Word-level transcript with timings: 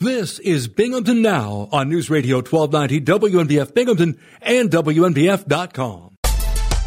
This 0.00 0.38
is 0.38 0.68
Binghamton 0.68 1.22
Now 1.22 1.70
on 1.72 1.88
News 1.88 2.10
Radio 2.10 2.42
1290 2.42 3.00
WNBF 3.00 3.72
Binghamton 3.72 4.18
and 4.42 4.70
WNBF.com. 4.70 6.18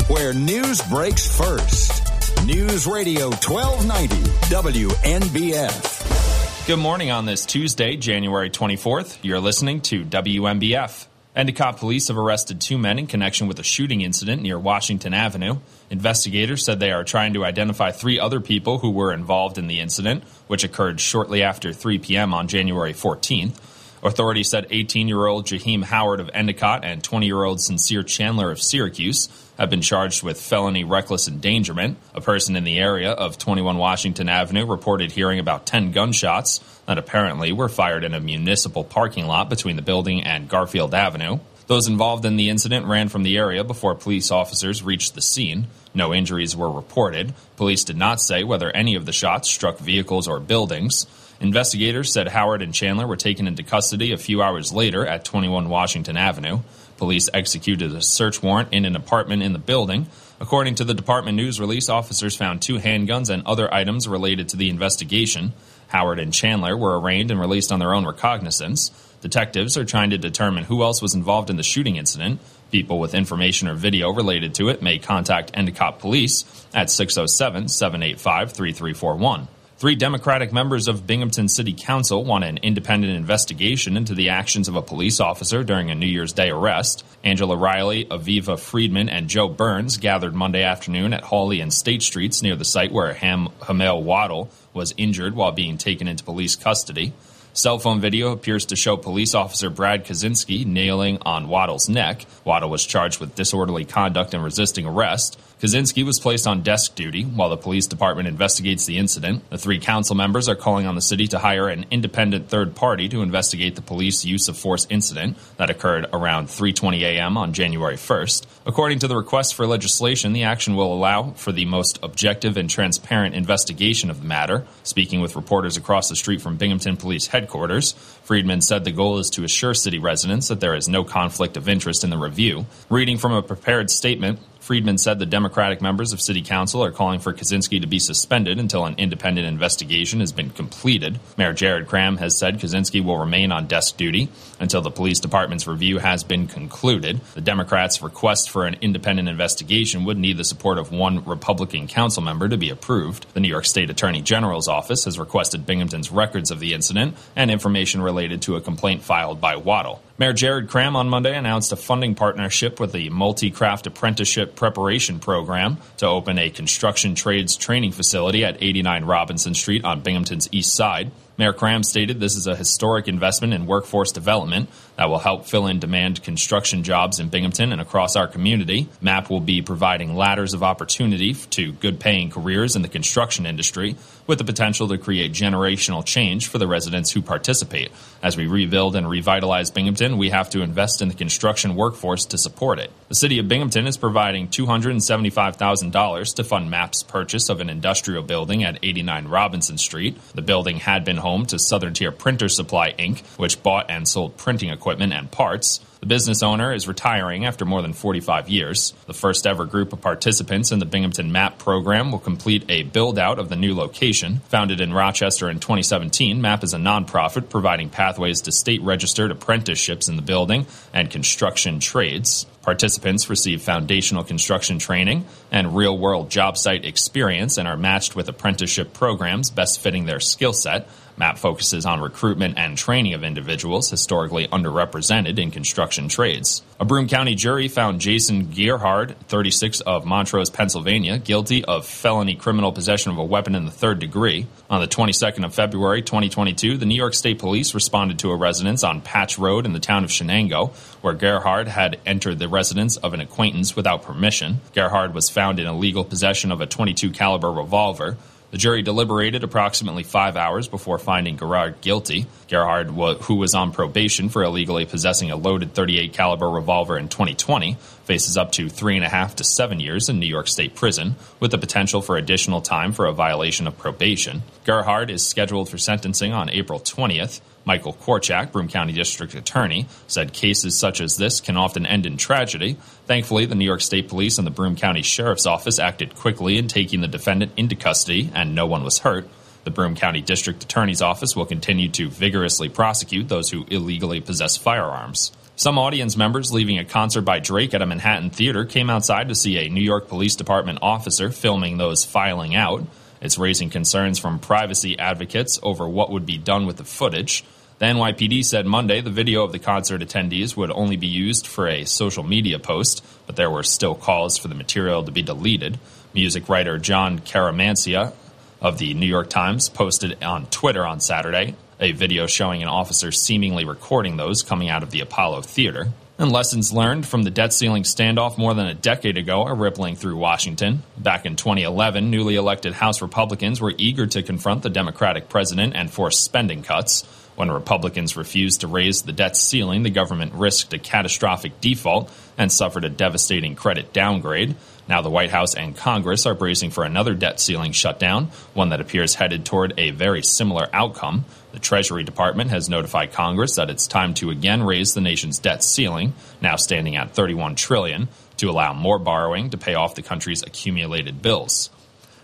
Where 0.09 0.32
news 0.35 0.79
breaks 0.83 1.35
first. 1.35 2.45
News 2.45 2.85
Radio 2.85 3.30
1290 3.32 4.16
WNBF. 4.53 6.67
Good 6.67 6.77
morning 6.77 7.09
on 7.09 7.25
this 7.25 7.48
Tuesday, 7.48 7.95
January 7.95 8.52
24th. 8.52 9.18
You're 9.23 9.39
listening 9.39 9.82
to 9.82 10.05
WNBF. 10.05 11.07
Endicott 11.36 11.77
police 11.77 12.07
have 12.07 12.18
arrested 12.18 12.59
two 12.59 12.77
men 12.77 12.98
in 12.98 13.05
connection 13.05 13.48
with 13.48 13.59
a 13.59 13.64
shooting 13.64 14.02
incident 14.02 14.41
near 14.41 14.57
Washington 14.57 15.14
Avenue. 15.14 15.57
Investigators 15.91 16.66
said 16.66 16.80
they 16.80 16.91
are 16.91 17.04
trying 17.04 17.34
to 17.34 17.45
identify 17.45 17.91
three 17.91 18.20
other 18.20 18.39
people 18.39 18.80
who 18.80 18.89
were 18.89 19.13
involved 19.13 19.59
in 19.59 19.68
the 19.68 19.80
incident, 19.80 20.23
which 20.48 20.63
occurred 20.63 21.00
shortly 21.00 21.44
after 21.44 21.71
3 21.71 22.00
p.m. 22.00 22.34
on 22.34 22.48
January 22.48 22.94
14th. 22.94 23.59
Authorities 24.02 24.50
said 24.50 24.68
18 24.70 25.07
year 25.07 25.26
old 25.26 25.45
Jaheim 25.45 25.84
Howard 25.84 26.20
of 26.20 26.30
Endicott 26.34 26.84
and 26.84 27.04
20 27.04 27.26
year 27.26 27.43
old 27.43 27.62
Sincere 27.62 28.02
Chandler 28.02 28.49
of 28.49 28.62
Syracuse 28.62 29.27
have 29.57 29.70
been 29.70 29.82
charged 29.82 30.23
with 30.23 30.40
felony 30.40 30.85
reckless 30.85 31.27
endangerment. 31.27 31.98
A 32.16 32.21
person 32.21 32.55
in 32.55 32.63
the 32.63 32.80
area 32.80 33.12
of 33.12 33.38
21 33.38 33.77
Washington 33.77 34.30
Avenue 34.30 34.66
reported 34.66 35.12
hearing 35.12 35.38
about 35.38 35.66
10 35.66 35.91
gunshots 35.91 36.62
that 36.89 36.98
apparently 36.98 37.52
were 37.52 37.70
fired 37.70 38.03
in 38.03 38.16
a 38.16 38.20
municipal 38.20 38.84
parking 38.84 39.27
lot 39.27 39.48
between 39.48 39.75
the 39.75 39.81
building 39.84 40.23
and 40.23 40.49
Garfield 40.49 40.95
Avenue. 40.95 41.38
Those 41.67 41.88
involved 41.88 42.25
in 42.25 42.35
the 42.35 42.49
incident 42.49 42.88
ran 42.88 43.09
from 43.09 43.21
the 43.21 43.38
area 43.38 43.63
before 43.63 43.93
police 43.93 44.31
officers 44.31 44.81
reached 44.81 45.13
the 45.13 45.21
scene. 45.21 45.67
No 45.93 46.15
injuries 46.15 46.55
were 46.55 46.71
reported. 46.71 47.35
Police 47.57 47.84
did 47.84 47.95
not 47.95 48.20
say 48.20 48.43
whether 48.43 48.71
any 48.71 48.95
of 48.95 49.05
the 49.05 49.13
shots 49.13 49.52
struck 49.52 49.77
vehicles 49.77 50.27
or 50.27 50.39
buildings. 50.39 51.05
Investigators 51.39 52.12
said 52.12 52.29
Howard 52.29 52.63
and 52.63 52.73
Chandler 52.73 53.05
were 53.05 53.15
taken 53.15 53.45
into 53.45 53.62
custody 53.62 54.12
a 54.12 54.17
few 54.17 54.41
hours 54.41 54.73
later 54.73 55.05
at 55.05 55.23
21 55.23 55.70
Washington 55.70 56.17
Avenue. 56.17 56.62
Police 56.98 57.29
executed 57.31 57.93
a 57.93 58.01
search 58.01 58.41
warrant 58.41 58.74
in 58.74 58.85
an 58.85 58.96
apartment 58.96 59.43
in 59.43 59.53
the 59.53 59.59
building. 59.59 60.07
According 60.41 60.74
to 60.76 60.85
the 60.85 60.96
department 60.96 61.35
news 61.35 61.59
release, 61.59 61.87
officers 61.87 62.35
found 62.35 62.63
two 62.63 62.79
handguns 62.79 63.29
and 63.29 63.46
other 63.46 63.71
items 63.71 64.07
related 64.07 64.49
to 64.49 64.57
the 64.57 64.71
investigation. 64.71 65.53
Howard 65.89 66.19
and 66.19 66.33
Chandler 66.33 66.77
were 66.77 66.99
arraigned 66.99 67.31
and 67.31 67.39
released 67.39 67.71
on 67.71 67.79
their 67.79 67.93
own 67.93 68.05
recognizance. 68.05 68.91
Detectives 69.21 69.77
are 69.77 69.85
trying 69.85 70.11
to 70.11 70.17
determine 70.17 70.63
who 70.63 70.81
else 70.81 71.01
was 71.01 71.13
involved 71.13 71.49
in 71.49 71.57
the 71.57 71.63
shooting 71.63 71.97
incident. 71.97 72.39
People 72.71 72.99
with 72.99 73.13
information 73.13 73.67
or 73.67 73.73
video 73.73 74.11
related 74.11 74.55
to 74.55 74.69
it 74.69 74.81
may 74.81 74.99
contact 74.99 75.51
Endicott 75.53 75.99
Police 75.99 76.45
at 76.73 76.89
607 76.89 77.67
785 77.67 78.53
3341. 78.53 79.47
Three 79.80 79.95
Democratic 79.95 80.52
members 80.52 80.89
of 80.89 81.08
Binghamton 81.08 81.47
City 81.47 81.72
Council 81.72 82.25
want 82.25 82.44
an 82.44 82.58
independent 82.58 83.16
investigation 83.16 83.95
into 83.95 84.13
the 84.13 84.27
actions 84.27 84.67
of 84.67 84.75
a 84.75 84.81
police 84.81 85.21
officer 85.21 85.63
during 85.63 85.89
a 85.89 85.95
New 85.95 86.05
Year's 86.05 86.33
Day 86.33 86.49
arrest. 86.49 87.05
Angela 87.23 87.55
Riley, 87.55 88.03
Aviva 88.03 88.59
Friedman, 88.59 89.08
and 89.08 89.30
Joe 89.30 89.47
Burns 89.47 89.95
gathered 89.95 90.36
Monday 90.36 90.63
afternoon 90.63 91.13
at 91.13 91.23
Hawley 91.23 91.61
and 91.61 91.73
State 91.73 92.02
Streets 92.02 92.44
near 92.44 92.58
the 92.58 92.66
site 92.66 92.91
where 92.91 93.13
Ham 93.13 93.47
Hamel 93.66 94.03
Waddle 94.03 94.52
was 94.73 94.94
injured 94.97 95.33
while 95.33 95.53
being 95.53 95.77
taken 95.77 96.09
into 96.09 96.25
police 96.25 96.58
custody. 96.58 97.14
Cell 97.53 97.80
phone 97.80 98.02
video 98.02 98.33
appears 98.33 98.66
to 98.66 98.75
show 98.75 98.97
police 98.97 99.33
officer 99.33 99.69
Brad 99.69 100.05
Kaczynski 100.05 100.66
nailing 100.66 101.19
on 101.21 101.47
Waddle's 101.47 101.88
neck. 101.88 102.25
Waddle 102.43 102.69
was 102.69 102.86
charged 102.86 103.21
with 103.21 103.33
disorderly 103.33 103.86
conduct 103.86 104.33
and 104.33 104.43
resisting 104.43 104.86
arrest. 104.86 105.39
Kaczynski 105.59 106.05
was 106.05 106.21
placed 106.21 106.47
on 106.47 106.61
desk 106.61 106.95
duty 106.95 107.23
while 107.23 107.49
the 107.49 107.57
police 107.57 107.85
department 107.85 108.29
investigates 108.29 108.85
the 108.85 108.97
incident. 108.97 109.43
The 109.49 109.57
three 109.57 109.77
council 109.77 110.15
members 110.15 110.47
are 110.47 110.55
calling 110.55 110.88
on 110.88 110.95
the 110.95 111.02
city 111.02 111.27
to 111.27 111.39
hire 111.39 111.67
an 111.67 111.85
independent 111.91 112.47
third 112.47 112.75
party 112.75 113.09
to 113.09 113.21
investigate 113.21 113.75
the 113.75 113.81
police 113.81 114.23
use 114.23 114.47
of 114.47 114.57
force 114.57 114.87
incident 114.89 115.35
that 115.57 115.69
occurred 115.69 116.07
around 116.13 116.47
3:20 116.47 117.02
a.m. 117.02 117.35
on 117.35 117.52
January 117.52 117.97
1st. 117.97 118.45
According 118.65 118.99
to 118.99 119.09
the 119.09 119.17
request 119.17 119.53
for 119.53 119.67
legislation, 119.67 120.31
the 120.31 120.43
action 120.43 120.77
will 120.77 120.93
allow 120.93 121.31
for 121.31 121.52
the 121.52 121.65
most 121.65 121.99
objective 122.02 122.55
and 122.55 122.70
transparent 122.70 123.36
investigation 123.36 124.09
of 124.09 124.21
the 124.21 124.27
matter. 124.27 124.65
Speaking 124.83 125.20
with 125.20 125.36
reporters 125.36 125.76
across 125.76 126.08
the 126.08 126.15
street 126.15 126.39
from 126.39 126.55
Binghamton 126.55 126.95
Police 126.95 127.27
Headquarters, 127.27 127.91
Friedman 128.24 128.62
said 128.62 128.86
the 128.86 128.94
goal 128.94 129.18
is 129.18 129.30
to 129.31 129.44
assure 129.44 129.74
city 129.74 130.00
residents 130.00 130.47
that 130.47 130.62
there 130.62 130.76
is 130.76 130.88
no 130.88 131.03
conflict 131.03 131.58
of 131.58 131.68
interest 131.68 132.06
in 132.06 132.12
the 132.12 132.18
review. 132.18 132.66
Reading 132.90 133.18
from 133.18 133.34
a 133.34 133.44
prepared 133.44 133.90
statement, 133.90 134.40
Friedman 134.69 135.00
said 135.00 135.18
the 135.18 135.25
Democratic 135.25 135.81
members 135.81 136.13
of 136.13 136.22
City 136.22 136.44
Council 136.44 136.84
are 136.84 136.91
calling 136.91 137.19
for 137.19 137.34
Kaczynski 137.34 137.81
to 137.81 137.88
be 137.88 137.97
suspended 137.97 138.59
until 138.59 138.85
an 138.85 138.94
independent 139.00 139.47
investigation 139.47 140.19
has 140.19 140.31
been 140.31 140.52
completed. 140.52 141.19
Mayor 141.40 141.53
Jared 141.53 141.88
Kraham 141.88 142.19
has 142.19 142.38
said 142.38 142.59
Kaczynski 142.59 143.03
will 143.03 143.18
remain 143.18 143.52
on 143.52 143.66
desk 143.66 143.97
duty 143.97 144.29
until 144.59 144.84
the 144.84 144.91
police 144.91 145.19
department's 145.19 145.66
review 145.66 145.97
has 145.97 146.24
been 146.24 146.46
concluded. 146.46 147.19
The 147.34 147.41
Democrats' 147.41 148.03
request 148.03 148.52
for 148.52 148.68
an 148.68 148.75
independent 148.79 149.28
investigation 149.28 150.06
would 150.06 150.19
need 150.19 150.38
the 150.38 150.44
support 150.44 150.78
of 150.78 150.91
one 150.91 151.25
Republican 151.25 151.88
council 151.88 152.22
member 152.22 152.47
to 152.47 152.56
be 152.56 152.69
approved. 152.69 153.25
The 153.34 153.40
New 153.40 153.50
York 153.50 153.66
State 153.66 153.90
Attorney 153.90 154.22
General's 154.22 154.68
office 154.68 155.06
has 155.06 155.18
requested 155.18 155.66
Binghamton's 155.66 156.12
records 156.12 156.52
of 156.52 156.59
the 156.59 156.75
incident 156.75 157.18
and 157.35 157.50
information 157.50 158.03
related 158.03 158.44
to 158.44 158.56
a 158.56 158.62
complaint 158.62 159.02
filed 159.02 159.41
by 159.41 159.56
Waddle. 159.56 160.03
Mayor 160.19 160.34
Jared 160.34 160.68
Kraham 160.68 160.97
on 160.97 161.07
Monday 161.07 161.34
announced 161.34 161.72
a 161.72 161.78
funding 161.78 162.13
partnership 162.13 162.78
with 162.78 162.91
the 162.91 163.09
Multi 163.09 163.52
Craft 163.52 163.88
Apprenticeship 163.88 164.53
Preparation 164.53 165.22
Program 165.22 165.78
to 165.96 166.07
open 166.07 166.38
a 166.38 166.50
construction 166.50 167.16
trades 167.16 167.56
training 167.56 167.94
facility 167.94 168.44
at 168.44 168.62
89 168.62 169.06
Robinson 169.06 169.53
Street 169.53 169.85
on 169.85 170.02
Binghamton's 170.02 170.50
east 170.52 170.75
side. 170.75 171.12
Mayor 171.38 171.53
Kraham 171.53 171.85
stated 171.85 172.19
this 172.19 172.35
is 172.35 172.47
a 172.47 172.56
historic 172.58 173.08
investment 173.08 173.53
in 173.53 173.66
workforce 173.66 174.12
development 174.12 174.69
that 175.00 175.10
will 175.10 175.18
help 175.18 175.46
fill 175.46 175.66
in 175.66 175.80
demand 175.80 176.22
construction 176.24 176.84
jobs 176.84 177.22
in 177.22 177.30
Binghamton 177.30 177.72
and 177.72 177.80
across 177.80 178.18
our 178.18 178.28
community. 178.28 178.90
MAP 179.00 179.30
will 179.30 179.40
be 179.40 179.62
providing 179.62 180.14
ladders 180.14 180.54
of 180.54 180.62
opportunity 180.62 181.34
to 181.34 181.72
good 181.72 182.02
paying 182.02 182.30
careers 182.30 182.76
in 182.76 182.82
the 182.82 182.90
construction 182.90 183.46
industry 183.46 183.96
with 184.28 184.40
the 184.40 184.44
potential 184.44 184.90
to 184.90 184.98
create 184.98 185.32
generational 185.32 186.06
change 186.06 186.50
for 186.50 186.58
the 186.58 186.68
residents 186.68 187.12
who 187.12 187.22
participate. 187.22 187.92
As 188.22 188.36
we 188.36 188.46
rebuild 188.48 188.98
and 188.98 189.09
revitalize 189.09 189.72
Binghamton, 189.72 190.18
we 190.18 190.32
have 190.32 190.50
to 190.50 190.62
invest 190.62 191.02
in 191.02 191.08
the 191.08 191.14
construction 191.14 191.76
workforce 191.76 192.26
to 192.26 192.38
support 192.38 192.78
it. 192.78 192.92
The 193.08 193.16
city 193.16 193.40
of 193.40 193.48
Binghamton 193.48 193.88
is 193.88 193.96
providing 193.96 194.50
$275,000 194.50 196.36
to 196.36 196.44
fund 196.44 196.70
MAP's 196.70 197.04
purchase 197.04 197.48
of 197.48 197.62
an 197.62 197.70
industrial 197.70 198.22
building 198.22 198.66
at 198.66 198.78
89 198.84 199.30
Robinson 199.30 199.78
Street. 199.78 200.18
The 200.36 200.42
building 200.42 200.76
had 200.76 201.06
been 201.06 201.18
home 201.18 201.46
to 201.46 201.58
Southern 201.58 201.94
Tier 201.94 202.12
Printer 202.12 202.50
Supply 202.50 202.92
Inc., 203.00 203.22
which 203.38 203.64
bought 203.64 203.90
and 203.90 204.06
sold 204.06 204.36
printing 204.36 204.70
equipment 204.70 204.89
and 204.92 205.32
parts. 205.32 205.80
The 206.00 206.06
business 206.06 206.42
owner 206.42 206.74
is 206.74 206.88
retiring 206.88 207.46
after 207.46 207.66
more 207.66 207.82
than 207.82 207.92
45 207.92 208.48
years. 208.48 208.94
The 209.06 209.14
first 209.14 209.46
ever 209.46 209.66
group 209.66 209.92
of 209.92 210.00
participants 210.00 210.72
in 210.72 210.80
the 210.80 210.86
Binghamton 210.86 211.32
MAP 211.32 211.60
program 211.60 212.12
will 212.12 212.20
complete 212.20 212.64
a 212.70 212.84
build 212.84 213.20
out 213.20 213.38
of 213.38 213.50
the 213.50 213.58
new 213.58 213.76
location. 213.76 214.40
Founded 214.48 214.80
in 214.80 214.94
Rochester 214.94 215.50
in 215.50 215.60
2017, 215.60 216.42
MAP 216.42 216.64
is 216.64 216.74
a 216.74 216.78
nonprofit 216.78 217.50
providing 217.50 217.90
pathways 217.90 218.42
to 218.42 218.52
state 218.54 218.82
registered 218.82 219.30
apprenticeships 219.30 220.08
in 220.08 220.16
the 220.16 220.22
building 220.22 220.66
and 220.94 221.12
construction 221.12 221.82
trades. 221.82 222.46
Participants 222.62 223.30
receive 223.30 223.62
foundational 223.62 224.24
construction 224.24 224.80
training 224.80 225.26
and 225.52 225.76
real 225.76 225.98
world 225.98 226.30
job 226.30 226.58
site 226.58 226.86
experience 226.86 227.58
and 227.58 227.68
are 227.68 227.78
matched 227.78 228.16
with 228.16 228.30
apprenticeship 228.30 228.94
programs 228.94 229.50
best 229.50 229.82
fitting 229.82 230.06
their 230.06 230.20
skill 230.20 230.54
set. 230.54 230.88
MAP 231.19 231.38
focuses 231.38 231.85
on 231.85 232.00
recruitment 232.00 232.57
and 232.57 232.78
training 232.78 233.13
of 233.13 233.24
individuals 233.24 233.90
historically 233.90 234.47
underrepresented 234.47 235.38
in 235.38 235.52
construction 235.52 236.07
trades. 236.07 236.63
A 236.80 236.85
Broome 236.85 237.09
County 237.09 237.35
jury 237.35 237.68
found 237.68 238.00
Jason 238.00 238.52
Gerhard, 238.52 239.16
36 239.28 239.81
of 239.81 240.06
Montrose, 240.06 240.50
Pennsylvania, 240.50 241.18
guilty 241.18 241.63
of 241.66 241.85
felony 241.85 242.35
criminal 242.35 242.72
possession 242.72 243.12
of 243.12 243.18
a 243.18 243.24
weapon 243.24 243.53
in 243.53 243.66
the 243.66 243.72
third 243.72 244.00
degree. 244.00 244.47
On 244.69 244.79
the 244.79 244.88
22nd 244.88 245.44
of 245.44 245.53
February 245.53 246.02
2022, 246.02 246.78
the 246.78 246.85
New 246.85 246.96
York 246.96 247.13
State 247.13 247.38
Police 247.38 247.74
responded 247.74 248.19
to 248.19 248.31
a 248.31 248.35
residence 248.38 248.84
on 248.85 249.02
Patch 249.02 249.38
Road 249.38 249.66
in 249.66 249.73
the 249.73 249.79
town 249.79 250.05
of 250.05 250.09
Chenango, 250.09 250.72
where 251.02 251.14
Gerhard 251.14 251.67
had 251.67 251.99
entered 252.05 252.40
the 252.40 252.47
residence 252.47 252.96
of 252.96 253.14
an 253.14 253.20
acquaintance 253.20 253.76
without 253.76 254.03
permission. 254.03 254.61
Gerhard 254.73 255.14
was 255.14 255.29
found 255.29 255.59
in 255.59 255.67
illegal 255.67 256.05
possession 256.05 256.51
of 256.51 256.61
a 256.61 256.65
22 256.65 257.11
caliber 257.11 257.51
revolver. 257.51 258.15
The 258.51 258.57
jury 258.57 258.81
deliberated 258.81 259.43
approximately 259.43 260.01
five 260.01 260.35
hours 260.35 260.67
before 260.67 260.97
finding 260.97 261.35
Gerhard 261.35 261.81
guilty. 261.81 262.25
Gerhard, 262.47 262.87
who 262.87 263.35
was 263.35 263.53
on 263.53 263.71
probation 263.71 264.29
for 264.29 264.43
illegally 264.43 264.85
possessing 264.85 265.29
a 265.29 265.35
loaded 265.35 265.75
38 265.75 266.13
caliber 266.13 266.49
revolver 266.49 266.97
in 266.97 267.09
2020, 267.09 267.77
faces 268.05 268.37
up 268.37 268.51
to 268.53 268.67
three 268.67 268.95
and 268.95 269.05
a 269.05 269.09
half 269.09 269.35
to 269.35 269.43
seven 269.43 269.79
years 269.79 270.09
in 270.09 270.19
New 270.19 270.25
York 270.25 270.47
State 270.47 270.73
prison, 270.73 271.15
with 271.39 271.51
the 271.51 271.59
potential 271.59 272.01
for 272.01 272.17
additional 272.17 272.59
time 272.59 272.91
for 272.91 273.05
a 273.05 273.13
violation 273.13 273.67
of 273.67 273.77
probation. 273.77 274.41
Gerhard 274.65 275.11
is 275.11 275.25
scheduled 275.25 275.69
for 275.69 275.77
sentencing 275.77 276.33
on 276.33 276.49
April 276.49 276.79
20th. 276.79 277.41
Michael 277.65 277.93
Korchak, 277.93 278.51
Broome 278.51 278.67
County 278.67 278.93
District 278.93 279.35
Attorney, 279.35 279.85
said 280.07 280.33
cases 280.33 280.75
such 280.75 281.01
as 281.01 281.17
this 281.17 281.39
can 281.39 281.55
often 281.55 281.85
end 281.85 282.07
in 282.07 282.17
tragedy. 282.17 282.77
Thankfully, 283.09 283.47
the 283.47 283.56
New 283.56 283.65
York 283.65 283.81
State 283.81 284.07
Police 284.07 284.38
and 284.38 284.45
the 284.45 284.51
Broome 284.51 284.75
County 284.75 285.01
Sheriff's 285.01 285.47
Office 285.47 285.79
acted 285.79 286.13
quickly 286.13 286.59
in 286.59 286.67
taking 286.67 287.01
the 287.01 287.07
defendant 287.07 287.53
into 287.57 287.75
custody, 287.75 288.29
and 288.35 288.53
no 288.53 288.67
one 288.67 288.83
was 288.83 289.00
hurt. 289.00 289.27
The 289.63 289.71
Broome 289.71 289.95
County 289.95 290.21
District 290.21 290.63
Attorney's 290.63 291.01
Office 291.01 291.35
will 291.35 291.47
continue 291.47 291.89
to 291.89 292.07
vigorously 292.07 292.69
prosecute 292.69 293.27
those 293.27 293.50
who 293.50 293.65
illegally 293.71 294.21
possess 294.21 294.57
firearms. 294.57 295.31
Some 295.56 295.79
audience 295.79 296.15
members 296.17 296.53
leaving 296.53 296.77
a 296.77 296.85
concert 296.85 297.23
by 297.23 297.39
Drake 297.39 297.73
at 297.73 297.81
a 297.81 297.88
Manhattan 297.88 298.29
theater 298.29 298.63
came 298.63 298.91
outside 298.91 299.29
to 299.29 299.35
see 299.35 299.57
a 299.57 299.69
New 299.69 299.81
York 299.81 300.07
Police 300.07 300.35
Department 300.35 300.77
officer 300.83 301.31
filming 301.31 301.77
those 301.77 302.06
filing 302.06 302.53
out. 302.53 302.83
It's 303.21 303.39
raising 303.39 303.71
concerns 303.71 304.19
from 304.19 304.38
privacy 304.38 305.00
advocates 305.00 305.59
over 305.63 305.89
what 305.89 306.11
would 306.11 306.27
be 306.27 306.38
done 306.38 306.67
with 306.67 306.77
the 306.77 306.83
footage. 306.83 307.44
The 307.79 307.85
NYPD 307.85 308.43
said 308.43 308.65
Monday 308.65 308.99
the 308.99 309.09
video 309.09 309.45
of 309.45 309.53
the 309.53 309.59
concert 309.59 310.01
attendees 310.01 310.57
would 310.57 310.69
only 310.69 310.97
be 310.97 311.07
used 311.07 311.47
for 311.47 311.65
a 311.65 311.85
social 311.85 312.23
media 312.23 312.59
post, 312.59 313.05
but 313.25 313.37
there 313.37 313.49
were 313.49 313.63
still 313.63 313.95
calls 313.95 314.37
for 314.37 314.49
the 314.49 314.55
material 314.55 315.01
to 315.05 315.13
be 315.13 315.21
deleted. 315.21 315.79
Music 316.13 316.49
writer 316.49 316.77
Jon 316.77 317.19
Caramanica 317.19 318.11
of 318.59 318.79
the 318.79 318.93
New 318.95 319.05
York 319.05 319.29
Times 319.29 319.69
posted 319.69 320.21
on 320.21 320.47
Twitter 320.47 320.85
on 320.85 320.99
Saturday 320.99 321.55
a 321.79 321.93
video 321.93 322.27
showing 322.27 322.61
an 322.61 322.67
officer 322.67 323.13
seemingly 323.13 323.63
recording 323.63 324.17
those 324.17 324.43
coming 324.43 324.69
out 324.69 324.83
of 324.83 324.91
the 324.91 324.99
Apollo 324.99 325.43
Theater. 325.43 325.87
And 326.17 326.33
lessons 326.33 326.73
learned 326.73 327.07
from 327.07 327.23
the 327.23 327.31
debt 327.31 327.53
ceiling 327.53 327.83
standoff 327.83 328.37
more 328.37 328.53
than 328.53 328.67
a 328.67 328.73
decade 328.73 329.15
ago 329.15 329.43
are 329.43 329.55
rippling 329.55 329.95
through 329.95 330.17
Washington. 330.17 330.83
Back 330.97 331.25
in 331.25 331.37
2011, 331.37 332.11
newly 332.11 332.35
elected 332.35 332.73
House 332.73 333.01
Republicans 333.01 333.61
were 333.61 333.73
eager 333.77 334.05
to 334.05 334.21
confront 334.21 334.63
the 334.63 334.69
Democratic 334.69 335.29
president 335.29 335.77
and 335.77 335.89
force 335.89 336.19
spending 336.19 336.61
cuts. 336.61 337.07
When 337.39 337.50
Republicans 337.50 338.18
refused 338.18 338.59
to 338.62 338.68
raise 338.68 339.03
the 339.03 339.13
debt 339.13 339.38
ceiling, 339.38 339.83
the 339.83 339.89
government 339.89 340.33
risked 340.33 340.74
a 340.74 340.77
catastrophic 340.77 341.62
default 341.62 342.12
and 342.38 342.51
suffered 342.51 342.83
a 342.83 342.89
devastating 342.89 343.56
credit 343.56 343.94
downgrade. 343.94 344.57
Now, 344.89 345.01
the 345.01 345.09
White 345.09 345.30
House 345.30 345.56
and 345.56 345.74
Congress 345.74 346.25
are 346.25 346.33
bracing 346.33 346.71
for 346.71 346.83
another 346.83 347.13
debt 347.13 347.39
ceiling 347.39 347.71
shutdown, 347.71 348.25
one 348.53 348.71
that 348.71 348.81
appears 348.81 349.15
headed 349.15 349.45
toward 349.45 349.74
a 349.77 349.91
very 349.91 350.21
similar 350.21 350.68
outcome. 350.74 351.24
The 351.53 351.59
Treasury 351.59 352.03
Department 352.03 352.50
has 352.50 352.68
notified 352.68 353.13
Congress 353.13 353.56
that 353.56 353.69
it's 353.69 353.88
time 353.88 354.15
to 354.15 354.31
again 354.31 354.62
raise 354.62 354.94
the 354.94 355.00
nation's 355.00 355.39
debt 355.39 355.63
ceiling, 355.63 356.15
now 356.42 356.57
standing 356.57 356.97
at 356.97 357.13
31 357.13 357.56
trillion, 357.56 358.09
to 358.35 358.50
allow 358.50 358.74
more 358.74 359.00
borrowing 359.00 359.51
to 359.51 359.57
pay 359.57 359.75
off 359.75 359.95
the 359.95 360.01
country's 360.01 360.44
accumulated 360.44 361.21
bills. 361.21 361.69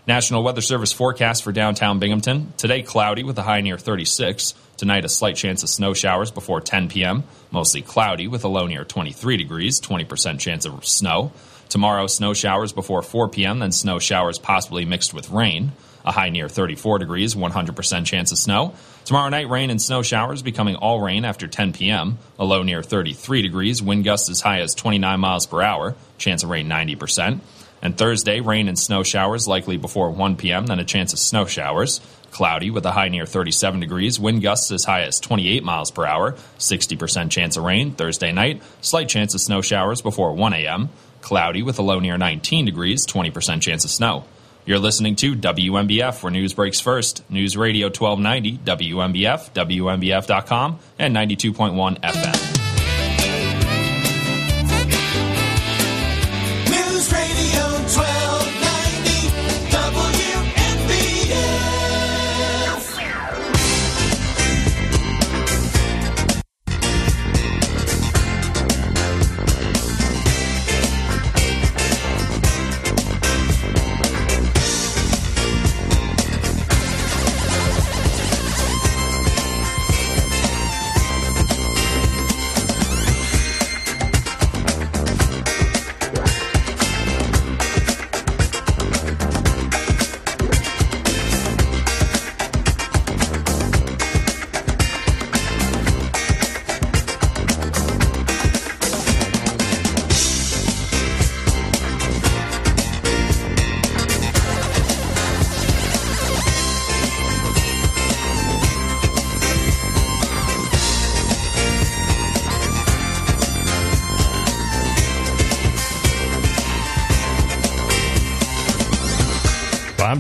National 0.08 0.44
Weather 0.44 0.62
Service 0.62 0.92
forecast 0.92 1.42
for 1.44 1.54
downtown 1.54 2.00
Binghamton. 2.00 2.54
Today, 2.58 2.84
cloudy 2.84 3.24
with 3.24 3.40
a 3.40 3.44
high 3.44 3.62
near 3.62 3.78
36. 3.78 4.54
Tonight, 4.78 5.06
a 5.06 5.10
slight 5.10 5.38
chance 5.38 5.64
of 5.64 5.70
snow 5.70 5.94
showers 5.94 6.32
before 6.32 6.60
10 6.60 6.90
p.m. 6.90 7.24
Mostly 7.50 7.82
cloudy 7.82 8.28
with 8.28 8.44
a 8.44 8.50
low 8.50 8.68
near 8.68 8.84
23 8.84 9.38
degrees, 9.38 9.80
20% 9.80 10.40
chance 10.40 10.66
of 10.66 10.86
snow. 10.86 11.32
Tomorrow, 11.70 12.08
snow 12.08 12.34
showers 12.34 12.74
before 12.74 13.02
4 13.02 13.30
p.m., 13.30 13.60
then 13.60 13.72
snow 13.72 14.00
showers 14.00 14.38
possibly 14.38 14.84
mixed 14.84 15.14
with 15.14 15.30
rain. 15.30 15.72
A 16.04 16.12
high 16.12 16.30
near 16.30 16.50
34 16.50 17.00
degrees, 17.00 17.36
100% 17.36 18.06
chance 18.06 18.32
of 18.32 18.38
snow. 18.38 18.76
Tomorrow 19.06 19.30
night, 19.30 19.50
rain 19.50 19.70
and 19.70 19.82
snow 19.82 20.02
showers 20.02 20.42
becoming 20.42 20.76
all 20.76 21.00
rain 21.00 21.26
after 21.26 21.48
10 21.48 21.74
p.m. 21.74 22.18
A 22.38 22.46
low 22.46 22.62
near 22.62 22.84
33 22.84 23.42
degrees, 23.42 23.82
wind 23.82 24.04
gusts 24.04 24.30
as 24.30 24.42
high 24.42 24.60
as 24.60 24.76
29 24.76 25.20
miles 25.20 25.46
per 25.48 25.62
hour, 25.62 25.96
chance 26.18 26.44
of 26.44 26.50
rain 26.50 26.68
90%. 26.68 27.40
And 27.82 27.98
Thursday, 27.98 28.40
rain 28.40 28.68
and 28.68 28.78
snow 28.78 29.04
showers 29.04 29.48
likely 29.48 29.78
before 29.78 30.12
1 30.12 30.38
p.m., 30.38 30.66
then 30.66 30.80
a 30.80 30.86
chance 30.86 31.14
of 31.14 31.20
snow 31.20 31.46
showers. 31.46 32.02
Cloudy 32.36 32.70
with 32.70 32.86
a 32.86 32.92
high 32.92 33.08
near 33.08 33.26
37 33.26 33.80
degrees, 33.80 34.20
wind 34.20 34.42
gusts 34.42 34.70
as 34.70 34.84
high 34.84 35.04
as 35.04 35.22
28 35.22 35.64
miles 35.64 35.90
per 35.90 36.06
hour, 36.06 36.34
60% 36.60 37.32
chance 37.32 37.56
of 37.56 37.64
rain. 37.64 37.94
Thursday 37.94 38.34
night, 38.34 38.62
slight 38.82 39.08
chance 39.08 39.34
of 39.34 39.40
snow 39.40 39.62
showers 39.62 40.02
before 40.02 40.34
1 40.34 40.52
a.m. 40.52 40.90
Cloudy 41.22 41.64
with 41.64 41.80
a 41.80 41.82
low 41.82 42.02
near 42.02 42.18
19 42.18 42.66
degrees, 42.66 43.06
20% 43.08 43.62
chance 43.62 43.86
of 43.86 43.90
snow. 43.90 44.26
You're 44.66 44.80
listening 44.80 45.16
to 45.18 45.34
WNBF, 45.34 46.22
where 46.24 46.32
news 46.32 46.54
breaks 46.54 46.82
first. 46.82 47.24
News 47.32 47.56
Radio 47.56 47.88
1290, 47.88 48.58
WNBF, 48.66 49.52
WNBF.com, 49.54 50.80
and 51.00 51.16
92.1 51.16 52.02
FM. 52.02 52.55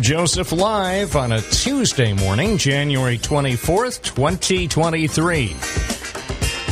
Joseph 0.05 0.51
live 0.51 1.15
on 1.15 1.31
a 1.31 1.41
Tuesday 1.41 2.13
morning, 2.13 2.59
January 2.59 3.17
24th, 3.17 4.03
2023. 4.03 5.55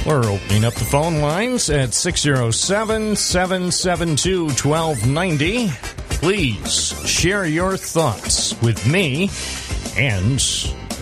We're 0.05 0.29
opening 0.29 0.63
up 0.63 0.75
the 0.75 0.85
phone 0.85 1.19
lines 1.19 1.71
at 1.71 1.95
607 1.95 3.15
772 3.15 4.43
1290. 4.43 5.69
Please 6.19 6.93
share 7.09 7.47
your 7.47 7.75
thoughts 7.75 8.53
with 8.61 8.85
me 8.85 9.31
and 9.97 10.39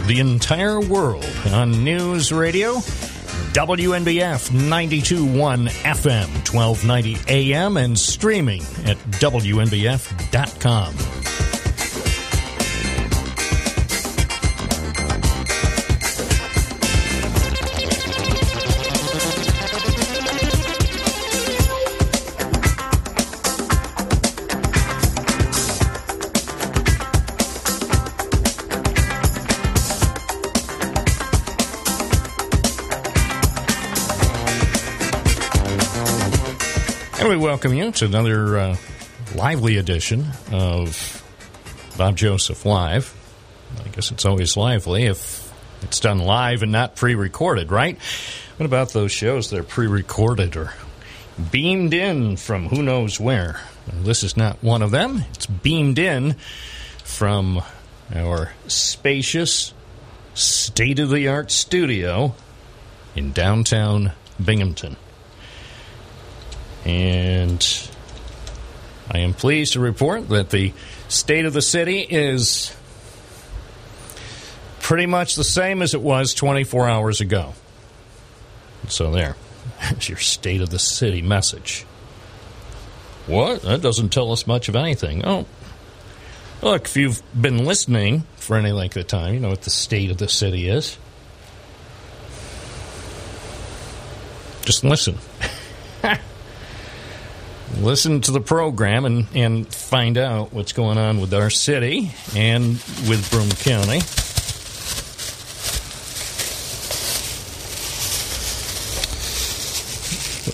the 0.08 0.22
entire 0.22 0.80
world 0.80 1.28
on 1.48 1.84
News 1.84 2.32
Radio. 2.32 2.76
WNBF 3.52 4.52
92.1 4.52 5.68
FM, 5.68 6.30
1290 6.50 7.18
AM, 7.28 7.76
and 7.76 8.00
streaming 8.00 8.62
at 8.86 8.96
WNBF.com. 9.20 11.11
welcome 37.42 37.74
you 37.74 37.92
to 37.92 38.06
another 38.06 38.56
uh, 38.56 38.78
lively 39.34 39.78
edition 39.78 40.28
of 40.52 41.24
Bob 41.98 42.16
Joseph 42.16 42.68
Live. 42.68 43.16
I 43.84 43.88
guess 43.88 44.12
it's 44.12 44.26
always 44.26 44.56
lively 44.56 45.06
if 45.06 45.52
it's 45.82 46.00
done 46.00 46.20
live 46.20 46.62
and 46.62 46.72
not 46.72 46.96
pre 46.96 47.16
recorded, 47.16 47.72
right? 47.72 47.98
What 48.58 48.68
about 48.68 48.94
those 48.94 49.12
shows 49.12 49.50
that 49.50 49.60
are 49.60 49.64
pre 49.64 49.88
recorded 49.88 50.56
or 50.56 50.76
beamed 51.50 51.96
in 51.96 52.38
from 52.38 52.68
who 52.68 52.84
knows 52.84 53.20
where? 53.20 53.60
Well, 53.92 54.04
this 54.04 54.22
is 54.22 54.38
not 54.38 54.64
one 54.64 54.84
of 54.84 54.92
them. 54.92 55.24
It's 55.32 55.48
beamed 55.48 55.98
in 55.98 56.36
from 57.04 57.64
our 58.14 58.52
spacious, 58.68 59.74
state 60.36 61.00
of 61.00 61.10
the 61.10 61.28
art 61.28 61.50
studio 61.50 62.36
in 63.16 63.32
downtown 63.32 64.12
Binghamton. 64.44 64.96
And 66.86 67.90
I 69.10 69.20
am 69.20 69.34
pleased 69.34 69.74
to 69.74 69.80
report 69.80 70.30
that 70.30 70.50
the 70.50 70.74
state 71.08 71.46
of 71.46 71.54
the 71.54 71.62
city 71.62 72.00
is 72.00 72.76
pretty 74.80 75.06
much 75.06 75.36
the 75.36 75.44
same 75.44 75.82
as 75.82 75.94
it 75.94 76.02
was 76.02 76.34
24 76.34 76.90
hours 76.90 77.22
ago. 77.22 77.54
So, 78.88 79.12
there. 79.12 79.36
There's 79.92 80.10
your 80.10 80.18
state 80.18 80.62
of 80.62 80.70
the 80.70 80.80
city 80.80 81.22
message. 81.22 81.86
What? 83.28 83.62
That 83.62 83.82
doesn't 83.82 84.10
tell 84.10 84.32
us 84.32 84.48
much 84.48 84.70
of 84.70 84.76
anything. 84.76 85.26
Oh, 85.26 85.46
look, 86.62 86.86
if 86.86 86.98
you've 86.98 87.22
been 87.40 87.66
listening 87.66 88.24
for 88.42 88.58
any 88.58 88.72
length 88.72 88.98
of 88.98 89.08
time. 89.08 89.34
You 89.34 89.40
know 89.40 89.50
what 89.50 89.62
the 89.62 89.70
state 89.70 90.12
of 90.12 90.18
the 90.18 90.28
city 90.28 90.68
is. 90.68 90.98
Just 94.66 94.84
listen. 94.84 95.18
listen 97.80 98.22
to 98.22 98.32
the 98.32 98.42
program 98.42 99.06
and, 99.06 99.28
and 99.34 99.68
find 99.74 100.18
out 100.18 100.54
what's 100.54 100.74
going 100.74 100.98
on 100.98 101.22
with 101.22 101.34
our 101.34 101.50
city 101.50 102.12
and 102.36 102.74
with 103.08 103.28
Broome 103.32 103.52
County. 103.52 104.02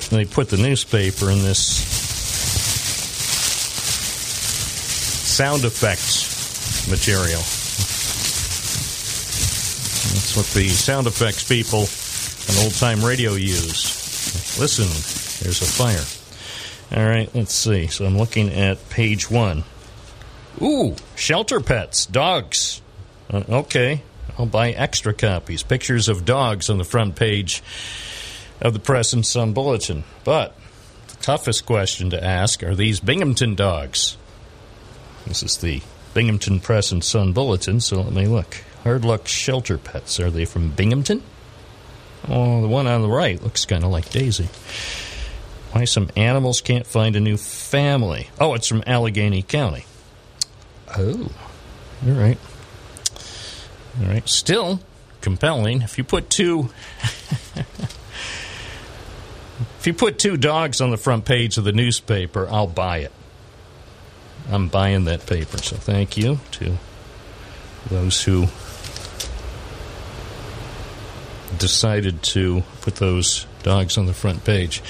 They 0.09 0.25
put 0.25 0.49
the 0.49 0.57
newspaper 0.57 1.29
in 1.29 1.43
this 1.43 1.59
sound 5.37 5.65
effects 5.65 6.87
material. 6.89 7.41
That's 10.13 10.35
what 10.35 10.47
the 10.55 10.69
sound 10.69 11.07
effects 11.07 11.47
people 11.47 11.81
on 12.49 12.63
old 12.63 12.73
time 12.73 13.03
radio 13.03 13.33
use. 13.33 14.57
Listen, 14.57 14.87
there's 15.43 15.61
a 15.61 15.65
fire. 15.65 16.16
All 16.95 17.05
right, 17.05 17.29
let's 17.35 17.53
see. 17.53 17.87
So 17.87 18.05
I'm 18.05 18.17
looking 18.17 18.49
at 18.49 18.89
page 18.89 19.29
one. 19.29 19.63
Ooh, 20.61 20.95
shelter 21.15 21.59
pets, 21.59 22.05
dogs. 22.05 22.81
Uh, 23.29 23.43
okay, 23.49 24.01
I'll 24.37 24.45
buy 24.45 24.71
extra 24.71 25.13
copies. 25.13 25.63
Pictures 25.63 26.07
of 26.07 26.25
dogs 26.25 26.69
on 26.69 26.77
the 26.77 26.83
front 26.83 27.15
page 27.15 27.61
of 28.61 28.73
the 28.73 28.79
Press 28.79 29.13
and 29.13 29.25
Sun 29.25 29.53
Bulletin. 29.53 30.03
But 30.23 30.55
the 31.09 31.17
toughest 31.17 31.65
question 31.65 32.09
to 32.11 32.23
ask 32.23 32.63
are 32.63 32.75
these 32.75 32.99
Binghamton 32.99 33.55
dogs? 33.55 34.17
This 35.25 35.43
is 35.43 35.57
the 35.57 35.81
Binghamton 36.13 36.61
Press 36.61 36.91
and 36.91 37.03
Sun 37.03 37.33
Bulletin, 37.33 37.81
so 37.81 38.01
let 38.01 38.13
me 38.13 38.27
look. 38.27 38.63
Hard 38.83 39.03
Luck 39.03 39.27
Shelter 39.27 39.77
Pets. 39.77 40.19
Are 40.19 40.31
they 40.31 40.45
from 40.45 40.71
Binghamton? 40.71 41.21
Oh, 42.27 42.61
the 42.61 42.67
one 42.67 42.87
on 42.87 43.01
the 43.01 43.09
right 43.09 43.41
looks 43.43 43.65
kind 43.65 43.83
of 43.83 43.91
like 43.91 44.09
Daisy. 44.09 44.49
Why 45.77 45.85
some 45.85 46.09
animals 46.15 46.61
can't 46.61 46.87
find 46.87 47.15
a 47.15 47.19
new 47.19 47.37
family? 47.37 48.31
Oh, 48.39 48.55
it's 48.55 48.67
from 48.67 48.81
Allegheny 48.87 49.43
County. 49.43 49.85
Oh, 50.97 51.29
all 52.03 52.13
right. 52.13 52.39
All 54.01 54.07
right. 54.07 54.27
Still 54.27 54.79
compelling. 55.21 55.83
If 55.83 55.99
you 55.99 56.03
put 56.03 56.31
two. 56.31 56.71
if 57.55 57.67
you 59.85 59.93
put 59.93 60.17
two 60.17 60.35
dogs 60.35 60.81
on 60.81 60.89
the 60.89 60.97
front 60.97 61.25
page 61.25 61.59
of 61.59 61.63
the 61.63 61.73
newspaper, 61.73 62.47
I'll 62.49 62.65
buy 62.65 63.01
it. 63.01 63.11
I'm 64.49 64.69
buying 64.69 65.05
that 65.05 65.27
paper. 65.27 65.59
So 65.59 65.75
thank 65.75 66.17
you 66.17 66.39
to 66.53 66.75
those 67.91 68.23
who 68.23 68.47
decided 71.59 72.23
to 72.23 72.63
put 72.81 72.95
those 72.95 73.45
dogs 73.61 73.99
on 73.99 74.07
the 74.07 74.15
front 74.15 74.43
page. 74.43 74.81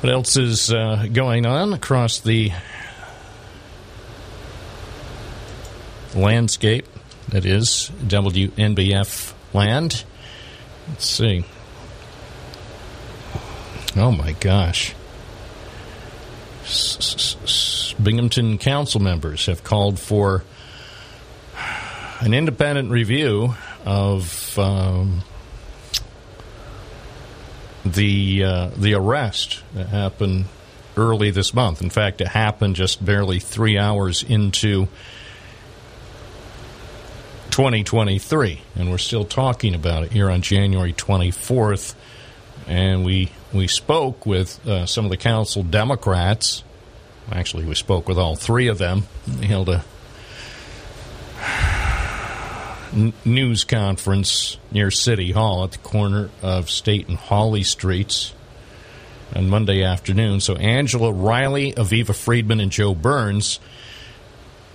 What 0.00 0.12
else 0.12 0.36
is 0.36 0.70
uh, 0.70 1.06
going 1.10 1.46
on 1.46 1.72
across 1.72 2.20
the 2.20 2.52
landscape 6.14 6.86
that 7.30 7.46
is 7.46 7.90
WNBF 8.02 9.32
land? 9.54 10.04
Let's 10.88 11.06
see. 11.06 11.44
Oh 13.96 14.12
my 14.12 14.32
gosh. 14.32 14.94
Binghamton 18.02 18.58
council 18.58 19.00
members 19.00 19.46
have 19.46 19.64
called 19.64 19.98
for 19.98 20.44
an 22.20 22.34
independent 22.34 22.90
review 22.90 23.54
of 23.86 24.58
um, 24.58 25.22
the 27.92 28.44
uh, 28.44 28.70
the 28.76 28.94
arrest 28.94 29.62
that 29.74 29.88
happened 29.88 30.46
early 30.96 31.30
this 31.30 31.52
month. 31.52 31.82
In 31.82 31.90
fact, 31.90 32.20
it 32.20 32.28
happened 32.28 32.76
just 32.76 33.04
barely 33.04 33.38
three 33.38 33.78
hours 33.78 34.22
into 34.22 34.88
2023, 37.50 38.60
and 38.74 38.90
we're 38.90 38.98
still 38.98 39.24
talking 39.24 39.74
about 39.74 40.04
it 40.04 40.12
here 40.12 40.30
on 40.30 40.42
January 40.42 40.92
24th. 40.92 41.94
And 42.66 43.04
we 43.04 43.30
we 43.52 43.68
spoke 43.68 44.26
with 44.26 44.66
uh, 44.66 44.86
some 44.86 45.04
of 45.04 45.10
the 45.10 45.16
council 45.16 45.62
Democrats. 45.62 46.64
Actually, 47.30 47.64
we 47.64 47.74
spoke 47.74 48.08
with 48.08 48.18
all 48.18 48.36
three 48.36 48.68
of 48.68 48.78
them. 48.78 49.04
We 49.40 49.46
held 49.46 49.68
a 49.68 49.84
news 53.24 53.64
conference 53.64 54.58
near 54.70 54.90
City 54.90 55.32
Hall 55.32 55.64
at 55.64 55.72
the 55.72 55.78
corner 55.78 56.30
of 56.42 56.70
State 56.70 57.08
and 57.08 57.16
Hawley 57.16 57.62
Streets 57.62 58.34
on 59.34 59.48
Monday 59.48 59.82
afternoon. 59.82 60.40
So 60.40 60.54
Angela 60.56 61.12
Riley, 61.12 61.72
Aviva 61.72 62.14
Friedman, 62.14 62.60
and 62.60 62.70
Joe 62.70 62.94
Burns 62.94 63.60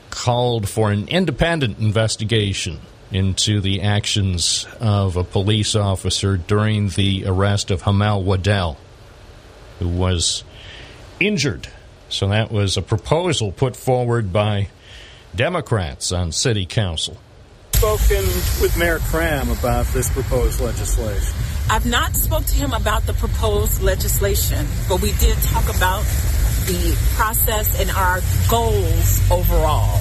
called 0.10 0.68
for 0.68 0.92
an 0.92 1.08
independent 1.08 1.80
investigation 1.80 2.80
into 3.12 3.60
the 3.62 3.82
actions 3.82 4.68
of 4.80 5.18
a 5.18 5.24
police 5.24 5.76
officer 5.76 6.38
during 6.38 6.90
the 6.90 7.26
arrest 7.26 7.72
of 7.72 7.82
Hamel 7.82 8.24
Waddell, 8.24 8.78
who 9.80 9.88
was 9.88 10.44
injured. 11.20 11.68
So 12.10 12.28
that 12.28 12.52
was 12.52 12.78
a 12.78 12.82
proposal 12.82 13.52
put 13.52 13.76
forward 13.76 14.32
by 14.34 14.68
Democrats 15.36 16.12
on 16.12 16.32
City 16.32 16.66
Council 16.66 17.18
spoken 17.82 18.24
with 18.62 18.78
Mayor 18.78 19.00
Kraham 19.00 19.52
about 19.60 19.88
this 19.88 20.08
proposed 20.12 20.62
legislation? 20.62 21.36
I've 21.68 21.88
not 21.88 22.16
spoke 22.16 22.46
to 22.46 22.54
him 22.54 22.74
about 22.74 23.08
the 23.08 23.14
proposed 23.14 23.82
legislation, 23.82 24.68
but 24.88 25.02
we 25.02 25.14
did 25.14 25.36
talk 25.46 25.64
about 25.64 26.04
the 26.68 26.96
process 27.16 27.82
and 27.82 27.90
our 27.90 28.22
goals 28.52 29.32
overall. 29.32 29.98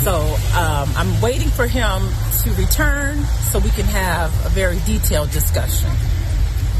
So 0.00 0.14
um, 0.56 0.90
I'm 0.96 1.20
waiting 1.20 1.50
for 1.50 1.66
him 1.66 2.08
to 2.44 2.50
return 2.54 3.22
so 3.52 3.58
we 3.58 3.68
can 3.68 3.84
have 3.84 4.30
a 4.46 4.48
very 4.48 4.78
detailed 4.86 5.30
discussion. 5.30 5.90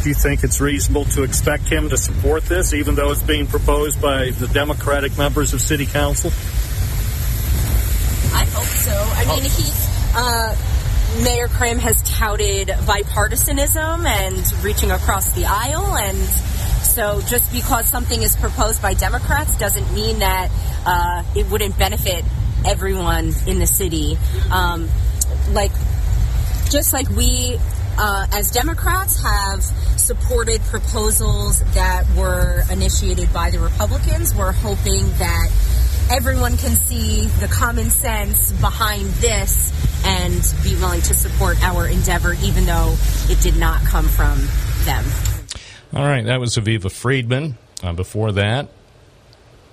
Do 0.03 0.09
you 0.09 0.15
think 0.15 0.45
it's 0.45 0.63
reasonable 0.63 1.05
to 1.07 1.25
expect 1.25 1.65
him 1.65 1.91
to 1.91 1.99
support 1.99 2.45
this, 2.45 2.73
even 2.73 2.95
though 2.95 3.11
it's 3.11 3.23
being 3.23 3.47
proposed 3.47 4.01
by 4.01 4.31
the 4.31 4.47
Democratic 4.47 5.19
members 5.19 5.53
of 5.53 5.61
City 5.61 5.85
Council? 5.85 6.31
So. 8.89 8.95
I 8.95 9.25
mean, 9.27 9.43
he's. 9.43 9.89
Uh, 10.15 10.57
Mayor 11.23 11.49
Kraham 11.49 11.79
has 11.79 12.01
touted 12.03 12.69
bipartisanism 12.69 14.07
and 14.07 14.65
reaching 14.65 14.91
across 14.91 15.33
the 15.33 15.47
aisle. 15.47 15.97
And 15.97 16.17
so 16.85 17.21
just 17.23 17.51
because 17.53 17.87
something 17.87 18.23
is 18.23 18.37
proposed 18.37 18.81
by 18.81 18.95
Democrats 18.95 19.57
doesn't 19.59 19.93
mean 19.93 20.21
that 20.21 20.51
uh, 20.87 21.25
it 21.35 21.51
wouldn't 21.51 21.79
benefit 21.79 22.25
everyone 22.65 23.33
in 23.47 23.59
the 23.59 23.67
city. 23.67 24.17
Um, 24.51 24.89
like, 25.51 25.73
just 26.71 26.93
like 26.93 27.09
we, 27.11 27.59
uh, 27.99 28.27
as 28.33 28.51
Democrats, 28.51 29.23
have 29.23 29.65
supported 29.99 30.61
proposals 30.63 31.61
that 31.75 32.05
were 32.17 32.63
initiated 32.71 33.33
by 33.33 33.51
the 33.51 33.59
Republicans, 33.59 34.35
we're 34.35 34.53
hoping 34.53 35.05
that 35.19 35.51
everyone 36.11 36.57
can 36.57 36.75
see 36.77 37.27
the 37.41 37.49
common 37.49 37.91
sense 37.91 38.53
behind 38.53 39.07
this 39.21 39.73
and 40.07 40.55
be 40.65 40.75
willing 40.77 41.03
to 41.03 41.15
support 41.15 41.63
our 41.63 41.87
endeavor, 41.87 42.35
even 42.43 42.65
though 42.65 42.97
it 43.29 43.41
did 43.41 43.57
not 43.57 43.81
come 43.83 44.07
from 44.07 44.39
them. 44.85 45.05
All 45.93 46.05
right, 46.05 46.25
that 46.25 46.41
was 46.41 46.57
Aviva 46.57 46.91
Friedman. 46.91 47.59
Uh, 47.83 47.93
before 47.93 48.33
that, 48.33 48.69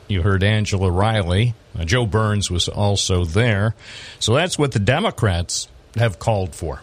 you 0.07 0.21
heard 0.21 0.43
Angela 0.43 0.91
Riley. 0.91 1.55
Uh, 1.77 1.85
Joe 1.85 2.05
Burns 2.05 2.51
was 2.51 2.67
also 2.67 3.25
there. 3.25 3.75
So 4.19 4.33
that's 4.33 4.57
what 4.57 4.71
the 4.71 4.79
Democrats 4.79 5.67
have 5.95 6.19
called 6.19 6.53
for. 6.53 6.81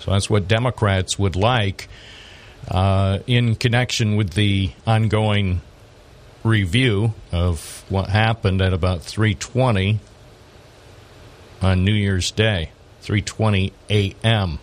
So 0.00 0.10
that's 0.10 0.28
what 0.28 0.48
Democrats 0.48 1.18
would 1.18 1.36
like 1.36 1.88
uh, 2.68 3.20
in 3.26 3.54
connection 3.54 4.16
with 4.16 4.30
the 4.30 4.72
ongoing 4.86 5.60
review 6.44 7.14
of 7.30 7.84
what 7.88 8.08
happened 8.08 8.60
at 8.60 8.72
about 8.72 9.00
3:20 9.00 9.98
on 11.60 11.84
New 11.84 11.92
Year's 11.92 12.30
Day, 12.30 12.70
3:20 13.02 13.72
a.m. 13.90 14.58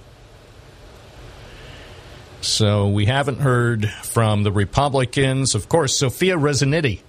So 2.42 2.88
we 2.88 3.06
haven't 3.06 3.42
heard 3.42 3.90
from 4.04 4.44
the 4.44 4.52
Republicans. 4.52 5.56
Of 5.56 5.68
course, 5.68 5.98
Sophia 5.98 6.38
Resciniti. 6.38 7.02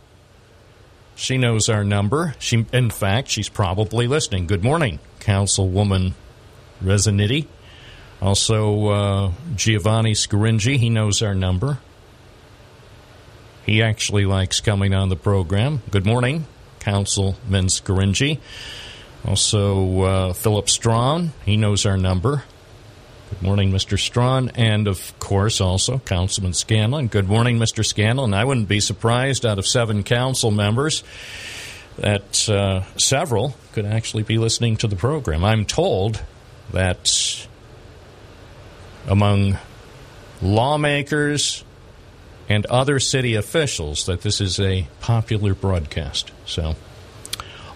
She 1.14 1.38
knows 1.38 1.68
our 1.68 1.84
number. 1.84 2.34
She, 2.38 2.66
in 2.72 2.90
fact, 2.90 3.28
she's 3.28 3.48
probably 3.48 4.06
listening. 4.06 4.46
Good 4.46 4.64
morning, 4.64 4.98
Councilwoman 5.20 6.14
Resciniti. 6.82 7.46
Also, 8.22 8.86
uh, 8.88 9.32
Giovanni 9.54 10.12
Scaringi. 10.12 10.78
He 10.78 10.90
knows 10.90 11.22
our 11.22 11.34
number. 11.34 11.78
He 13.66 13.82
actually 13.82 14.24
likes 14.24 14.60
coming 14.60 14.94
on 14.94 15.08
the 15.08 15.16
program. 15.16 15.82
Good 15.90 16.06
morning, 16.06 16.46
Councilman 16.80 17.66
Scaringi. 17.66 18.38
Also, 19.26 20.00
uh, 20.02 20.32
Philip 20.32 20.68
Strawn, 20.70 21.32
he 21.44 21.56
knows 21.56 21.84
our 21.84 21.96
number. 21.96 22.44
Good 23.30 23.42
morning, 23.42 23.70
Mr. 23.70 23.98
Strawn. 23.98 24.50
And 24.54 24.88
of 24.88 25.16
course, 25.18 25.60
also 25.60 25.98
Councilman 25.98 26.54
Scanlon. 26.54 27.08
Good 27.08 27.28
morning, 27.28 27.58
Mr. 27.58 27.84
Scanlon. 27.84 28.34
I 28.34 28.44
wouldn't 28.44 28.68
be 28.68 28.80
surprised 28.80 29.46
out 29.46 29.58
of 29.58 29.66
seven 29.66 30.02
council 30.02 30.50
members 30.50 31.04
that 31.96 32.48
uh, 32.48 32.82
several 32.96 33.54
could 33.72 33.84
actually 33.84 34.22
be 34.22 34.38
listening 34.38 34.78
to 34.78 34.88
the 34.88 34.96
program. 34.96 35.44
I'm 35.44 35.66
told 35.66 36.22
that 36.72 37.46
among 39.06 39.58
lawmakers 40.42 41.64
and 42.50 42.66
other 42.66 42.98
city 42.98 43.36
officials 43.36 44.06
that 44.06 44.22
this 44.22 44.40
is 44.40 44.58
a 44.58 44.88
popular 45.00 45.54
broadcast. 45.54 46.32
So, 46.44 46.74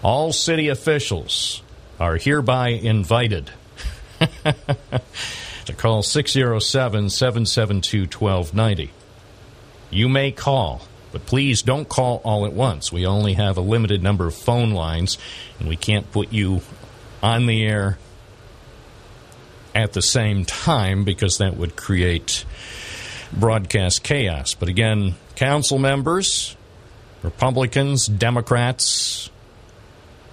all 0.03 0.33
city 0.33 0.67
officials 0.67 1.63
are 1.97 2.17
hereby 2.17 2.67
invited 2.67 3.51
to 5.65 5.73
call 5.77 6.03
607 6.03 7.09
772 7.09 7.99
1290. 8.01 8.91
You 9.89 10.09
may 10.09 10.33
call, 10.33 10.81
but 11.13 11.25
please 11.25 11.61
don't 11.61 11.87
call 11.87 12.21
all 12.25 12.45
at 12.45 12.51
once. 12.51 12.91
We 12.91 13.05
only 13.05 13.33
have 13.33 13.57
a 13.57 13.61
limited 13.61 14.03
number 14.03 14.27
of 14.27 14.35
phone 14.35 14.71
lines, 14.71 15.17
and 15.57 15.69
we 15.69 15.77
can't 15.77 16.11
put 16.11 16.33
you 16.33 16.61
on 17.23 17.45
the 17.45 17.63
air 17.65 17.97
at 19.73 19.93
the 19.93 20.01
same 20.01 20.43
time 20.43 21.05
because 21.05 21.37
that 21.37 21.55
would 21.55 21.77
create 21.77 22.43
broadcast 23.31 24.03
chaos. 24.03 24.53
But 24.53 24.69
again, 24.69 25.15
council 25.35 25.77
members, 25.77 26.55
Republicans, 27.23 28.07
Democrats, 28.07 29.29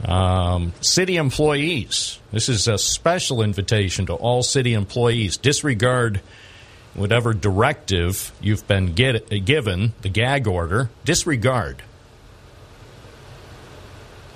um, 0.04 0.72
city 0.80 1.16
employees. 1.16 2.18
This 2.32 2.48
is 2.48 2.68
a 2.68 2.78
special 2.78 3.42
invitation 3.42 4.06
to 4.06 4.14
all 4.14 4.42
city 4.42 4.74
employees. 4.74 5.36
Disregard 5.36 6.20
whatever 6.94 7.32
directive 7.32 8.32
you've 8.40 8.66
been 8.66 8.94
get, 8.94 9.44
given, 9.44 9.92
the 10.02 10.08
gag 10.08 10.46
order. 10.46 10.90
Disregard. 11.04 11.82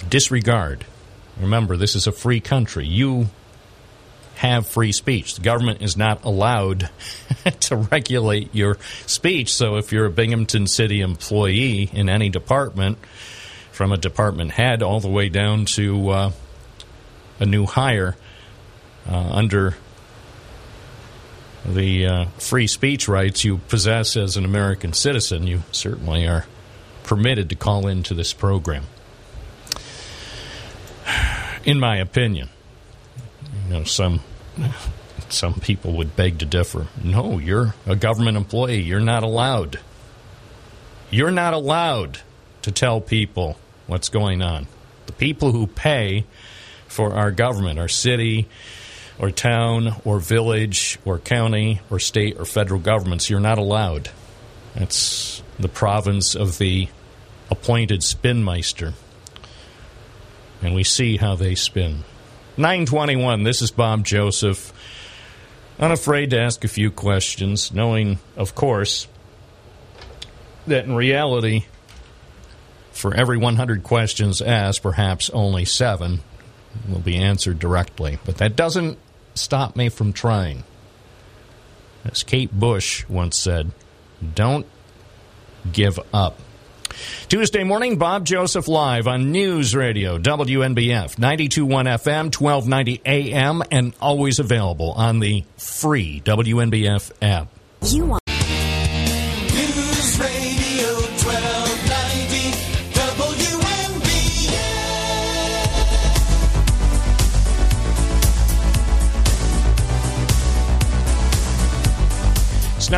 Disregard. 0.09 0.85
Remember, 1.39 1.77
this 1.77 1.95
is 1.95 2.07
a 2.07 2.13
free 2.13 2.41
country. 2.41 2.87
You 2.87 3.29
have 4.37 4.66
free 4.66 4.93
speech. 4.93 5.35
The 5.35 5.43
government 5.43 5.83
is 5.83 5.97
not 5.97 6.25
allowed 6.25 6.90
to 7.61 7.76
regulate 7.76 8.55
your 8.55 8.78
speech. 9.07 9.55
So 9.55 9.76
if 9.76 9.93
you're 9.93 10.07
a 10.07 10.11
Binghamton 10.11 10.66
City 10.66 11.00
employee 11.00 11.90
in 11.93 12.09
any 12.09 12.28
department, 12.28 12.99
from 13.73 13.93
a 13.93 13.97
department 13.99 14.52
head 14.52 14.83
all 14.83 15.00
the 15.00 15.09
way 15.09 15.28
down 15.28 15.66
to 15.66 16.09
uh, 16.09 16.31
a 17.38 17.47
new 17.47 17.66
hire 17.66 18.16
uh, 19.07 19.14
under 19.14 19.76
the 21.66 22.07
uh, 22.07 22.25
free 22.38 22.66
speech 22.66 23.09
rights 23.09 23.45
you 23.45 23.59
possess 23.59 24.16
as 24.16 24.37
an 24.37 24.45
American 24.45 24.93
citizen, 24.93 25.47
you 25.47 25.62
certainly 25.73 26.26
are 26.26 26.47
permitted 27.02 27.50
to 27.50 27.55
call 27.55 27.87
into 27.87 28.14
this 28.14 28.33
program. 28.33 28.85
In 31.64 31.78
my 31.81 31.99
opinion, 31.99 32.49
you 33.66 33.73
know, 33.73 33.85
some 33.85 34.20
some 35.28 35.54
people 35.54 35.92
would 35.94 36.16
beg 36.16 36.38
to 36.38 36.46
differ. 36.46 36.87
No, 37.02 37.38
you're 37.38 37.75
a 37.87 37.96
government 37.96 38.37
employee. 38.37 38.80
You're 38.80 39.00
not 39.00 39.23
allowed. 39.23 39.80
You're 41.11 41.30
not 41.30 41.54
allowed 41.54 42.20
to 42.62 42.73
tell 42.73 43.00
people 43.00 43.56
what's 43.87 44.08
going 44.08 44.42
on. 44.42 44.66
The 45.06 45.12
people 45.12 45.52
who 45.52 45.66
pay 45.66 46.25
for 46.88 47.14
our 47.14 47.30
government, 47.30 47.78
our 47.78 47.88
city 47.88 48.49
or 49.18 49.30
town 49.30 49.96
or 50.04 50.18
village 50.18 50.99
or 51.04 51.18
county 51.18 51.80
or 51.90 51.99
state 51.99 52.38
or 52.38 52.44
federal 52.44 52.80
governments, 52.80 53.30
you're 53.30 53.40
not 53.40 53.58
allowed. 53.58 54.11
That's 54.75 55.42
the 55.59 55.68
province 55.68 56.35
of 56.35 56.59
the 56.59 56.88
appointed 57.50 58.00
spinmeister. 58.00 58.94
And 60.62 60.74
we 60.74 60.85
see 60.85 61.16
how 61.16 61.37
they 61.37 61.55
spin. 61.55 62.05
921, 62.59 63.42
this 63.42 63.61
is 63.61 63.71
Bob 63.71 64.03
Joseph. 64.03 64.73
Unafraid 65.79 66.31
to 66.31 66.40
ask 66.40 66.64
a 66.64 66.69
few 66.69 66.90
questions, 66.90 67.71
knowing, 67.71 68.19
of 68.35 68.55
course, 68.55 69.07
that 70.66 70.87
in 70.87 70.95
reality, 70.95 71.66
for 72.92 73.14
every 73.14 73.37
100 73.37 73.83
questions 73.83 74.40
asked, 74.40 74.83
perhaps 74.83 75.29
only 75.31 75.66
seven 75.66 76.23
will 76.88 77.01
be 77.01 77.16
answered 77.16 77.59
directly. 77.59 78.19
But 78.25 78.38
that 78.38 78.57
doesn't 78.57 78.99
stop 79.35 79.77
me 79.77 79.90
from 79.90 80.14
trying. 80.14 80.64
As 82.07 82.23
Kate 82.23 82.59
Bush 82.59 83.07
once 83.07 83.37
said, 83.37 83.71
don't 84.35 84.64
give 85.71 86.01
up. 86.14 86.40
Tuesday 87.29 87.64
morning, 87.64 87.99
Bob 87.99 88.25
Joseph 88.25 88.68
live 88.68 89.07
on 89.07 89.33
News 89.33 89.75
Radio, 89.75 90.18
WNBF, 90.18 91.16
92.1 91.16 91.66
FM, 91.66 92.40
1290 92.40 93.03
AM, 93.05 93.62
and 93.70 93.94
always 94.01 94.38
available 94.38 94.92
on 94.92 95.20
the 95.20 95.44
free 95.57 96.20
WNBF 96.25 97.12
app. 97.22 97.49
You 97.83 98.07
want 98.07 98.26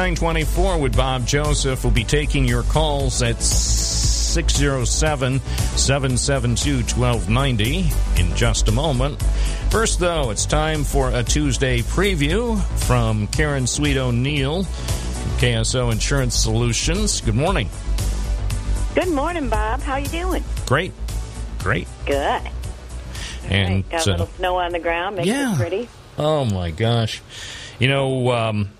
924 0.08 0.78
with 0.78 0.96
Bob 0.96 1.26
Joseph. 1.26 1.84
We'll 1.84 1.92
be 1.92 2.02
taking 2.02 2.46
your 2.46 2.62
calls 2.62 3.20
at 3.20 3.42
607 3.42 5.38
772 5.38 6.76
1290 6.98 7.90
in 8.18 8.34
just 8.34 8.68
a 8.68 8.72
moment. 8.72 9.22
First, 9.70 10.00
though, 10.00 10.30
it's 10.30 10.46
time 10.46 10.84
for 10.84 11.10
a 11.10 11.22
Tuesday 11.22 11.80
preview 11.80 12.58
from 12.86 13.26
Karen 13.26 13.66
Sweet 13.66 13.98
O'Neill 13.98 14.64
from 14.64 15.30
KSO 15.32 15.92
Insurance 15.92 16.36
Solutions. 16.36 17.20
Good 17.20 17.36
morning. 17.36 17.68
Good 18.94 19.10
morning, 19.10 19.50
Bob. 19.50 19.82
How 19.82 19.96
you 19.96 20.08
doing? 20.08 20.42
Great. 20.64 20.94
Great. 21.58 21.86
Good. 22.06 22.42
And 23.50 23.86
Got 23.90 24.06
a 24.06 24.10
uh, 24.10 24.12
little 24.12 24.26
snow 24.38 24.56
on 24.56 24.72
the 24.72 24.78
ground. 24.78 25.16
Makes 25.16 25.28
yeah. 25.28 25.52
it 25.52 25.58
pretty. 25.58 25.86
Oh 26.16 26.46
my 26.46 26.70
gosh! 26.70 27.20
You 27.78 27.88
know, 27.88 28.32
um, 28.32 28.70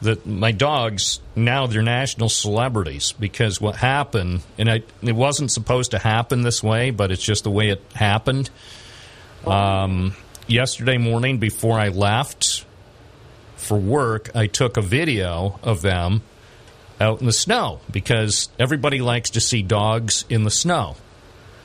the 0.00 0.18
my 0.24 0.52
dogs 0.52 1.20
now 1.36 1.66
they're 1.66 1.82
national 1.82 2.28
celebrities 2.28 3.12
because 3.12 3.60
what 3.60 3.76
happened, 3.76 4.42
and 4.58 4.70
I, 4.70 4.82
it 5.02 5.14
wasn't 5.14 5.50
supposed 5.50 5.90
to 5.92 5.98
happen 5.98 6.42
this 6.42 6.62
way, 6.62 6.90
but 6.90 7.10
it's 7.10 7.22
just 7.22 7.44
the 7.44 7.50
way 7.50 7.70
it 7.70 7.82
happened. 7.94 8.50
Um, 9.46 10.14
yesterday 10.46 10.98
morning, 10.98 11.38
before 11.38 11.78
I 11.78 11.88
left 11.88 12.64
for 13.56 13.78
work, 13.78 14.34
I 14.34 14.46
took 14.46 14.76
a 14.76 14.82
video 14.82 15.58
of 15.62 15.82
them 15.82 16.22
out 17.00 17.20
in 17.20 17.26
the 17.26 17.32
snow 17.32 17.80
because 17.90 18.48
everybody 18.58 19.00
likes 19.00 19.30
to 19.30 19.40
see 19.40 19.62
dogs 19.62 20.24
in 20.28 20.44
the 20.44 20.50
snow. 20.50 20.96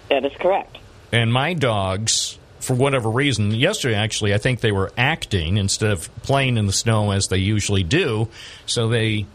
That 0.09 0.25
is 0.25 0.33
correct. 0.39 0.77
And 1.11 1.31
my 1.31 1.53
dogs, 1.53 2.37
for 2.65 2.73
whatever 2.73 3.09
reason, 3.09 3.51
yesterday 3.51 3.95
actually, 3.95 4.33
I 4.33 4.37
think 4.37 4.59
they 4.59 4.71
were 4.71 4.91
acting 4.97 5.57
instead 5.57 5.91
of 5.91 6.09
playing 6.23 6.57
in 6.57 6.65
the 6.65 6.73
snow 6.73 7.11
as 7.11 7.27
they 7.27 7.37
usually 7.37 7.83
do. 7.83 8.27
So 8.65 8.87
they 8.89 9.25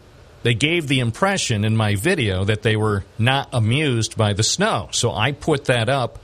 they 0.43 0.53
gave 0.53 0.87
the 0.87 0.99
impression 0.99 1.63
in 1.63 1.77
my 1.77 1.95
video 1.95 2.43
that 2.45 2.63
they 2.63 2.75
were 2.75 3.03
not 3.19 3.49
amused 3.53 4.17
by 4.17 4.33
the 4.33 4.43
snow. 4.43 4.89
So 4.91 5.11
I 5.13 5.31
put 5.33 5.65
that 5.65 5.87
up 5.87 6.19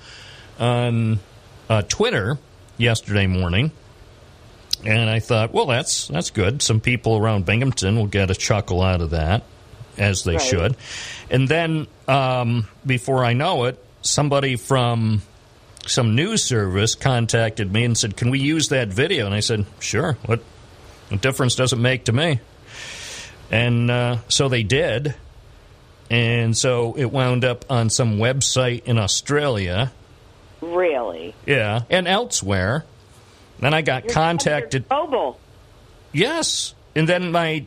on 0.59 1.19
uh, 1.69 1.83
Twitter 1.83 2.37
yesterday 2.77 3.27
morning. 3.27 3.71
And 4.85 5.09
I 5.09 5.19
thought, 5.19 5.53
well, 5.53 5.65
that's 5.65 6.07
that's 6.07 6.29
good. 6.29 6.61
Some 6.61 6.79
people 6.81 7.17
around 7.17 7.45
Binghamton 7.45 7.95
will 7.95 8.07
get 8.07 8.29
a 8.29 8.35
chuckle 8.35 8.81
out 8.83 9.01
of 9.01 9.09
that, 9.11 9.43
as 9.97 10.23
they 10.23 10.33
Right. 10.33 10.41
should. 10.41 10.77
And 11.31 11.47
then, 11.47 11.87
um, 12.07 12.67
before 12.85 13.25
I 13.25 13.33
know 13.33 13.65
it, 13.65 13.83
somebody 14.03 14.55
from 14.55 15.23
some 15.89 16.15
news 16.15 16.43
service 16.43 16.95
contacted 16.95 17.71
me 17.71 17.84
and 17.86 17.97
said, 17.97 18.17
"Can 18.17 18.30
we 18.30 18.39
use 18.39 18.69
that 18.69 18.88
video?" 18.89 19.26
And 19.26 19.34
I 19.36 19.39
said, 19.41 19.65
"Sure. 19.80 20.17
What, 20.26 20.41
what 21.10 21.21
difference 21.21 21.56
does 21.56 21.73
it 21.73 21.80
make 21.80 22.06
to 22.06 22.12
me?" 22.13 22.39
And 23.52 23.89
uh, 23.89 24.17
so 24.28 24.50
they 24.50 24.63
did. 24.63 25.15
And 26.10 26.56
so 26.58 26.93
it 26.97 27.12
wound 27.12 27.43
up 27.43 27.65
on 27.69 27.89
some 27.89 28.17
website 28.17 28.86
in 28.86 28.97
Australia, 28.97 29.91
Really? 30.62 31.36
yeah, 31.45 31.82
and 31.89 32.08
elsewhere. 32.08 32.86
Then 33.60 33.73
I 33.73 33.82
got 33.82 34.08
contacted. 34.08 34.89
Mobile. 34.89 35.38
Yes, 36.13 36.73
and 36.95 37.10
then 37.10 37.32
my 37.32 37.65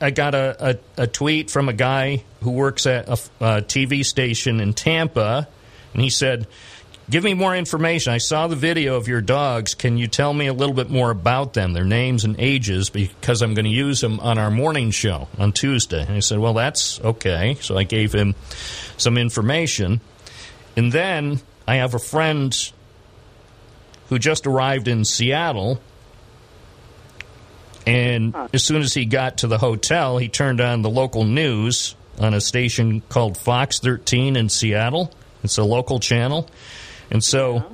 I 0.00 0.10
got 0.10 0.34
a, 0.34 0.78
a, 0.98 1.02
a 1.02 1.06
tweet 1.08 1.50
from 1.50 1.68
a 1.68 1.72
guy 1.72 2.22
who 2.42 2.52
works 2.52 2.86
at 2.86 3.08
a 3.08 3.16
TV 3.62 4.04
station 4.04 4.60
in 4.60 4.72
Tampa, 4.74 5.48
And 5.92 6.02
he 6.02 6.10
said, 6.10 6.46
Give 7.10 7.22
me 7.22 7.34
more 7.34 7.54
information. 7.54 8.14
I 8.14 8.18
saw 8.18 8.46
the 8.46 8.56
video 8.56 8.96
of 8.96 9.08
your 9.08 9.20
dogs. 9.20 9.74
Can 9.74 9.98
you 9.98 10.06
tell 10.06 10.32
me 10.32 10.46
a 10.46 10.54
little 10.54 10.74
bit 10.74 10.88
more 10.88 11.10
about 11.10 11.52
them, 11.52 11.74
their 11.74 11.84
names 11.84 12.24
and 12.24 12.36
ages, 12.38 12.88
because 12.88 13.42
I'm 13.42 13.52
going 13.52 13.66
to 13.66 13.70
use 13.70 14.00
them 14.00 14.20
on 14.20 14.38
our 14.38 14.50
morning 14.50 14.90
show 14.90 15.28
on 15.38 15.52
Tuesday? 15.52 16.00
And 16.00 16.14
he 16.14 16.22
said, 16.22 16.38
Well, 16.38 16.54
that's 16.54 17.00
okay. 17.00 17.58
So 17.60 17.76
I 17.76 17.82
gave 17.82 18.14
him 18.14 18.34
some 18.96 19.18
information. 19.18 20.00
And 20.76 20.92
then 20.92 21.40
I 21.68 21.76
have 21.76 21.94
a 21.94 21.98
friend 21.98 22.72
who 24.08 24.18
just 24.18 24.46
arrived 24.46 24.88
in 24.88 25.04
Seattle. 25.04 25.80
And 27.86 28.34
as 28.54 28.64
soon 28.64 28.80
as 28.80 28.94
he 28.94 29.04
got 29.04 29.38
to 29.38 29.46
the 29.46 29.58
hotel, 29.58 30.16
he 30.16 30.28
turned 30.28 30.62
on 30.62 30.80
the 30.80 30.90
local 30.90 31.24
news 31.24 31.96
on 32.18 32.32
a 32.32 32.40
station 32.40 33.02
called 33.10 33.36
Fox 33.36 33.78
13 33.78 34.36
in 34.36 34.48
Seattle. 34.48 35.12
It's 35.42 35.58
a 35.58 35.64
local 35.64 36.00
channel. 36.00 36.48
And 37.14 37.22
so 37.22 37.64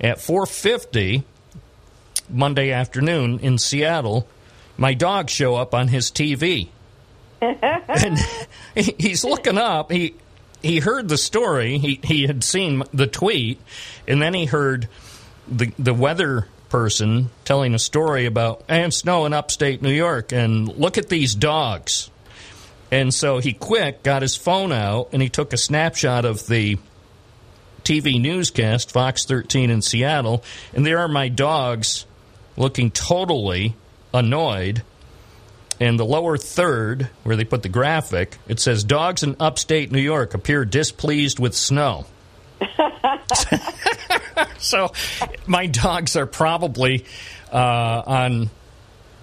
at 0.00 0.18
4:50 0.18 1.22
Monday 2.28 2.72
afternoon 2.72 3.38
in 3.38 3.56
Seattle, 3.56 4.26
my 4.76 4.92
dog 4.92 5.30
show 5.30 5.54
up 5.54 5.72
on 5.72 5.86
his 5.86 6.10
TV. 6.10 6.66
and 7.40 8.18
he's 8.74 9.22
looking 9.22 9.56
up. 9.56 9.92
He 9.92 10.16
he 10.62 10.80
heard 10.80 11.08
the 11.08 11.16
story. 11.16 11.78
He 11.78 12.00
he 12.02 12.26
had 12.26 12.42
seen 12.42 12.82
the 12.92 13.06
tweet, 13.06 13.60
and 14.08 14.20
then 14.20 14.34
he 14.34 14.46
heard 14.46 14.88
the 15.46 15.72
the 15.78 15.94
weather 15.94 16.48
person 16.68 17.30
telling 17.44 17.74
a 17.74 17.78
story 17.78 18.26
about 18.26 18.64
and 18.68 18.92
snow 18.92 19.26
in 19.26 19.32
upstate 19.32 19.80
New 19.80 19.92
York, 19.92 20.32
and 20.32 20.76
look 20.76 20.98
at 20.98 21.08
these 21.08 21.36
dogs. 21.36 22.10
And 22.90 23.14
so 23.14 23.38
he 23.38 23.52
quick 23.52 24.02
got 24.02 24.22
his 24.22 24.34
phone 24.34 24.72
out 24.72 25.10
and 25.12 25.20
he 25.20 25.28
took 25.28 25.52
a 25.52 25.58
snapshot 25.58 26.24
of 26.24 26.46
the 26.46 26.78
TV 27.88 28.20
newscast, 28.20 28.92
Fox 28.92 29.24
13 29.24 29.70
in 29.70 29.80
Seattle, 29.80 30.44
and 30.74 30.84
there 30.84 30.98
are 30.98 31.08
my 31.08 31.30
dogs 31.30 32.04
looking 32.54 32.90
totally 32.90 33.74
annoyed. 34.12 34.82
And 35.80 35.98
the 35.98 36.04
lower 36.04 36.36
third, 36.36 37.08
where 37.22 37.34
they 37.34 37.44
put 37.44 37.62
the 37.62 37.70
graphic, 37.70 38.36
it 38.46 38.60
says 38.60 38.84
dogs 38.84 39.22
in 39.22 39.36
upstate 39.40 39.90
New 39.90 40.02
York 40.02 40.34
appear 40.34 40.66
displeased 40.66 41.38
with 41.38 41.54
snow. 41.54 42.04
so 44.58 44.92
my 45.46 45.66
dogs 45.66 46.14
are 46.14 46.26
probably 46.26 47.06
uh, 47.50 48.02
on 48.06 48.50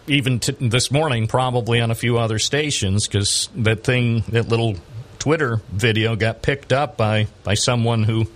even 0.07 0.39
t- 0.39 0.55
this 0.59 0.89
morning, 0.89 1.27
probably 1.27 1.81
on 1.81 1.91
a 1.91 1.95
few 1.95 2.17
other 2.17 2.39
stations 2.39 3.07
because 3.07 3.47
that 3.57 3.83
thing, 3.83 4.23
that 4.29 4.47
little 4.47 4.75
Twitter 5.19 5.61
video, 5.69 6.15
got 6.15 6.41
picked 6.41 6.73
up 6.73 6.97
by 6.97 7.27
by 7.43 7.53
someone 7.53 8.01
who 8.03 8.27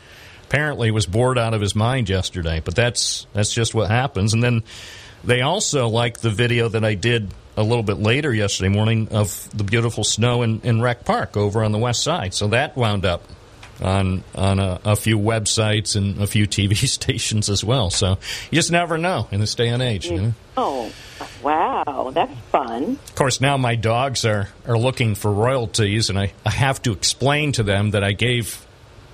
apparently 0.49 0.89
was 0.89 1.05
bored 1.05 1.37
out 1.37 1.53
of 1.53 1.61
his 1.61 1.75
mind 1.75 2.09
yesterday. 2.09 2.59
But 2.63 2.75
that's 2.75 3.27
that's 3.33 3.53
just 3.53 3.75
what 3.75 3.89
happens. 3.89 4.33
And 4.33 4.43
then 4.43 4.63
they 5.23 5.41
also 5.41 5.87
like 5.87 6.19
the 6.19 6.31
video 6.31 6.69
that 6.69 6.83
I 6.83 6.95
did 6.95 7.31
a 7.55 7.63
little 7.63 7.83
bit 7.83 7.99
later 7.99 8.33
yesterday 8.33 8.69
morning 8.69 9.09
of 9.11 9.49
the 9.55 9.63
beautiful 9.63 10.03
snow 10.03 10.41
in, 10.41 10.61
in 10.61 10.81
Rec 10.81 11.05
Park 11.05 11.37
over 11.37 11.63
on 11.63 11.71
the 11.71 11.77
west 11.77 12.01
side. 12.01 12.33
So 12.33 12.47
that 12.47 12.75
wound 12.75 13.05
up 13.05 13.23
on 13.79 14.23
on 14.33 14.59
a, 14.59 14.79
a 14.85 14.95
few 14.95 15.19
websites 15.19 15.95
and 15.95 16.19
a 16.19 16.25
few 16.25 16.47
TV 16.47 16.75
stations 16.75 17.47
as 17.47 17.63
well. 17.63 17.91
So 17.91 18.17
you 18.49 18.55
just 18.55 18.71
never 18.71 18.97
know 18.97 19.27
in 19.31 19.39
this 19.39 19.53
day 19.53 19.67
and 19.67 19.83
age. 19.83 20.07
You 20.07 20.21
know? 20.21 20.33
Oh, 20.57 20.91
wow, 21.43 22.09
that's 22.11 22.33
fun. 22.51 22.97
Of 23.07 23.15
course, 23.15 23.39
now 23.39 23.55
my 23.57 23.75
dogs 23.75 24.25
are, 24.25 24.49
are 24.65 24.79
looking 24.79 25.13
for 25.13 25.31
royalties, 25.31 26.09
and 26.09 26.17
I, 26.17 26.33
I 26.43 26.49
have 26.49 26.81
to 26.81 26.91
explain 26.91 27.51
to 27.53 27.63
them 27.63 27.91
that 27.91 28.03
I 28.03 28.13
gave 28.13 28.65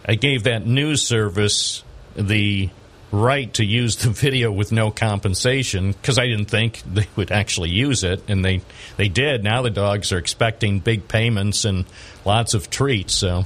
I 0.07 0.15
gave 0.15 0.43
that 0.43 0.65
news 0.65 1.03
service 1.05 1.83
the 2.15 2.69
right 3.11 3.53
to 3.53 3.65
use 3.65 3.97
the 3.97 4.09
video 4.11 4.51
with 4.51 4.71
no 4.71 4.91
compensation 4.91 5.91
because 5.91 6.19
I 6.19 6.27
didn't 6.27 6.45
think 6.45 6.81
they 6.81 7.07
would 7.15 7.31
actually 7.31 7.69
use 7.69 8.03
it, 8.03 8.23
and 8.27 8.43
they 8.43 8.61
they 8.97 9.07
did. 9.07 9.43
Now 9.43 9.61
the 9.61 9.69
dogs 9.69 10.11
are 10.11 10.17
expecting 10.17 10.79
big 10.79 11.07
payments 11.07 11.65
and 11.65 11.85
lots 12.23 12.53
of 12.53 12.69
treats. 12.69 13.13
So 13.13 13.45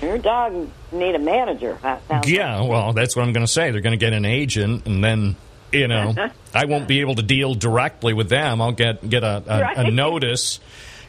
Your 0.00 0.18
dog 0.18 0.70
need 0.92 1.14
a 1.14 1.18
manager. 1.18 1.78
Yeah, 2.24 2.62
well, 2.62 2.92
that's 2.92 3.16
what 3.16 3.24
I'm 3.26 3.32
going 3.32 3.46
to 3.46 3.52
say. 3.52 3.70
They're 3.70 3.80
going 3.80 3.98
to 3.98 4.04
get 4.04 4.12
an 4.12 4.24
agent, 4.24 4.86
and 4.86 5.02
then 5.02 5.36
you 5.72 5.88
know, 5.88 6.14
I 6.54 6.64
won't 6.64 6.88
be 6.88 7.00
able 7.00 7.16
to 7.16 7.22
deal 7.22 7.54
directly 7.54 8.14
with 8.14 8.28
them. 8.28 8.60
I'll 8.62 8.72
get 8.72 9.08
get 9.08 9.22
a, 9.22 9.42
a, 9.46 9.86
a 9.86 9.90
notice, 9.90 10.60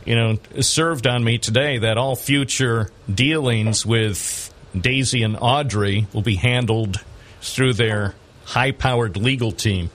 you 0.09 0.15
know, 0.15 0.39
served 0.61 1.05
on 1.05 1.23
me 1.23 1.37
today 1.37 1.77
that 1.77 1.99
all 1.99 2.15
future 2.15 2.89
dealings 3.13 3.85
with 3.85 4.51
Daisy 4.75 5.21
and 5.21 5.37
Audrey 5.39 6.07
will 6.13 6.23
be 6.23 6.33
handled 6.33 6.97
through 7.41 7.73
their 7.73 8.15
high-powered 8.45 9.17
legal 9.17 9.51
team. 9.51 9.91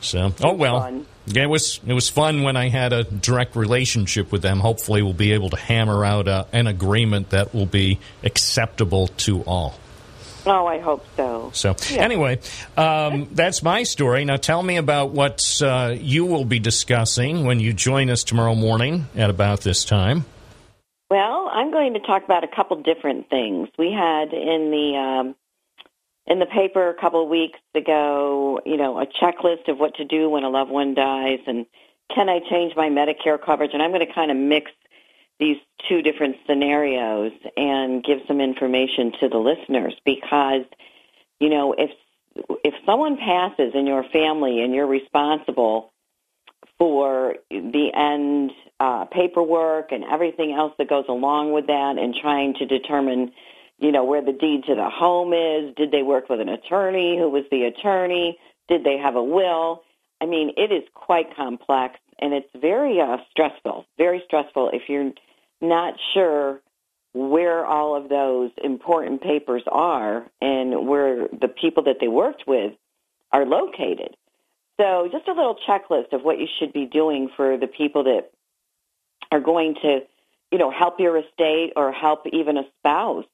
So, 0.00 0.32
oh 0.42 0.54
well. 0.54 1.04
Yeah, 1.26 1.42
it 1.42 1.50
was 1.50 1.78
it 1.86 1.92
was 1.92 2.08
fun 2.08 2.42
when 2.42 2.56
I 2.56 2.70
had 2.70 2.94
a 2.94 3.04
direct 3.04 3.54
relationship 3.54 4.32
with 4.32 4.40
them. 4.40 4.60
Hopefully, 4.60 5.02
we'll 5.02 5.12
be 5.12 5.32
able 5.32 5.50
to 5.50 5.58
hammer 5.58 6.02
out 6.02 6.26
a, 6.26 6.46
an 6.54 6.66
agreement 6.66 7.28
that 7.30 7.54
will 7.54 7.66
be 7.66 7.98
acceptable 8.24 9.08
to 9.08 9.42
all. 9.42 9.78
Oh, 10.46 10.66
I 10.66 10.78
hope 10.78 11.04
so. 11.16 11.50
So, 11.52 11.76
anyway, 11.90 12.40
um, 12.76 13.28
that's 13.32 13.62
my 13.62 13.82
story. 13.82 14.24
Now, 14.24 14.36
tell 14.36 14.62
me 14.62 14.76
about 14.76 15.10
what 15.10 15.60
uh, 15.62 15.94
you 15.98 16.24
will 16.24 16.44
be 16.44 16.58
discussing 16.58 17.44
when 17.44 17.60
you 17.60 17.72
join 17.72 18.08
us 18.10 18.24
tomorrow 18.24 18.54
morning 18.54 19.06
at 19.16 19.30
about 19.30 19.62
this 19.62 19.84
time. 19.84 20.24
Well, 21.10 21.50
I'm 21.52 21.70
going 21.70 21.94
to 21.94 22.00
talk 22.00 22.24
about 22.24 22.44
a 22.44 22.48
couple 22.48 22.80
different 22.82 23.30
things. 23.30 23.68
We 23.78 23.92
had 23.92 24.32
in 24.32 24.70
the 24.70 24.96
um, 24.96 25.34
in 26.26 26.38
the 26.38 26.46
paper 26.46 26.88
a 26.90 26.94
couple 26.94 27.22
of 27.22 27.28
weeks 27.28 27.58
ago, 27.74 28.60
you 28.66 28.76
know, 28.76 29.00
a 29.00 29.06
checklist 29.06 29.68
of 29.68 29.78
what 29.78 29.94
to 29.96 30.04
do 30.04 30.28
when 30.28 30.44
a 30.44 30.50
loved 30.50 30.70
one 30.70 30.94
dies, 30.94 31.40
and 31.46 31.66
can 32.14 32.28
I 32.28 32.40
change 32.50 32.74
my 32.76 32.88
Medicare 32.88 33.42
coverage? 33.42 33.70
And 33.72 33.82
I'm 33.82 33.90
going 33.90 34.06
to 34.06 34.12
kind 34.12 34.30
of 34.30 34.36
mix 34.36 34.70
these 35.38 35.58
two 35.88 36.02
different 36.02 36.36
scenarios 36.46 37.32
and 37.56 38.02
give 38.02 38.18
some 38.26 38.40
information 38.40 39.12
to 39.20 39.28
the 39.28 39.38
listeners 39.38 39.94
because, 40.04 40.64
you 41.38 41.48
know, 41.48 41.74
if 41.76 41.90
if 42.64 42.74
someone 42.86 43.16
passes 43.16 43.72
in 43.74 43.86
your 43.86 44.04
family 44.04 44.62
and 44.62 44.74
you're 44.74 44.86
responsible 44.86 45.92
for 46.78 47.36
the 47.50 47.90
end 47.94 48.52
uh, 48.80 49.04
paperwork 49.06 49.90
and 49.92 50.04
everything 50.04 50.52
else 50.52 50.72
that 50.78 50.88
goes 50.88 51.06
along 51.08 51.52
with 51.52 51.66
that 51.66 51.96
and 51.98 52.14
trying 52.14 52.54
to 52.54 52.66
determine 52.66 53.32
you 53.78 53.92
know 53.92 54.04
where 54.04 54.22
the 54.24 54.32
deed 54.32 54.64
to 54.64 54.74
the 54.74 54.88
home 54.88 55.32
is 55.32 55.74
did 55.76 55.90
they 55.90 56.02
work 56.02 56.28
with 56.28 56.40
an 56.40 56.48
attorney? 56.48 57.18
Who 57.18 57.28
was 57.28 57.44
the 57.50 57.64
attorney? 57.64 58.38
Did 58.68 58.84
they 58.84 58.98
have 58.98 59.16
a 59.16 59.22
will? 59.22 59.82
I 60.20 60.26
mean 60.26 60.52
it 60.56 60.72
is 60.72 60.84
quite 60.94 61.34
complex 61.36 61.98
and 62.18 62.32
it's 62.32 62.48
very 62.60 63.00
uh, 63.00 63.18
stressful 63.30 63.86
very 63.96 64.22
stressful 64.26 64.70
if 64.72 64.82
you're 64.88 65.12
not 65.60 65.94
sure 66.14 66.60
where 67.14 67.64
all 67.66 67.96
of 67.96 68.08
those 68.08 68.50
important 68.62 69.22
papers 69.22 69.62
are 69.66 70.26
and 70.40 70.86
where 70.86 71.28
the 71.28 71.48
people 71.48 71.84
that 71.84 71.96
they 72.00 72.08
worked 72.08 72.46
with 72.46 72.72
are 73.32 73.44
located 73.44 74.14
so 74.80 75.08
just 75.10 75.26
a 75.26 75.32
little 75.32 75.56
checklist 75.68 76.12
of 76.12 76.22
what 76.22 76.38
you 76.38 76.46
should 76.58 76.72
be 76.72 76.86
doing 76.86 77.30
for 77.36 77.56
the 77.56 77.66
people 77.66 78.04
that 78.04 78.30
are 79.30 79.40
going 79.40 79.74
to, 79.82 80.00
you 80.52 80.58
know, 80.58 80.70
help 80.70 81.00
your 81.00 81.16
estate 81.18 81.72
or 81.76 81.92
help 81.92 82.26
even 82.32 82.56
a 82.56 82.64
spouse 82.78 83.26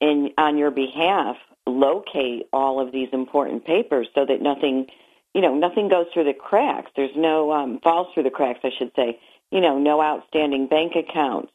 in 0.00 0.30
on 0.36 0.58
your 0.58 0.72
behalf 0.72 1.36
locate 1.66 2.48
all 2.52 2.80
of 2.80 2.92
these 2.92 3.08
important 3.12 3.64
papers 3.64 4.08
so 4.14 4.26
that 4.26 4.42
nothing, 4.42 4.86
you 5.32 5.40
know, 5.40 5.54
nothing 5.54 5.88
goes 5.88 6.06
through 6.12 6.24
the 6.24 6.34
cracks. 6.34 6.90
There's 6.96 7.16
no 7.16 7.52
um, 7.52 7.78
falls 7.80 8.08
through 8.12 8.24
the 8.24 8.30
cracks, 8.30 8.60
I 8.64 8.70
should 8.76 8.90
say. 8.96 9.20
You 9.50 9.60
know, 9.60 9.78
no 9.78 10.02
outstanding 10.02 10.66
bank 10.66 10.94
accounts. 10.96 11.52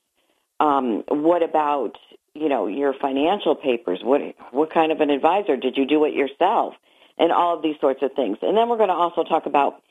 Um, 0.59 1.03
what 1.07 1.43
about 1.43 1.97
you 2.33 2.49
know 2.49 2.67
your 2.67 2.93
financial 2.93 3.55
papers? 3.55 3.99
What 4.03 4.21
what 4.51 4.71
kind 4.71 4.91
of 4.91 5.01
an 5.01 5.09
advisor 5.09 5.57
did 5.57 5.77
you 5.77 5.85
do 5.85 6.05
it 6.05 6.13
yourself? 6.13 6.75
And 7.17 7.31
all 7.33 7.57
of 7.57 7.61
these 7.63 7.75
sorts 7.81 8.01
of 8.01 8.13
things. 8.13 8.37
And 8.41 8.55
then 8.55 8.69
we're 8.69 8.77
going 8.77 8.89
to 8.89 8.95
also 8.95 9.23
talk 9.23 9.45
about 9.45 9.81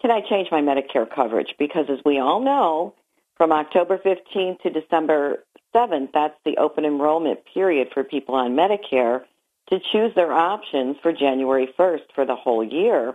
can 0.00 0.10
I 0.10 0.20
change 0.20 0.48
my 0.50 0.60
Medicare 0.60 1.08
coverage? 1.08 1.54
Because 1.58 1.86
as 1.90 1.98
we 2.04 2.18
all 2.18 2.40
know, 2.40 2.94
from 3.36 3.52
October 3.52 3.98
15th 3.98 4.60
to 4.62 4.70
December 4.70 5.44
7th, 5.74 6.10
that's 6.12 6.38
the 6.44 6.56
open 6.56 6.84
enrollment 6.84 7.40
period 7.52 7.88
for 7.92 8.02
people 8.04 8.34
on 8.34 8.54
Medicare 8.54 9.24
to 9.68 9.80
choose 9.92 10.14
their 10.14 10.32
options 10.32 10.96
for 11.02 11.12
January 11.12 11.72
1st 11.78 12.12
for 12.14 12.24
the 12.24 12.34
whole 12.34 12.64
year 12.64 13.14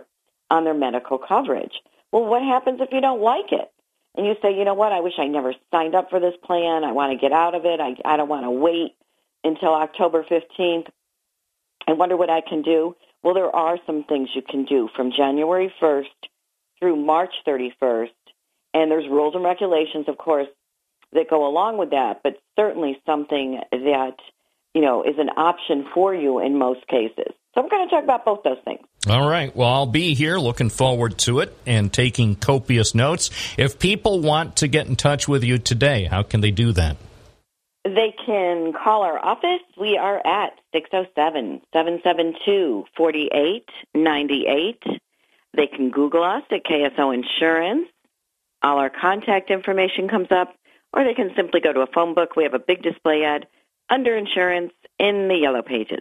on 0.50 0.64
their 0.64 0.74
medical 0.74 1.18
coverage. 1.18 1.80
Well, 2.12 2.24
what 2.24 2.42
happens 2.42 2.80
if 2.80 2.92
you 2.92 3.00
don't 3.00 3.20
like 3.20 3.52
it? 3.52 3.70
And 4.16 4.26
you 4.26 4.34
say, 4.40 4.56
you 4.56 4.64
know 4.64 4.74
what, 4.74 4.92
I 4.92 5.00
wish 5.00 5.14
I 5.18 5.26
never 5.26 5.54
signed 5.70 5.94
up 5.94 6.10
for 6.10 6.20
this 6.20 6.34
plan. 6.42 6.84
I 6.84 6.92
want 6.92 7.12
to 7.12 7.18
get 7.18 7.32
out 7.32 7.54
of 7.54 7.64
it. 7.64 7.80
I, 7.80 7.96
I 8.04 8.16
don't 8.16 8.28
want 8.28 8.44
to 8.44 8.50
wait 8.50 8.94
until 9.44 9.74
October 9.74 10.24
15th. 10.24 10.88
I 11.86 11.92
wonder 11.92 12.16
what 12.16 12.30
I 12.30 12.40
can 12.40 12.62
do. 12.62 12.96
Well, 13.22 13.34
there 13.34 13.54
are 13.54 13.78
some 13.86 14.04
things 14.04 14.30
you 14.34 14.42
can 14.42 14.64
do 14.64 14.88
from 14.96 15.12
January 15.12 15.72
1st 15.80 16.04
through 16.78 16.96
March 16.96 17.34
31st. 17.46 18.08
And 18.74 18.90
there's 18.90 19.08
rules 19.08 19.34
and 19.34 19.44
regulations, 19.44 20.06
of 20.08 20.18
course, 20.18 20.48
that 21.12 21.30
go 21.30 21.46
along 21.46 21.78
with 21.78 21.90
that, 21.90 22.20
but 22.22 22.36
certainly 22.56 23.00
something 23.06 23.60
that 23.70 24.16
you 24.76 24.82
know, 24.82 25.02
is 25.02 25.14
an 25.16 25.30
option 25.38 25.86
for 25.94 26.14
you 26.14 26.38
in 26.38 26.58
most 26.58 26.86
cases. 26.86 27.32
So 27.54 27.62
we're 27.62 27.70
going 27.70 27.88
to 27.88 27.94
talk 27.94 28.04
about 28.04 28.26
both 28.26 28.42
those 28.42 28.58
things. 28.62 28.86
All 29.08 29.28
right. 29.28 29.54
Well, 29.54 29.68
I'll 29.68 29.86
be 29.86 30.14
here 30.14 30.36
looking 30.36 30.68
forward 30.68 31.16
to 31.18 31.38
it 31.38 31.56
and 31.64 31.92
taking 31.92 32.34
copious 32.34 32.92
notes. 32.92 33.30
If 33.56 33.78
people 33.78 34.20
want 34.20 34.56
to 34.56 34.68
get 34.68 34.88
in 34.88 34.96
touch 34.96 35.28
with 35.28 35.44
you 35.44 35.58
today, 35.58 36.04
how 36.04 36.24
can 36.24 36.40
they 36.40 36.50
do 36.50 36.72
that? 36.72 36.96
They 37.84 38.12
can 38.26 38.72
call 38.72 39.02
our 39.02 39.24
office. 39.24 39.62
We 39.78 39.96
are 39.96 40.18
at 40.26 40.58
607 40.72 41.62
772 41.72 42.84
4898. 42.96 44.82
They 45.56 45.66
can 45.68 45.90
Google 45.90 46.24
us 46.24 46.42
at 46.50 46.64
KSO 46.64 47.14
Insurance. 47.14 47.86
All 48.60 48.78
our 48.78 48.90
contact 48.90 49.52
information 49.52 50.08
comes 50.08 50.32
up, 50.32 50.52
or 50.92 51.04
they 51.04 51.14
can 51.14 51.30
simply 51.36 51.60
go 51.60 51.72
to 51.72 51.82
a 51.82 51.86
phone 51.86 52.14
book. 52.14 52.34
We 52.34 52.42
have 52.42 52.54
a 52.54 52.58
big 52.58 52.82
display 52.82 53.22
ad 53.22 53.46
under 53.88 54.16
insurance 54.16 54.72
in 54.98 55.28
the 55.28 55.36
yellow 55.36 55.62
pages. 55.62 56.00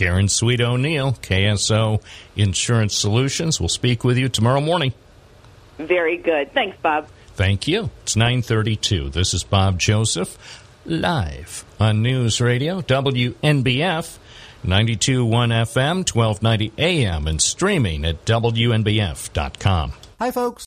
Karen 0.00 0.28
Sweet 0.30 0.62
O'Neill, 0.62 1.12
KSO 1.12 2.02
Insurance 2.34 2.96
Solutions. 2.96 3.60
We'll 3.60 3.68
speak 3.68 4.02
with 4.02 4.16
you 4.16 4.30
tomorrow 4.30 4.62
morning. 4.62 4.94
Very 5.76 6.16
good. 6.16 6.54
Thanks, 6.54 6.78
Bob. 6.80 7.06
Thank 7.34 7.68
you. 7.68 7.90
It's 8.04 8.16
932. 8.16 9.10
This 9.10 9.34
is 9.34 9.44
Bob 9.44 9.78
Joseph, 9.78 10.64
live 10.86 11.66
on 11.78 12.00
News 12.00 12.40
Radio, 12.40 12.80
WNBF, 12.80 14.16
92.1 14.64 15.28
FM, 15.28 16.14
1290 16.14 16.72
AM, 16.78 17.26
and 17.26 17.42
streaming 17.42 18.06
at 18.06 18.24
WNBF.com. 18.24 19.92
Hi, 20.18 20.30
folks. 20.30 20.64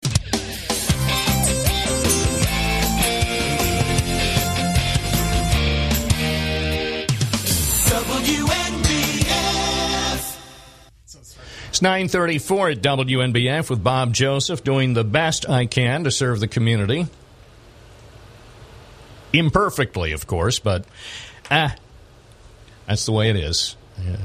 It's 11.74 11.82
934 11.82 12.70
at 12.70 12.82
WNBF 12.84 13.68
with 13.72 13.84
Bob 13.84 14.14
Joseph 14.14 14.64
doing 14.64 14.94
the 14.94 15.04
best 15.04 15.50
I 15.50 15.66
can 15.66 16.04
to 16.04 16.12
serve 16.12 16.40
the 16.40 16.48
community. 16.48 17.08
Imperfectly, 19.34 20.12
of 20.12 20.28
course, 20.28 20.60
but 20.60 20.86
ah, 21.50 21.74
that's 22.86 23.08
the 23.08 23.12
way 23.12 23.32
it 23.32 23.38
is. 23.38 23.76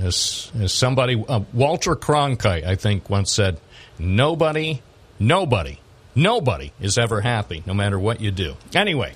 As, 0.03 0.53
as 0.61 0.75
somebody, 0.75 1.25
uh, 1.27 1.41
Walter 1.55 1.97
Cronkite, 1.97 2.67
I 2.67 2.75
think, 2.75 3.09
once 3.09 3.33
said, 3.33 3.59
nobody, 3.99 4.83
nobody, 5.19 5.81
nobody 6.15 6.73
is 6.83 6.99
ever 6.99 7.23
happy, 7.23 7.63
no 7.65 7.73
matter 7.73 7.99
what 7.99 8.21
you 8.21 8.31
do. 8.31 8.57
Anyway, 8.75 9.15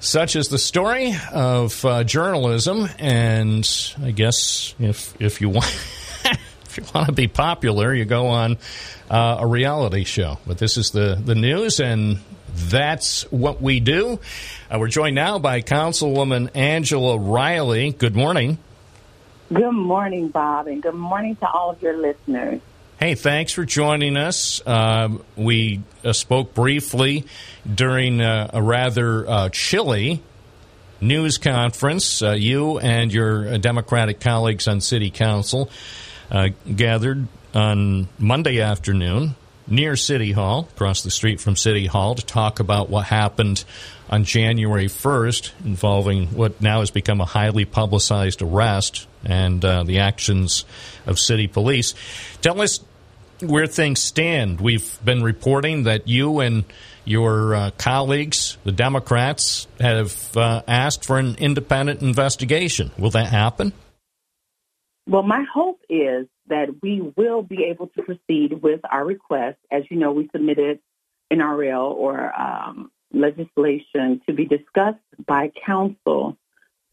such 0.00 0.36
is 0.36 0.48
the 0.48 0.58
story 0.58 1.16
of 1.32 1.82
uh, 1.82 2.04
journalism, 2.04 2.90
and 2.98 3.66
I 4.02 4.10
guess 4.10 4.74
if 4.78 5.18
if 5.18 5.40
you 5.40 5.48
want 5.48 5.74
you 6.78 6.84
want 6.94 7.06
to 7.06 7.12
be 7.12 7.28
popular, 7.28 7.92
you 7.94 8.04
go 8.04 8.28
on 8.28 8.58
uh, 9.10 9.36
a 9.40 9.46
reality 9.46 10.04
show. 10.04 10.38
But 10.46 10.58
this 10.58 10.76
is 10.76 10.90
the 10.90 11.20
the 11.22 11.34
news, 11.34 11.80
and 11.80 12.18
that's 12.54 13.22
what 13.30 13.60
we 13.60 13.80
do. 13.80 14.20
Uh, 14.70 14.78
we're 14.78 14.88
joined 14.88 15.14
now 15.14 15.38
by 15.38 15.62
Councilwoman 15.62 16.50
Angela 16.54 17.18
Riley. 17.18 17.92
Good 17.92 18.16
morning. 18.16 18.58
Good 19.52 19.72
morning, 19.72 20.28
Bob, 20.28 20.66
and 20.66 20.82
good 20.82 20.94
morning 20.94 21.36
to 21.36 21.48
all 21.48 21.70
of 21.70 21.82
your 21.82 21.96
listeners. 21.96 22.60
Hey, 22.98 23.14
thanks 23.14 23.52
for 23.52 23.64
joining 23.64 24.16
us. 24.16 24.60
Um, 24.66 25.22
we 25.36 25.82
uh, 26.04 26.12
spoke 26.12 26.52
briefly 26.52 27.24
during 27.72 28.20
uh, 28.20 28.50
a 28.52 28.60
rather 28.60 29.28
uh, 29.28 29.48
chilly 29.50 30.20
news 31.00 31.38
conference. 31.38 32.22
Uh, 32.22 32.32
you 32.32 32.78
and 32.78 33.12
your 33.12 33.54
uh, 33.54 33.56
Democratic 33.58 34.20
colleagues 34.20 34.68
on 34.68 34.80
City 34.80 35.10
Council 35.10 35.70
uh, 36.30 36.48
gathered 36.74 37.26
on 37.54 38.08
Monday 38.18 38.60
afternoon 38.60 39.34
near 39.66 39.96
City 39.96 40.32
Hall, 40.32 40.68
across 40.74 41.02
the 41.02 41.10
street 41.10 41.40
from 41.40 41.56
City 41.56 41.86
Hall, 41.86 42.14
to 42.14 42.24
talk 42.24 42.60
about 42.60 42.88
what 42.88 43.06
happened 43.06 43.64
on 44.08 44.24
January 44.24 44.86
1st 44.86 45.52
involving 45.64 46.28
what 46.28 46.60
now 46.60 46.80
has 46.80 46.90
become 46.90 47.20
a 47.20 47.26
highly 47.26 47.64
publicized 47.64 48.42
arrest 48.42 49.06
and 49.24 49.64
uh, 49.64 49.82
the 49.82 49.98
actions 49.98 50.64
of 51.06 51.18
city 51.18 51.46
police. 51.46 51.94
Tell 52.40 52.60
us 52.60 52.80
where 53.40 53.66
things 53.66 54.00
stand. 54.00 54.60
We've 54.60 54.98
been 55.04 55.22
reporting 55.22 55.84
that 55.84 56.08
you 56.08 56.40
and 56.40 56.64
your 57.04 57.54
uh, 57.54 57.70
colleagues, 57.78 58.56
the 58.64 58.72
Democrats, 58.72 59.66
have 59.78 60.36
uh, 60.36 60.62
asked 60.66 61.04
for 61.04 61.18
an 61.18 61.36
independent 61.36 62.02
investigation. 62.02 62.90
Will 62.98 63.10
that 63.10 63.28
happen? 63.28 63.72
Well, 65.08 65.22
my 65.22 65.42
hope 65.50 65.80
is 65.88 66.26
that 66.48 66.68
we 66.82 67.00
will 67.00 67.42
be 67.42 67.64
able 67.64 67.86
to 67.88 68.02
proceed 68.02 68.62
with 68.62 68.80
our 68.90 69.02
request. 69.02 69.56
As 69.72 69.84
you 69.90 69.96
know, 69.96 70.12
we 70.12 70.28
submitted 70.32 70.80
an 71.30 71.40
RL 71.40 71.94
or 71.96 72.38
um, 72.38 72.90
legislation 73.10 74.20
to 74.26 74.34
be 74.34 74.44
discussed 74.44 74.98
by 75.26 75.50
council 75.64 76.36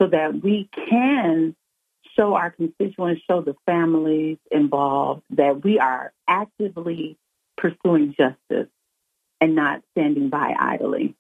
so 0.02 0.08
that 0.08 0.42
we 0.42 0.70
can 0.90 1.58
show 2.16 2.36
our 2.36 2.52
constituents, 2.52 3.22
show 3.30 3.42
the 3.42 3.56
families 3.66 4.38
involved 4.50 5.24
that 5.32 5.62
we 5.66 5.80
are 5.80 6.14
actively 6.26 7.18
pursuing 7.58 8.16
justice 8.18 8.70
and 9.42 9.56
not 9.56 9.82
standing 9.92 10.30
by 10.30 10.56
idly. 10.58 11.16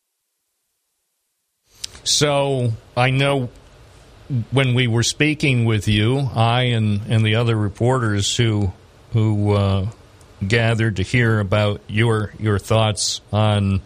So 2.05 2.71
I 2.95 3.09
know 3.09 3.49
when 4.51 4.73
we 4.73 4.87
were 4.87 5.03
speaking 5.03 5.65
with 5.65 5.87
you, 5.87 6.29
I 6.33 6.63
and, 6.63 7.01
and 7.07 7.25
the 7.25 7.35
other 7.35 7.55
reporters 7.55 8.35
who 8.35 8.73
who 9.13 9.51
uh, 9.53 9.87
gathered 10.45 10.97
to 10.97 11.03
hear 11.03 11.39
about 11.39 11.81
your 11.87 12.33
your 12.39 12.59
thoughts 12.59 13.21
on 13.31 13.81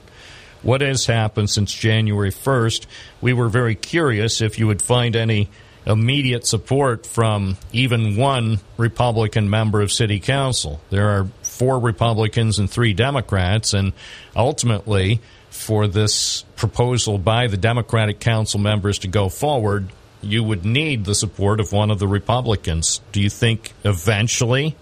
what 0.62 0.82
has 0.82 1.06
happened 1.06 1.50
since 1.50 1.74
January 1.74 2.32
first, 2.32 2.88
we 3.22 3.34
were 3.34 3.50
very 3.50 3.76
curious 3.76 4.42
if 4.42 4.60
you 4.60 4.68
would 4.68 4.82
find 4.82 5.16
any 5.16 5.50
immediate 5.86 6.46
support 6.46 7.06
from 7.06 7.58
even 7.72 8.18
one 8.18 8.60
Republican 8.78 9.50
member 9.50 9.82
of 9.82 9.92
City 9.92 10.20
Council. 10.20 10.82
There 10.90 11.10
are 11.10 11.28
four 11.42 11.80
Republicans 11.80 12.60
and 12.60 12.70
three 12.70 12.94
Democrats, 12.94 13.74
and 13.74 13.94
ultimately, 14.36 15.22
for 15.50 15.88
this 15.88 16.44
proposal 16.56 17.18
by 17.18 17.48
the 17.48 17.58
Democratic 17.58 18.20
Council 18.20 18.60
members 18.60 19.00
to 19.00 19.08
go 19.08 19.30
forward, 19.30 19.90
you 20.22 20.44
would 20.44 20.66
need 20.66 21.06
the 21.06 21.16
support 21.16 21.60
of 21.60 21.72
one 21.72 21.92
of 21.92 22.00
the 22.00 22.08
Republicans. 22.08 23.02
Do 23.12 23.22
you 23.22 23.30
think 23.30 23.74
eventually 23.84 24.76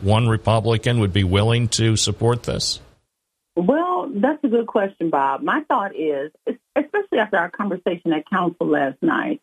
one 0.00 0.28
Republican 0.28 1.00
would 1.00 1.12
be 1.12 1.24
willing 1.24 1.68
to 1.68 1.96
support 1.96 2.44
this? 2.44 2.80
Well, 3.56 4.10
that's 4.14 4.42
a 4.44 4.48
good 4.48 4.68
question, 4.68 5.10
Bob. 5.10 5.42
My 5.42 5.62
thought 5.66 5.96
is, 5.96 6.30
especially 6.76 7.18
after 7.18 7.36
our 7.36 7.50
conversation 7.50 8.12
at 8.12 8.28
council 8.30 8.68
last 8.68 9.02
night, 9.02 9.40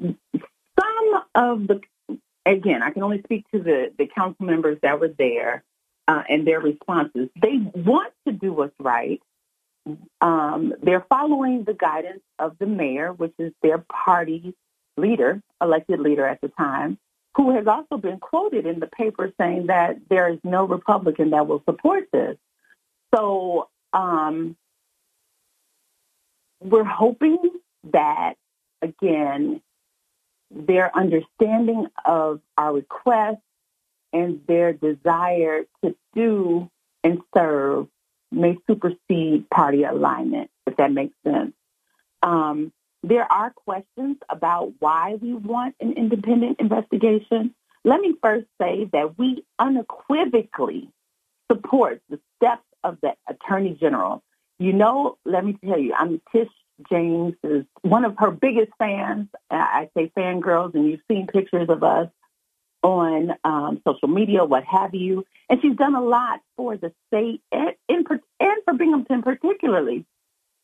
some 0.00 1.22
of 1.34 1.66
the, 1.66 1.80
again, 2.46 2.82
I 2.82 2.90
can 2.90 3.02
only 3.02 3.20
speak 3.22 3.44
to 3.52 3.60
the, 3.60 3.92
the 3.98 4.06
council 4.06 4.46
members 4.46 4.78
that 4.82 4.98
were 4.98 5.12
there 5.18 5.62
uh, 6.08 6.22
and 6.28 6.46
their 6.46 6.60
responses. 6.60 7.28
They 7.40 7.58
want 7.74 8.12
to 8.26 8.32
do 8.32 8.52
what's 8.52 8.74
right. 8.78 9.20
Um, 10.20 10.74
they're 10.82 11.04
following 11.08 11.64
the 11.64 11.74
guidance 11.74 12.22
of 12.38 12.56
the 12.58 12.66
mayor, 12.66 13.12
which 13.12 13.34
is 13.38 13.52
their 13.62 13.78
party's 13.78 14.54
leader, 14.96 15.42
elected 15.60 16.00
leader 16.00 16.26
at 16.26 16.40
the 16.40 16.48
time, 16.48 16.98
who 17.36 17.54
has 17.54 17.66
also 17.66 17.96
been 17.96 18.18
quoted 18.18 18.66
in 18.66 18.80
the 18.80 18.86
paper 18.86 19.32
saying 19.38 19.66
that 19.66 19.96
there 20.08 20.28
is 20.32 20.38
no 20.44 20.64
Republican 20.64 21.30
that 21.30 21.46
will 21.46 21.62
support 21.68 22.04
this. 22.12 22.36
So 23.14 23.68
um, 23.92 24.56
we're 26.60 26.84
hoping 26.84 27.50
that, 27.92 28.34
again, 28.80 29.60
their 30.50 30.96
understanding 30.96 31.88
of 32.04 32.40
our 32.56 32.72
request 32.72 33.40
and 34.12 34.40
their 34.46 34.72
desire 34.72 35.64
to 35.84 35.96
do 36.14 36.70
and 37.02 37.20
serve 37.36 37.88
may 38.34 38.58
supersede 38.66 39.48
party 39.50 39.84
alignment, 39.84 40.50
if 40.66 40.76
that 40.76 40.92
makes 40.92 41.14
sense. 41.24 41.52
Um, 42.22 42.72
there 43.02 43.30
are 43.30 43.50
questions 43.50 44.16
about 44.28 44.72
why 44.78 45.16
we 45.20 45.34
want 45.34 45.74
an 45.80 45.92
independent 45.92 46.58
investigation. 46.58 47.54
Let 47.84 48.00
me 48.00 48.14
first 48.22 48.46
say 48.60 48.88
that 48.92 49.18
we 49.18 49.44
unequivocally 49.58 50.88
support 51.52 52.00
the 52.08 52.18
steps 52.36 52.64
of 52.82 52.98
the 53.02 53.14
Attorney 53.28 53.76
General. 53.78 54.22
You 54.58 54.72
know, 54.72 55.18
let 55.24 55.44
me 55.44 55.58
tell 55.64 55.78
you, 55.78 55.92
I'm 55.94 56.20
Tish 56.32 56.48
James 56.90 57.34
is 57.42 57.64
one 57.82 58.04
of 58.04 58.16
her 58.18 58.30
biggest 58.30 58.72
fans. 58.78 59.28
I 59.50 59.90
say 59.96 60.10
fangirls, 60.16 60.74
and 60.74 60.88
you've 60.88 61.00
seen 61.08 61.26
pictures 61.26 61.68
of 61.68 61.82
us 61.82 62.08
on 62.84 63.34
um, 63.44 63.80
social 63.88 64.08
media, 64.08 64.44
what 64.44 64.62
have 64.64 64.94
you. 64.94 65.24
And 65.48 65.60
she's 65.62 65.76
done 65.76 65.94
a 65.94 66.04
lot 66.04 66.40
for 66.56 66.76
the 66.76 66.92
state 67.08 67.40
and, 67.50 67.74
and 67.88 68.06
for 68.06 68.74
Binghamton 68.74 69.22
particularly. 69.22 70.04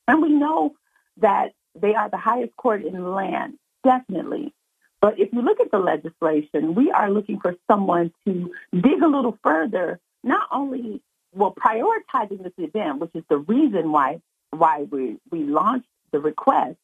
And 0.07 0.23
we 0.23 0.29
know 0.29 0.75
that 1.17 1.53
they 1.81 1.95
are 1.95 2.11
the 2.11 2.19
highest 2.19 2.55
court 2.57 2.85
in 2.85 2.93
the 2.93 3.01
land, 3.01 3.55
definitely. 3.85 4.53
But 5.01 5.19
if 5.19 5.33
you 5.33 5.41
look 5.41 5.61
at 5.61 5.71
the 5.71 5.79
legislation, 5.79 6.75
we 6.75 6.91
are 6.91 7.11
looking 7.11 7.41
for 7.41 7.57
someone 7.71 8.13
to 8.27 8.53
dig 8.73 9.03
a 9.03 9.09
little 9.09 9.39
further, 9.43 9.99
not 10.23 10.47
only 10.53 11.01
well 11.33 11.55
prioritizing 11.55 12.43
this 12.43 12.53
event, 12.59 12.99
which 12.99 13.13
is 13.15 13.25
the 13.31 13.39
reason 13.39 13.93
why 13.93 14.21
why 14.51 14.83
we, 14.91 15.17
we 15.31 15.45
launched 15.45 15.87
the 16.13 16.19
request, 16.19 16.77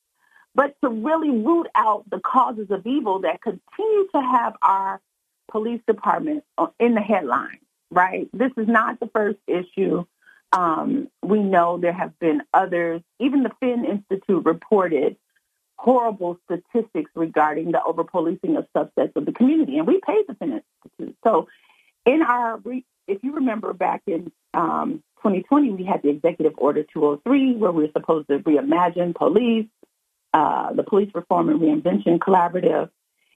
but 0.55 0.77
to 0.83 0.88
really 0.88 1.31
root 1.31 1.66
out 1.75 2.09
the 2.09 2.20
causes 2.20 2.70
of 2.70 2.87
evil 2.87 3.20
that 3.20 3.42
continue 3.42 4.07
to 4.14 4.20
have 4.20 4.55
our 4.62 5.01
police 5.51 5.81
department 5.87 6.45
in 6.79 6.95
the 6.95 7.01
headlines, 7.01 7.61
right? 7.91 8.29
This 8.33 8.53
is 8.57 8.69
not 8.69 9.01
the 9.01 9.09
first 9.09 9.39
issue. 9.47 10.05
Um, 10.53 11.09
we 11.23 11.43
know 11.43 11.79
there 11.79 11.93
have 11.93 12.19
been 12.19 12.43
others. 12.55 13.03
Even 13.21 13.43
the 13.43 13.51
Finn 13.61 13.85
Institute 13.85 14.45
reported 14.45 15.17
horrible 15.79 16.39
statistics 16.45 17.11
regarding 17.15 17.73
the 17.73 17.83
over 17.83 18.05
policing 18.05 18.57
of 18.57 18.67
subsets 18.75 19.15
of 19.15 19.27
the 19.27 19.33
community, 19.33 19.79
and 19.79 19.87
we 19.87 20.01
paid 20.01 20.25
the 20.27 20.35
Finn 20.35 20.61
Institute. 20.63 21.17
So, 21.25 21.49
in 22.05 22.23
our, 22.23 22.61
if 23.09 23.23
you 23.23 23.35
remember 23.35 23.73
back 23.73 24.03
in 24.07 24.31
um, 24.55 25.03
2020, 25.19 25.71
we 25.71 25.85
had 25.85 26.03
the 26.03 26.09
Executive 26.09 26.55
Order 26.57 26.85
203, 26.85 27.57
where 27.57 27.73
we 27.73 27.85
were 27.85 27.93
supposed 27.93 28.29
to 28.29 28.39
reimagine 28.39 29.15
police, 29.15 29.67
uh, 30.33 30.73
the 30.73 30.83
Police 30.83 31.11
Reform 31.15 31.49
and 31.49 31.61
Reinvention 31.61 32.19
Collaborative. 32.19 32.91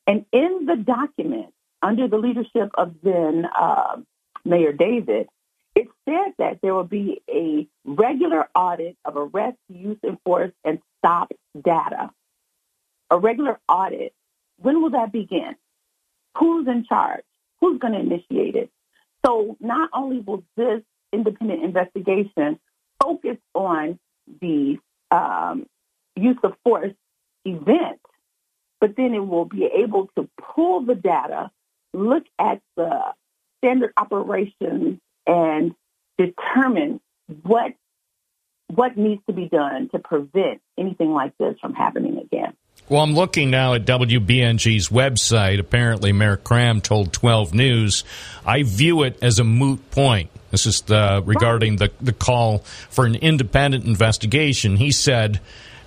And 0.06 0.24
in 0.32 0.66
the 0.66 0.76
document, 0.76 1.52
under 1.82 2.08
the 2.08 2.18
leadership 2.18 2.70
of 2.74 2.94
then 3.02 3.46
uh, 3.58 3.96
Mayor 4.44 4.72
David, 4.72 5.28
it 5.74 5.88
said 6.04 6.34
that 6.38 6.60
there 6.62 6.74
will 6.74 6.84
be 6.84 7.22
a 7.28 7.66
regular 7.84 8.48
audit 8.54 8.96
of 9.04 9.16
arrest, 9.16 9.56
use, 9.68 9.98
enforce, 10.04 10.52
and 10.64 10.80
stop 10.98 11.32
data. 11.60 12.10
A 13.10 13.18
regular 13.18 13.58
audit. 13.68 14.12
When 14.58 14.82
will 14.82 14.90
that 14.90 15.12
begin? 15.12 15.56
Who's 16.38 16.66
in 16.68 16.84
charge? 16.84 17.24
Who's 17.60 17.78
going 17.78 17.94
to 17.94 18.00
initiate 18.00 18.56
it? 18.56 18.70
So 19.24 19.56
not 19.60 19.90
only 19.92 20.20
will 20.20 20.44
this 20.56 20.82
independent 21.12 21.62
investigation 21.62 22.58
focus 23.02 23.36
on 23.54 23.98
the 24.40 24.78
um, 25.10 25.66
use 26.16 26.38
of 26.42 26.54
force 26.62 26.94
event, 27.44 28.00
but 28.80 28.96
then 28.96 29.14
it 29.14 29.26
will 29.26 29.44
be 29.44 29.64
able 29.64 30.08
to 30.16 30.28
pull 30.38 30.82
the 30.82 30.94
data, 30.94 31.50
look 31.92 32.24
at 32.38 32.60
the 32.76 33.14
standard 33.58 33.92
operations, 33.96 35.00
and 35.26 35.74
determine 36.18 37.00
what 37.42 37.72
what 38.68 38.96
needs 38.96 39.20
to 39.26 39.32
be 39.32 39.48
done 39.48 39.88
to 39.90 39.98
prevent 39.98 40.60
anything 40.78 41.12
like 41.12 41.36
this 41.38 41.56
from 41.60 41.74
happening 41.74 42.18
again. 42.18 42.54
Well, 42.88 43.02
I'm 43.02 43.14
looking 43.14 43.50
now 43.50 43.74
at 43.74 43.84
WBNG's 43.84 44.88
website. 44.88 45.58
Apparently, 45.58 46.12
Mayor 46.12 46.36
Kraham 46.36 46.82
told 46.82 47.12
12 47.12 47.54
News, 47.54 48.04
I 48.44 48.62
view 48.62 49.02
it 49.02 49.18
as 49.22 49.38
a 49.38 49.44
moot 49.44 49.90
point. 49.90 50.30
This 50.50 50.66
is 50.66 50.82
the, 50.82 51.22
regarding 51.24 51.76
the, 51.76 51.92
the 52.00 52.12
call 52.12 52.58
for 52.58 53.06
an 53.06 53.14
independent 53.14 53.84
investigation. 53.84 54.76
He 54.76 54.90
said, 54.90 55.40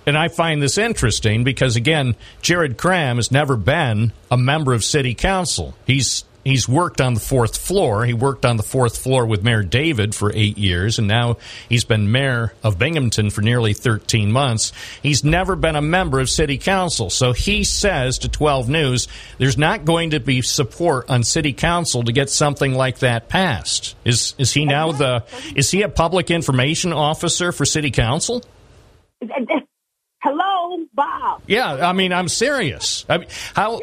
and 0.06 0.16
I 0.16 0.28
find 0.28 0.62
this 0.62 0.78
interesting 0.78 1.44
because, 1.44 1.76
again, 1.76 2.16
Jared 2.42 2.76
Kraham 2.76 3.16
has 3.16 3.30
never 3.30 3.56
been 3.56 4.12
a 4.30 4.36
member 4.36 4.72
of 4.72 4.84
city 4.84 5.14
council. 5.14 5.74
He's 5.86 6.24
he's 6.44 6.68
worked 6.68 7.00
on 7.00 7.14
the 7.14 7.20
fourth 7.20 7.56
floor. 7.56 8.04
He 8.04 8.12
worked 8.12 8.44
on 8.44 8.56
the 8.56 8.62
fourth 8.62 8.98
floor 8.98 9.26
with 9.26 9.42
Mayor 9.42 9.62
David 9.62 10.14
for 10.14 10.30
eight 10.34 10.58
years, 10.58 10.98
and 10.98 11.08
now 11.08 11.38
he's 11.68 11.84
been 11.84 12.12
mayor 12.12 12.52
of 12.62 12.78
Binghamton 12.78 13.30
for 13.30 13.40
nearly 13.40 13.72
13 13.72 14.30
months. 14.30 14.72
He's 15.02 15.24
never 15.24 15.56
been 15.56 15.76
a 15.76 15.82
member 15.82 16.20
of 16.20 16.28
city 16.28 16.58
council. 16.58 17.10
So 17.10 17.32
he 17.32 17.64
says 17.64 18.18
to 18.18 18.28
12 18.28 18.68
News, 18.68 19.08
there's 19.38 19.58
not 19.58 19.84
going 19.84 20.10
to 20.10 20.20
be 20.20 20.42
support 20.42 21.08
on 21.08 21.24
city 21.24 21.52
council 21.52 22.04
to 22.04 22.12
get 22.12 22.30
something 22.30 22.74
like 22.74 22.98
that 22.98 23.28
passed. 23.28 23.96
Is 24.04 24.34
is 24.38 24.52
he 24.52 24.64
now 24.64 24.92
the 24.92 25.24
is 25.56 25.70
he 25.70 25.82
a 25.82 25.88
public 25.88 26.30
information 26.30 26.92
officer 26.92 27.52
for 27.52 27.64
city 27.64 27.90
council? 27.90 28.44
Hello, 30.24 30.86
Bob. 30.94 31.42
Yeah, 31.46 31.86
I 31.86 31.92
mean, 31.92 32.10
I'm 32.10 32.28
serious. 32.28 33.04
I 33.10 33.18
mean, 33.18 33.28
how 33.54 33.78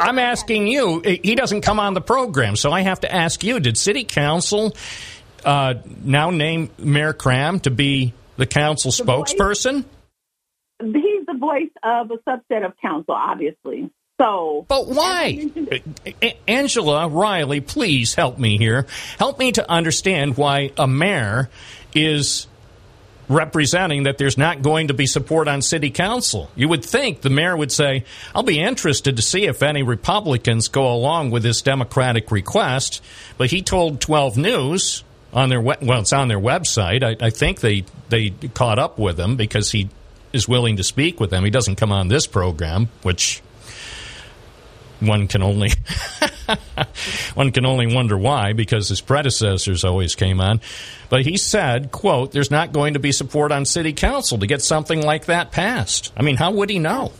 I'm 0.00 0.18
asking 0.18 0.66
you. 0.66 1.00
He 1.00 1.36
doesn't 1.36 1.60
come 1.60 1.78
on 1.78 1.94
the 1.94 2.00
program, 2.00 2.56
so 2.56 2.72
I 2.72 2.80
have 2.80 3.00
to 3.00 3.14
ask 3.14 3.44
you: 3.44 3.60
Did 3.60 3.78
City 3.78 4.02
Council 4.02 4.74
uh, 5.44 5.74
now 6.02 6.30
name 6.30 6.70
Mayor 6.78 7.12
Kraham 7.12 7.62
to 7.62 7.70
be 7.70 8.12
the 8.36 8.46
council 8.46 8.90
the 8.90 9.04
spokesperson? 9.04 9.84
Voice, 10.82 10.94
he's 10.94 11.26
the 11.26 11.38
voice 11.38 11.70
of 11.80 12.10
a 12.10 12.18
subset 12.28 12.66
of 12.66 12.72
council, 12.82 13.14
obviously. 13.14 13.88
So, 14.20 14.64
but 14.66 14.88
why, 14.88 15.48
Angela 16.48 17.06
Riley? 17.06 17.60
Please 17.60 18.14
help 18.14 18.36
me 18.36 18.58
here. 18.58 18.86
Help 19.16 19.38
me 19.38 19.52
to 19.52 19.70
understand 19.70 20.36
why 20.36 20.72
a 20.76 20.88
mayor 20.88 21.50
is 21.94 22.48
representing 23.28 24.04
that 24.04 24.18
there's 24.18 24.38
not 24.38 24.62
going 24.62 24.88
to 24.88 24.94
be 24.94 25.06
support 25.06 25.48
on 25.48 25.62
city 25.62 25.90
council. 25.90 26.50
You 26.54 26.68
would 26.68 26.84
think 26.84 27.20
the 27.20 27.30
mayor 27.30 27.56
would 27.56 27.72
say, 27.72 28.04
I'll 28.34 28.42
be 28.42 28.60
interested 28.60 29.16
to 29.16 29.22
see 29.22 29.46
if 29.46 29.62
any 29.62 29.82
Republicans 29.82 30.68
go 30.68 30.92
along 30.92 31.30
with 31.30 31.42
this 31.42 31.62
Democratic 31.62 32.30
request. 32.30 33.02
But 33.36 33.50
he 33.50 33.62
told 33.62 34.00
12 34.00 34.36
News 34.36 35.04
on 35.32 35.48
their, 35.48 35.60
well, 35.60 36.00
it's 36.00 36.12
on 36.12 36.28
their 36.28 36.40
website. 36.40 37.02
I, 37.02 37.26
I 37.26 37.30
think 37.30 37.60
they, 37.60 37.84
they 38.08 38.30
caught 38.54 38.78
up 38.78 38.98
with 38.98 39.18
him 39.18 39.36
because 39.36 39.70
he 39.72 39.90
is 40.32 40.48
willing 40.48 40.76
to 40.76 40.84
speak 40.84 41.18
with 41.18 41.30
them. 41.30 41.44
He 41.44 41.50
doesn't 41.50 41.76
come 41.76 41.92
on 41.92 42.08
this 42.08 42.26
program, 42.26 42.88
which 43.02 43.42
one 45.00 45.28
can 45.28 45.42
only 45.42 45.70
one 47.34 47.52
can 47.52 47.66
only 47.66 47.92
wonder 47.92 48.16
why 48.16 48.52
because 48.52 48.88
his 48.88 49.00
predecessors 49.00 49.84
always 49.84 50.14
came 50.14 50.40
on. 50.40 50.60
But 51.08 51.22
he 51.22 51.36
said 51.36 51.92
quote 51.92 52.32
there's 52.32 52.50
not 52.50 52.72
going 52.72 52.94
to 52.94 53.00
be 53.00 53.12
support 53.12 53.52
on 53.52 53.64
city 53.64 53.92
council 53.92 54.38
to 54.38 54.46
get 54.46 54.62
something 54.62 55.02
like 55.02 55.26
that 55.26 55.52
passed. 55.52 56.12
I 56.16 56.22
mean 56.22 56.36
how 56.36 56.52
would 56.52 56.70
he 56.70 56.78
know? 56.78 57.12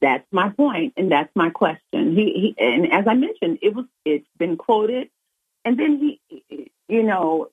That's 0.00 0.26
my 0.30 0.50
point 0.50 0.94
and 0.96 1.10
that's 1.10 1.34
my 1.34 1.50
question. 1.50 2.16
He, 2.16 2.54
he 2.56 2.56
and 2.58 2.92
as 2.92 3.06
i 3.06 3.14
mentioned 3.14 3.58
it 3.62 3.74
was 3.74 3.86
it's 4.04 4.26
been 4.38 4.56
quoted 4.56 5.08
and 5.64 5.78
then 5.78 5.98
he 5.98 6.70
you 6.88 7.02
know 7.02 7.48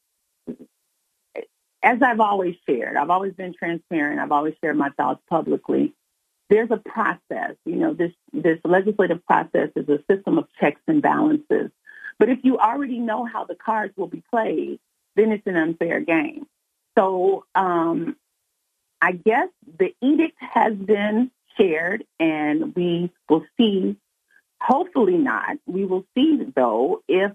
as 1.82 2.02
i've 2.02 2.20
always 2.20 2.56
shared 2.68 2.96
i've 2.96 3.10
always 3.10 3.34
been 3.34 3.54
transparent 3.54 4.20
i've 4.20 4.32
always 4.32 4.54
shared 4.62 4.78
my 4.78 4.90
thoughts 4.92 5.22
publicly 5.30 5.94
there's 6.50 6.72
a 6.72 6.78
process. 6.78 7.56
You 7.66 7.76
know, 7.76 7.94
this 7.94 8.12
this 8.32 8.60
legislative 8.64 9.26
process 9.26 9.70
is 9.76 9.88
a 9.90 10.00
system 10.12 10.38
of 10.38 10.48
checks 10.60 10.82
and 10.88 11.02
balances. 11.02 11.72
But 12.20 12.30
if 12.30 12.40
you 12.44 12.60
already 12.60 13.00
know 13.00 13.26
how 13.26 13.46
the 13.46 13.56
cards 13.56 13.96
will 13.98 14.08
be 14.08 14.24
played, 14.30 14.80
then 15.16 15.32
it's 15.32 15.48
an 15.48 15.56
unfair 15.56 16.00
game. 16.00 16.46
So 16.98 17.46
um, 17.56 18.16
I 19.02 19.14
guess 19.14 19.50
the 19.80 19.94
edict 20.02 20.38
has 20.40 20.76
been 20.76 21.32
shared, 21.58 22.06
and 22.20 22.76
we 22.76 23.12
will 23.30 23.46
see. 23.58 23.98
Hopefully 24.62 25.18
not. 25.18 25.58
We 25.66 25.84
will 25.84 26.06
see 26.16 26.42
though 26.56 27.04
if 27.10 27.34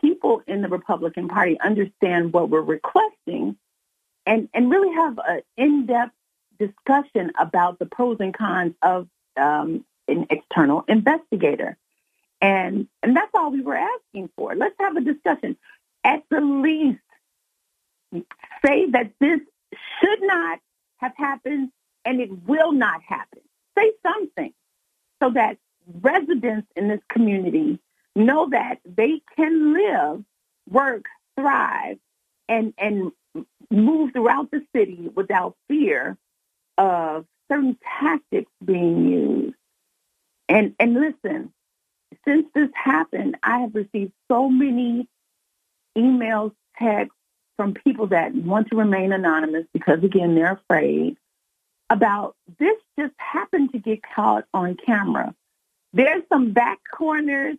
people 0.00 0.42
in 0.46 0.62
the 0.62 0.68
Republican 0.68 1.28
Party 1.28 1.58
understand 1.60 2.32
what 2.32 2.50
we're 2.50 2.60
requesting 2.60 3.56
and, 4.26 4.48
and 4.52 4.70
really 4.70 4.94
have 4.94 5.18
an 5.26 5.40
in-depth 5.56 6.12
discussion 6.58 7.32
about 7.38 7.78
the 7.78 7.86
pros 7.86 8.16
and 8.20 8.34
cons 8.34 8.74
of 8.82 9.08
um, 9.36 9.84
an 10.06 10.26
external 10.30 10.84
investigator. 10.88 11.76
And, 12.40 12.88
and 13.02 13.16
that's 13.16 13.30
all 13.34 13.50
we 13.50 13.60
were 13.60 13.76
asking 13.76 14.30
for. 14.36 14.54
Let's 14.54 14.76
have 14.78 14.96
a 14.96 15.00
discussion. 15.00 15.56
At 16.04 16.22
the 16.30 16.40
least, 16.40 17.00
say 18.64 18.90
that 18.90 19.12
this 19.20 19.40
should 20.00 20.22
not 20.22 20.60
have 20.98 21.12
happened 21.16 21.70
and 22.04 22.20
it 22.20 22.30
will 22.46 22.72
not 22.72 23.02
happen. 23.02 23.40
Say 23.76 23.92
something 24.02 24.52
so 25.22 25.30
that 25.30 25.58
residents 26.00 26.68
in 26.76 26.88
this 26.88 27.00
community 27.08 27.78
know 28.14 28.48
that 28.50 28.78
they 28.84 29.20
can 29.36 29.72
live, 29.74 30.24
work, 30.68 31.04
thrive, 31.36 31.98
and, 32.48 32.72
and 32.78 33.12
move 33.70 34.12
throughout 34.12 34.50
the 34.50 34.64
city 34.74 35.10
without 35.14 35.56
fear 35.68 36.16
of 36.78 37.26
certain 37.50 37.76
tactics 38.00 38.50
being 38.64 39.08
used. 39.08 39.54
And 40.48 40.74
and 40.78 40.94
listen, 40.94 41.52
since 42.26 42.46
this 42.54 42.70
happened, 42.74 43.36
I 43.42 43.58
have 43.60 43.74
received 43.74 44.12
so 44.30 44.48
many 44.48 45.06
emails, 45.96 46.52
texts 46.78 47.14
from 47.56 47.74
people 47.74 48.06
that 48.06 48.34
want 48.34 48.68
to 48.68 48.76
remain 48.76 49.12
anonymous 49.12 49.66
because 49.72 50.02
again 50.02 50.34
they're 50.34 50.52
afraid 50.52 51.16
about 51.90 52.36
this 52.58 52.76
just 52.98 53.14
happened 53.16 53.72
to 53.72 53.78
get 53.78 54.00
caught 54.14 54.44
on 54.54 54.76
camera. 54.76 55.34
There's 55.92 56.22
some 56.28 56.52
back 56.52 56.78
corners, 56.92 57.56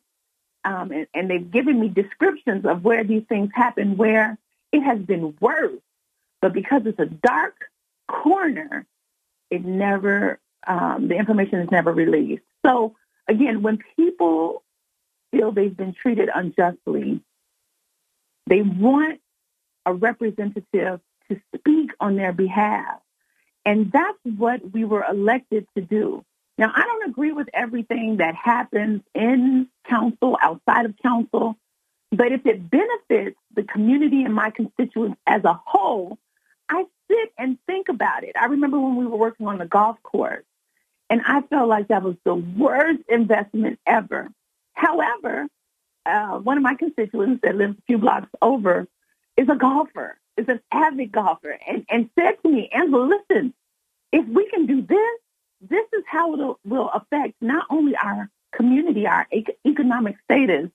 um, 0.63 0.91
and, 0.91 1.07
and 1.13 1.29
they've 1.29 1.49
given 1.49 1.79
me 1.79 1.89
descriptions 1.89 2.65
of 2.65 2.83
where 2.83 3.03
these 3.03 3.23
things 3.27 3.49
happen 3.53 3.97
where 3.97 4.37
it 4.71 4.81
has 4.81 4.99
been 4.99 5.35
worse. 5.39 5.79
But 6.41 6.53
because 6.53 6.83
it's 6.85 6.99
a 6.99 7.05
dark 7.05 7.55
corner, 8.07 8.85
it 9.49 9.65
never, 9.65 10.39
um, 10.67 11.07
the 11.07 11.15
information 11.15 11.59
is 11.59 11.71
never 11.71 11.91
released. 11.91 12.43
So 12.65 12.95
again, 13.27 13.61
when 13.61 13.79
people 13.95 14.63
feel 15.31 15.51
they've 15.51 15.75
been 15.75 15.93
treated 15.93 16.29
unjustly, 16.33 17.21
they 18.47 18.61
want 18.61 19.21
a 19.85 19.93
representative 19.93 20.99
to 21.29 21.41
speak 21.55 21.91
on 21.99 22.15
their 22.15 22.33
behalf. 22.33 22.99
And 23.65 23.91
that's 23.91 24.17
what 24.23 24.71
we 24.71 24.83
were 24.85 25.05
elected 25.07 25.67
to 25.75 25.81
do. 25.81 26.25
Now, 26.57 26.71
I 26.75 26.81
don't 26.83 27.09
agree 27.09 27.31
with 27.31 27.49
everything 27.53 28.17
that 28.17 28.35
happens 28.35 29.01
in 29.13 29.67
council, 29.87 30.37
outside 30.41 30.85
of 30.85 30.95
council, 31.01 31.55
but 32.11 32.31
if 32.31 32.45
it 32.45 32.69
benefits 32.69 33.37
the 33.55 33.63
community 33.63 34.23
and 34.23 34.33
my 34.33 34.49
constituents 34.49 35.17
as 35.27 35.43
a 35.43 35.53
whole, 35.65 36.17
I 36.69 36.85
sit 37.09 37.33
and 37.37 37.57
think 37.65 37.89
about 37.89 38.23
it. 38.23 38.35
I 38.39 38.45
remember 38.45 38.79
when 38.79 38.95
we 38.95 39.05
were 39.05 39.17
working 39.17 39.47
on 39.47 39.57
the 39.57 39.65
golf 39.65 40.01
course, 40.03 40.45
and 41.09 41.21
I 41.25 41.41
felt 41.41 41.67
like 41.67 41.87
that 41.87 42.03
was 42.03 42.15
the 42.23 42.35
worst 42.35 42.99
investment 43.09 43.79
ever. 43.85 44.29
However, 44.73 45.47
uh, 46.05 46.37
one 46.39 46.57
of 46.57 46.63
my 46.63 46.75
constituents 46.75 47.41
that 47.43 47.55
lives 47.55 47.77
a 47.77 47.81
few 47.87 47.97
blocks 47.97 48.29
over 48.41 48.87
is 49.35 49.49
a 49.49 49.55
golfer, 49.55 50.17
is 50.37 50.47
an 50.47 50.61
avid 50.71 51.11
golfer, 51.11 51.57
and, 51.67 51.85
and 51.89 52.09
said 52.17 52.37
to 52.43 52.49
me, 52.49 52.69
Angela, 52.71 53.19
listen, 53.29 53.53
if 54.11 54.27
we 54.27 54.49
can 54.49 54.65
do 54.65 54.81
this, 54.81 55.19
this 55.61 55.85
is 55.93 56.03
how 56.07 56.33
it 56.33 56.57
will 56.65 56.89
affect 56.89 57.33
not 57.41 57.65
only 57.69 57.95
our 57.95 58.29
community, 58.53 59.05
our 59.05 59.27
economic 59.65 60.15
status, 60.23 60.69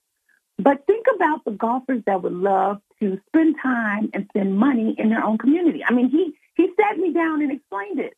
but 0.57 0.85
think 0.87 1.05
about 1.15 1.43
the 1.43 1.51
golfers 1.51 2.01
that 2.05 2.21
would 2.21 2.33
love 2.33 2.81
to 3.01 3.19
spend 3.27 3.55
time 3.61 4.09
and 4.13 4.25
spend 4.29 4.57
money 4.57 4.95
in 4.97 5.09
their 5.09 5.23
own 5.23 5.37
community. 5.37 5.83
I 5.83 5.93
mean, 5.93 6.09
he, 6.09 6.33
he 6.55 6.71
sat 6.79 6.97
me 6.97 7.11
down 7.11 7.41
and 7.41 7.51
explained 7.51 7.99
it. 7.99 8.15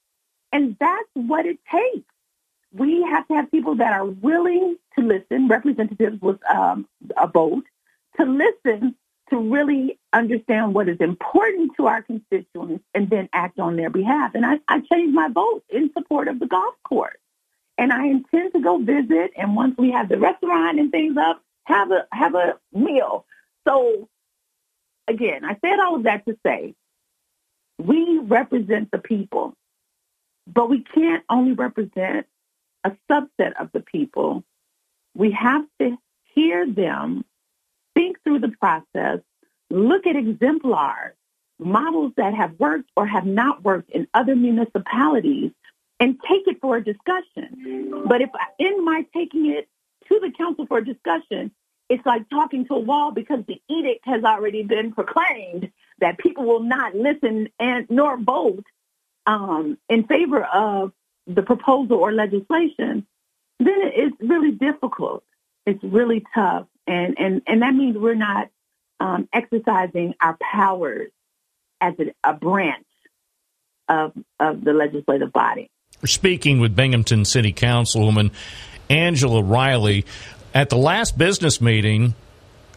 And 0.52 0.78
that's 0.80 1.10
what 1.14 1.46
it 1.46 1.60
takes. 1.72 2.06
We 2.72 3.02
have 3.04 3.28
to 3.28 3.36
have 3.36 3.52
people 3.52 3.76
that 3.76 3.94
are 3.94 4.06
willing 4.06 4.78
to 4.98 5.06
listen, 5.06 5.48
representatives 5.48 6.22
with 6.22 6.40
um, 6.50 6.88
a 7.16 7.28
vote, 7.28 7.64
to 8.18 8.26
listen, 8.26 8.96
to 9.30 9.38
really 9.38 10.00
understand 10.14 10.74
what 10.74 10.88
is 10.88 10.98
important 11.00 11.72
to 11.78 11.88
our 11.88 12.02
constituents 12.02 12.84
and 12.94 13.10
then 13.10 13.30
act 13.34 13.60
on 13.60 13.76
their 13.76 13.90
behalf. 13.90 14.36
And 14.36 14.46
I, 14.46 14.60
I 14.68 14.80
changed 14.82 15.14
my 15.14 15.28
vote 15.28 15.64
in 15.70 15.92
support 15.94 16.28
of 16.28 16.40
the 16.40 16.48
golf 16.48 16.76
course. 16.84 17.18
And 17.78 17.92
I 17.92 18.08
intend 18.08 18.54
to 18.54 18.60
go 18.60 18.78
visit. 18.78 19.32
And 19.36 19.56
once 19.56 19.76
we 19.78 19.92
have 19.92 20.10
the 20.10 20.18
restaurant 20.18 20.80
and 20.80 20.92
things 20.92 21.18
up, 21.18 21.42
have 21.68 21.92
a 21.92 22.08
have 22.12 22.34
a 22.34 22.58
meal. 22.72 23.26
So 23.68 24.08
again, 25.08 25.44
I 25.44 25.58
said 25.64 25.80
all 25.80 25.96
of 25.96 26.04
that 26.04 26.26
to 26.26 26.38
say 26.46 26.76
we 27.78 28.20
represent 28.20 28.90
the 28.92 29.00
people, 29.00 29.54
but 30.48 30.70
we 30.70 30.82
can't 30.82 31.24
only 31.30 31.52
represent 31.52 32.26
a 32.86 32.96
subset 33.12 33.54
of 33.60 33.70
the 33.74 33.82
people. 33.82 34.44
We 35.14 35.32
have 35.32 35.66
to 35.80 35.98
hear 36.34 36.66
them, 36.66 37.26
think 37.94 38.24
through 38.24 38.40
the 38.40 38.54
process, 38.60 39.20
look 39.70 40.08
at 40.08 40.16
exemplars, 40.16 41.16
models 41.60 42.14
that 42.16 42.34
have 42.34 42.58
worked 42.60 42.90
or 42.96 43.06
have 43.06 43.26
not 43.26 43.64
worked 43.64 43.90
in 43.90 44.08
other 44.14 44.36
municipalities, 44.36 45.52
and 46.00 46.18
take 46.30 46.48
it 46.48 46.62
for 46.62 46.78
a 46.78 46.84
discussion. 46.84 48.04
But 48.08 48.22
if 48.22 48.30
in 48.58 48.86
my 48.86 49.06
taking 49.14 49.48
it 49.48 49.68
to 50.08 50.20
the 50.20 50.32
council 50.38 50.66
for 50.68 50.82
discussion, 50.82 51.52
it's 51.90 52.06
like 52.06 52.30
talking 52.30 52.66
to 52.68 52.74
a 52.74 52.80
wall 52.80 53.12
because 53.12 53.40
the 53.48 53.62
edict 53.70 54.06
has 54.06 54.24
already 54.24 54.64
been 54.64 54.92
proclaimed 54.92 55.72
that 56.00 56.18
people 56.18 56.46
will 56.46 56.64
not 56.64 56.96
listen 56.96 57.48
and 57.60 57.88
nor 57.90 58.18
vote 58.18 58.66
um, 59.26 59.78
in 59.90 60.06
favor 60.06 60.44
of 60.44 60.92
the 61.28 61.44
proposal 61.44 61.98
or 61.98 62.12
legislation, 62.12 63.06
then 63.60 63.78
it's 63.84 64.16
really 64.20 64.52
difficult. 64.52 65.24
It's 65.66 65.84
really 65.84 66.24
tough, 66.34 66.68
and 66.88 67.20
and 67.20 67.42
and 67.46 67.62
that 67.62 67.74
means 67.74 67.98
we're 67.98 68.16
not 68.16 68.48
um, 69.02 69.28
exercising 69.34 70.16
our 70.22 70.38
powers 70.40 71.10
as 71.82 71.94
a, 72.00 72.30
a 72.30 72.34
branch 72.34 72.86
of 73.90 74.14
of 74.40 74.64
the 74.64 74.72
legislative 74.72 75.34
body. 75.34 75.70
We're 76.02 76.08
speaking 76.08 76.60
with 76.60 76.76
Binghamton 76.76 77.26
City 77.26 77.52
Councilwoman 77.52 78.32
Angela 78.90 79.42
Riley. 79.42 80.06
At 80.54 80.70
the 80.70 80.78
last 80.78 81.18
business 81.18 81.62
meeting, 81.62 82.16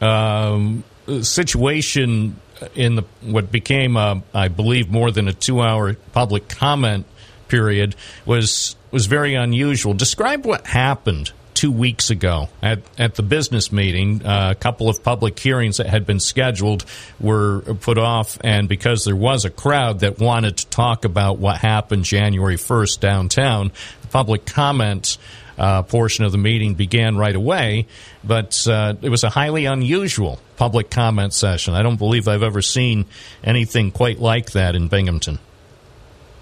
um, 0.00 0.84
situation 1.22 2.36
in 2.74 2.96
the 2.96 3.04
what 3.22 3.50
became, 3.50 3.96
a, 3.96 4.22
I 4.34 4.48
believe, 4.48 4.90
more 4.90 5.10
than 5.10 5.28
a 5.28 5.32
two-hour 5.32 5.94
public 6.12 6.48
comment 6.48 7.06
period 7.48 7.96
was 8.26 8.76
was 8.90 9.06
very 9.06 9.34
unusual. 9.34 9.94
Describe 9.94 10.44
what 10.44 10.66
happened 10.66 11.32
two 11.54 11.70
weeks 11.70 12.08
ago 12.08 12.48
at, 12.62 12.78
at 12.98 13.16
the 13.16 13.22
business 13.22 13.70
meeting. 13.70 14.24
Uh, 14.24 14.48
a 14.52 14.54
couple 14.54 14.88
of 14.88 15.02
public 15.04 15.38
hearings 15.38 15.76
that 15.76 15.86
had 15.86 16.06
been 16.06 16.18
scheduled 16.18 16.86
were 17.18 17.60
put 17.80 17.98
off, 17.98 18.38
and 18.42 18.66
because 18.68 19.04
there 19.04 19.16
was 19.16 19.44
a 19.44 19.50
crowd 19.50 20.00
that 20.00 20.18
wanted 20.18 20.56
to 20.56 20.66
talk 20.68 21.04
about 21.04 21.38
what 21.38 21.58
happened 21.58 22.04
January 22.04 22.56
1st 22.56 23.00
downtown, 23.00 23.72
the 24.00 24.08
public 24.08 24.46
comment 24.46 25.18
uh, 25.60 25.82
portion 25.82 26.24
of 26.24 26.32
the 26.32 26.38
meeting 26.38 26.74
began 26.74 27.18
right 27.18 27.36
away, 27.36 27.86
but 28.24 28.66
uh, 28.66 28.94
it 29.02 29.10
was 29.10 29.22
a 29.24 29.28
highly 29.28 29.66
unusual 29.66 30.40
public 30.56 30.90
comment 30.90 31.34
session. 31.34 31.74
I 31.74 31.82
don't 31.82 31.98
believe 31.98 32.26
I've 32.26 32.42
ever 32.42 32.62
seen 32.62 33.04
anything 33.44 33.90
quite 33.90 34.18
like 34.18 34.52
that 34.52 34.74
in 34.74 34.88
Binghamton. 34.88 35.38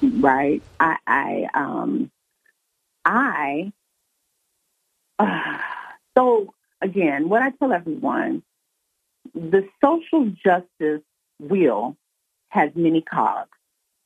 Right. 0.01 0.63
I, 0.79 0.97
I, 1.05 1.49
um, 1.53 2.13
I, 3.05 3.73
uh, 5.19 5.59
so 6.17 6.55
again, 6.81 7.29
what 7.29 7.43
I 7.43 7.51
tell 7.51 7.73
everyone, 7.73 8.45
the 9.35 9.69
social 9.85 10.31
justice 10.45 11.03
wheel 11.41 11.97
has 12.51 12.71
many 12.77 13.03
cogs, 13.03 13.51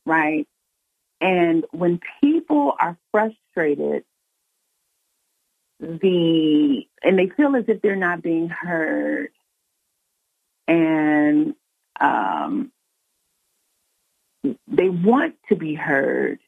right? 0.06 0.48
And 1.20 1.66
when 1.70 2.00
people 2.22 2.74
are 2.80 2.96
frustrated 3.10 4.04
the 5.82 6.86
and 7.02 7.18
they 7.18 7.28
feel 7.28 7.56
as 7.56 7.64
if 7.66 7.82
they're 7.82 7.96
not 7.96 8.22
being 8.22 8.48
heard. 8.48 9.30
And 10.68 11.54
um, 12.00 12.70
they 14.68 14.88
want 14.88 15.34
to 15.48 15.56
be 15.56 15.74
heard. 15.74 16.38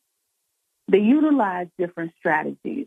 They 0.89 1.01
utilize 1.01 1.66
different 1.78 2.12
strategies. 2.18 2.87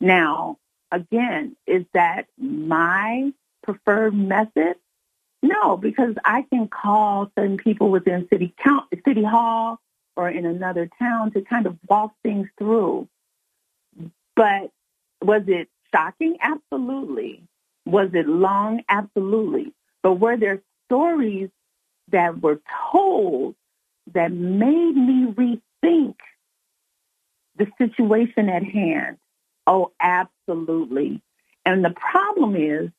Now 0.00 0.58
again 0.92 1.56
is 1.66 1.84
that 1.94 2.26
my 2.38 3.32
preferred 3.62 4.14
method? 4.14 4.76
No 5.42 5.76
because 5.76 6.14
i 6.24 6.42
can 6.42 6.68
call 6.68 7.30
certain 7.38 7.56
people 7.56 7.90
within 7.90 8.28
city 8.30 8.54
count, 8.62 8.86
city 9.06 9.24
hall 9.24 9.80
or 10.14 10.28
in 10.28 10.44
another 10.44 10.90
town 10.98 11.30
to 11.30 11.40
kind 11.42 11.66
of 11.66 11.78
walk 11.88 12.12
things 12.22 12.48
through. 12.58 13.08
But 14.36 14.70
was 15.22 15.42
it 15.46 15.68
shocking? 15.94 16.36
Absolutely. 16.40 17.42
Was 17.86 18.10
it 18.12 18.28
long? 18.28 18.82
Absolutely. 18.88 19.72
But 20.02 20.14
were 20.14 20.36
there 20.36 20.62
stories 20.86 21.50
that 22.10 22.40
were 22.40 22.60
told 22.92 23.54
that 24.14 24.32
made 24.32 24.96
me 24.96 25.32
rethink 25.32 26.14
the 27.56 27.66
situation 27.78 28.48
at 28.48 28.62
hand? 28.62 29.18
Oh, 29.66 29.92
absolutely. 30.00 31.22
And 31.64 31.84
the 31.84 31.90
problem 31.90 32.56
is, 32.56 32.90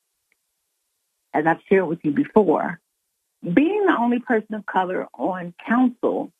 as 1.32 1.46
I've 1.46 1.60
shared 1.68 1.86
with 1.86 2.00
you 2.04 2.12
before, 2.12 2.80
being 3.42 3.86
the 3.86 3.96
only 3.98 4.20
person 4.20 4.54
of 4.54 4.66
color 4.66 5.08
on 5.14 5.54
council, 5.66 6.32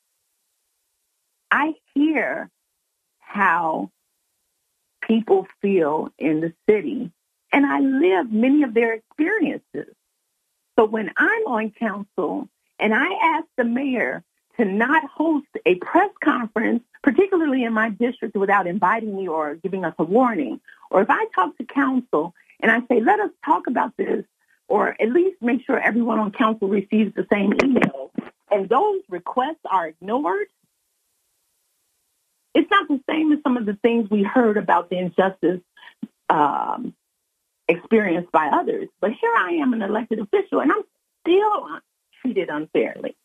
I 1.50 1.74
hear 1.94 2.50
how 3.18 3.90
people 5.10 5.48
feel 5.60 6.12
in 6.18 6.40
the 6.40 6.52
city. 6.68 7.10
And 7.52 7.66
I 7.66 7.80
live 7.80 8.30
many 8.30 8.62
of 8.62 8.74
their 8.74 8.92
experiences. 8.94 9.92
So 10.78 10.84
when 10.84 11.10
I'm 11.16 11.46
on 11.46 11.72
council 11.72 12.48
and 12.78 12.94
I 12.94 13.08
ask 13.36 13.46
the 13.56 13.64
mayor 13.64 14.22
to 14.56 14.64
not 14.64 15.02
host 15.10 15.48
a 15.66 15.74
press 15.74 16.10
conference, 16.22 16.84
particularly 17.02 17.64
in 17.64 17.72
my 17.72 17.90
district, 17.90 18.36
without 18.36 18.68
inviting 18.68 19.16
me 19.16 19.26
or 19.26 19.56
giving 19.56 19.84
us 19.84 19.94
a 19.98 20.04
warning, 20.04 20.60
or 20.92 21.02
if 21.02 21.10
I 21.10 21.26
talk 21.34 21.58
to 21.58 21.64
council 21.64 22.32
and 22.60 22.70
I 22.70 22.78
say, 22.86 23.00
let 23.00 23.18
us 23.18 23.30
talk 23.44 23.66
about 23.66 23.96
this, 23.96 24.24
or 24.68 24.94
at 25.02 25.10
least 25.10 25.42
make 25.42 25.66
sure 25.66 25.76
everyone 25.76 26.20
on 26.20 26.30
council 26.30 26.68
receives 26.68 27.12
the 27.16 27.26
same 27.32 27.52
email, 27.64 28.12
and 28.48 28.68
those 28.68 29.00
requests 29.08 29.64
are 29.68 29.88
ignored, 29.88 30.46
it's 32.54 32.70
not 32.70 32.88
the 32.88 33.00
same 33.08 33.32
as 33.32 33.38
some 33.42 33.56
of 33.56 33.66
the 33.66 33.74
things 33.74 34.10
we 34.10 34.22
heard 34.22 34.56
about 34.56 34.90
the 34.90 34.98
injustice 34.98 35.60
um, 36.28 36.94
experienced 37.68 38.32
by 38.32 38.48
others. 38.52 38.88
But 39.00 39.10
here 39.20 39.32
I 39.36 39.52
am, 39.62 39.72
an 39.72 39.82
elected 39.82 40.18
official, 40.18 40.60
and 40.60 40.72
I'm 40.72 40.82
still 41.22 41.68
treated 42.20 42.48
unfairly. 42.48 43.16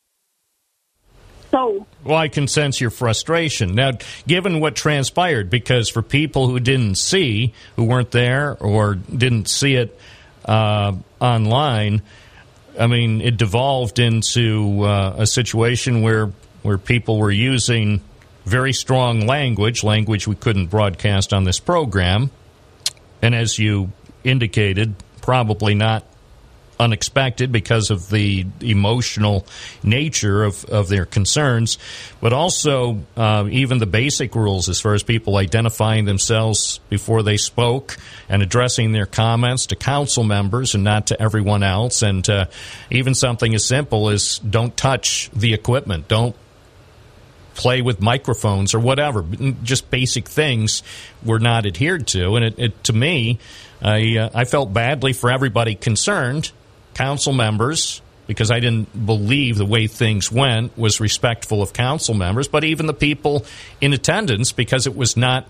So, 1.52 1.86
well, 2.04 2.18
I 2.18 2.28
can 2.28 2.48
sense 2.48 2.82
your 2.82 2.90
frustration. 2.90 3.76
Now, 3.76 3.92
given 4.28 4.60
what 4.60 4.76
transpired, 4.76 5.50
because 5.50 5.90
for 5.90 6.02
people 6.02 6.48
who 6.48 6.60
didn't 6.60 6.96
see, 6.96 7.54
who 7.76 7.86
weren't 7.86 8.12
there 8.12 8.58
or 8.60 8.96
didn't 8.96 9.48
see 9.48 9.76
it 9.76 9.98
uh, 10.44 10.94
online, 11.22 12.02
I 12.78 12.88
mean, 12.88 13.22
it 13.22 13.38
devolved 13.38 14.00
into 14.00 14.84
uh, 14.84 15.16
a 15.20 15.26
situation 15.26 16.02
where 16.02 16.32
where 16.62 16.78
people 16.80 17.20
were 17.20 17.32
using 17.32 18.02
very 18.46 18.74
strong 18.74 19.26
language, 19.26 19.84
language 19.84 20.28
we 20.28 20.36
couldn't 20.36 20.68
broadcast 20.68 21.34
on 21.34 21.44
this 21.44 21.60
program, 21.60 22.32
and 23.22 23.36
as 23.36 23.58
you 23.60 23.92
indicated, 24.24 24.96
probably 25.22 25.76
not 25.76 26.06
unexpected 26.80 27.52
because 27.52 27.90
of 27.90 28.10
the 28.10 28.46
emotional 28.62 29.46
nature 29.84 30.44
of, 30.44 30.66
of 30.66 30.90
their 30.90 31.06
concerns, 31.06 31.78
but 32.20 32.34
also 32.34 33.00
uh, 33.16 33.48
even 33.50 33.78
the 33.78 33.86
basic 33.86 34.36
rules 34.36 34.68
as 34.70 34.80
far 34.80 34.94
as 34.94 35.04
people 35.04 35.38
identifying 35.38 36.06
themselves 36.06 36.80
before 36.90 37.24
they 37.24 37.38
spoke 37.38 37.98
and 38.28 38.42
addressing 38.42 38.92
their 38.92 39.06
comments 39.06 39.68
to 39.68 39.76
council 39.76 40.24
members 40.24 40.76
and 40.76 40.84
not 40.84 41.08
to 41.08 41.22
everyone 41.22 41.64
else, 41.64 42.02
and 42.02 42.30
uh, 42.30 42.46
even 42.92 43.16
something 43.16 43.56
as 43.56 43.66
simple 43.66 44.10
as 44.10 44.40
don't 44.40 44.76
touch 44.76 45.30
the 45.32 45.54
equipment, 45.54 46.08
don't 46.08 46.36
play 47.56 47.82
with 47.82 48.02
microphones 48.02 48.74
or 48.74 48.80
whatever. 48.80 49.26
Just 49.64 49.90
basic 49.90 50.28
things 50.28 50.84
were 51.24 51.40
not 51.40 51.66
adhered 51.66 52.08
to, 52.08 52.36
and 52.36 52.46
it, 52.46 52.60
it 52.60 52.84
to 52.86 52.94
me, 52.94 53.40
I 53.82 54.18
uh, 54.18 54.30
I 54.34 54.46
felt 54.46 54.74
badly 54.74 55.14
for 55.14 55.32
everybody 55.32 55.76
concerned 55.76 56.52
council 56.94 57.34
members 57.34 58.02
because 58.28 58.52
I 58.52 58.60
didn't 58.60 59.06
believe 59.06 59.58
the 59.58 59.66
way 59.66 59.88
things 59.88 60.32
went 60.32 60.78
was 60.78 61.00
respectful 61.00 61.62
of 61.62 61.74
council 61.74 62.16
members, 62.16 62.48
but 62.48 62.64
even 62.64 62.88
the 62.88 62.94
people 62.94 63.46
in 63.82 63.94
attendance 63.94 64.52
because 64.52 64.88
it 64.88 64.96
was 64.96 65.16
not 65.16 65.48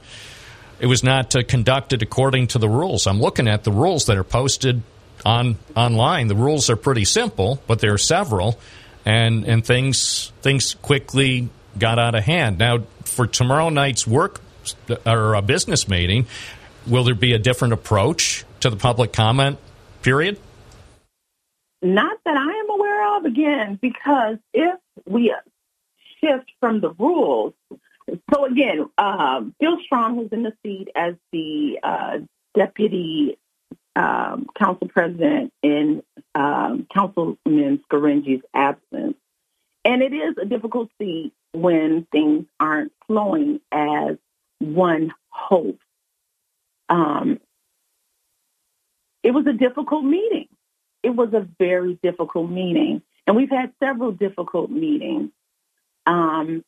it 0.80 0.88
was 0.88 1.03
not 1.03 1.36
uh, 1.36 1.43
conducted 1.43 2.01
according 2.01 2.47
to 2.47 2.60
the 2.60 2.68
rules. 2.68 3.08
I'm 3.08 3.22
looking 3.22 3.47
at 3.47 3.64
the 3.64 3.72
rules 3.72 4.08
that 4.08 4.18
are 4.18 4.26
posted 4.26 4.82
on 5.26 5.58
online. 5.76 6.28
The 6.28 6.36
rules 6.36 6.70
are 6.70 6.76
pretty 6.76 7.06
simple, 7.06 7.62
but 7.68 7.80
there 7.80 7.93
are 7.93 7.97
several, 7.97 8.60
and 9.06 9.45
and 9.45 9.66
things 9.66 10.32
things 10.41 10.76
quickly 10.76 11.49
got 11.78 11.99
out 11.99 12.15
of 12.15 12.23
hand. 12.23 12.57
Now 12.57 12.80
for 13.03 13.28
tomorrow 13.28 13.69
night's 13.69 14.07
work 14.07 14.41
or 15.05 15.34
a 15.36 15.41
business 15.41 15.88
meeting, 15.88 16.28
will 16.88 17.03
there 17.03 17.15
be 17.15 17.34
a 17.34 17.39
different 17.39 17.73
approach 17.73 18.45
to 18.61 18.69
the 18.69 18.78
public 18.78 19.13
comment 19.13 19.57
period? 20.01 20.39
Not 21.82 22.17
that 22.26 22.36
I 22.36 22.59
am 22.59 22.69
aware 22.69 23.17
of, 23.17 23.26
again, 23.26 23.78
because 23.82 24.38
if 24.53 24.80
we 25.05 25.34
shift 26.19 26.51
from 26.59 26.82
the 26.82 26.89
rules, 26.91 27.53
so 28.34 28.45
again, 28.45 28.89
um, 28.97 29.53
Phil 29.59 29.78
Strawn, 29.84 30.15
who's 30.15 30.30
in 30.32 30.43
the 30.43 30.53
seat 30.63 30.88
as 30.95 31.13
the 31.32 31.80
uh, 31.84 32.17
deputy 32.55 33.38
um, 33.95 34.47
council 34.57 34.88
president 34.88 35.53
in 35.63 36.03
um, 36.34 36.88
Councilman 36.93 37.84
Scaringi's 37.89 38.43
absence, 38.53 39.15
and 39.86 40.01
it 40.01 40.13
is 40.13 40.36
a 40.41 40.45
difficult 40.45 40.89
seat 40.99 41.33
when 41.53 42.07
things 42.11 42.45
aren't 42.59 42.91
flowing 43.07 43.61
as 43.71 44.17
one 44.59 45.13
hopes. 45.29 45.86
Um, 46.89 47.39
it 49.23 49.31
was 49.31 49.47
a 49.47 49.53
difficult 49.53 50.03
meeting 50.03 50.47
it 51.05 51.15
was 51.15 51.33
a 51.33 51.47
very 51.59 51.99
difficult 52.01 52.49
meeting. 52.49 53.03
And 53.27 53.36
we've 53.36 53.51
had 53.51 53.71
several 53.79 54.11
difficult 54.11 54.71
meetings. 54.71 55.29
Um, 56.07 56.65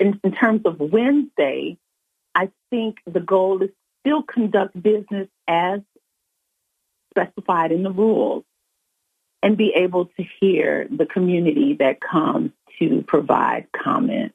in, 0.00 0.18
in 0.24 0.32
terms 0.32 0.62
of 0.64 0.80
Wednesday, 0.80 1.76
I 2.34 2.50
think 2.70 2.96
the 3.06 3.20
goal 3.20 3.62
is 3.62 3.68
still 4.00 4.22
conduct 4.22 4.82
business 4.82 5.28
as 5.46 5.80
specified 7.10 7.72
in 7.72 7.82
the 7.82 7.92
rules 7.92 8.44
and 9.44 9.58
be 9.58 9.74
able 9.76 10.06
to 10.06 10.24
hear 10.40 10.88
the 10.90 11.04
community 11.04 11.76
that 11.78 12.00
comes 12.00 12.50
to 12.78 13.04
provide 13.06 13.66
comment. 13.72 14.34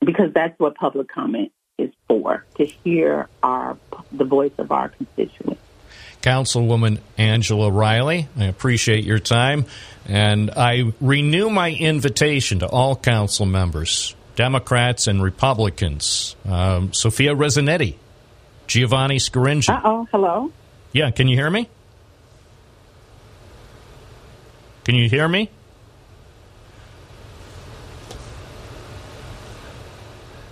Because 0.00 0.32
that's 0.32 0.58
what 0.58 0.74
public 0.76 1.08
comment 1.08 1.52
is 1.76 1.90
for, 2.08 2.46
to 2.56 2.64
hear 2.64 3.28
our 3.42 3.76
the 4.10 4.24
voice 4.24 4.52
of 4.56 4.72
our 4.72 4.88
constituents. 4.88 5.60
Councilwoman 6.22 7.00
Angela 7.18 7.70
Riley. 7.70 8.28
I 8.36 8.46
appreciate 8.46 9.04
your 9.04 9.18
time. 9.18 9.66
And 10.06 10.50
I 10.50 10.92
renew 11.00 11.50
my 11.50 11.70
invitation 11.70 12.60
to 12.60 12.66
all 12.66 12.96
council 12.96 13.44
members, 13.44 14.16
Democrats 14.36 15.06
and 15.06 15.22
Republicans. 15.22 16.34
Um, 16.46 16.94
Sophia 16.94 17.34
Resciniti, 17.34 17.96
Giovanni 18.66 19.16
Scaringi. 19.16 19.68
Uh 19.68 19.80
oh, 19.84 20.08
hello. 20.10 20.50
Yeah, 20.92 21.10
can 21.10 21.28
you 21.28 21.36
hear 21.36 21.50
me? 21.50 21.68
Can 24.88 24.94
you 24.94 25.10
hear 25.10 25.28
me? 25.28 25.50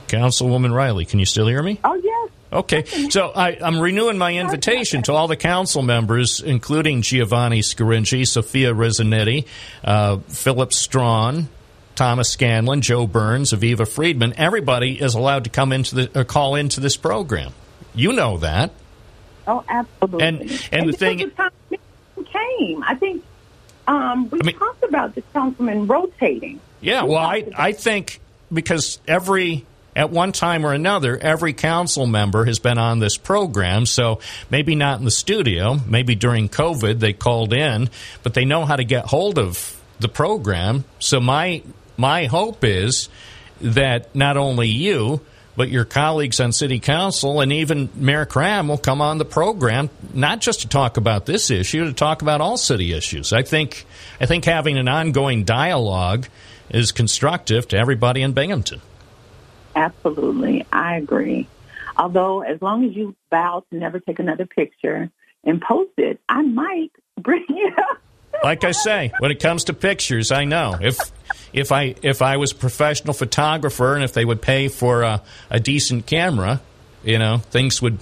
Councilwoman 0.09 0.75
Riley, 0.75 1.07
can 1.07 1.19
you 1.21 1.25
still 1.25 1.47
hear 1.47 1.63
me? 1.63 1.81
Oh, 1.83 1.95
yes. 1.95 2.31
Okay, 2.53 2.85
so 3.09 3.29
I, 3.35 3.53
am 3.53 3.81
renewing 3.81 4.19
my 4.19 4.35
invitation 4.35 5.01
to 5.05 5.15
all 5.15 5.27
the 5.27 5.39
council 5.39 5.81
members, 5.81 6.43
including 6.43 7.01
Giovanni 7.01 7.61
Scaringi, 7.61 8.27
Sophia 8.27 8.75
Resciniti, 8.75 9.47
uh, 9.83 10.19
Philip 10.29 10.75
Strawn, 10.75 11.49
Thomas 11.95 12.29
Scanlon, 12.29 12.83
Joe 12.83 13.07
Burns, 13.07 13.55
Aviva 13.55 13.89
Friedman. 13.89 14.35
Everybody 14.37 15.01
is 15.01 15.15
allowed 15.15 15.45
to 15.45 15.51
come 15.51 15.73
into 15.73 15.95
the 15.95 16.21
uh, 16.21 16.25
call 16.25 16.57
into 16.57 16.81
this 16.81 16.99
program. 16.99 17.55
You 17.95 18.13
know 18.13 18.37
that. 18.37 18.71
Oh, 19.47 19.65
absolutely. 19.67 20.27
And 20.27 20.41
and, 20.43 20.69
and 20.73 20.89
the 20.91 20.93
thing 20.93 21.33
the 21.71 21.79
came. 22.23 22.85
I 22.85 22.95
think 22.97 23.25
um, 23.87 24.29
we 24.31 24.41
I 24.41 24.43
mean, 24.45 24.59
talked 24.59 24.85
about 24.85 25.15
the 25.15 25.23
councilman 25.33 25.87
rotating. 25.87 26.61
Yeah, 26.81 27.05
well, 27.05 27.19
I 27.19 27.45
I 27.57 27.73
think 27.73 28.21
because 28.53 28.99
every 29.07 29.65
at 29.97 30.11
one 30.11 30.31
time 30.31 30.67
or 30.67 30.75
another, 30.75 31.17
every 31.17 31.55
council 31.55 32.07
member 32.07 32.45
has 32.45 32.59
been 32.59 32.77
on 32.77 32.99
this 32.99 33.17
program. 33.17 33.87
So 33.87 34.21
maybe 34.51 34.75
not 34.75 34.99
in 34.99 35.07
the 35.07 35.11
studio, 35.11 35.81
maybe 35.87 36.15
during 36.15 36.51
COVID 36.51 37.01
they 37.01 37.15
called 37.15 37.55
in, 37.55 37.89
but 38.23 38.35
they 38.35 38.45
know 38.45 38.67
how 38.67 38.77
to 38.77 38.85
get 38.85 39.07
hold 39.07 39.39
of 39.39 39.81
the 39.99 40.09
program. 40.09 40.85
So 40.99 41.19
my 41.19 41.63
my 41.97 42.27
hope 42.27 42.63
is 42.63 43.09
that 43.63 44.15
not 44.15 44.37
only 44.37 44.69
you, 44.69 45.23
but 45.57 45.69
your 45.69 45.85
colleagues 45.85 46.39
on 46.39 46.53
city 46.53 46.79
council 46.79 47.41
and 47.41 47.53
even 47.53 47.89
Mayor 47.95 48.27
Kraham 48.27 48.69
will 48.69 48.79
come 48.79 49.01
on 49.01 49.19
the 49.19 49.25
program, 49.25 49.91
not 50.13 50.41
just 50.41 50.61
to 50.61 50.69
talk 50.69 50.97
about 50.97 51.27
this 51.27 51.51
issue, 51.51 51.85
to 51.87 51.93
talk 51.93 52.23
about 52.23 52.41
all 52.41 52.57
city 52.57 52.93
issues. 52.93 53.33
I 53.33 53.43
think 53.43 53.87
I 54.21 54.27
think 54.27 54.45
having 54.45 54.77
an 54.79 54.89
ongoing 54.89 55.45
dialogue 55.45 56.29
is 56.71 56.93
constructive 56.93 57.69
to 57.69 57.79
everybody 57.79 58.23
in 58.23 58.33
Binghamton. 58.33 58.81
Absolutely. 59.75 60.67
I 60.73 60.97
agree. 60.97 61.49
Although, 61.97 62.43
as 62.43 62.61
long 62.61 62.85
as 62.85 62.95
you 62.95 63.15
vow 63.31 63.65
to 63.71 63.77
never 63.77 64.01
take 64.01 64.19
another 64.19 64.47
picture 64.47 65.11
and 65.45 65.61
post 65.61 65.93
it, 65.97 66.21
I 66.29 66.43
might 66.43 66.93
bring 67.21 67.45
it 67.49 67.79
up. 67.79 67.99
like 68.43 68.65
I 68.65 68.73
say, 68.73 69.13
when 69.19 69.31
it 69.31 69.41
comes 69.41 69.65
to 69.65 69.73
pictures, 69.73 70.31
I 70.31 70.45
know 70.45 70.77
if 70.81 70.99
if 71.57 71.73
I 71.73 71.95
if 72.03 72.23
I 72.23 72.37
was 72.37 72.53
a 72.53 72.55
professional 72.55 73.15
photographer 73.15 73.95
and 73.95 74.05
if 74.05 74.13
they 74.13 74.25
would 74.25 74.43
pay 74.43 74.69
for 74.69 75.03
a, 75.03 75.23
a 75.51 75.59
decent 75.59 76.07
camera, 76.07 76.61
you 77.03 77.19
know, 77.19 77.39
things 77.39 77.81
would 77.81 77.99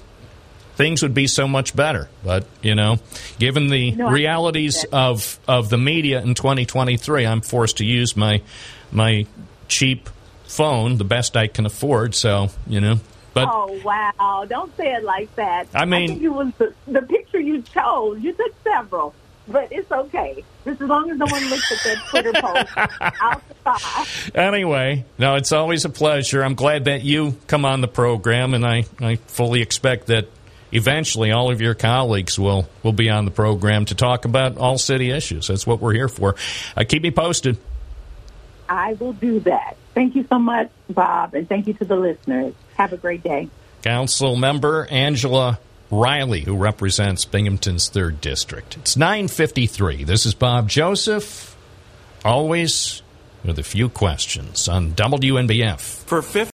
things 0.74 1.02
would 1.02 1.14
be 1.14 1.28
so 1.28 1.46
much 1.46 1.74
better. 1.74 2.08
But 2.24 2.46
you 2.62 2.74
know, 2.74 2.98
given 3.38 3.68
the 3.68 3.92
no, 3.92 4.10
realities 4.10 4.84
of 4.92 5.38
of 5.46 5.70
the 5.70 5.78
media 5.78 6.20
in 6.20 6.34
2023, 6.34 7.24
I'm 7.24 7.40
forced 7.40 7.78
to 7.78 7.84
use 7.84 8.16
my 8.16 8.42
my 8.90 9.24
cheap 9.68 10.10
phone, 10.48 10.96
the 10.96 11.04
best 11.04 11.36
I 11.36 11.46
can 11.46 11.64
afford. 11.64 12.14
So 12.16 12.48
you 12.66 12.80
know. 12.80 12.96
But, 13.34 13.48
oh 13.50 13.80
wow! 13.84 14.46
Don't 14.48 14.76
say 14.76 14.94
it 14.94 15.02
like 15.02 15.34
that. 15.34 15.66
I 15.74 15.86
mean, 15.86 16.12
I 16.12 16.24
it 16.24 16.28
was 16.32 16.52
the, 16.56 16.72
the 16.86 17.02
picture 17.02 17.40
you 17.40 17.62
chose. 17.62 18.20
You 18.20 18.32
took 18.32 18.54
several, 18.62 19.12
but 19.46 19.68
it's 19.70 19.90
okay. 19.90 20.44
Just 20.64 20.80
as 20.80 20.88
long 20.88 21.10
as 21.10 21.18
no 21.18 21.26
one 21.28 21.44
looks 21.48 21.72
at 21.72 21.78
that 21.84 22.06
Twitter 22.08 22.32
post, 22.40 22.72
I'll 23.20 23.40
survive. 23.64 24.32
Anyway, 24.34 25.04
no, 25.18 25.34
it's 25.34 25.52
always 25.52 25.84
a 25.84 25.90
pleasure. 25.90 26.42
I'm 26.42 26.54
glad 26.54 26.86
that 26.86 27.02
you 27.02 27.36
come 27.46 27.64
on 27.64 27.80
the 27.80 27.88
program, 27.88 28.54
and 28.54 28.66
I, 28.66 28.84
I 29.00 29.16
fully 29.16 29.60
expect 29.62 30.06
that 30.06 30.28
eventually 30.72 31.30
all 31.30 31.50
of 31.50 31.60
your 31.60 31.74
colleagues 31.74 32.38
will, 32.38 32.68
will 32.82 32.92
be 32.92 33.10
on 33.10 33.24
the 33.24 33.30
program 33.30 33.84
to 33.86 33.94
talk 33.94 34.24
about 34.24 34.58
all 34.58 34.78
city 34.78 35.10
issues. 35.10 35.48
That's 35.48 35.66
what 35.66 35.80
we're 35.80 35.94
here 35.94 36.08
for. 36.08 36.34
Uh, 36.76 36.84
keep 36.86 37.02
me 37.02 37.10
posted. 37.10 37.58
I 38.68 38.94
will 38.94 39.12
do 39.12 39.40
that. 39.40 39.76
Thank 39.94 40.16
you 40.16 40.26
so 40.28 40.38
much, 40.38 40.70
Bob, 40.90 41.34
and 41.34 41.48
thank 41.48 41.68
you 41.68 41.74
to 41.74 41.84
the 41.84 41.96
listeners. 41.96 42.54
Have 42.76 42.92
a 42.92 42.96
great 42.96 43.22
day. 43.22 43.48
Council 43.82 44.34
member 44.34 44.86
Angela 44.90 45.58
Riley, 45.94 46.40
who 46.40 46.56
represents 46.56 47.24
Binghamton's 47.24 47.88
3rd 47.88 48.20
District. 48.20 48.76
It's 48.76 48.96
953. 48.96 50.04
This 50.04 50.26
is 50.26 50.34
Bob 50.34 50.68
Joseph 50.68 51.56
always 52.24 53.02
with 53.44 53.58
a 53.58 53.62
few 53.62 53.88
questions 53.88 54.68
on 54.68 54.92
WNBF. 54.92 55.80
For 55.80 56.22
50. 56.22 56.53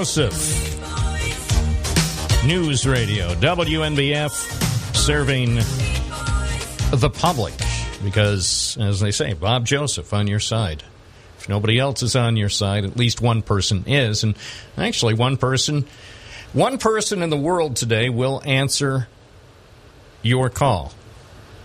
Joseph, 0.00 0.32
News 2.46 2.86
Radio, 2.86 3.34
WNBF, 3.34 4.30
serving 4.96 5.56
the 6.98 7.10
public. 7.10 7.52
Because, 8.02 8.78
as 8.80 9.00
they 9.00 9.10
say, 9.10 9.34
Bob 9.34 9.66
Joseph 9.66 10.14
on 10.14 10.26
your 10.26 10.40
side. 10.40 10.82
If 11.38 11.50
nobody 11.50 11.78
else 11.78 12.02
is 12.02 12.16
on 12.16 12.38
your 12.38 12.48
side, 12.48 12.86
at 12.86 12.96
least 12.96 13.20
one 13.20 13.42
person 13.42 13.84
is. 13.86 14.24
And 14.24 14.36
actually, 14.78 15.12
one 15.12 15.36
person, 15.36 15.84
one 16.54 16.78
person 16.78 17.20
in 17.20 17.28
the 17.28 17.36
world 17.36 17.76
today 17.76 18.08
will 18.08 18.40
answer 18.46 19.06
your 20.22 20.48
call. 20.48 20.94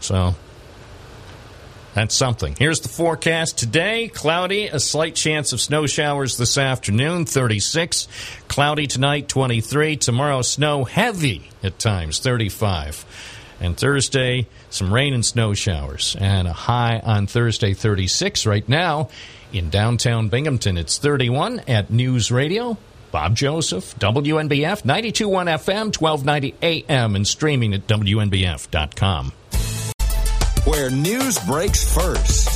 So, 0.02 0.36
that's 1.96 2.14
something. 2.14 2.56
Here's 2.60 2.82
the 2.82 2.90
forecast 2.90 3.58
today. 3.58 4.10
Cloudy, 4.10 4.68
a 4.68 4.82
slight 4.82 5.16
chance 5.16 5.54
of 5.54 5.62
snow 5.62 5.88
showers 5.88 6.36
this 6.36 6.58
afternoon, 6.58 7.26
36. 7.26 8.10
Cloudy 8.50 8.86
tonight, 8.86 9.30
23. 9.30 9.96
Tomorrow, 9.96 10.42
snow 10.42 10.84
heavy 10.84 11.50
at 11.64 11.80
times, 11.80 12.20
35. 12.20 13.06
And 13.62 13.78
Thursday, 13.78 14.48
some 14.70 14.94
rain 14.94 15.14
and 15.14 15.26
snow 15.26 15.54
showers. 15.54 16.18
And 16.20 16.50
a 16.50 16.54
high 16.54 17.00
on 17.00 17.28
Thursday, 17.28 17.74
36. 17.74 18.46
Right 18.46 18.68
now, 18.68 19.08
in 19.54 19.70
downtown 19.70 20.28
Binghamton, 20.28 20.78
it's 20.78 20.98
31 20.98 21.62
at 21.62 21.92
News 21.92 22.30
Radio. 22.30 22.78
Bob 23.12 23.38
Joseph, 23.38 23.98
WNBF, 24.00 24.84
92.1 24.84 25.48
FM, 25.48 25.98
1290 25.98 26.56
AM, 26.62 27.16
and 27.16 27.26
streaming 27.26 27.74
at 27.74 27.88
WNBF.com. 27.88 29.32
Where 30.66 30.90
news 30.90 31.38
breaks 31.46 31.94
first. 31.94 32.50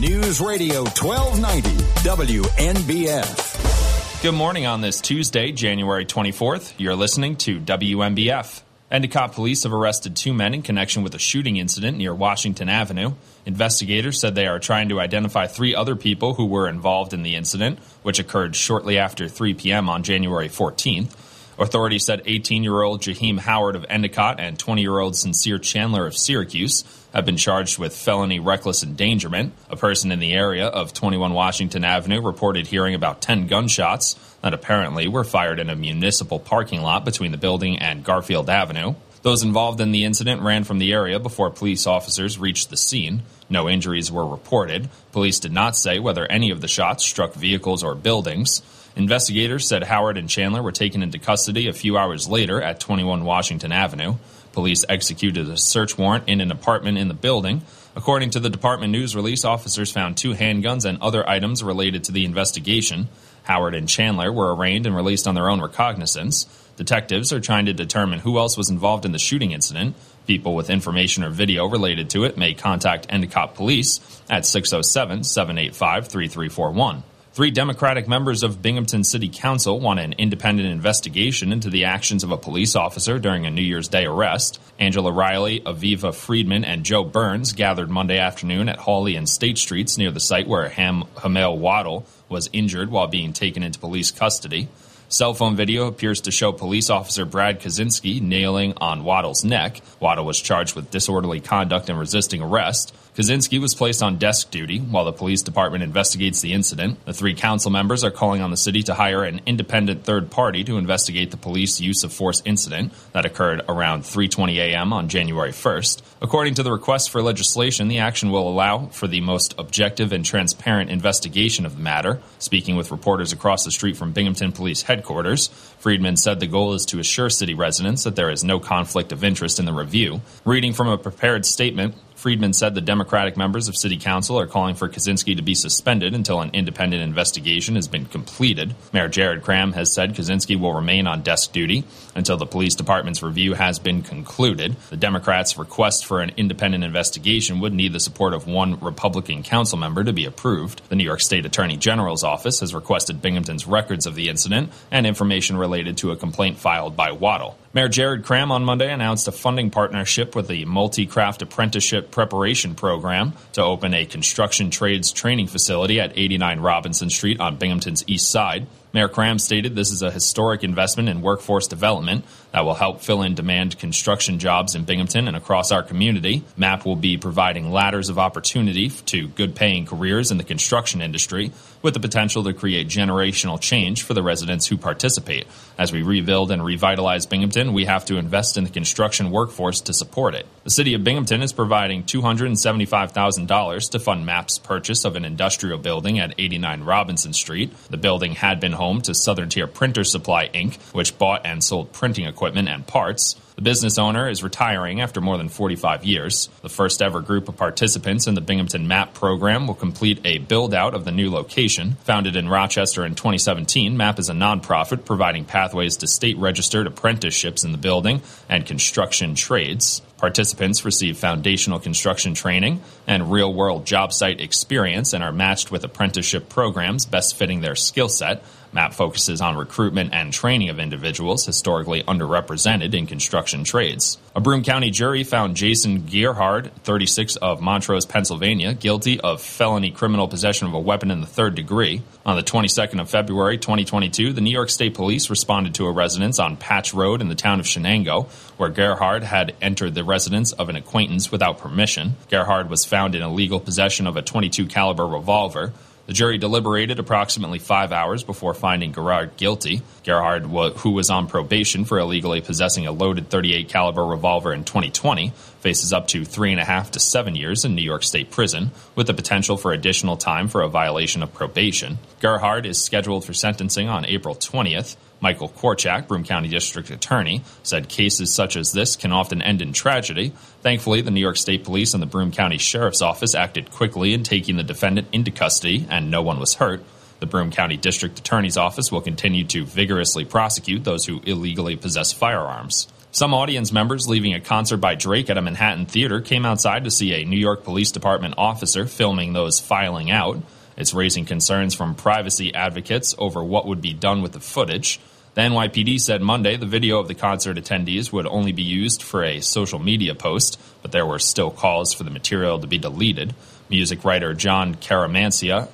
News 0.00 0.40
Radio 0.40 0.82
1290 0.82 1.68
WNBF. 2.02 4.20
Good 4.20 4.34
morning 4.34 4.66
on 4.66 4.80
this 4.80 5.00
Tuesday, 5.00 5.52
January 5.52 6.04
24th. 6.04 6.74
You're 6.78 6.96
listening 6.96 7.36
to 7.36 7.60
WNBF. 7.60 8.62
Endicott 8.90 9.34
police 9.34 9.62
have 9.62 9.72
arrested 9.72 10.16
two 10.16 10.34
men 10.34 10.54
in 10.54 10.62
connection 10.62 11.04
with 11.04 11.14
a 11.14 11.20
shooting 11.20 11.56
incident 11.56 11.98
near 11.98 12.12
Washington 12.12 12.68
Avenue. 12.68 13.12
Investigators 13.46 14.18
said 14.18 14.34
they 14.34 14.48
are 14.48 14.58
trying 14.58 14.88
to 14.88 14.98
identify 14.98 15.46
three 15.46 15.76
other 15.76 15.94
people 15.94 16.34
who 16.34 16.46
were 16.46 16.68
involved 16.68 17.14
in 17.14 17.22
the 17.22 17.36
incident, 17.36 17.78
which 18.02 18.18
occurred 18.18 18.56
shortly 18.56 18.98
after 18.98 19.28
3 19.28 19.54
p.m. 19.54 19.88
on 19.88 20.02
January 20.02 20.48
14th. 20.48 21.12
Authorities 21.60 22.04
said 22.04 22.22
18 22.26 22.64
year 22.64 22.82
old 22.82 23.02
Jaheim 23.02 23.38
Howard 23.38 23.76
of 23.76 23.86
Endicott 23.88 24.40
and 24.40 24.58
20 24.58 24.82
year 24.82 24.98
old 24.98 25.14
Sincere 25.14 25.60
Chandler 25.60 26.06
of 26.06 26.16
Syracuse 26.16 26.82
have 27.12 27.24
been 27.24 27.36
charged 27.36 27.78
with 27.78 27.94
felony 27.94 28.40
reckless 28.40 28.82
endangerment. 28.82 29.52
A 29.70 29.76
person 29.76 30.12
in 30.12 30.18
the 30.18 30.32
area 30.32 30.66
of 30.66 30.92
21 30.92 31.32
Washington 31.32 31.84
Avenue 31.84 32.20
reported 32.20 32.66
hearing 32.66 32.94
about 32.94 33.20
10 33.20 33.46
gunshots 33.46 34.14
that 34.42 34.54
apparently 34.54 35.08
were 35.08 35.24
fired 35.24 35.58
in 35.58 35.70
a 35.70 35.76
municipal 35.76 36.38
parking 36.38 36.82
lot 36.82 37.04
between 37.04 37.32
the 37.32 37.38
building 37.38 37.78
and 37.78 38.04
Garfield 38.04 38.48
Avenue. 38.48 38.94
Those 39.22 39.44
involved 39.44 39.80
in 39.80 39.92
the 39.92 40.04
incident 40.04 40.42
ran 40.42 40.64
from 40.64 40.78
the 40.78 40.92
area 40.92 41.20
before 41.20 41.50
police 41.50 41.86
officers 41.86 42.40
reached 42.40 42.70
the 42.70 42.76
scene. 42.76 43.22
No 43.48 43.68
injuries 43.68 44.10
were 44.10 44.26
reported. 44.26 44.88
Police 45.12 45.38
did 45.38 45.52
not 45.52 45.76
say 45.76 46.00
whether 46.00 46.26
any 46.26 46.50
of 46.50 46.60
the 46.60 46.66
shots 46.66 47.04
struck 47.04 47.34
vehicles 47.34 47.84
or 47.84 47.94
buildings. 47.94 48.62
Investigators 48.96 49.66
said 49.66 49.84
Howard 49.84 50.18
and 50.18 50.28
Chandler 50.28 50.62
were 50.62 50.72
taken 50.72 51.02
into 51.02 51.18
custody 51.18 51.68
a 51.68 51.72
few 51.72 51.96
hours 51.96 52.28
later 52.28 52.60
at 52.60 52.80
21 52.80 53.24
Washington 53.24 53.70
Avenue. 53.70 54.16
Police 54.52 54.84
executed 54.88 55.48
a 55.48 55.56
search 55.56 55.96
warrant 55.96 56.28
in 56.28 56.40
an 56.40 56.50
apartment 56.50 56.98
in 56.98 57.08
the 57.08 57.14
building. 57.14 57.62
According 57.94 58.30
to 58.30 58.40
the 58.40 58.50
department 58.50 58.92
news 58.92 59.14
release, 59.14 59.44
officers 59.44 59.90
found 59.90 60.16
two 60.16 60.34
handguns 60.34 60.84
and 60.84 61.00
other 61.00 61.28
items 61.28 61.62
related 61.62 62.04
to 62.04 62.12
the 62.12 62.24
investigation. 62.24 63.08
Howard 63.44 63.74
and 63.74 63.88
Chandler 63.88 64.32
were 64.32 64.54
arraigned 64.54 64.86
and 64.86 64.94
released 64.94 65.26
on 65.26 65.34
their 65.34 65.50
own 65.50 65.60
recognizance. 65.60 66.46
Detectives 66.76 67.32
are 67.32 67.40
trying 67.40 67.66
to 67.66 67.72
determine 67.72 68.20
who 68.20 68.38
else 68.38 68.56
was 68.56 68.70
involved 68.70 69.04
in 69.04 69.12
the 69.12 69.18
shooting 69.18 69.52
incident. 69.52 69.94
People 70.26 70.54
with 70.54 70.70
information 70.70 71.24
or 71.24 71.30
video 71.30 71.66
related 71.66 72.08
to 72.10 72.24
it 72.24 72.38
may 72.38 72.54
contact 72.54 73.06
Endicott 73.10 73.54
Police 73.54 74.00
at 74.30 74.46
607 74.46 75.24
785 75.24 76.08
3341. 76.08 77.02
Three 77.34 77.50
Democratic 77.50 78.06
members 78.06 78.42
of 78.42 78.60
Binghamton 78.60 79.04
City 79.04 79.30
Council 79.30 79.80
want 79.80 79.98
an 80.00 80.12
independent 80.18 80.68
investigation 80.68 81.50
into 81.50 81.70
the 81.70 81.86
actions 81.86 82.24
of 82.24 82.30
a 82.30 82.36
police 82.36 82.76
officer 82.76 83.18
during 83.18 83.46
a 83.46 83.50
New 83.50 83.62
Year's 83.62 83.88
Day 83.88 84.04
arrest. 84.04 84.60
Angela 84.78 85.10
Riley, 85.10 85.60
Aviva 85.60 86.14
Friedman, 86.14 86.62
and 86.62 86.84
Joe 86.84 87.04
Burns 87.04 87.54
gathered 87.54 87.88
Monday 87.88 88.18
afternoon 88.18 88.68
at 88.68 88.80
Hawley 88.80 89.16
and 89.16 89.26
State 89.26 89.56
Streets 89.56 89.96
near 89.96 90.10
the 90.10 90.20
site 90.20 90.46
where 90.46 90.68
Ham 90.68 91.04
Hamel 91.22 91.58
Waddle 91.58 92.04
was 92.28 92.50
injured 92.52 92.90
while 92.90 93.06
being 93.06 93.32
taken 93.32 93.62
into 93.62 93.78
police 93.78 94.10
custody. 94.10 94.68
Cell 95.08 95.32
phone 95.32 95.56
video 95.56 95.86
appears 95.86 96.20
to 96.22 96.30
show 96.30 96.52
police 96.52 96.90
officer 96.90 97.24
Brad 97.24 97.60
Kaczynski 97.60 98.20
nailing 98.20 98.74
on 98.76 99.04
Waddle's 99.04 99.42
neck. 99.42 99.80
Waddle 100.00 100.26
was 100.26 100.38
charged 100.38 100.76
with 100.76 100.90
disorderly 100.90 101.40
conduct 101.40 101.88
and 101.88 101.98
resisting 101.98 102.42
arrest. 102.42 102.94
Kaczynski 103.14 103.60
was 103.60 103.74
placed 103.74 104.02
on 104.02 104.16
desk 104.16 104.50
duty 104.50 104.78
while 104.78 105.04
the 105.04 105.12
police 105.12 105.42
department 105.42 105.84
investigates 105.84 106.40
the 106.40 106.54
incident. 106.54 107.04
The 107.04 107.12
three 107.12 107.34
council 107.34 107.70
members 107.70 108.04
are 108.04 108.10
calling 108.10 108.40
on 108.40 108.50
the 108.50 108.56
city 108.56 108.82
to 108.84 108.94
hire 108.94 109.22
an 109.22 109.42
independent 109.44 110.04
third 110.04 110.30
party 110.30 110.64
to 110.64 110.78
investigate 110.78 111.30
the 111.30 111.36
police 111.36 111.78
use 111.78 112.04
of 112.04 112.12
force 112.12 112.40
incident 112.46 112.94
that 113.12 113.26
occurred 113.26 113.60
around 113.68 114.04
3:20 114.04 114.56
a.m. 114.56 114.94
on 114.94 115.08
January 115.08 115.50
1st. 115.50 116.00
According 116.22 116.54
to 116.54 116.62
the 116.62 116.72
request 116.72 117.10
for 117.10 117.20
legislation, 117.20 117.88
the 117.88 117.98
action 117.98 118.30
will 118.30 118.48
allow 118.48 118.86
for 118.86 119.06
the 119.06 119.20
most 119.20 119.54
objective 119.58 120.10
and 120.14 120.24
transparent 120.24 120.88
investigation 120.88 121.66
of 121.66 121.76
the 121.76 121.82
matter. 121.82 122.18
Speaking 122.38 122.76
with 122.76 122.90
reporters 122.90 123.34
across 123.34 123.62
the 123.62 123.72
street 123.72 123.98
from 123.98 124.12
Binghamton 124.12 124.52
Police 124.52 124.80
Headquarters, 124.84 125.48
Friedman 125.80 126.16
said 126.16 126.40
the 126.40 126.46
goal 126.46 126.72
is 126.72 126.86
to 126.86 126.98
assure 126.98 127.28
city 127.28 127.52
residents 127.52 128.04
that 128.04 128.16
there 128.16 128.30
is 128.30 128.42
no 128.42 128.58
conflict 128.58 129.12
of 129.12 129.22
interest 129.22 129.58
in 129.58 129.66
the 129.66 129.74
review. 129.74 130.22
Reading 130.46 130.72
from 130.72 130.88
a 130.88 130.96
prepared 130.96 131.44
statement, 131.44 131.94
Friedman 132.22 132.52
said 132.52 132.76
the 132.76 132.80
Democratic 132.80 133.36
members 133.36 133.66
of 133.66 133.76
City 133.76 133.96
Council 133.96 134.38
are 134.38 134.46
calling 134.46 134.76
for 134.76 134.88
Kaczynski 134.88 135.34
to 135.34 135.42
be 135.42 135.56
suspended 135.56 136.14
until 136.14 136.40
an 136.40 136.50
independent 136.52 137.02
investigation 137.02 137.74
has 137.74 137.88
been 137.88 138.06
completed. 138.06 138.76
Mayor 138.92 139.08
Jared 139.08 139.42
Kraham 139.42 139.74
has 139.74 139.92
said 139.92 140.14
Kaczynski 140.14 140.54
will 140.54 140.72
remain 140.72 141.08
on 141.08 141.22
desk 141.22 141.50
duty 141.50 141.82
until 142.14 142.36
the 142.36 142.46
police 142.46 142.76
department's 142.76 143.24
review 143.24 143.54
has 143.54 143.80
been 143.80 144.02
concluded. 144.02 144.76
The 144.90 144.96
Democrats' 144.96 145.58
request 145.58 146.06
for 146.06 146.20
an 146.20 146.30
independent 146.36 146.84
investigation 146.84 147.58
would 147.58 147.74
need 147.74 147.92
the 147.92 147.98
support 147.98 148.34
of 148.34 148.46
one 148.46 148.78
Republican 148.78 149.42
council 149.42 149.76
member 149.76 150.04
to 150.04 150.12
be 150.12 150.24
approved. 150.24 150.88
The 150.90 150.94
New 150.94 151.02
York 151.02 151.22
State 151.22 151.44
Attorney 151.44 151.76
General's 151.76 152.22
office 152.22 152.60
has 152.60 152.72
requested 152.72 153.20
Binghamton's 153.20 153.66
records 153.66 154.06
of 154.06 154.14
the 154.14 154.28
incident 154.28 154.70
and 154.92 155.08
information 155.08 155.56
related 155.56 155.96
to 155.96 156.12
a 156.12 156.16
complaint 156.16 156.58
filed 156.58 156.96
by 156.96 157.10
Waddle. 157.10 157.58
Mayor 157.74 157.88
Jared 157.88 158.22
Kraham 158.22 158.50
on 158.50 158.66
Monday 158.66 158.92
announced 158.92 159.28
a 159.28 159.32
funding 159.32 159.70
partnership 159.70 160.36
with 160.36 160.46
the 160.46 160.66
Multi 160.66 161.06
Craft 161.06 161.40
Apprenticeship 161.40 162.10
Preparation 162.10 162.74
Program 162.74 163.32
to 163.54 163.62
open 163.62 163.94
a 163.94 164.04
construction 164.04 164.68
trades 164.68 165.10
training 165.10 165.46
facility 165.46 165.98
at 165.98 166.12
89 166.14 166.60
Robinson 166.60 167.08
Street 167.08 167.40
on 167.40 167.56
Binghamton's 167.56 168.04
east 168.06 168.30
side. 168.30 168.66
Mayor 168.92 169.08
Kraham 169.08 169.40
stated 169.40 169.74
this 169.74 169.90
is 169.90 170.02
a 170.02 170.10
historic 170.10 170.62
investment 170.62 171.08
in 171.08 171.22
workforce 171.22 171.66
development 171.66 172.26
that 172.52 172.64
will 172.64 172.74
help 172.74 173.00
fill 173.00 173.22
in 173.22 173.34
demand 173.34 173.78
construction 173.78 174.38
jobs 174.38 174.74
in 174.74 174.84
Binghamton 174.84 175.26
and 175.26 175.36
across 175.36 175.72
our 175.72 175.82
community. 175.82 176.44
MAP 176.56 176.84
will 176.84 176.96
be 176.96 177.16
providing 177.16 177.70
ladders 177.70 178.10
of 178.10 178.18
opportunity 178.18 178.90
to 178.90 179.28
good 179.28 179.54
paying 179.54 179.86
careers 179.86 180.30
in 180.30 180.36
the 180.36 180.44
construction 180.44 181.00
industry 181.00 181.50
with 181.80 181.94
the 181.94 182.00
potential 182.00 182.44
to 182.44 182.52
create 182.52 182.86
generational 182.86 183.60
change 183.60 184.02
for 184.02 184.14
the 184.14 184.22
residents 184.22 184.66
who 184.66 184.76
participate. 184.76 185.46
As 185.78 185.92
we 185.92 186.02
rebuild 186.02 186.52
and 186.52 186.64
revitalize 186.64 187.26
Binghamton, 187.26 187.72
we 187.72 187.86
have 187.86 188.04
to 188.04 188.18
invest 188.18 188.56
in 188.56 188.64
the 188.64 188.70
construction 188.70 189.30
workforce 189.30 189.80
to 189.82 189.94
support 189.94 190.34
it. 190.34 190.46
The 190.64 190.70
city 190.70 190.94
of 190.94 191.02
Binghamton 191.02 191.42
is 191.42 191.52
providing 191.52 192.04
$275,000 192.04 193.90
to 193.90 193.98
fund 193.98 194.26
MAP's 194.26 194.58
purchase 194.58 195.04
of 195.04 195.16
an 195.16 195.24
industrial 195.24 195.78
building 195.78 196.18
at 196.20 196.34
89 196.38 196.84
Robinson 196.84 197.32
Street. 197.32 197.72
The 197.90 197.96
building 197.96 198.34
had 198.34 198.60
been 198.60 198.72
home 198.72 199.00
to 199.02 199.14
Southern 199.14 199.48
Tier 199.48 199.66
Printer 199.66 200.04
Supply 200.04 200.48
Inc., 200.48 200.76
which 200.92 201.18
bought 201.18 201.44
and 201.44 201.64
sold 201.64 201.92
printing 201.92 202.26
equipment 202.26 202.41
and 202.42 202.86
parts. 202.86 203.36
The 203.56 203.62
business 203.62 203.98
owner 203.98 204.28
is 204.28 204.42
retiring 204.42 205.00
after 205.00 205.20
more 205.20 205.36
than 205.36 205.48
45 205.48 206.04
years. 206.04 206.48
The 206.62 206.68
first 206.68 207.02
ever 207.02 207.20
group 207.20 207.48
of 207.48 207.56
participants 207.56 208.26
in 208.26 208.34
the 208.34 208.40
Binghamton 208.40 208.88
MAP 208.88 209.14
program 209.14 209.66
will 209.66 209.74
complete 209.74 210.20
a 210.24 210.38
build 210.38 210.74
out 210.74 210.94
of 210.94 211.04
the 211.04 211.12
new 211.12 211.30
location. 211.30 211.96
Founded 212.04 212.34
in 212.34 212.48
Rochester 212.48 213.04
in 213.04 213.14
2017, 213.14 213.96
MAP 213.96 214.18
is 214.18 214.28
a 214.28 214.34
nonprofit 214.34 215.04
providing 215.04 215.44
pathways 215.44 215.98
to 215.98 216.06
state 216.06 216.38
registered 216.38 216.86
apprenticeships 216.86 217.62
in 217.62 217.72
the 217.72 217.78
building 217.78 218.22
and 218.48 218.66
construction 218.66 219.34
trades. 219.34 220.02
Participants 220.16 220.84
receive 220.84 221.18
foundational 221.18 221.80
construction 221.80 222.32
training 222.32 222.80
and 223.06 223.32
real 223.32 223.52
world 223.52 223.84
job 223.84 224.12
site 224.12 224.40
experience 224.40 225.12
and 225.12 225.22
are 225.22 225.32
matched 225.32 225.70
with 225.70 225.84
apprenticeship 225.84 226.48
programs 226.48 227.06
best 227.06 227.36
fitting 227.36 227.60
their 227.60 227.74
skill 227.74 228.08
set. 228.08 228.42
MAP 228.72 228.94
focuses 228.94 229.40
on 229.40 229.56
recruitment 229.56 230.14
and 230.14 230.32
training 230.32 230.68
of 230.68 230.78
individuals 230.78 231.44
historically 231.44 232.02
underrepresented 232.02 232.94
in 232.94 233.06
construction 233.06 233.64
trades. 233.64 234.18
A 234.34 234.40
Broome 234.40 234.62
County 234.62 234.90
jury 234.90 235.24
found 235.24 235.56
Jason 235.56 236.06
Gerhard, 236.06 236.70
36 236.84 237.36
of 237.36 237.60
Montrose, 237.60 238.06
Pennsylvania, 238.06 238.72
guilty 238.72 239.20
of 239.20 239.42
felony 239.42 239.90
criminal 239.90 240.26
possession 240.26 240.66
of 240.66 240.74
a 240.74 240.80
weapon 240.80 241.10
in 241.10 241.20
the 241.20 241.26
third 241.26 241.54
degree. 241.54 242.02
On 242.24 242.36
the 242.36 242.42
22nd 242.42 243.00
of 243.00 243.10
February 243.10 243.58
2022, 243.58 244.32
the 244.32 244.40
New 244.40 244.50
York 244.50 244.70
State 244.70 244.94
Police 244.94 245.28
responded 245.28 245.74
to 245.74 245.86
a 245.86 245.92
residence 245.92 246.38
on 246.38 246.56
Patch 246.56 246.94
Road 246.94 247.20
in 247.20 247.28
the 247.28 247.34
town 247.34 247.60
of 247.60 247.66
Chenango, 247.66 248.28
where 248.56 248.70
Gerhard 248.70 249.22
had 249.22 249.54
entered 249.60 249.94
the 249.94 250.04
residence 250.04 250.52
of 250.52 250.68
an 250.68 250.76
acquaintance 250.76 251.30
without 251.30 251.58
permission. 251.58 252.16
Gerhard 252.30 252.70
was 252.70 252.84
found 252.84 253.14
in 253.14 253.22
illegal 253.22 253.60
possession 253.60 254.06
of 254.06 254.16
a 254.16 254.22
22 254.22 254.66
caliber 254.66 255.06
revolver. 255.06 255.72
The 256.06 256.12
jury 256.12 256.36
deliberated 256.36 256.98
approximately 256.98 257.60
five 257.60 257.92
hours 257.92 258.24
before 258.24 258.54
finding 258.54 258.90
Gerhard 258.90 259.36
guilty. 259.36 259.82
Gerhard, 260.02 260.42
who 260.78 260.90
was 260.90 261.10
on 261.10 261.28
probation 261.28 261.84
for 261.84 261.98
illegally 261.98 262.40
possessing 262.40 262.86
a 262.86 262.92
loaded 262.92 263.30
38 263.30 263.68
caliber 263.68 264.04
revolver 264.04 264.52
in 264.52 264.64
2020, 264.64 265.32
faces 265.60 265.92
up 265.92 266.08
to 266.08 266.24
three 266.24 266.50
and 266.50 266.60
a 266.60 266.64
half 266.64 266.90
to 266.90 267.00
seven 267.00 267.36
years 267.36 267.64
in 267.64 267.76
New 267.76 267.82
York 267.82 268.02
State 268.02 268.32
prison, 268.32 268.72
with 268.96 269.06
the 269.06 269.14
potential 269.14 269.56
for 269.56 269.72
additional 269.72 270.16
time 270.16 270.48
for 270.48 270.62
a 270.62 270.68
violation 270.68 271.22
of 271.22 271.32
probation. 271.32 271.98
Gerhard 272.20 272.66
is 272.66 272.82
scheduled 272.82 273.24
for 273.24 273.32
sentencing 273.32 273.88
on 273.88 274.04
April 274.04 274.34
20th. 274.34 274.96
Michael 275.20 275.48
Korchak, 275.48 276.08
Broome 276.08 276.24
County 276.24 276.48
District 276.48 276.90
Attorney, 276.90 277.44
said 277.62 277.88
cases 277.88 278.34
such 278.34 278.56
as 278.56 278.72
this 278.72 278.96
can 278.96 279.12
often 279.12 279.40
end 279.40 279.62
in 279.62 279.72
tragedy. 279.72 280.32
Thankfully, 280.62 281.00
the 281.00 281.10
New 281.10 281.20
York 281.20 281.36
State 281.36 281.64
Police 281.64 281.92
and 281.92 282.02
the 282.02 282.06
Broome 282.06 282.30
County 282.30 282.56
Sheriff's 282.56 283.02
Office 283.02 283.34
acted 283.34 283.72
quickly 283.72 284.14
in 284.14 284.22
taking 284.22 284.56
the 284.56 284.62
defendant 284.62 285.08
into 285.10 285.32
custody, 285.32 285.86
and 285.90 286.08
no 286.08 286.22
one 286.22 286.38
was 286.38 286.54
hurt. 286.54 286.84
The 287.18 287.26
Broome 287.26 287.50
County 287.50 287.76
District 287.76 288.16
Attorney's 288.18 288.56
Office 288.56 288.92
will 288.92 289.00
continue 289.00 289.44
to 289.46 289.64
vigorously 289.64 290.24
prosecute 290.24 290.84
those 290.84 291.04
who 291.04 291.20
illegally 291.24 291.74
possess 291.74 292.12
firearms. 292.12 292.86
Some 293.10 293.34
audience 293.34 293.72
members 293.72 294.08
leaving 294.08 294.34
a 294.34 294.40
concert 294.40 294.78
by 294.78 294.94
Drake 294.94 295.28
at 295.30 295.36
a 295.36 295.42
Manhattan 295.42 295.86
theater 295.86 296.20
came 296.20 296.46
outside 296.46 296.84
to 296.84 296.90
see 296.90 297.12
a 297.12 297.26
New 297.26 297.36
York 297.36 297.64
Police 297.64 297.90
Department 297.90 298.34
officer 298.38 298.86
filming 298.86 299.32
those 299.32 299.60
filing 299.60 300.10
out. 300.10 300.38
It's 300.76 300.94
raising 300.94 301.24
concerns 301.24 301.74
from 301.74 301.94
privacy 301.94 302.54
advocates 302.54 303.14
over 303.18 303.42
what 303.42 303.66
would 303.66 303.82
be 303.82 303.92
done 303.92 304.22
with 304.22 304.32
the 304.32 304.40
footage. 304.40 305.00
The 305.34 305.40
NYPD 305.40 305.98
said 305.98 306.20
Monday 306.20 306.56
the 306.56 306.66
video 306.66 306.98
of 306.98 307.08
the 307.08 307.14
concert 307.14 307.56
attendees 307.56 308.12
would 308.12 308.26
only 308.26 308.52
be 308.52 308.62
used 308.62 309.02
for 309.02 309.24
a 309.24 309.40
social 309.40 309.78
media 309.78 310.14
post, 310.14 310.60
but 310.82 310.92
there 310.92 311.06
were 311.06 311.18
still 311.18 311.50
calls 311.50 311.94
for 311.94 312.04
the 312.04 312.10
material 312.10 312.58
to 312.58 312.66
be 312.66 312.76
deleted. 312.76 313.34
Music 313.70 314.04
writer 314.04 314.34
Jon 314.34 314.74
Caramanica 314.74 315.68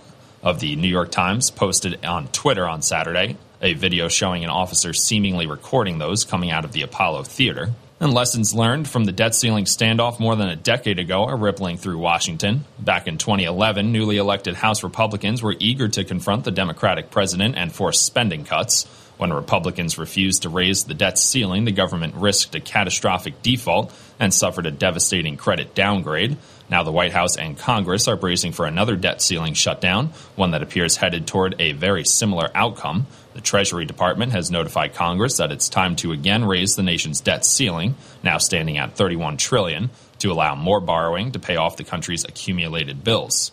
of 0.44 0.60
the 0.60 0.76
New 0.76 0.86
York 0.86 1.10
Times 1.10 1.50
posted 1.50 2.04
on 2.04 2.28
Twitter 2.28 2.68
on 2.68 2.82
Saturday 2.82 3.36
a 3.60 3.74
video 3.74 4.06
showing 4.06 4.44
an 4.44 4.50
officer 4.50 4.92
seemingly 4.92 5.48
recording 5.48 5.98
those 5.98 6.24
coming 6.24 6.52
out 6.52 6.64
of 6.64 6.70
the 6.70 6.82
Apollo 6.82 7.24
Theater. 7.24 7.70
And 7.98 8.14
lessons 8.14 8.54
learned 8.54 8.86
from 8.86 9.06
the 9.06 9.12
debt 9.12 9.34
ceiling 9.34 9.64
standoff 9.64 10.20
more 10.20 10.36
than 10.36 10.48
a 10.48 10.54
decade 10.54 11.00
ago 11.00 11.24
are 11.24 11.36
rippling 11.36 11.78
through 11.78 11.98
Washington. 11.98 12.64
Back 12.78 13.08
in 13.08 13.18
2011, 13.18 13.90
newly 13.90 14.18
elected 14.18 14.54
House 14.54 14.84
Republicans 14.84 15.42
were 15.42 15.56
eager 15.58 15.88
to 15.88 16.04
confront 16.04 16.44
the 16.44 16.52
Democratic 16.52 17.10
president 17.10 17.56
and 17.56 17.72
force 17.72 18.00
spending 18.00 18.44
cuts. 18.44 18.86
When 19.18 19.32
Republicans 19.32 19.98
refused 19.98 20.42
to 20.42 20.48
raise 20.48 20.84
the 20.84 20.94
debt 20.94 21.18
ceiling, 21.18 21.64
the 21.64 21.72
government 21.72 22.14
risked 22.14 22.54
a 22.54 22.60
catastrophic 22.60 23.42
default 23.42 23.92
and 24.20 24.32
suffered 24.32 24.64
a 24.64 24.70
devastating 24.70 25.36
credit 25.36 25.74
downgrade. 25.74 26.36
Now 26.70 26.84
the 26.84 26.92
White 26.92 27.12
House 27.12 27.36
and 27.36 27.58
Congress 27.58 28.06
are 28.06 28.16
bracing 28.16 28.52
for 28.52 28.64
another 28.64 28.94
debt 28.94 29.20
ceiling 29.20 29.54
shutdown, 29.54 30.12
one 30.36 30.52
that 30.52 30.62
appears 30.62 30.96
headed 30.96 31.26
toward 31.26 31.56
a 31.58 31.72
very 31.72 32.04
similar 32.04 32.48
outcome. 32.54 33.08
The 33.34 33.40
Treasury 33.40 33.84
Department 33.84 34.32
has 34.32 34.52
notified 34.52 34.94
Congress 34.94 35.38
that 35.38 35.50
it's 35.50 35.68
time 35.68 35.96
to 35.96 36.12
again 36.12 36.44
raise 36.44 36.76
the 36.76 36.82
nation's 36.84 37.20
debt 37.20 37.44
ceiling, 37.44 37.96
now 38.22 38.38
standing 38.38 38.78
at 38.78 38.94
31 38.94 39.36
trillion, 39.36 39.90
to 40.20 40.30
allow 40.30 40.54
more 40.54 40.80
borrowing 40.80 41.32
to 41.32 41.40
pay 41.40 41.56
off 41.56 41.76
the 41.76 41.84
country's 41.84 42.24
accumulated 42.24 43.02
bills. 43.02 43.50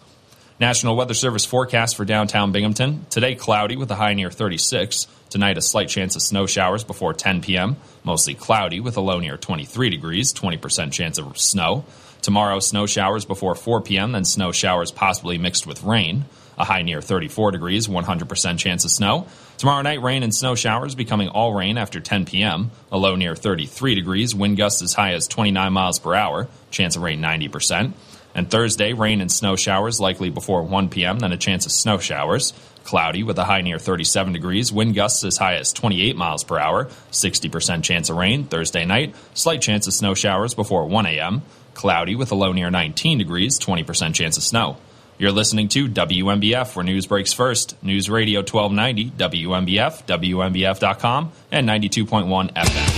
National 0.59 0.95
Weather 0.95 1.13
Service 1.13 1.45
forecast 1.45 1.97
for 1.97 2.05
downtown 2.05 2.53
Binghamton. 2.53 3.05
Today, 3.09 3.35
cloudy 3.35 3.75
with 3.75 3.91
a 3.91 3.95
high 3.95 4.13
near 4.13 4.31
36. 4.31 5.05
Tonight, 5.29 5.57
a 5.57 5.61
slight 5.61 5.89
chance 5.89 6.15
of 6.15 6.21
snow 6.21 6.45
showers 6.45 6.83
before 6.83 7.13
10 7.13 7.41
p.m. 7.41 7.77
Mostly 8.03 8.35
cloudy 8.35 8.79
with 8.79 8.95
a 8.97 9.01
low 9.01 9.19
near 9.19 9.37
23 9.37 9.89
degrees, 9.89 10.33
20% 10.33 10.91
chance 10.91 11.17
of 11.17 11.37
snow. 11.37 11.83
Tomorrow, 12.21 12.59
snow 12.59 12.85
showers 12.85 13.25
before 13.25 13.55
4 13.55 13.81
p.m., 13.81 14.11
then 14.11 14.25
snow 14.25 14.51
showers 14.51 14.91
possibly 14.91 15.37
mixed 15.37 15.67
with 15.67 15.83
rain. 15.83 16.25
A 16.57 16.63
high 16.63 16.83
near 16.83 17.01
34 17.01 17.51
degrees, 17.51 17.87
100% 17.87 18.57
chance 18.57 18.85
of 18.85 18.91
snow. 18.91 19.27
Tomorrow 19.57 19.81
night, 19.81 20.01
rain 20.01 20.23
and 20.23 20.33
snow 20.33 20.55
showers 20.55 20.95
becoming 20.95 21.27
all 21.27 21.53
rain 21.53 21.77
after 21.77 21.99
10 21.99 22.25
p.m. 22.25 22.71
A 22.91 22.97
low 22.97 23.15
near 23.15 23.35
33 23.35 23.95
degrees, 23.95 24.33
wind 24.33 24.57
gusts 24.57 24.81
as 24.81 24.93
high 24.93 25.13
as 25.13 25.27
29 25.27 25.73
miles 25.73 25.99
per 25.99 26.15
hour, 26.15 26.47
chance 26.71 26.95
of 26.95 27.01
rain 27.01 27.21
90%. 27.21 27.93
And 28.35 28.51
Thursday, 28.51 28.93
rain 28.93 29.21
and 29.21 29.31
snow 29.31 29.55
showers 29.55 29.99
likely 29.99 30.29
before 30.29 30.61
1 30.61 30.89
p.m., 30.89 31.19
then 31.19 31.31
a 31.31 31.37
chance 31.37 31.65
of 31.65 31.71
snow 31.71 31.97
showers. 31.97 32.53
Cloudy 32.83 33.23
with 33.23 33.39
a 33.39 33.45
high 33.45 33.61
near 33.61 33.79
37 33.79 34.33
degrees, 34.33 34.71
wind 34.71 34.93
gusts 34.93 35.23
as 35.23 35.37
high 35.37 35.55
as 35.55 35.73
28 35.73 36.15
miles 36.15 36.43
per 36.43 36.59
hour, 36.59 36.85
60% 37.11 37.83
chance 37.83 38.09
of 38.09 38.17
rain. 38.17 38.43
Thursday 38.43 38.85
night, 38.85 39.15
slight 39.33 39.61
chance 39.61 39.87
of 39.87 39.93
snow 39.93 40.13
showers 40.13 40.53
before 40.53 40.85
1 40.85 41.05
a.m. 41.07 41.41
Cloudy 41.73 42.15
with 42.15 42.31
a 42.31 42.35
low 42.35 42.51
near 42.51 42.69
19 42.69 43.17
degrees, 43.17 43.57
20% 43.57 44.13
chance 44.13 44.37
of 44.37 44.43
snow. 44.43 44.77
You're 45.17 45.31
listening 45.31 45.69
to 45.69 45.87
WNBF, 45.87 46.75
where 46.75 46.83
news 46.83 47.07
breaks 47.07 47.31
first. 47.31 47.81
News 47.81 48.09
Radio 48.09 48.41
1290, 48.41 49.11
WNBF, 49.11 50.05
WNBF.com, 50.05 51.31
and 51.51 51.67
92.1 51.67 52.53
FM. 52.53 52.94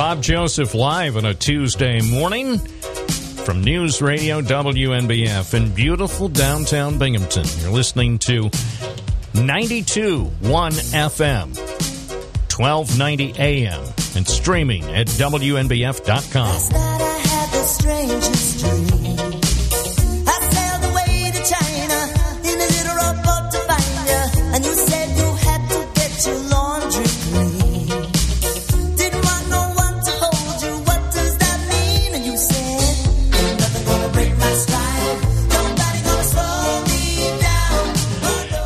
Bob 0.00 0.22
Joseph 0.22 0.74
live 0.74 1.18
on 1.18 1.26
a 1.26 1.34
Tuesday 1.34 2.00
morning 2.00 2.56
from 2.56 3.62
News 3.62 4.00
Radio 4.00 4.40
WNBF 4.40 5.52
in 5.52 5.74
beautiful 5.74 6.26
downtown 6.26 6.96
Binghamton. 6.98 7.44
You're 7.58 7.70
listening 7.70 8.18
to 8.20 8.44
92.1 9.34 10.30
FM, 10.40 11.54
1290 12.48 13.34
AM, 13.38 13.84
and 14.16 14.26
streaming 14.26 14.84
at 14.84 15.06
WNBF.com. 15.06 16.60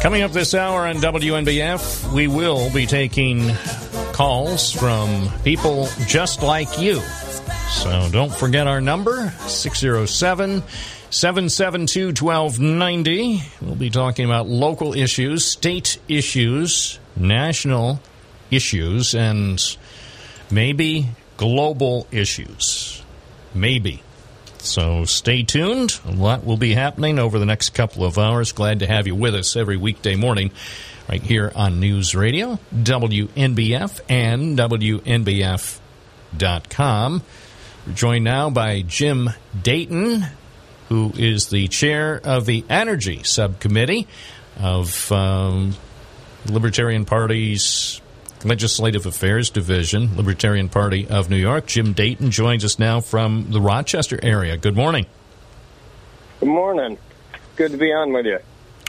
Coming 0.05 0.21
up 0.21 0.33
this 0.33 0.53
hour 0.53 0.87
on 0.87 0.97
WNBF, 0.97 2.13
we 2.13 2.29
will 2.29 2.71
be 2.75 2.85
taking 2.85 3.55
calls 4.13 4.71
from 4.71 5.31
people 5.45 5.89
just 6.07 6.43
like 6.43 6.79
you. 6.79 7.01
So 7.71 8.11
don't 8.13 8.31
forget 8.31 8.67
our 8.67 8.83
number 8.83 9.31
607 9.47 10.63
772 11.09 12.09
1290. 12.09 13.43
We'll 13.63 13.77
be 13.77 13.89
talking 13.89 14.27
about 14.27 14.47
local 14.47 14.93
issues, 14.93 15.47
state 15.47 15.99
issues, 16.07 16.99
national 17.17 17.99
issues, 18.51 19.15
and 19.15 19.59
maybe 20.51 21.09
global 21.39 22.07
issues. 22.11 23.03
Maybe. 23.55 24.03
So 24.65 25.05
stay 25.05 25.43
tuned. 25.43 26.01
A 26.07 26.13
lot 26.13 26.45
will 26.45 26.57
be 26.57 26.73
happening 26.73 27.19
over 27.19 27.39
the 27.39 27.45
next 27.45 27.75
couple 27.75 28.03
of 28.03 28.19
hours. 28.19 28.53
Glad 28.53 28.79
to 28.81 28.87
have 28.87 29.07
you 29.07 29.15
with 29.15 29.35
us 29.35 29.57
every 29.57 29.77
weekday 29.77 30.17
morning 30.17 30.51
right 31.07 31.23
here 31.23 31.53
on 31.55 31.81
News 31.81 32.15
Radio, 32.15 32.59
WNBF, 32.75 34.01
and 34.09 34.57
WNBF.com. 34.59 35.83
We're 37.87 37.93
joined 37.93 38.25
now 38.25 38.49
by 38.49 38.81
Jim 38.81 39.29
Dayton, 39.61 40.25
who 40.89 41.13
is 41.15 41.49
the 41.49 41.69
chair 41.69 42.19
of 42.25 42.47
the 42.47 42.65
Energy 42.71 43.23
Subcommittee 43.23 44.09
of 44.59 45.13
um, 45.13 45.75
Libertarian 46.47 47.05
Party's 47.05 48.01
Legislative 48.45 49.07
Affairs 49.07 49.51
Division, 49.51 50.17
Libertarian 50.17 50.69
Party 50.69 51.09
of 51.09 51.31
New 51.31 51.37
York. 51.37 51.67
Jim 51.67 51.93
Dayton 51.93 52.31
joins 52.31 52.65
us 52.65 52.79
now 52.79 53.01
from 53.01 53.51
the 53.51 53.61
Rochester 53.61 54.19
area. 54.23 54.57
Good 54.57 54.77
morning. 54.77 55.07
Good 56.41 56.49
morning. 56.49 56.99
Good 57.57 57.73
to 57.73 57.79
be 57.79 57.93
on 57.93 58.13
with 58.13 58.27
you. 58.27 58.39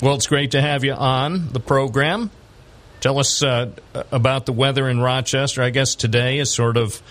Well, 0.01 0.15
it's 0.15 0.27
great 0.27 0.51
to 0.51 0.61
have 0.61 0.83
you 0.83 0.93
on 0.93 1.53
the 1.53 1.59
program. 1.59 2.31
Tell 2.99 3.17
us 3.17 3.41
uh, 3.41 3.71
about 4.11 4.45
the 4.45 4.51
weather 4.51 4.89
in 4.89 4.99
Rochester. 4.99 5.61
I 5.61 5.69
guess 5.69 5.95
today 5.95 6.39
is 6.39 6.51
sort 6.51 6.75
of 6.75 7.01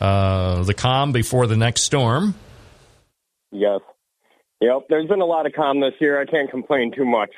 uh, 0.00 0.64
the 0.64 0.74
calm 0.74 1.12
before 1.12 1.46
the 1.46 1.56
next 1.56 1.84
storm. 1.84 2.34
Yes. 3.52 3.80
Yep. 4.60 4.86
There's 4.88 5.08
been 5.08 5.20
a 5.20 5.26
lot 5.26 5.46
of 5.46 5.52
calm 5.54 5.80
this 5.80 5.94
year. 6.00 6.20
I 6.20 6.26
can't 6.26 6.50
complain 6.50 6.92
too 6.94 7.04
much. 7.06 7.30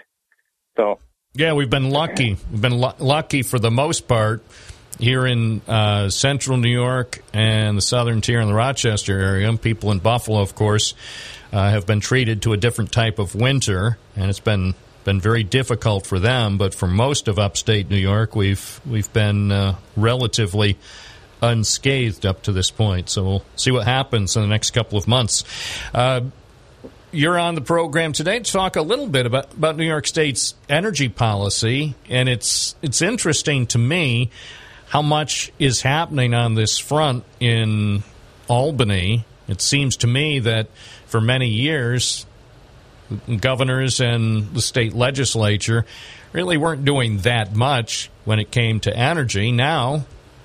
So. 0.76 0.98
Yeah, 1.34 1.52
we've 1.52 1.70
been 1.70 1.90
lucky. 1.90 2.36
We've 2.50 2.60
been 2.60 2.80
lu- 2.80 2.94
lucky 2.98 3.42
for 3.42 3.58
the 3.58 3.70
most 3.70 4.08
part 4.08 4.42
here 4.98 5.26
in 5.26 5.60
uh, 5.68 6.08
central 6.08 6.56
New 6.56 6.72
York 6.72 7.22
and 7.34 7.76
the 7.76 7.82
southern 7.82 8.22
tier 8.22 8.40
in 8.40 8.48
the 8.48 8.54
Rochester 8.54 9.18
area. 9.20 9.54
People 9.56 9.92
in 9.92 9.98
Buffalo, 9.98 10.40
of 10.40 10.54
course, 10.54 10.94
uh, 11.52 11.70
have 11.70 11.86
been 11.86 12.00
treated 12.00 12.42
to 12.42 12.54
a 12.54 12.56
different 12.56 12.92
type 12.92 13.18
of 13.18 13.34
winter, 13.34 13.98
and 14.16 14.30
it's 14.30 14.40
been 14.40 14.74
been 15.04 15.20
very 15.20 15.44
difficult 15.44 16.06
for 16.06 16.18
them. 16.18 16.58
But 16.58 16.74
for 16.74 16.88
most 16.88 17.28
of 17.28 17.38
upstate 17.38 17.90
New 17.90 17.98
York, 17.98 18.34
we've 18.34 18.80
we've 18.86 19.12
been 19.12 19.52
uh, 19.52 19.76
relatively 19.96 20.78
unscathed 21.42 22.26
up 22.26 22.42
to 22.44 22.52
this 22.52 22.70
point. 22.70 23.10
So 23.10 23.22
we'll 23.22 23.44
see 23.54 23.70
what 23.70 23.84
happens 23.86 24.34
in 24.34 24.42
the 24.42 24.48
next 24.48 24.70
couple 24.70 24.98
of 24.98 25.06
months. 25.06 25.44
You're 27.10 27.38
on 27.38 27.54
the 27.54 27.62
program 27.62 28.12
today 28.12 28.40
to 28.40 28.52
talk 28.52 28.76
a 28.76 28.82
little 28.82 29.06
bit 29.06 29.24
about, 29.24 29.54
about 29.54 29.78
New 29.78 29.86
York 29.86 30.06
State's 30.06 30.54
energy 30.68 31.08
policy, 31.08 31.94
and 32.10 32.28
it's 32.28 32.74
it's 32.82 33.00
interesting 33.00 33.66
to 33.68 33.78
me 33.78 34.30
how 34.88 35.00
much 35.00 35.50
is 35.58 35.80
happening 35.80 36.34
on 36.34 36.54
this 36.54 36.76
front 36.76 37.24
in 37.40 38.02
Albany. 38.46 39.24
It 39.48 39.62
seems 39.62 39.96
to 39.98 40.06
me 40.06 40.40
that 40.40 40.68
for 41.06 41.18
many 41.18 41.48
years, 41.48 42.26
governors 43.40 44.00
and 44.00 44.52
the 44.52 44.60
state 44.60 44.92
legislature 44.92 45.86
really 46.34 46.58
weren't 46.58 46.84
doing 46.84 47.18
that 47.18 47.56
much 47.56 48.10
when 48.26 48.38
it 48.38 48.50
came 48.50 48.80
to 48.80 48.94
energy. 48.94 49.50
Now, 49.50 50.04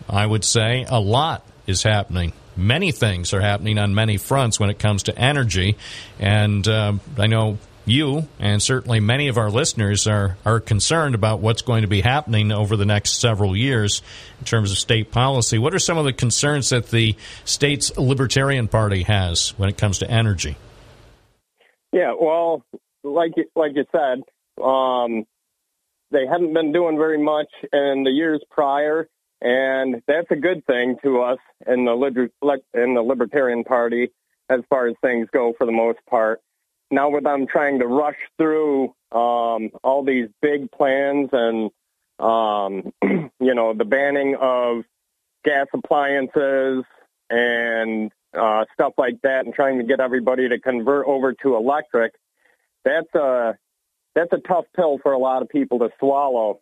I 0.09 0.26
would 0.26 0.45
say 0.45 0.86
a 0.88 1.01
lot 1.01 1.45
is 1.68 1.84
happening 1.84 2.32
many 2.56 2.91
things 2.91 3.34
are 3.34 3.41
happening 3.41 3.78
on 3.78 3.95
many 3.95 4.18
fronts 4.18 4.60
when 4.60 4.70
it 4.70 4.80
comes 4.80 5.04
to 5.04 5.18
energy. 5.18 5.78
And 6.20 6.68
uh, 6.68 6.93
I 7.18 7.28
know 7.28 7.58
you 7.86 8.28
and 8.39 8.62
certainly 8.62 8.99
many 8.99 9.28
of 9.28 9.38
our 9.38 9.49
listeners 9.49 10.08
are, 10.08 10.38
are 10.45 10.60
concerned 10.60 11.16
about 11.16 11.39
what's 11.39 11.62
going 11.62 11.82
to 11.82 11.88
be 11.88 12.01
happening 12.01 12.51
over 12.51 12.78
the 12.78 12.86
next 12.86 13.20
several 13.20 13.56
years 13.56 14.01
in 14.39 14.45
terms 14.45 14.72
of 14.72 14.78
state 14.78 15.12
policy. 15.12 15.58
What 15.58 15.74
are 15.74 15.80
some 15.80 15.97
of 15.97 16.06
the 16.06 16.14
concerns 16.14 16.70
that 16.70 16.89
the 16.89 17.16
state's 17.45 17.95
Libertarian 17.97 18.68
Party 18.68 19.04
has 19.04 19.49
when 19.58 19.70
it 19.70 19.78
comes 19.78 19.99
to 19.99 20.10
energy? 20.10 20.56
Yeah, 21.91 22.14
well, 22.20 22.64
like 23.04 23.34
like 23.56 23.74
you 23.76 23.86
said, 23.91 24.24
um, 24.64 25.26
they 26.12 26.26
haven't 26.26 26.54
been 26.54 26.72
doing 26.72 26.97
very 26.97 27.22
much 27.22 27.49
in 27.72 28.04
the 28.04 28.12
years 28.12 28.41
prior 28.49 29.08
and 29.44 30.02
that's 30.08 30.32
a 30.32 30.38
good 30.38 30.66
thing 30.66 30.96
to 31.04 31.22
us 31.22 31.39
in 31.68 31.84
the 31.84 32.30
in 32.74 32.94
the 32.94 33.02
Libertarian 33.02 33.66
Party 33.66 34.12
as 34.50 34.62
far 34.70 34.88
as 34.88 34.96
things 35.02 35.28
go 35.34 35.54
for 35.58 35.66
the 35.66 35.72
most 35.72 36.00
part. 36.10 36.41
Now 36.89 37.10
with 37.10 37.26
them 37.26 37.46
trying 37.46 37.80
to 37.80 37.88
rush 37.88 38.18
through 38.38 38.96
um, 39.12 39.70
all 39.84 40.04
these 40.06 40.30
big 40.41 40.72
plans 40.72 41.30
and 41.34 41.72
um, 42.20 42.94
you 43.39 43.54
know 43.54 43.74
the 43.74 43.86
banning 43.86 44.38
of 44.39 44.86
gas 45.44 45.68
appliances 45.74 46.86
and 47.30 48.12
uh, 48.34 48.64
stuff 48.74 48.94
like 48.98 49.22
that, 49.24 49.46
and 49.46 49.54
trying 49.54 49.78
to 49.78 49.84
get 49.84 50.00
everybody 50.00 50.48
to 50.50 50.60
convert 50.60 51.06
over 51.06 51.34
to 51.34 51.56
electric, 51.56 52.14
that's 52.86 53.14
a 53.14 53.58
that's 54.16 54.32
a 54.32 54.38
tough 54.38 54.66
pill 54.74 55.00
for 55.04 55.12
a 55.12 55.20
lot 55.20 55.41
of 55.41 55.50
people 55.50 55.80
to 55.80 55.89
swallow. 56.00 56.62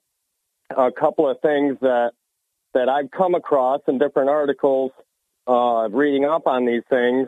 A 0.76 0.92
couple 0.92 1.30
of 1.30 1.40
things 1.42 1.78
that 1.82 2.14
that 2.74 2.90
I've 2.90 3.12
come 3.12 3.36
across 3.36 3.82
in 3.88 3.98
different 3.98 4.30
articles 4.30 4.92
uh, 5.48 5.90
reading 5.92 6.26
up 6.26 6.48
on 6.48 6.66
these 6.66 6.84
things. 6.90 7.28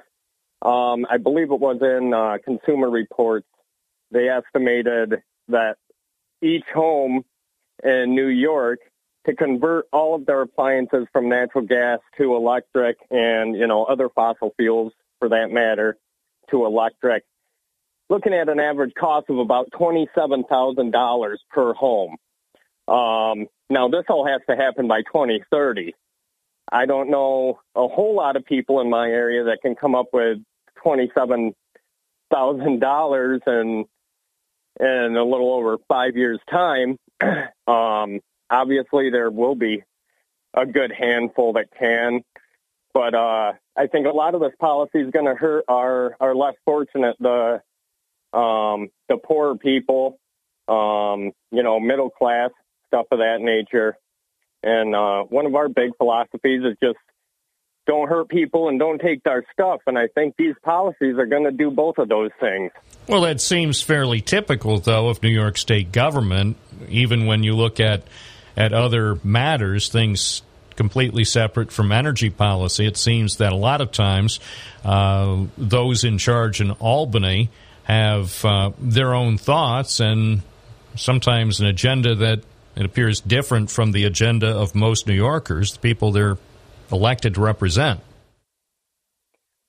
Um, 0.61 1.05
I 1.09 1.17
believe 1.17 1.51
it 1.51 1.59
was 1.59 1.77
in 1.81 2.13
uh, 2.13 2.37
Consumer 2.43 2.89
Reports. 2.89 3.47
They 4.11 4.29
estimated 4.29 5.21
that 5.49 5.77
each 6.41 6.65
home 6.73 7.25
in 7.83 8.15
New 8.15 8.27
York 8.27 8.79
to 9.25 9.35
convert 9.35 9.85
all 9.91 10.15
of 10.15 10.25
their 10.25 10.41
appliances 10.41 11.07
from 11.11 11.29
natural 11.29 11.65
gas 11.65 11.99
to 12.17 12.35
electric 12.35 12.97
and 13.09 13.55
you 13.55 13.67
know 13.67 13.83
other 13.83 14.09
fossil 14.09 14.53
fuels 14.57 14.93
for 15.19 15.29
that 15.29 15.49
matter 15.49 15.97
to 16.51 16.65
electric 16.65 17.23
looking 18.09 18.33
at 18.33 18.49
an 18.49 18.59
average 18.59 18.93
cost 18.93 19.29
of 19.29 19.39
about 19.39 19.71
$27,000 19.71 21.35
per 21.49 21.73
home. 21.73 22.17
Um, 22.87 23.47
now, 23.69 23.87
this 23.87 24.03
all 24.09 24.27
has 24.27 24.41
to 24.49 24.55
happen 24.55 24.87
by 24.87 25.01
2030. 25.01 25.93
I 26.71 26.85
don't 26.85 27.09
know 27.09 27.59
a 27.75 27.87
whole 27.87 28.15
lot 28.15 28.35
of 28.35 28.45
people 28.45 28.81
in 28.81 28.89
my 28.89 29.07
area 29.07 29.45
that 29.45 29.59
can 29.61 29.75
come 29.75 29.95
up 29.95 30.07
with 30.13 30.39
twenty-seven 30.81 31.53
thousand 32.31 32.79
dollars 32.79 33.41
and 33.45 33.85
in 34.79 35.15
a 35.15 35.23
little 35.23 35.53
over 35.53 35.77
five 35.87 36.15
years' 36.15 36.39
time. 36.49 36.97
um, 37.67 38.19
obviously, 38.49 39.11
there 39.11 39.29
will 39.29 39.55
be 39.55 39.83
a 40.53 40.65
good 40.65 40.91
handful 40.91 41.53
that 41.53 41.67
can, 41.77 42.21
but 42.93 43.13
uh, 43.13 43.53
I 43.75 43.87
think 43.87 44.07
a 44.07 44.11
lot 44.11 44.35
of 44.35 44.41
this 44.41 44.53
policy 44.59 44.99
is 44.99 45.11
going 45.11 45.25
to 45.25 45.35
hurt 45.35 45.65
our 45.67 46.15
our 46.19 46.33
less 46.35 46.55
fortunate, 46.65 47.17
the 47.19 47.61
um, 48.33 48.89
the 49.09 49.17
poorer 49.17 49.55
people, 49.57 50.17
um, 50.67 51.31
you 51.51 51.61
know, 51.61 51.79
middle 51.79 52.09
class 52.09 52.49
stuff 52.93 53.07
of 53.11 53.19
that 53.19 53.37
nature. 53.39 53.97
And 54.61 54.95
uh, 54.95 55.23
one 55.23 55.45
of 55.45 55.55
our 55.55 55.67
big 55.67 55.91
philosophies 55.97 56.61
is 56.63 56.77
just 56.81 56.97
don't 57.85 58.07
hurt 58.07 58.29
people 58.29 58.69
and 58.69 58.79
don't 58.79 58.99
take 58.99 59.21
our 59.25 59.43
stuff. 59.51 59.81
And 59.87 59.97
I 59.97 60.07
think 60.07 60.35
these 60.37 60.55
policies 60.63 61.17
are 61.17 61.25
going 61.25 61.43
to 61.43 61.51
do 61.51 61.69
both 61.69 61.97
of 61.97 62.07
those 62.07 62.31
things. 62.39 62.71
Well, 63.07 63.21
that 63.21 63.41
seems 63.41 63.81
fairly 63.81 64.21
typical, 64.21 64.79
though, 64.79 65.09
of 65.09 65.21
New 65.21 65.29
York 65.29 65.57
State 65.57 65.91
government. 65.91 66.55
Even 66.87 67.25
when 67.25 67.43
you 67.43 67.55
look 67.55 67.79
at 67.79 68.03
at 68.55 68.71
other 68.71 69.17
matters, 69.23 69.89
things 69.89 70.43
completely 70.75 71.23
separate 71.23 71.71
from 71.71 71.91
energy 71.91 72.29
policy, 72.29 72.85
it 72.85 72.95
seems 72.95 73.37
that 73.37 73.51
a 73.51 73.55
lot 73.55 73.81
of 73.81 73.91
times 73.91 74.39
uh, 74.85 75.43
those 75.57 76.03
in 76.03 76.19
charge 76.19 76.61
in 76.61 76.71
Albany 76.71 77.49
have 77.83 78.45
uh, 78.45 78.71
their 78.79 79.13
own 79.13 79.37
thoughts 79.37 79.99
and 79.99 80.41
sometimes 80.95 81.59
an 81.59 81.65
agenda 81.65 82.15
that 82.15 82.43
it 82.75 82.85
appears 82.85 83.21
different 83.21 83.69
from 83.69 83.91
the 83.91 84.05
agenda 84.05 84.47
of 84.47 84.75
most 84.75 85.07
New 85.07 85.13
Yorkers, 85.13 85.73
the 85.73 85.79
people 85.79 86.11
they're 86.11 86.37
elected 86.91 87.35
to 87.35 87.41
represent. 87.41 87.99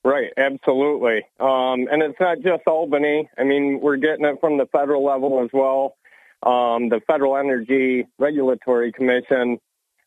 Right, 0.04 0.32
absolutely. 0.36 1.24
Um, 1.40 1.88
and 1.90 2.02
it's 2.02 2.20
not 2.20 2.40
just 2.42 2.62
Albany. 2.66 3.28
I 3.38 3.44
mean, 3.44 3.80
we're 3.80 3.96
getting 3.96 4.26
it 4.26 4.38
from 4.40 4.58
the 4.58 4.66
federal 4.66 5.02
level 5.02 5.42
as 5.42 5.50
well. 5.52 5.96
Um, 6.42 6.90
the 6.90 7.00
Federal 7.06 7.38
Energy 7.38 8.06
Regulatory 8.18 8.92
Commission, 8.92 9.58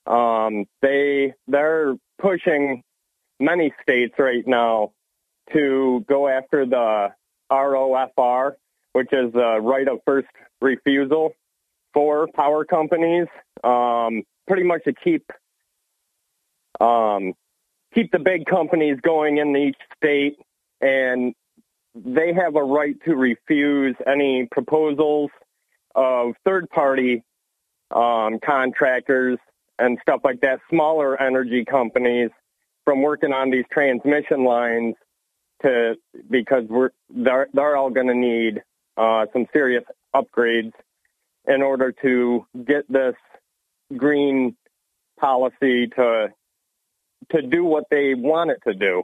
um, 0.05 0.65
they 0.83 1.33
they're 1.47 1.95
pushing 2.19 2.83
many 3.39 3.73
states 3.81 4.13
right 4.19 4.45
now 4.45 4.91
to 5.53 6.05
go 6.07 6.27
after 6.27 6.67
the 6.67 7.07
ROFR, 7.51 8.53
which 8.93 9.11
is 9.11 9.33
the 9.33 9.59
right 9.59 9.87
of 9.87 9.99
first 10.05 10.27
refusal 10.61 11.33
for 11.93 12.27
power 12.35 12.65
companies, 12.65 13.27
um, 13.63 14.23
pretty 14.47 14.63
much 14.63 14.83
to 14.83 14.93
keep 14.93 15.31
um, 16.79 17.33
keep 17.93 18.11
the 18.11 18.19
big 18.19 18.45
companies 18.45 18.97
going 19.01 19.38
in 19.38 19.55
each 19.55 19.77
state, 19.95 20.38
and 20.81 21.33
they 21.95 22.33
have 22.33 22.55
a 22.55 22.63
right 22.63 22.95
to 23.05 23.15
refuse 23.15 23.95
any 24.05 24.47
proposals 24.51 25.31
of 25.95 26.33
third 26.45 26.69
party 26.69 27.23
um, 27.91 28.39
contractors 28.45 29.39
and 29.79 29.97
stuff 30.01 30.21
like 30.23 30.41
that, 30.41 30.59
smaller 30.69 31.19
energy 31.21 31.65
companies 31.65 32.29
from 32.85 33.01
working 33.01 33.33
on 33.33 33.49
these 33.49 33.65
transmission 33.71 34.43
lines 34.43 34.95
to 35.61 35.95
because 36.29 36.63
we're 36.69 36.91
they're, 37.09 37.47
they're 37.53 37.75
all 37.75 37.89
going 37.89 38.07
to 38.07 38.15
need 38.15 38.61
uh, 38.97 39.25
some 39.33 39.45
serious 39.53 39.83
upgrades 40.15 40.73
in 41.47 41.61
order 41.61 41.93
to 42.01 42.45
get 42.65 42.91
this 42.91 43.15
green 43.95 44.55
policy 45.19 45.87
to 45.87 46.27
to 47.31 47.41
do 47.41 47.63
what 47.63 47.85
they 47.89 48.13
want 48.13 48.51
it 48.51 48.59
to 48.67 48.73
do. 48.73 49.03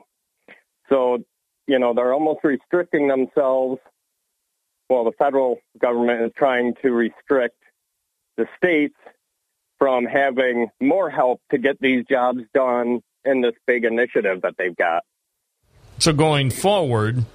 So, 0.90 1.24
you 1.68 1.80
know, 1.80 1.94
they're 1.94 2.14
almost 2.14 2.44
restricting 2.44 3.08
themselves. 3.08 3.80
Well, 4.90 5.04
the 5.06 5.12
federal 5.14 5.60
government 5.80 6.22
is 6.22 6.32
trying 6.38 6.76
to 6.84 6.92
restrict 6.92 7.58
the 8.38 8.46
states 8.58 8.96
from 9.80 10.06
having 10.06 10.70
more 10.80 11.10
help 11.10 11.42
to 11.52 11.58
get 11.58 11.80
these 11.82 12.06
jobs 12.10 12.42
done 12.54 13.02
in 13.26 13.42
this 13.42 13.56
big 13.66 13.86
initiative 13.86 14.42
that 14.44 14.56
they've 14.58 14.76
got. 14.76 15.04
So 16.00 16.14
going 16.14 16.52
forward, 16.52 17.26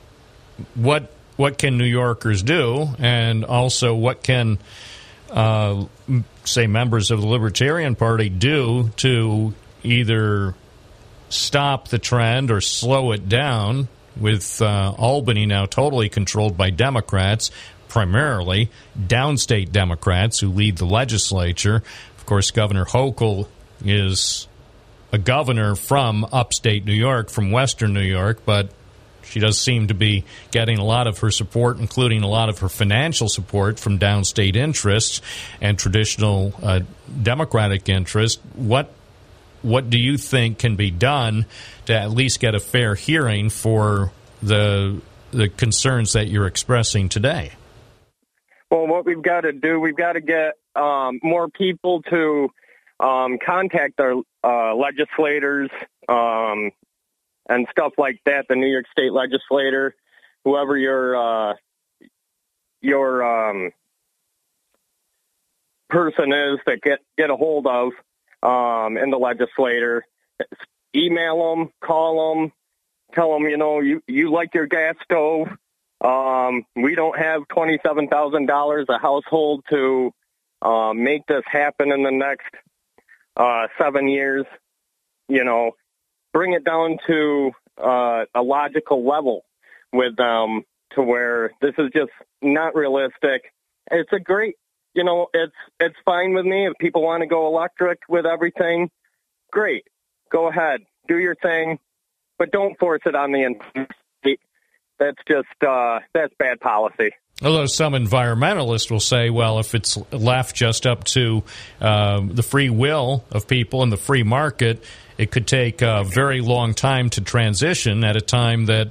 what 0.74 1.12
what 1.36 1.56
can 1.56 1.78
New 1.78 1.84
Yorkers 1.84 2.42
do, 2.42 2.88
and 2.98 3.44
also 3.44 3.94
what 3.94 4.22
can 4.22 4.58
uh, 5.30 5.86
say 6.44 6.66
members 6.66 7.10
of 7.10 7.20
the 7.20 7.26
Libertarian 7.26 7.94
Party 7.94 8.28
do 8.28 8.90
to 8.96 9.54
either 9.82 10.54
stop 11.28 11.88
the 11.88 11.98
trend 11.98 12.50
or 12.50 12.60
slow 12.60 13.12
it 13.12 13.28
down? 13.28 13.88
With 14.16 14.60
uh, 14.60 14.94
Albany 14.98 15.46
now 15.46 15.66
totally 15.66 16.08
controlled 16.08 16.56
by 16.56 16.70
Democrats, 16.70 17.52
primarily 17.88 18.68
downstate 18.98 19.70
Democrats 19.70 20.40
who 20.40 20.48
lead 20.48 20.76
the 20.78 20.86
legislature. 20.86 21.82
Of 22.16 22.26
course, 22.26 22.50
Governor 22.50 22.84
Hochul 22.84 23.46
is 23.84 24.48
a 25.12 25.18
governor 25.18 25.74
from 25.76 26.26
upstate 26.32 26.84
New 26.84 26.92
York, 26.92 27.30
from 27.30 27.50
western 27.50 27.94
New 27.94 28.00
York, 28.00 28.40
but 28.44 28.70
she 29.28 29.40
does 29.40 29.60
seem 29.60 29.88
to 29.88 29.94
be 29.94 30.24
getting 30.50 30.78
a 30.78 30.84
lot 30.84 31.06
of 31.06 31.18
her 31.18 31.30
support, 31.30 31.78
including 31.78 32.22
a 32.22 32.28
lot 32.28 32.48
of 32.48 32.58
her 32.60 32.68
financial 32.68 33.28
support 33.28 33.78
from 33.78 33.98
downstate 33.98 34.56
interests 34.56 35.20
and 35.60 35.78
traditional 35.78 36.54
uh, 36.62 36.80
Democratic 37.22 37.88
interests. 37.88 38.42
What 38.54 38.92
what 39.62 39.90
do 39.90 39.98
you 39.98 40.16
think 40.16 40.58
can 40.58 40.76
be 40.76 40.90
done 40.90 41.46
to 41.86 41.94
at 41.94 42.10
least 42.10 42.40
get 42.40 42.54
a 42.54 42.60
fair 42.60 42.94
hearing 42.94 43.50
for 43.50 44.12
the 44.42 45.00
the 45.30 45.48
concerns 45.48 46.12
that 46.14 46.28
you're 46.28 46.46
expressing 46.46 47.08
today? 47.08 47.52
Well, 48.70 48.86
what 48.86 49.04
we've 49.04 49.22
got 49.22 49.42
to 49.42 49.52
do, 49.52 49.80
we've 49.80 49.96
got 49.96 50.12
to 50.12 50.20
get 50.20 50.54
um, 50.74 51.20
more 51.22 51.48
people 51.48 52.02
to 52.02 52.48
um, 53.00 53.38
contact 53.44 54.00
our 54.00 54.14
uh, 54.44 54.74
legislators 54.74 55.70
um, 56.08 56.70
and 57.48 57.66
stuff 57.70 57.92
like 57.98 58.20
that. 58.26 58.46
The 58.48 58.56
New 58.56 58.68
York 58.68 58.86
State 58.92 59.12
legislator, 59.12 59.94
whoever 60.44 60.76
your 60.76 61.16
uh, 61.50 61.54
your 62.80 63.22
um, 63.50 63.70
person 65.88 66.32
is 66.32 66.58
that 66.66 66.80
get 66.82 67.00
get 67.16 67.30
a 67.30 67.36
hold 67.36 67.66
of 67.66 67.92
um, 68.42 68.96
in 68.96 69.10
the 69.10 69.18
legislator, 69.18 70.04
email 70.94 71.56
them, 71.56 71.70
call 71.82 72.34
them, 72.34 72.52
tell 73.14 73.32
them 73.32 73.48
you 73.48 73.56
know 73.56 73.80
you 73.80 74.02
you 74.06 74.30
like 74.30 74.54
your 74.54 74.66
gas 74.66 74.94
stove. 75.04 75.48
Um, 76.00 76.64
we 76.76 76.94
don't 76.94 77.18
have 77.18 77.48
twenty 77.48 77.78
seven 77.84 78.08
thousand 78.08 78.46
dollars 78.46 78.86
a 78.88 78.98
household 78.98 79.64
to 79.70 80.12
uh, 80.62 80.92
make 80.92 81.26
this 81.26 81.42
happen 81.46 81.90
in 81.92 82.02
the 82.02 82.12
next 82.12 82.54
uh, 83.36 83.66
seven 83.80 84.08
years. 84.08 84.44
You 85.28 85.44
know, 85.44 85.72
bring 86.32 86.52
it 86.52 86.64
down 86.64 86.98
to 87.06 87.52
uh, 87.82 88.24
a 88.34 88.42
logical 88.42 89.06
level 89.06 89.44
with 89.92 90.16
them 90.16 90.62
to 90.92 91.02
where 91.02 91.52
this 91.60 91.74
is 91.78 91.90
just 91.94 92.10
not 92.42 92.74
realistic. 92.74 93.52
It's 93.90 94.12
a 94.12 94.20
great, 94.20 94.56
you 94.94 95.04
know, 95.04 95.28
it's 95.32 95.54
it's 95.80 95.96
fine 96.04 96.34
with 96.34 96.44
me 96.44 96.66
if 96.66 96.74
people 96.78 97.02
want 97.02 97.22
to 97.22 97.26
go 97.26 97.46
electric 97.46 98.00
with 98.08 98.26
everything. 98.26 98.90
Great, 99.50 99.86
go 100.30 100.48
ahead, 100.48 100.80
do 101.06 101.18
your 101.18 101.34
thing, 101.36 101.78
but 102.38 102.50
don't 102.50 102.78
force 102.78 103.02
it 103.06 103.14
on 103.14 103.32
the. 103.32 103.56
That's 104.98 105.18
just 105.28 105.46
uh, 105.66 106.00
that's 106.12 106.34
bad 106.38 106.60
policy. 106.60 107.12
Although 107.42 107.66
some 107.66 107.92
environmentalists 107.92 108.90
will 108.90 108.98
say, 108.98 109.30
well, 109.30 109.60
if 109.60 109.74
it's 109.76 109.96
left 110.12 110.56
just 110.56 110.86
up 110.86 111.04
to 111.04 111.44
uh, 111.80 112.20
the 112.24 112.42
free 112.42 112.68
will 112.68 113.24
of 113.30 113.46
people 113.46 113.84
and 113.84 113.92
the 113.92 113.96
free 113.96 114.24
market, 114.24 114.82
it 115.18 115.30
could 115.30 115.46
take 115.46 115.80
a 115.80 116.02
very 116.02 116.40
long 116.40 116.74
time 116.74 117.10
to 117.10 117.20
transition 117.20 118.02
at 118.02 118.16
a 118.16 118.20
time 118.20 118.66
that 118.66 118.88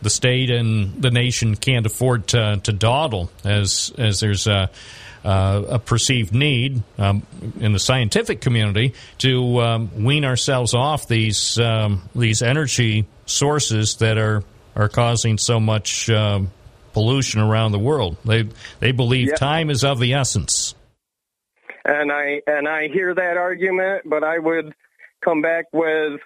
the 0.00 0.10
state 0.10 0.50
and 0.50 1.02
the 1.02 1.10
nation 1.10 1.54
can't 1.54 1.86
afford 1.86 2.28
to, 2.28 2.60
to 2.64 2.72
dawdle 2.72 3.30
as 3.44 3.92
as 3.96 4.20
there's 4.20 4.46
a, 4.46 4.68
a 5.24 5.78
perceived 5.78 6.34
need 6.34 6.82
um, 6.98 7.22
in 7.60 7.72
the 7.72 7.78
scientific 7.78 8.40
community 8.40 8.94
to 9.18 9.60
um, 9.60 10.04
wean 10.04 10.24
ourselves 10.24 10.74
off 10.74 11.06
these 11.08 11.58
um, 11.58 12.02
these 12.14 12.42
energy 12.42 13.06
sources 13.26 13.96
that 13.96 14.18
are 14.18 14.42
are 14.74 14.88
causing 14.88 15.38
so 15.38 15.60
much 15.60 16.10
um, 16.10 16.50
pollution 16.92 17.40
around 17.40 17.72
the 17.72 17.78
world. 17.78 18.16
They 18.24 18.48
they 18.80 18.92
believe 18.92 19.28
Yeah. 19.28 19.34
time 19.36 19.70
is 19.70 19.84
of 19.84 19.98
the 19.98 20.14
essence. 20.14 20.74
and 21.84 22.12
I 22.12 22.40
and 22.46 22.68
I 22.68 22.88
hear 22.88 23.14
that 23.14 23.36
argument, 23.36 24.02
but 24.06 24.22
I 24.24 24.38
would 24.38 24.72
come 25.24 25.42
back 25.42 25.66
with, 25.72 26.20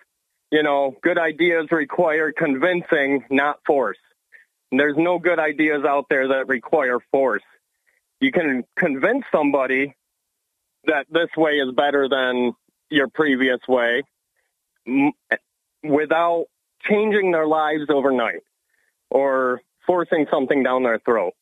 you 0.51 0.63
know, 0.63 0.95
good 1.03 1.19
ideas 1.19 1.69
require 1.71 2.33
convincing, 2.33 3.25
not 3.31 3.61
force. 3.67 3.99
And 4.71 4.81
there's 4.81 4.97
no 4.97 5.19
good 5.19 5.39
ideas 5.39 5.85
out 5.85 6.07
there 6.11 6.29
that 6.29 6.49
require 6.49 6.99
force. 7.11 7.43
You 8.21 8.33
can 8.33 8.65
convince 8.77 9.25
somebody 9.33 9.95
that 10.85 11.07
this 11.11 11.29
way 11.37 11.53
is 11.59 11.73
better 11.75 12.09
than 12.09 12.53
your 12.91 13.09
previous 13.09 13.61
way 13.69 14.03
m- 14.87 15.13
without 15.83 16.47
changing 16.89 17.33
their 17.33 17.47
lives 17.47 17.85
overnight 17.89 18.43
or 19.11 19.61
forcing 19.87 20.27
something 20.31 20.63
down 20.63 20.83
their 20.83 20.99
throat. 20.99 21.35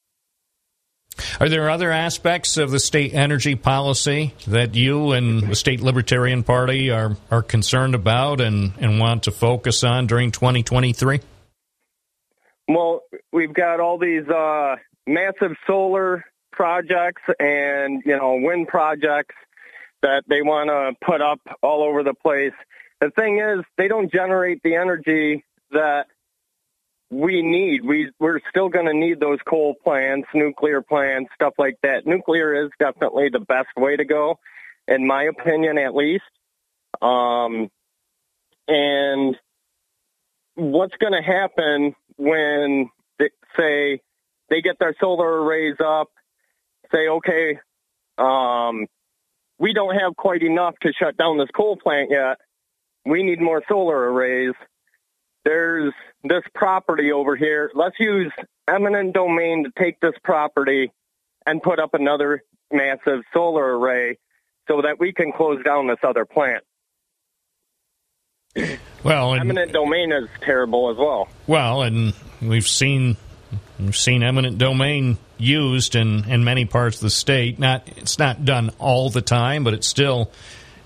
Are 1.40 1.49
there 1.49 1.70
other 1.70 1.90
aspects 1.90 2.57
of 2.57 2.70
the 2.70 2.80
state 2.80 3.14
energy 3.14 3.55
policy 3.55 4.34
that 4.47 4.74
you 4.74 5.12
and 5.12 5.42
the 5.42 5.55
state 5.55 5.80
Libertarian 5.80 6.42
Party 6.42 6.90
are, 6.90 7.16
are 7.30 7.42
concerned 7.42 7.95
about 7.95 8.40
and, 8.40 8.72
and 8.80 8.99
want 8.99 9.24
to 9.24 9.30
focus 9.30 9.84
on 9.84 10.07
during 10.07 10.32
2023? 10.32 11.20
Well, 12.68 13.03
we've 13.32 13.53
got 13.53 13.80
all 13.80 13.99
these 13.99 14.28
uh, 14.28 14.76
massive 15.07 15.53
solar 15.66 16.24
projects 16.51 17.22
and 17.40 18.03
you 18.07 18.16
know 18.16 18.36
wind 18.40 18.68
projects 18.68 19.34
that 20.03 20.22
they 20.28 20.42
want 20.42 20.68
to 20.68 20.95
put 21.05 21.20
up 21.20 21.40
all 21.62 21.82
over 21.82 22.03
the 22.03 22.14
place. 22.14 22.53
The 23.01 23.11
thing 23.11 23.38
is, 23.38 23.64
they 23.76 23.88
don't 23.88 24.11
generate 24.12 24.62
the 24.62 24.76
energy 24.76 25.45
that 25.72 26.07
we 27.11 27.42
need. 27.42 27.84
We 27.84 28.11
we're 28.18 28.40
still 28.50 28.68
going 28.68 28.86
to 28.86 28.94
need 28.94 29.20
those 29.20 29.38
coal 29.46 29.74
plants, 29.82 30.28
nuclear 30.34 30.82
plants, 30.82 31.30
stuff 31.34 31.55
like 31.59 31.76
that. 31.82 32.07
Nuclear 32.07 32.64
is 32.64 32.70
definitely 32.78 33.28
the 33.28 33.40
best 33.40 33.68
way 33.76 33.96
to 33.96 34.05
go, 34.05 34.38
in 34.88 35.07
my 35.07 35.24
opinion, 35.24 35.78
at 35.78 35.94
least. 35.94 36.24
Um, 37.00 37.70
and 38.66 39.36
what's 40.55 40.96
going 40.96 41.12
to 41.12 41.22
happen 41.22 41.94
when, 42.16 42.90
they, 43.18 43.30
say, 43.57 44.00
they 44.48 44.62
get 44.62 44.78
their 44.78 44.94
solar 45.00 45.42
arrays 45.42 45.76
up, 45.84 46.09
say, 46.92 47.09
okay, 47.09 47.59
um, 48.18 48.86
we 49.59 49.72
don't 49.72 49.94
have 49.94 50.16
quite 50.16 50.42
enough 50.42 50.74
to 50.82 50.92
shut 50.92 51.16
down 51.16 51.38
this 51.38 51.50
coal 51.55 51.76
plant 51.76 52.11
yet. 52.11 52.38
We 53.05 53.22
need 53.22 53.40
more 53.40 53.62
solar 53.68 54.12
arrays. 54.12 54.55
There's 55.45 55.92
this 56.22 56.42
property 56.55 57.12
over 57.12 57.36
here. 57.36 57.70
Let's 57.74 57.99
use 58.01 58.32
eminent 58.68 59.12
domain 59.12 59.64
to 59.64 59.82
take 59.82 60.01
this 60.01 60.14
property 60.22 60.90
and 61.47 61.62
put 61.62 61.78
up 61.78 61.95
another 61.95 62.42
massive 62.72 63.20
solar 63.32 63.78
array 63.78 64.18
so 64.68 64.82
that 64.82 64.99
we 64.99 65.12
can 65.12 65.32
close 65.32 65.62
down 65.62 65.86
this 65.86 65.99
other 66.03 66.24
plant. 66.24 66.64
Well, 69.03 69.32
and, 69.32 69.42
Eminent 69.42 69.72
domain 69.72 70.12
is 70.12 70.28
terrible 70.40 70.90
as 70.90 70.97
well. 70.97 71.28
well, 71.47 71.82
and 71.82 72.14
we've 72.40 72.66
seen 72.66 73.16
we've 73.78 73.97
seen 73.97 74.22
eminent 74.22 74.59
domain 74.59 75.18
used 75.36 75.97
in, 75.97 76.24
in 76.30 76.45
many 76.45 76.64
parts 76.64 76.97
of 76.97 77.03
the 77.03 77.11
state. 77.11 77.59
Not 77.59 77.88
it's 77.97 78.18
not 78.18 78.45
done 78.45 78.70
all 78.78 79.11
the 79.11 79.22
time, 79.22 79.64
but 79.64 79.74
it 79.74 79.84
still 79.84 80.30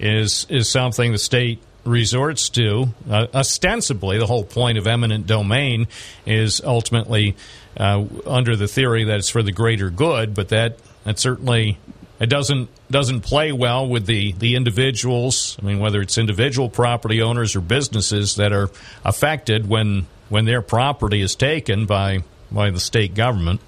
is 0.00 0.46
is 0.48 0.68
something 0.68 1.12
the 1.12 1.18
state 1.18 1.62
resorts 1.88 2.48
to. 2.50 2.88
Uh, 3.10 3.26
ostensibly, 3.34 4.18
the 4.18 4.26
whole 4.26 4.44
point 4.44 4.78
of 4.78 4.86
eminent 4.86 5.26
domain 5.26 5.86
is 6.26 6.60
ultimately 6.62 7.36
uh, 7.76 8.04
under 8.26 8.56
the 8.56 8.68
theory 8.68 9.04
that 9.04 9.18
it's 9.18 9.28
for 9.28 9.42
the 9.42 9.52
greater 9.52 9.90
good, 9.90 10.34
but 10.34 10.50
that 10.50 10.78
that 11.04 11.18
certainly 11.18 11.78
it 12.20 12.28
doesn't 12.28 12.68
doesn't 12.90 13.22
play 13.22 13.52
well 13.52 13.88
with 13.88 14.06
the 14.06 14.32
the 14.32 14.56
individuals. 14.56 15.56
I 15.60 15.66
mean, 15.66 15.78
whether 15.78 16.00
it's 16.00 16.18
individual 16.18 16.68
property 16.68 17.22
owners 17.22 17.56
or 17.56 17.60
businesses 17.60 18.36
that 18.36 18.52
are 18.52 18.70
affected 19.04 19.68
when 19.68 20.06
when 20.28 20.44
their 20.44 20.62
property 20.62 21.20
is 21.22 21.34
taken 21.34 21.86
by 21.86 22.22
by 22.50 22.70
the 22.70 22.80
state 22.80 23.14
government. 23.14 23.60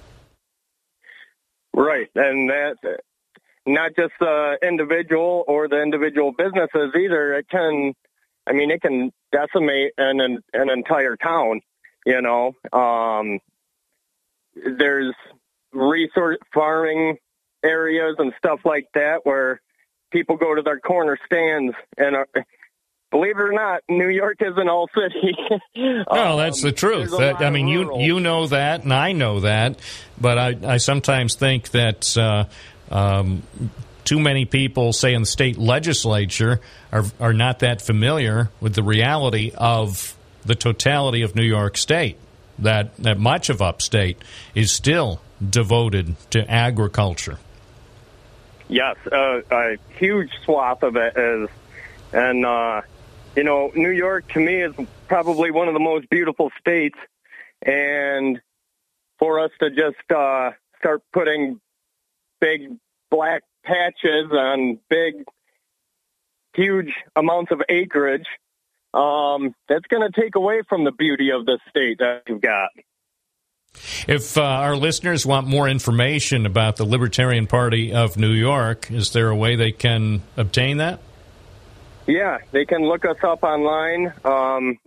Right, 1.73 2.11
and 2.15 2.51
that 2.51 3.01
not 3.67 3.93
just 3.97 4.13
the 4.19 4.59
individual 4.63 5.45
or 5.47 5.69
the 5.69 5.81
individual 5.81 6.33
businesses 6.37 6.93
either. 6.95 7.35
It 7.35 7.49
can, 7.49 7.95
I 8.47 8.53
mean, 8.53 8.71
it 8.71 8.83
can 8.83 9.13
decimate 9.33 9.93
an 9.99 10.21
an, 10.21 10.43
an 10.53 10.71
entire 10.71 11.17
town. 11.17 11.61
You 12.07 12.23
know, 12.23 12.55
um, 12.73 13.41
there's 14.55 15.15
resource 15.73 16.39
farming 16.53 17.19
areas 17.63 18.17
and 18.19 18.33
stuff 18.39 18.61
like 18.65 18.89
that 18.95 19.21
where 19.25 19.61
people 20.11 20.37
go 20.37 20.55
to 20.55 20.63
their 20.63 20.81
corner 20.81 21.19
stands 21.27 21.75
and 21.97 22.17
are, 22.17 22.27
believe 23.11 23.37
it 23.37 23.43
or 23.43 23.53
not, 23.53 23.83
New 23.89 24.09
York 24.09 24.39
isn't 24.41 24.69
all 24.69 24.89
city. 24.95 25.37
No, 25.77 26.37
that's 26.37 26.63
the 26.63 26.73
truth. 26.73 27.11
That, 27.17 27.41
I 27.41 27.51
mean, 27.51 27.69
you 27.69 27.99
you 27.99 28.21
know 28.21 28.47
that, 28.49 28.83
and 28.83 28.93
I 28.93 29.13
know 29.13 29.41
that, 29.41 29.79
but 30.21 30.39
I, 30.39 30.57
I 30.65 30.77
sometimes 30.77 31.37
think 31.37 31.71
that 31.71 32.17
uh, 32.19 32.45
um, 32.91 33.43
too 34.05 34.19
many 34.19 34.45
people, 34.45 34.93
say 34.93 35.15
in 35.15 35.23
the 35.23 35.27
state 35.27 35.59
legislature, 35.59 36.61
are 36.93 37.05
are 37.19 37.33
not 37.33 37.61
that 37.61 37.83
familiar 37.83 38.51
with 38.61 38.75
the 38.75 38.83
reality 38.83 39.53
of 39.57 40.17
the 40.45 40.55
totality 40.55 41.23
of 41.23 41.35
New 41.35 41.45
York 41.45 41.77
State. 41.77 42.17
That 42.59 42.97
that 42.99 43.19
much 43.19 43.51
of 43.51 43.63
upstate 43.63 44.23
is 44.55 44.71
still 44.71 45.21
devoted 45.49 46.17
to 46.31 46.51
agriculture. 46.51 47.39
Yes, 48.69 48.97
uh, 49.11 49.41
a 49.51 49.79
huge 49.99 50.31
swath 50.45 50.83
of 50.83 50.97
it 50.97 51.17
is, 51.17 51.49
and 52.13 52.45
uh, 52.47 52.83
you 53.35 53.45
know, 53.45 53.73
New 53.75 53.91
York 53.91 54.33
to 54.33 54.41
me 54.41 54.63
is 54.63 54.75
probably 55.09 55.51
one 55.51 55.69
of 55.69 55.75
the 55.75 55.81
most 55.81 56.09
beautiful 56.11 56.51
states, 56.61 56.99
and 57.63 58.41
for 59.19 59.41
us 59.41 59.51
to 59.61 59.71
just 59.71 60.11
uh, 60.15 60.53
start 60.79 61.03
putting 61.13 61.61
big 62.41 62.77
black 63.11 63.43
patches 63.65 64.31
on 64.33 64.79
big, 64.89 65.25
huge 66.55 66.93
amounts 67.17 67.53
of 67.53 67.63
acreage, 67.69 68.27
um, 68.93 69.55
that's 69.69 69.87
going 69.87 70.11
to 70.11 70.21
take 70.21 70.35
away 70.35 70.63
from 70.69 70.85
the 70.85 70.93
beauty 70.93 71.31
of 71.31 71.47
the 71.47 71.59
state 71.69 71.99
that 71.99 72.23
we've 72.29 72.41
got. 72.41 72.71
If 74.09 74.37
uh, 74.37 74.43
our 74.43 74.77
listeners 74.77 75.25
want 75.25 75.47
more 75.47 75.69
information 75.69 76.45
about 76.45 76.77
the 76.77 76.85
Libertarian 76.85 77.47
Party 77.47 77.93
of 77.93 78.17
New 78.17 78.33
York, 78.33 78.91
is 78.91 79.13
there 79.13 79.29
a 79.29 79.37
way 79.37 79.55
they 79.55 79.71
can 79.71 80.23
obtain 80.37 80.79
that? 80.79 81.01
Yeah, 82.07 82.39
they 82.51 82.65
can 82.65 82.83
look 82.83 83.05
us 83.05 83.19
up 83.23 83.45
online, 83.45 84.13
um, 84.25 84.79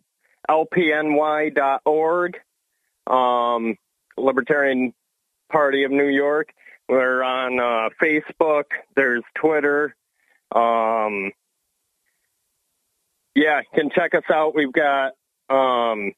lpny.org, 0.49 2.37
um, 3.07 3.77
Libertarian 4.17 4.93
Party 5.49 5.83
of 5.83 5.91
New 5.91 6.07
York. 6.07 6.53
We're 6.89 7.23
on 7.23 7.59
uh, 7.59 7.89
Facebook. 8.01 8.65
There's 8.95 9.23
Twitter. 9.35 9.95
Um, 10.53 11.31
yeah, 13.35 13.59
you 13.59 13.65
can 13.73 13.89
check 13.89 14.13
us 14.13 14.23
out. 14.31 14.53
We've 14.55 14.71
got 14.71 15.13
um, 15.49 16.11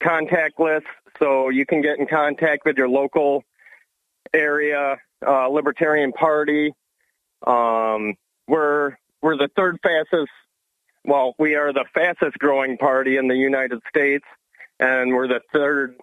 contact 0.00 0.60
lists, 0.60 0.88
so 1.18 1.48
you 1.48 1.64
can 1.64 1.80
get 1.80 1.98
in 1.98 2.06
contact 2.06 2.64
with 2.64 2.76
your 2.76 2.88
local 2.88 3.44
area 4.34 4.96
uh, 5.26 5.48
Libertarian 5.48 6.12
Party. 6.12 6.74
Um, 7.46 8.14
we're 8.48 8.96
we're 9.20 9.36
the 9.36 9.48
third 9.56 9.78
fastest. 9.82 10.30
Well, 11.04 11.34
we 11.38 11.54
are 11.54 11.72
the 11.72 11.84
fastest 11.94 12.38
growing 12.38 12.76
party 12.76 13.16
in 13.16 13.28
the 13.28 13.36
United 13.36 13.80
States, 13.88 14.24
and 14.78 15.12
we're 15.12 15.28
the 15.28 15.40
third 15.52 15.96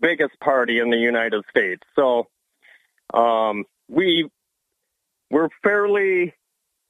biggest 0.00 0.38
party 0.40 0.78
in 0.78 0.90
the 0.90 0.96
United 0.96 1.44
States. 1.50 1.82
So 1.96 2.26
um, 3.12 3.64
we 3.88 4.28
we're 5.30 5.48
fairly 5.62 6.34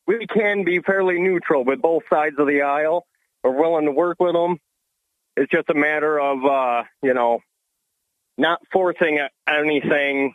we 0.06 0.26
can 0.26 0.64
be 0.64 0.80
fairly 0.80 1.20
neutral 1.20 1.64
with 1.64 1.80
both 1.80 2.02
sides 2.10 2.36
of 2.38 2.46
the 2.46 2.62
aisle. 2.62 3.06
We're 3.42 3.58
willing 3.58 3.86
to 3.86 3.92
work 3.92 4.18
with 4.20 4.34
them. 4.34 4.58
It's 5.36 5.50
just 5.50 5.68
a 5.70 5.74
matter 5.74 6.20
of 6.20 6.44
uh, 6.44 6.84
you 7.02 7.14
know 7.14 7.40
not 8.36 8.60
forcing 8.72 9.20
anything 9.48 10.34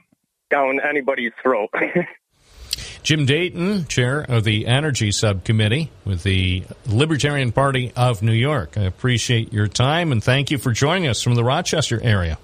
down 0.49 0.79
anybody's 0.81 1.31
throat. 1.41 1.69
Jim 3.03 3.25
Dayton, 3.25 3.85
chair 3.85 4.21
of 4.27 4.43
the 4.43 4.67
Energy 4.67 5.11
Subcommittee 5.11 5.89
with 6.03 6.23
the 6.23 6.63
Libertarian 6.85 7.51
Party 7.51 7.93
of 7.95 8.21
New 8.21 8.33
York. 8.33 8.77
I 8.77 8.83
appreciate 8.83 9.53
your 9.53 9.67
time 9.67 10.11
and 10.11 10.23
thank 10.23 10.51
you 10.51 10.57
for 10.57 10.71
joining 10.71 11.07
us 11.07 11.21
from 11.21 11.35
the 11.35 11.43
Rochester 11.43 12.01
area. 12.03 12.37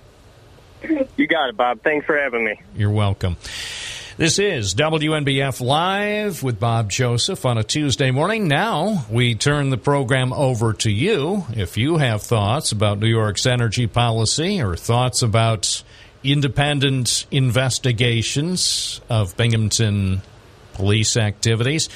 You 1.17 1.27
got 1.27 1.49
it, 1.49 1.57
Bob. 1.57 1.81
Thanks 1.81 2.05
for 2.05 2.17
having 2.17 2.45
me. 2.45 2.61
You're 2.75 2.91
welcome. 2.91 3.37
This 4.17 4.39
is 4.39 4.73
WNBF 4.75 5.59
Live 5.59 6.41
with 6.41 6.57
Bob 6.57 6.89
Joseph 6.89 7.45
on 7.45 7.57
a 7.57 7.63
Tuesday 7.65 8.11
morning. 8.11 8.47
Now 8.47 9.05
we 9.09 9.35
turn 9.35 9.71
the 9.71 9.77
program 9.77 10.31
over 10.31 10.71
to 10.71 10.89
you. 10.89 11.43
If 11.53 11.75
you 11.75 11.97
have 11.97 12.21
thoughts 12.21 12.71
about 12.71 12.99
New 12.99 13.09
York's 13.09 13.45
energy 13.45 13.87
policy 13.87 14.61
or 14.61 14.77
thoughts 14.77 15.21
about 15.21 15.83
independent 16.23 17.25
investigations 17.29 19.01
of 19.09 19.35
Binghamton 19.35 20.21
police 20.75 21.17
activities 21.17 21.89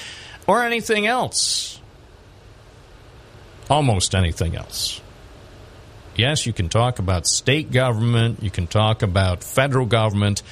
or 0.45 0.63
anything 0.63 1.07
else, 1.07 1.79
almost 3.69 4.13
anything 4.13 4.57
else. 4.57 4.99
Yes, 6.15 6.45
you 6.45 6.53
can 6.53 6.69
talk 6.69 6.99
about 6.99 7.27
state 7.27 7.71
government, 7.71 8.43
you 8.43 8.51
can 8.51 8.67
talk 8.67 9.03
about 9.03 9.43
federal 9.43 9.85
government, 9.85 10.43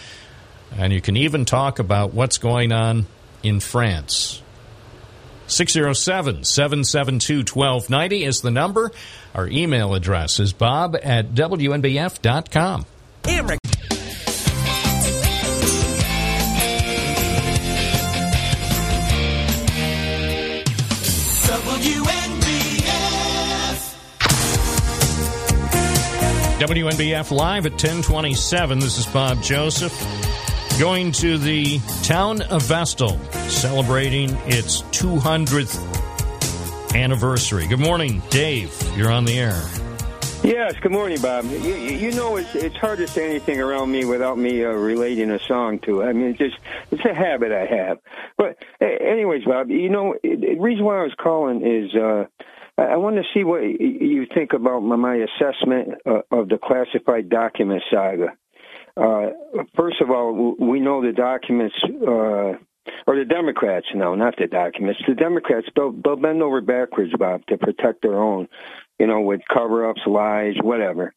and 0.75 0.93
you 0.93 1.01
can 1.01 1.17
even 1.17 1.45
talk 1.45 1.79
about 1.79 2.13
what's 2.13 2.37
going 2.37 2.71
on 2.71 3.05
in 3.43 3.59
France. 3.59 4.41
607 5.47 6.43
772 6.43 7.37
1290 7.37 8.23
is 8.23 8.41
the 8.41 8.51
number. 8.51 8.91
Our 9.33 9.47
email 9.47 9.93
address 9.93 10.39
is 10.39 10.53
bob 10.53 10.95
at 11.01 11.33
WNBF.com. 11.33 12.85
WNBF. 13.23 13.66
WNBF 26.87 27.31
Live 27.31 27.65
at 27.65 27.73
1027. 27.73 28.79
This 28.79 28.97
is 28.97 29.05
Bob 29.07 29.43
Joseph. 29.43 29.91
Going 30.79 31.11
to 31.13 31.37
the 31.37 31.79
town 32.03 32.41
of 32.43 32.63
Vestal, 32.63 33.19
celebrating 33.49 34.29
its 34.45 34.83
200th 34.83 35.75
anniversary. 36.95 37.67
Good 37.67 37.81
morning, 37.81 38.21
Dave. 38.29 38.73
You're 38.95 39.11
on 39.11 39.25
the 39.25 39.37
air. 39.37 39.61
Yes, 40.45 40.75
good 40.79 40.93
morning, 40.93 41.19
Bob. 41.21 41.43
You, 41.43 41.75
you 41.75 42.13
know, 42.13 42.37
it's 42.37 42.55
it's 42.55 42.77
hard 42.77 42.99
to 42.99 43.07
say 43.07 43.31
anything 43.31 43.59
around 43.59 43.91
me 43.91 44.05
without 44.05 44.37
me 44.37 44.63
uh, 44.63 44.69
relating 44.69 45.29
a 45.29 45.39
song 45.39 45.79
to 45.79 45.99
it. 46.01 46.05
I 46.05 46.13
mean, 46.13 46.27
it's 46.29 46.39
just 46.39 46.57
it's 46.91 47.03
a 47.03 47.13
habit 47.13 47.51
I 47.51 47.65
have. 47.65 47.99
But 48.37 48.63
anyways, 48.79 49.43
Bob, 49.43 49.69
you 49.69 49.89
know, 49.89 50.15
the 50.23 50.55
reason 50.57 50.85
why 50.85 50.99
I 50.99 51.03
was 51.03 51.15
calling 51.19 51.67
is 51.67 51.93
uh, 51.93 52.27
I 52.77 52.97
want 52.97 53.15
to 53.15 53.23
see 53.33 53.43
what 53.43 53.61
you 53.63 54.27
think 54.33 54.53
about 54.53 54.81
my, 54.81 55.15
assessment 55.15 55.95
uh, 56.05 56.21
of 56.31 56.47
the 56.47 56.59
classified 56.59 57.27
document 57.27 57.81
saga. 57.91 58.33
Uh, 58.95 59.31
first 59.75 59.99
of 60.01 60.11
all, 60.11 60.55
we 60.59 60.79
know 60.79 61.01
the 61.01 61.11
documents. 61.11 61.75
Uh, 61.83 62.53
or 63.05 63.17
the 63.17 63.25
Democrats 63.25 63.87
now, 63.93 64.15
not 64.15 64.35
the 64.37 64.47
documents. 64.47 65.01
The 65.05 65.13
Democrats, 65.13 65.67
they'll, 65.75 65.91
they'll 65.91 66.15
bend 66.15 66.41
over 66.41 66.61
backwards, 66.61 67.11
Bob, 67.17 67.45
to 67.47 67.57
protect 67.57 68.01
their 68.01 68.17
own, 68.17 68.47
you 68.97 69.07
know, 69.07 69.21
with 69.21 69.41
cover-ups, 69.53 70.01
lies, 70.05 70.55
whatever. 70.61 71.13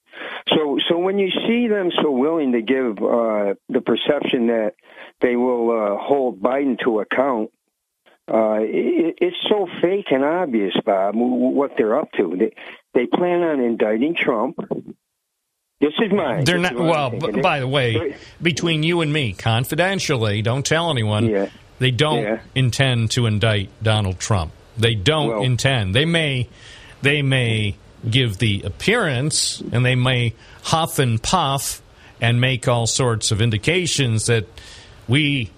So, 0.48 0.78
so 0.88 0.98
when 0.98 1.18
you 1.18 1.30
see 1.46 1.68
them 1.68 1.90
so 2.02 2.10
willing 2.10 2.52
to 2.52 2.62
give 2.62 2.98
uh, 2.98 3.54
the 3.68 3.80
perception 3.84 4.48
that 4.48 4.74
they 5.20 5.36
will 5.36 5.70
uh, 5.70 5.96
hold 5.96 6.40
Biden 6.40 6.78
to 6.80 7.00
account, 7.00 7.50
uh, 8.32 8.58
it, 8.60 9.16
it's 9.20 9.36
so 9.48 9.66
fake 9.82 10.06
and 10.10 10.24
obvious, 10.24 10.74
Bob, 10.84 11.14
what 11.16 11.72
they're 11.76 11.98
up 11.98 12.12
to. 12.12 12.36
They, 12.38 12.52
they 12.94 13.06
plan 13.06 13.42
on 13.42 13.60
indicting 13.60 14.14
Trump. 14.14 14.56
This 15.80 15.92
is 15.98 16.12
mine. 16.12 16.44
They're 16.44 16.60
This 16.60 16.70
not 16.70 16.74
is 16.74 16.78
what 16.80 16.96
I'm 16.96 17.18
well. 17.18 17.32
b- 17.32 17.40
by 17.40 17.60
the 17.60 17.68
way, 17.68 18.16
between 18.42 18.82
you 18.82 19.00
and 19.00 19.12
me, 19.12 19.32
confidentially, 19.32 20.42
don't 20.42 20.64
tell 20.64 20.90
anyone. 20.90 21.48
They 21.78 21.90
don't 21.90 22.22
Yeah. 22.22 22.40
intend 22.54 23.12
to 23.12 23.26
indict 23.26 23.70
Donald 23.82 24.18
Trump. 24.18 24.52
They 24.76 24.94
don't 24.94 25.28
Well- 25.28 25.42
intend. 25.42 25.94
They 25.94 26.04
may, 26.04 26.48
they 27.00 27.22
may 27.22 27.76
give 28.08 28.38
the 28.38 28.62
appearance, 28.64 29.62
and 29.72 29.84
they 29.84 29.94
may 29.94 30.34
huff 30.62 30.98
and 30.98 31.22
puff 31.22 31.80
and 32.20 32.40
make 32.40 32.68
all 32.68 32.86
sorts 32.86 33.30
of 33.30 33.40
indications 33.40 34.26
that 34.26 34.44
we 35.08 35.50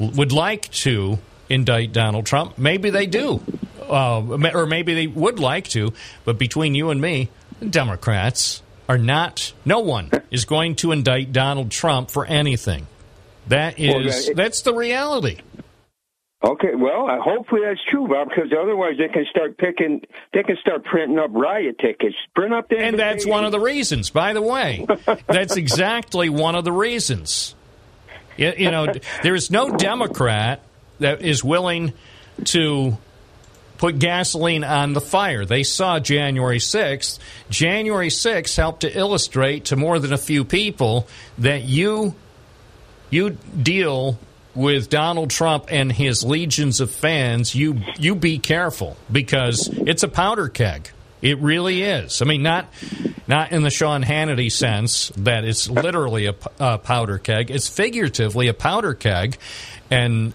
would 0.00 0.32
like 0.32 0.68
to 0.72 1.18
indict 1.48 1.92
Donald 1.92 2.26
Trump. 2.26 2.58
Maybe 2.58 2.90
they 2.90 3.06
do, 3.06 3.40
uh, 3.88 4.22
or 4.54 4.66
maybe 4.66 4.94
they 4.94 5.06
would 5.06 5.38
like 5.38 5.68
to. 5.68 5.92
But 6.24 6.38
between 6.38 6.74
you 6.74 6.90
and 6.90 7.00
me, 7.00 7.30
Democrats 7.68 8.62
are 8.88 8.98
not. 8.98 9.52
No 9.64 9.80
one 9.80 10.10
is 10.30 10.44
going 10.44 10.76
to 10.76 10.92
indict 10.92 11.32
Donald 11.32 11.70
Trump 11.70 12.10
for 12.10 12.24
anything. 12.24 12.86
That 13.48 13.78
is 13.78 14.30
that's 14.34 14.62
the 14.62 14.74
reality. 14.74 15.38
Okay, 16.44 16.76
well, 16.76 17.10
uh, 17.10 17.20
hopefully 17.20 17.62
that's 17.64 17.80
true, 17.88 18.06
Bob, 18.06 18.28
because 18.28 18.52
otherwise 18.52 18.94
they 18.96 19.08
can 19.08 19.26
start 19.28 19.58
picking, 19.58 20.02
they 20.32 20.44
can 20.44 20.56
start 20.60 20.84
printing 20.84 21.18
up 21.18 21.30
riot 21.32 21.80
tickets, 21.80 22.14
print 22.32 22.54
up 22.54 22.68
the. 22.68 22.78
And 22.78 22.96
that's 22.96 23.26
one 23.26 23.44
of 23.44 23.50
the 23.50 23.58
reasons, 23.58 24.10
by 24.10 24.34
the 24.34 24.42
way. 24.42 24.86
that's 25.26 25.56
exactly 25.56 26.28
one 26.28 26.54
of 26.54 26.62
the 26.62 26.70
reasons. 26.70 27.56
You, 28.36 28.52
you 28.56 28.70
know, 28.70 28.86
there 29.24 29.34
is 29.34 29.50
no 29.50 29.76
Democrat 29.76 30.62
that 30.98 31.22
is 31.22 31.42
willing 31.42 31.92
to 32.44 32.96
put 33.78 33.98
gasoline 33.98 34.64
on 34.64 34.92
the 34.92 35.00
fire. 35.00 35.44
They 35.44 35.62
saw 35.62 36.00
January 36.00 36.58
6th. 36.58 37.18
January 37.48 38.08
6th 38.08 38.56
helped 38.56 38.80
to 38.80 38.98
illustrate 38.98 39.66
to 39.66 39.76
more 39.76 39.98
than 39.98 40.12
a 40.12 40.18
few 40.18 40.44
people 40.44 41.06
that 41.38 41.62
you 41.62 42.14
you 43.10 43.30
deal 43.62 44.18
with 44.54 44.90
Donald 44.90 45.30
Trump 45.30 45.66
and 45.68 45.92
his 45.92 46.24
legions 46.24 46.80
of 46.80 46.90
fans, 46.90 47.54
you 47.54 47.80
you 47.96 48.14
be 48.14 48.38
careful 48.38 48.96
because 49.10 49.68
it's 49.68 50.02
a 50.02 50.08
powder 50.08 50.48
keg. 50.48 50.90
It 51.22 51.38
really 51.38 51.82
is. 51.82 52.20
I 52.22 52.24
mean, 52.24 52.42
not 52.42 52.68
not 53.28 53.52
in 53.52 53.62
the 53.62 53.70
Sean 53.70 54.02
Hannity 54.02 54.50
sense 54.50 55.10
that 55.16 55.44
it's 55.44 55.70
literally 55.70 56.26
a, 56.26 56.34
a 56.58 56.78
powder 56.78 57.18
keg. 57.18 57.50
It's 57.50 57.68
figuratively 57.68 58.48
a 58.48 58.54
powder 58.54 58.94
keg, 58.94 59.38
and 59.90 60.32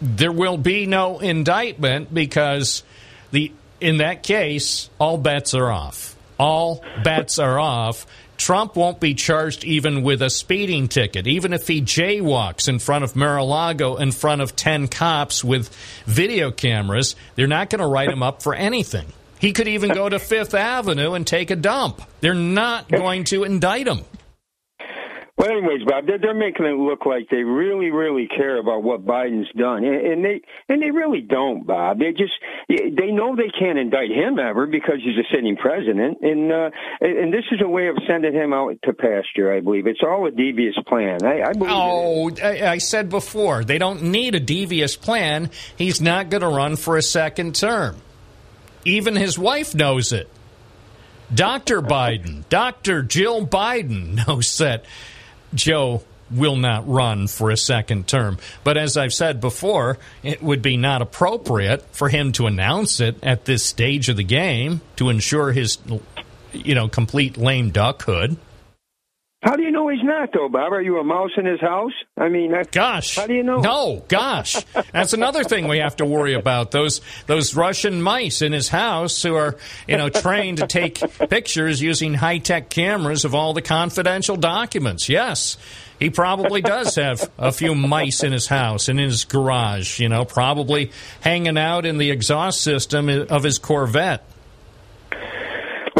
there 0.00 0.32
will 0.32 0.56
be 0.56 0.86
no 0.86 1.18
indictment 1.18 2.12
because 2.12 2.82
the 3.30 3.52
in 3.80 3.98
that 3.98 4.22
case 4.22 4.90
all 4.98 5.18
bets 5.18 5.54
are 5.54 5.70
off. 5.70 6.16
All 6.38 6.82
bets 7.04 7.38
are 7.38 7.58
off 7.58 8.06
Trump 8.40 8.74
won't 8.74 9.00
be 9.00 9.12
charged 9.12 9.64
even 9.64 10.02
with 10.02 10.22
a 10.22 10.30
speeding 10.30 10.88
ticket, 10.88 11.26
even 11.26 11.52
if 11.52 11.68
he 11.68 11.82
jaywalks 11.82 12.70
in 12.70 12.78
front 12.78 13.04
of 13.04 13.14
Mar-a-Lago 13.14 13.96
in 13.96 14.12
front 14.12 14.40
of 14.40 14.56
10 14.56 14.88
cops 14.88 15.44
with 15.44 15.68
video 16.06 16.50
cameras. 16.50 17.16
They're 17.34 17.46
not 17.46 17.68
going 17.68 17.80
to 17.80 17.86
write 17.86 18.08
him 18.08 18.22
up 18.22 18.42
for 18.42 18.54
anything. 18.54 19.12
He 19.38 19.52
could 19.52 19.68
even 19.68 19.92
go 19.92 20.08
to 20.08 20.18
Fifth 20.18 20.54
Avenue 20.54 21.12
and 21.12 21.26
take 21.26 21.50
a 21.50 21.56
dump. 21.56 22.00
They're 22.22 22.32
not 22.32 22.88
going 22.88 23.24
to 23.24 23.44
indict 23.44 23.86
him. 23.86 24.04
Well, 25.40 25.52
anyways, 25.52 25.84
Bob, 25.86 26.06
they're, 26.06 26.18
they're 26.18 26.34
making 26.34 26.66
it 26.66 26.76
look 26.76 27.06
like 27.06 27.30
they 27.30 27.42
really, 27.42 27.90
really 27.90 28.28
care 28.28 28.58
about 28.58 28.82
what 28.82 29.06
Biden's 29.06 29.50
done, 29.56 29.84
and, 29.84 30.06
and 30.06 30.22
they 30.22 30.42
and 30.68 30.82
they 30.82 30.90
really 30.90 31.22
don't, 31.22 31.66
Bob. 31.66 31.98
They 31.98 32.10
just 32.10 32.34
they 32.68 33.10
know 33.10 33.34
they 33.34 33.48
can't 33.58 33.78
indict 33.78 34.10
him 34.10 34.38
ever 34.38 34.66
because 34.66 34.96
he's 35.02 35.16
a 35.16 35.24
sitting 35.34 35.56
president, 35.56 36.18
and 36.20 36.52
uh, 36.52 36.70
and 37.00 37.32
this 37.32 37.44
is 37.52 37.62
a 37.62 37.66
way 37.66 37.88
of 37.88 37.96
sending 38.06 38.34
him 38.34 38.52
out 38.52 38.76
to 38.82 38.92
pasture. 38.92 39.50
I 39.50 39.60
believe 39.60 39.86
it's 39.86 40.02
all 40.02 40.26
a 40.26 40.30
devious 40.30 40.74
plan. 40.86 41.24
I, 41.24 41.40
I 41.40 41.52
believe. 41.54 41.72
Oh, 41.72 42.30
I, 42.42 42.72
I 42.72 42.76
said 42.76 43.08
before 43.08 43.64
they 43.64 43.78
don't 43.78 44.02
need 44.02 44.34
a 44.34 44.40
devious 44.40 44.94
plan. 44.94 45.48
He's 45.74 46.02
not 46.02 46.28
going 46.28 46.42
to 46.42 46.48
run 46.48 46.76
for 46.76 46.98
a 46.98 47.02
second 47.02 47.54
term. 47.54 47.96
Even 48.84 49.16
his 49.16 49.38
wife 49.38 49.74
knows 49.74 50.12
it. 50.12 50.28
Dr. 51.34 51.80
Biden, 51.80 52.46
Dr. 52.50 53.02
Jill 53.02 53.46
Biden 53.46 54.26
knows 54.26 54.58
that 54.58 54.84
Joe 55.54 56.02
will 56.30 56.56
not 56.56 56.88
run 56.88 57.26
for 57.26 57.50
a 57.50 57.56
second 57.56 58.06
term. 58.06 58.38
But 58.62 58.76
as 58.76 58.96
I've 58.96 59.12
said 59.12 59.40
before, 59.40 59.98
it 60.22 60.42
would 60.42 60.62
be 60.62 60.76
not 60.76 61.02
appropriate 61.02 61.84
for 61.92 62.08
him 62.08 62.32
to 62.32 62.46
announce 62.46 63.00
it 63.00 63.16
at 63.22 63.44
this 63.44 63.64
stage 63.64 64.08
of 64.08 64.16
the 64.16 64.24
game 64.24 64.80
to 64.96 65.08
ensure 65.08 65.52
his 65.52 65.78
you 66.52 66.74
know 66.74 66.88
complete 66.88 67.36
lame 67.36 67.72
duckhood. 67.72 68.36
How 69.42 69.56
do 69.56 69.62
you 69.62 69.70
know 69.70 69.88
he's 69.88 70.04
not, 70.04 70.34
though, 70.34 70.50
Bob? 70.50 70.70
Are 70.74 70.82
you 70.82 70.98
a 70.98 71.04
mouse 71.04 71.30
in 71.38 71.46
his 71.46 71.62
house? 71.62 71.92
I 72.14 72.28
mean, 72.28 72.54
gosh, 72.72 73.16
how 73.16 73.26
do 73.26 73.32
you 73.32 73.42
know? 73.42 73.60
No, 73.60 74.04
gosh, 74.06 74.62
that's 74.92 75.14
another 75.14 75.44
thing 75.44 75.66
we 75.66 75.78
have 75.78 75.96
to 75.96 76.04
worry 76.04 76.34
about. 76.34 76.72
Those 76.72 77.00
those 77.26 77.54
Russian 77.56 78.02
mice 78.02 78.42
in 78.42 78.52
his 78.52 78.68
house 78.68 79.22
who 79.22 79.34
are, 79.36 79.56
you 79.88 79.96
know, 79.96 80.10
trained 80.10 80.58
to 80.58 80.66
take 80.66 81.00
pictures 81.30 81.80
using 81.80 82.12
high 82.12 82.36
tech 82.36 82.68
cameras 82.68 83.24
of 83.24 83.34
all 83.34 83.54
the 83.54 83.62
confidential 83.62 84.36
documents. 84.36 85.08
Yes, 85.08 85.56
he 85.98 86.10
probably 86.10 86.60
does 86.60 86.96
have 86.96 87.30
a 87.38 87.50
few 87.50 87.74
mice 87.74 88.22
in 88.22 88.32
his 88.32 88.46
house 88.46 88.88
and 88.88 89.00
in 89.00 89.08
his 89.08 89.24
garage. 89.24 90.00
You 90.00 90.10
know, 90.10 90.26
probably 90.26 90.92
hanging 91.22 91.56
out 91.56 91.86
in 91.86 91.96
the 91.96 92.10
exhaust 92.10 92.60
system 92.60 93.08
of 93.08 93.42
his 93.42 93.58
Corvette. 93.58 94.22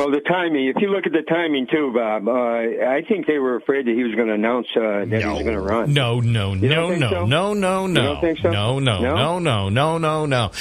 Well, 0.00 0.10
the 0.10 0.20
timing, 0.20 0.66
if 0.68 0.76
you 0.80 0.88
look 0.88 1.04
at 1.04 1.12
the 1.12 1.20
timing 1.20 1.66
too, 1.66 1.92
Bob, 1.92 2.26
uh, 2.26 2.32
I 2.32 3.02
think 3.06 3.26
they 3.26 3.38
were 3.38 3.56
afraid 3.56 3.84
that 3.84 3.94
he 3.94 4.02
was 4.02 4.14
going 4.14 4.28
to 4.28 4.32
announce 4.34 4.66
uh, 4.74 4.80
that 4.80 5.06
no. 5.08 5.18
he 5.18 5.26
was 5.26 5.42
going 5.42 5.56
to 5.56 5.60
run. 5.60 5.92
No, 5.92 6.20
no, 6.20 6.54
no, 6.54 6.94
no, 6.94 7.10
so? 7.10 7.26
no, 7.26 7.52
no, 7.52 7.86
no. 7.86 8.34
So? 8.40 8.50
No, 8.50 8.78
no, 8.78 9.02
no, 9.02 9.38
no, 9.38 9.68
no, 9.68 9.98
no, 9.98 10.24
no. 10.24 10.52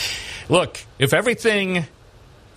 Look, 0.49 0.79
if 0.99 1.13
everything 1.13 1.85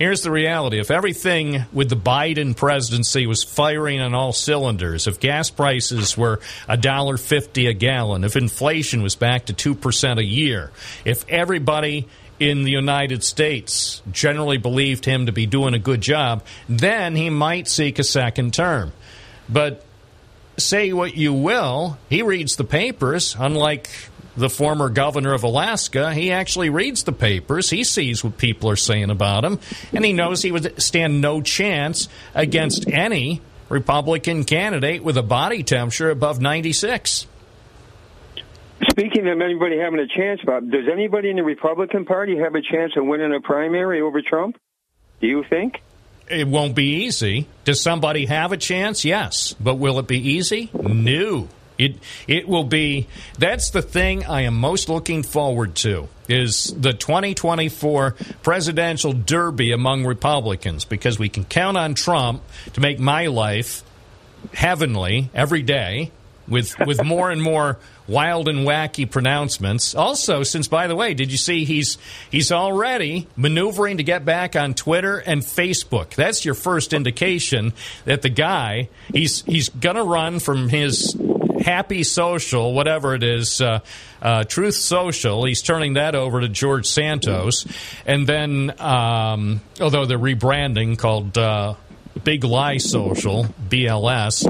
here's 0.01 0.23
the 0.23 0.31
reality 0.33 0.81
if 0.81 0.91
everything 0.91 1.65
with 1.73 1.89
the 1.89 1.95
Biden 1.95 2.57
presidency 2.57 3.29
was 3.29 3.45
firing 3.45 4.01
on 4.01 4.13
all 4.13 4.33
cylinders, 4.33 5.07
if 5.07 5.21
gas 5.21 5.51
prices 5.51 6.19
were 6.19 6.39
$1.50 6.69 7.69
a 7.69 7.75
gallon, 7.75 8.25
if 8.25 8.35
inflation 8.35 9.05
was 9.05 9.15
back 9.15 9.45
to 9.47 9.55
2% 9.55 10.19
a 10.19 10.25
year, 10.25 10.73
if 11.05 11.25
everybody 11.29 12.09
in 12.51 12.64
the 12.64 12.70
United 12.70 13.23
States 13.23 14.02
generally 14.10 14.56
believed 14.56 15.05
him 15.05 15.27
to 15.27 15.32
be 15.32 15.47
doing 15.47 15.74
a 15.74 15.78
good 15.78 16.01
job, 16.01 16.44
then 16.69 17.14
he 17.14 17.31
might 17.31 17.69
seek 17.69 17.98
a 17.98 18.05
second 18.05 18.55
term. 18.55 18.93
But 19.48 19.85
say 20.56 20.93
what 20.93 21.16
you 21.16 21.32
will, 21.32 21.98
he 22.09 22.23
reads 22.23 22.56
the 22.56 22.64
papers, 22.64 23.36
unlike 23.39 23.89
the 24.36 24.51
former 24.51 24.89
governor 24.89 25.35
of 25.35 25.44
Alaska. 25.44 26.12
He 26.14 26.32
actually 26.32 26.70
reads 26.70 27.05
the 27.05 27.12
papers, 27.12 27.70
he 27.70 27.85
sees 27.85 28.24
what 28.24 28.39
people 28.39 28.70
are 28.70 28.77
saying 28.77 29.10
about 29.10 29.44
him, 29.44 29.59
and 29.93 30.05
he 30.05 30.12
knows 30.12 30.43
he 30.43 30.52
would 30.52 30.81
stand 30.82 31.20
no 31.20 31.43
chance 31.43 32.09
against 32.35 32.89
any 32.89 33.40
Republican 33.69 34.44
candidate 34.44 35.02
with 35.02 35.16
a 35.16 35.23
body 35.23 35.62
temperature 35.62 36.10
above 36.10 36.40
96. 36.40 37.27
Speaking 38.91 39.29
of 39.29 39.41
anybody 39.41 39.79
having 39.79 40.01
a 40.01 40.07
chance, 40.07 40.41
Bob, 40.45 40.71
does 40.71 40.89
anybody 40.91 41.31
in 41.31 41.37
the 41.37 41.45
Republican 41.45 42.05
Party 42.05 42.37
have 42.39 42.55
a 42.55 42.63
chance 42.63 42.93
of 42.97 43.07
winning 43.07 43.33
a 43.35 43.41
primary 43.41 44.01
over 44.01 44.23
Trump? 44.23 44.59
Do 45.21 45.27
you 45.29 45.45
think? 45.49 45.83
It 46.29 46.49
won't 46.49 46.75
be 46.75 47.05
easy. 47.05 47.47
Does 47.65 47.81
somebody 47.81 48.27
have 48.27 48.53
a 48.53 48.57
chance? 48.57 49.05
Yes. 49.05 49.55
But 49.61 49.77
will 49.77 49.99
it 49.99 50.07
be 50.07 50.19
easy? 50.19 50.71
No. 50.73 51.49
It 51.79 51.97
it 52.29 52.49
will 52.49 52.65
be 52.65 53.09
that's 53.39 53.71
the 53.71 53.83
thing 53.83 54.25
I 54.27 54.43
am 54.43 54.55
most 54.55 54.89
looking 54.89 55.23
forward 55.23 55.75
to 55.77 56.09
is 56.29 56.73
the 56.77 56.93
2024 56.93 58.15
presidential 58.43 59.13
derby 59.13 59.73
among 59.73 60.05
Republicans 60.05 60.85
because 60.85 61.19
we 61.19 61.29
can 61.29 61.45
count 61.45 61.77
on 61.77 61.95
Trump 61.95 62.43
to 62.75 62.81
make 62.81 62.99
my 62.99 63.27
life 63.27 63.83
heavenly 64.53 65.31
every 65.35 65.63
day 65.63 66.13
with 66.47 66.79
with 66.87 67.03
more 67.03 67.31
and 67.31 67.43
more 67.43 67.79
wild 68.07 68.49
and 68.49 68.66
wacky 68.66 69.11
pronouncements. 69.11 69.95
Also, 69.95 70.43
since 70.43 70.69
by 70.69 70.87
the 70.87 70.97
way, 70.97 71.15
did 71.15 71.31
you 71.31 71.39
see 71.39 71.65
he's 71.65 71.99
he's 72.31 72.53
already 72.53 73.27
maneuvering 73.37 73.99
to 73.99 74.03
get 74.03 74.24
back 74.24 74.57
on 74.57 74.74
Twitter 74.74 75.19
and 75.19 75.43
Facebook. 75.43 76.15
That's 76.15 76.45
your 76.45 76.55
first 76.55 76.93
indication 76.93 77.73
that 78.05 78.23
the 78.23 78.29
guy 78.29 78.89
he's 79.12 79.43
he's 79.43 79.69
going 79.69 79.97
to 79.97 80.05
run 80.05 80.39
from 80.39 80.69
his 80.69 81.16
happy 81.62 82.03
social, 82.03 82.74
whatever 82.74 83.15
it 83.15 83.23
is, 83.23 83.61
uh, 83.61 83.81
uh, 84.20 84.45
Truth 84.45 84.74
Social. 84.74 85.45
He's 85.45 85.62
turning 85.62 85.95
that 85.95 86.15
over 86.15 86.41
to 86.41 86.49
George 86.49 86.87
Santos, 86.87 87.66
and 88.07 88.27
then 88.27 88.74
um, 88.81 89.61
although 89.81 90.07
they're 90.07 90.19
rebranding 90.19 90.99
called. 90.99 91.37
Uh, 91.37 91.74
Big 92.24 92.45
Lie 92.45 92.77
Social, 92.77 93.47
BLS, 93.69 94.47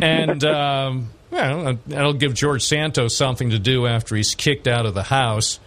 and 0.00 0.44
um, 0.44 1.10
well, 1.30 1.68
uh, 1.68 1.76
that'll 1.86 2.12
give 2.14 2.34
George 2.34 2.64
Santos 2.64 3.16
something 3.16 3.50
to 3.50 3.58
do 3.58 3.86
after 3.86 4.16
he's 4.16 4.34
kicked 4.34 4.66
out 4.66 4.86
of 4.86 4.94
the 4.94 5.04
house 5.04 5.60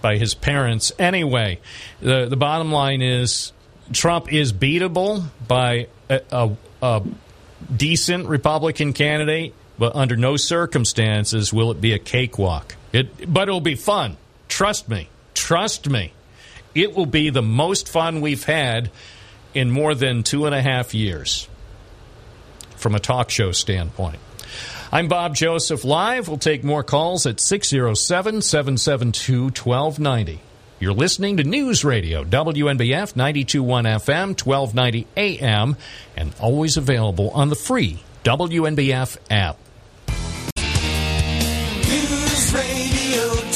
by 0.00 0.16
his 0.16 0.34
parents. 0.34 0.92
Anyway, 0.98 1.60
the 2.00 2.26
the 2.26 2.36
bottom 2.36 2.72
line 2.72 3.02
is 3.02 3.52
Trump 3.92 4.32
is 4.32 4.52
beatable 4.52 5.24
by 5.46 5.88
a, 6.08 6.20
a, 6.30 6.50
a 6.82 7.02
decent 7.74 8.28
Republican 8.28 8.92
candidate, 8.92 9.54
but 9.78 9.94
under 9.94 10.16
no 10.16 10.36
circumstances 10.36 11.52
will 11.52 11.70
it 11.70 11.80
be 11.80 11.92
a 11.92 11.98
cakewalk. 11.98 12.76
It, 12.92 13.32
but 13.32 13.48
it'll 13.48 13.60
be 13.60 13.76
fun. 13.76 14.16
Trust 14.48 14.88
me. 14.88 15.08
Trust 15.34 15.88
me. 15.88 16.12
It 16.74 16.94
will 16.94 17.06
be 17.06 17.30
the 17.30 17.42
most 17.42 17.88
fun 17.88 18.20
we've 18.20 18.44
had 18.44 18.90
in 19.54 19.70
more 19.70 19.94
than 19.94 20.22
two 20.22 20.46
and 20.46 20.54
a 20.54 20.62
half 20.62 20.94
years 20.94 21.48
from 22.76 22.94
a 22.94 23.00
talk 23.00 23.30
show 23.30 23.52
standpoint. 23.52 24.18
I'm 24.92 25.06
Bob 25.06 25.36
Joseph 25.36 25.84
Live. 25.84 26.26
We'll 26.26 26.36
take 26.36 26.64
more 26.64 26.82
calls 26.82 27.24
at 27.24 27.38
607 27.38 28.42
772 28.42 29.42
1290. 29.44 30.40
You're 30.80 30.92
listening 30.92 31.36
to 31.36 31.44
News 31.44 31.84
Radio, 31.84 32.24
WNBF 32.24 33.14
921 33.14 33.84
FM, 33.84 34.44
1290 34.44 35.06
AM, 35.16 35.76
and 36.16 36.34
always 36.40 36.76
available 36.76 37.30
on 37.30 37.50
the 37.50 37.54
free 37.54 38.02
WNBF 38.24 39.16
app. 39.30 39.58
News 41.86 42.52
Radio 42.52 43.49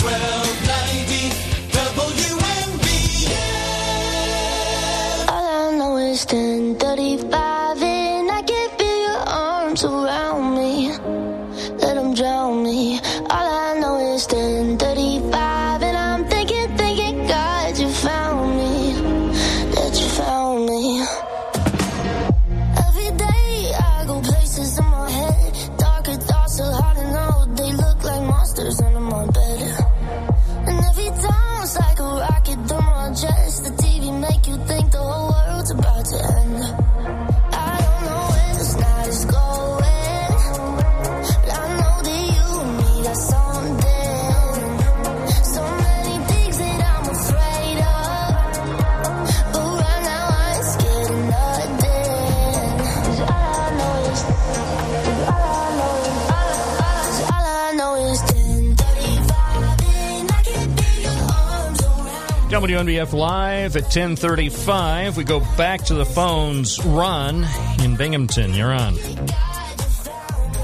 WNBF 62.65 63.13
Live 63.13 63.77
at 63.77 63.83
1035. 63.83 65.19
We 65.19 65.25
go 65.25 65.41
back 65.59 65.83
to 65.83 65.93
the 65.93 66.07
phones. 66.07 66.83
Ron 66.83 67.45
in 67.83 67.95
Binghamton, 67.95 68.55
you're 68.55 68.73
on. 68.73 68.95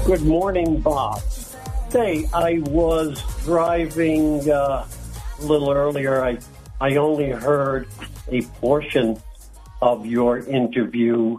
Good 0.07 0.23
morning, 0.23 0.81
Bob. 0.81 1.19
Say, 1.89 2.27
I 2.33 2.57
was 2.65 3.23
driving 3.43 4.49
uh, 4.49 4.87
a 5.39 5.45
little 5.45 5.69
earlier. 5.69 6.25
I 6.25 6.39
I 6.79 6.95
only 6.95 7.29
heard 7.29 7.87
a 8.29 8.41
portion 8.41 9.21
of 9.79 10.07
your 10.07 10.39
interview 10.39 11.37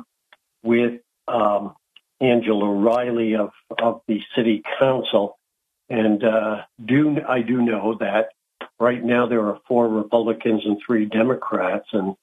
with 0.63 1.01
um, 1.27 1.75
Angela 2.21 2.71
Riley 2.71 3.35
of 3.35 3.51
of 3.81 4.03
the 4.07 4.23
City 4.37 4.63
Council, 4.79 5.41
and 5.89 6.23
uh, 6.23 6.63
do 6.85 7.21
I 7.29 7.43
do 7.43 7.63
know 7.63 7.97
that 7.99 8.29
right 8.83 9.03
now 9.03 9.29
there 9.29 9.47
are 9.47 9.61
four 9.69 9.89
Republicans 9.89 10.63
and 10.65 10.77
three 10.85 11.07
Democrats, 11.07 11.87
and 11.93 12.17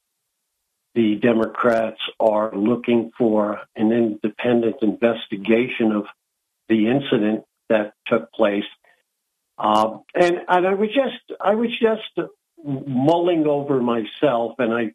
the 0.93 1.15
Democrats 1.15 2.01
are 2.19 2.53
looking 2.53 3.11
for 3.17 3.61
an 3.77 3.91
independent 3.93 4.75
investigation 4.81 5.93
of 5.93 6.05
the 6.67 6.87
incident 6.87 7.45
that 7.69 7.93
took 8.07 8.31
place. 8.33 8.65
Um, 9.57 10.03
and, 10.13 10.41
and 10.47 10.67
I 10.67 10.73
was 10.73 10.89
just, 10.89 11.39
I 11.39 11.55
was 11.55 11.69
just 11.79 12.29
mulling 12.63 13.45
over 13.47 13.81
myself 13.81 14.55
and 14.59 14.73
I, 14.73 14.93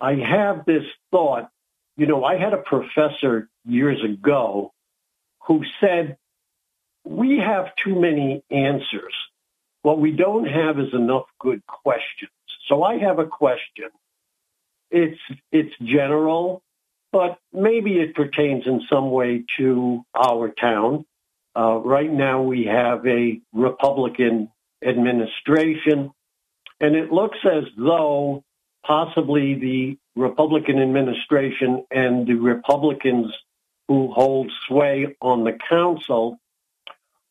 I 0.00 0.16
have 0.16 0.64
this 0.64 0.84
thought, 1.10 1.50
you 1.96 2.06
know, 2.06 2.24
I 2.24 2.36
had 2.36 2.52
a 2.52 2.58
professor 2.58 3.48
years 3.64 4.02
ago 4.02 4.72
who 5.46 5.62
said, 5.80 6.16
we 7.04 7.38
have 7.38 7.74
too 7.76 8.00
many 8.00 8.42
answers. 8.50 9.14
What 9.84 10.00
we 10.00 10.12
don't 10.12 10.46
have 10.46 10.78
is 10.78 10.94
enough 10.94 11.26
good 11.38 11.60
questions. 11.66 12.30
So 12.68 12.82
I 12.82 12.96
have 13.00 13.18
a 13.18 13.26
question. 13.26 13.90
It's, 14.90 15.20
it's 15.52 15.74
general, 15.82 16.62
but 17.12 17.38
maybe 17.52 18.00
it 18.00 18.14
pertains 18.14 18.66
in 18.66 18.80
some 18.88 19.10
way 19.10 19.44
to 19.58 20.02
our 20.14 20.48
town. 20.48 21.04
Uh, 21.54 21.76
right 21.84 22.10
now 22.10 22.40
we 22.40 22.64
have 22.64 23.06
a 23.06 23.42
Republican 23.52 24.50
administration, 24.82 26.12
and 26.80 26.96
it 26.96 27.12
looks 27.12 27.38
as 27.44 27.64
though 27.76 28.42
possibly 28.86 29.54
the 29.54 29.98
Republican 30.16 30.80
administration 30.80 31.84
and 31.90 32.26
the 32.26 32.36
Republicans 32.36 33.34
who 33.88 34.10
hold 34.10 34.50
sway 34.66 35.14
on 35.20 35.44
the 35.44 35.58
council 35.68 36.38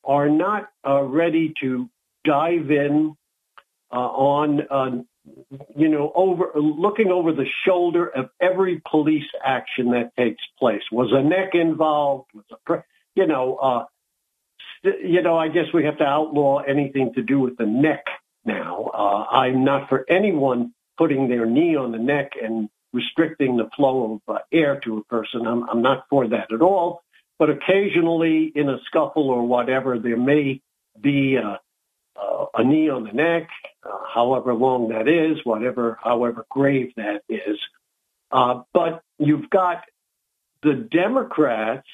are 0.03 0.29
not 0.29 0.69
uh, 0.87 1.01
ready 1.01 1.51
to 1.61 1.89
dive 2.23 2.71
in 2.71 3.15
uh, 3.91 3.95
on, 3.95 4.61
uh, 4.69 5.03
you 5.75 5.87
know, 5.87 6.11
over 6.15 6.51
looking 6.55 7.09
over 7.11 7.31
the 7.31 7.45
shoulder 7.65 8.07
of 8.07 8.29
every 8.41 8.81
police 8.89 9.29
action 9.43 9.91
that 9.91 10.11
takes 10.17 10.43
place. 10.59 10.81
Was 10.91 11.11
a 11.13 11.21
neck 11.21 11.51
involved? 11.53 12.29
Was 12.33 12.45
a, 12.51 12.83
you 13.15 13.27
know, 13.27 13.55
uh, 13.55 13.85
you 14.83 15.21
know, 15.21 15.37
I 15.37 15.47
guess 15.47 15.65
we 15.73 15.85
have 15.85 15.97
to 15.99 16.03
outlaw 16.03 16.59
anything 16.59 17.13
to 17.13 17.21
do 17.21 17.39
with 17.39 17.57
the 17.57 17.65
neck 17.65 18.05
now. 18.45 18.91
Uh, 18.93 19.25
I'm 19.31 19.63
not 19.63 19.89
for 19.89 20.05
anyone 20.09 20.73
putting 20.97 21.29
their 21.29 21.45
knee 21.45 21.75
on 21.75 21.91
the 21.91 21.99
neck 21.99 22.33
and 22.41 22.69
restricting 22.91 23.57
the 23.57 23.69
flow 23.75 24.21
of 24.27 24.35
uh, 24.35 24.39
air 24.51 24.79
to 24.81 24.97
a 24.97 25.03
person. 25.05 25.47
I'm, 25.47 25.69
I'm 25.69 25.81
not 25.81 26.05
for 26.09 26.27
that 26.27 26.51
at 26.51 26.61
all. 26.61 27.01
But 27.39 27.49
occasionally, 27.49 28.51
in 28.55 28.69
a 28.69 28.77
scuffle 28.85 29.29
or 29.29 29.45
whatever, 29.47 29.97
there 29.97 30.17
may 30.17 30.61
be 30.99 31.35
a, 31.35 31.59
uh, 32.15 32.45
a 32.53 32.63
knee 32.63 32.89
on 32.89 33.03
the 33.03 33.11
neck, 33.11 33.49
uh, 33.83 33.97
however 34.13 34.53
long 34.53 34.89
that 34.89 35.07
is, 35.07 35.43
whatever, 35.43 35.97
however 36.03 36.45
grave 36.49 36.93
that 36.95 37.23
is. 37.29 37.59
Uh, 38.31 38.61
but 38.73 39.01
you've 39.19 39.49
got 39.49 39.83
the 40.61 40.73
Democrats 40.73 41.87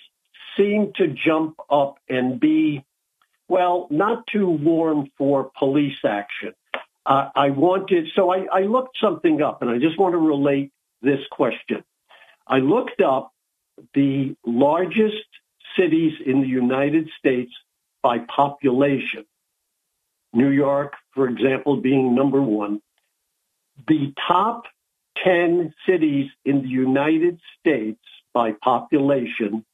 seem 0.57 0.93
to 0.95 1.07
jump 1.07 1.59
up 1.69 1.97
and 2.07 2.39
be, 2.39 2.83
well, 3.47 3.87
not 3.89 4.27
too 4.27 4.47
warm 4.47 5.09
for 5.17 5.51
police 5.57 5.97
action. 6.05 6.53
I 7.05 7.49
wanted, 7.49 8.09
so 8.15 8.31
I, 8.31 8.45
I 8.51 8.61
looked 8.61 8.99
something 9.01 9.41
up 9.41 9.63
and 9.63 9.71
I 9.71 9.79
just 9.79 9.97
want 9.97 10.13
to 10.13 10.19
relate 10.19 10.71
this 11.01 11.19
question. 11.31 11.83
I 12.45 12.59
looked 12.59 13.01
up 13.01 13.33
the 13.95 14.35
largest 14.45 15.25
cities 15.75 16.13
in 16.23 16.41
the 16.41 16.47
United 16.47 17.09
States 17.17 17.51
by 18.03 18.19
population. 18.19 19.25
New 20.33 20.49
York, 20.49 20.93
for 21.13 21.27
example, 21.27 21.77
being 21.77 22.15
number 22.15 22.41
one. 22.41 22.81
The 23.87 24.13
top 24.27 24.63
10 25.23 25.73
cities 25.87 26.29
in 26.45 26.61
the 26.61 26.67
United 26.67 27.39
States 27.59 27.99
by 28.33 28.53
population 28.53 29.65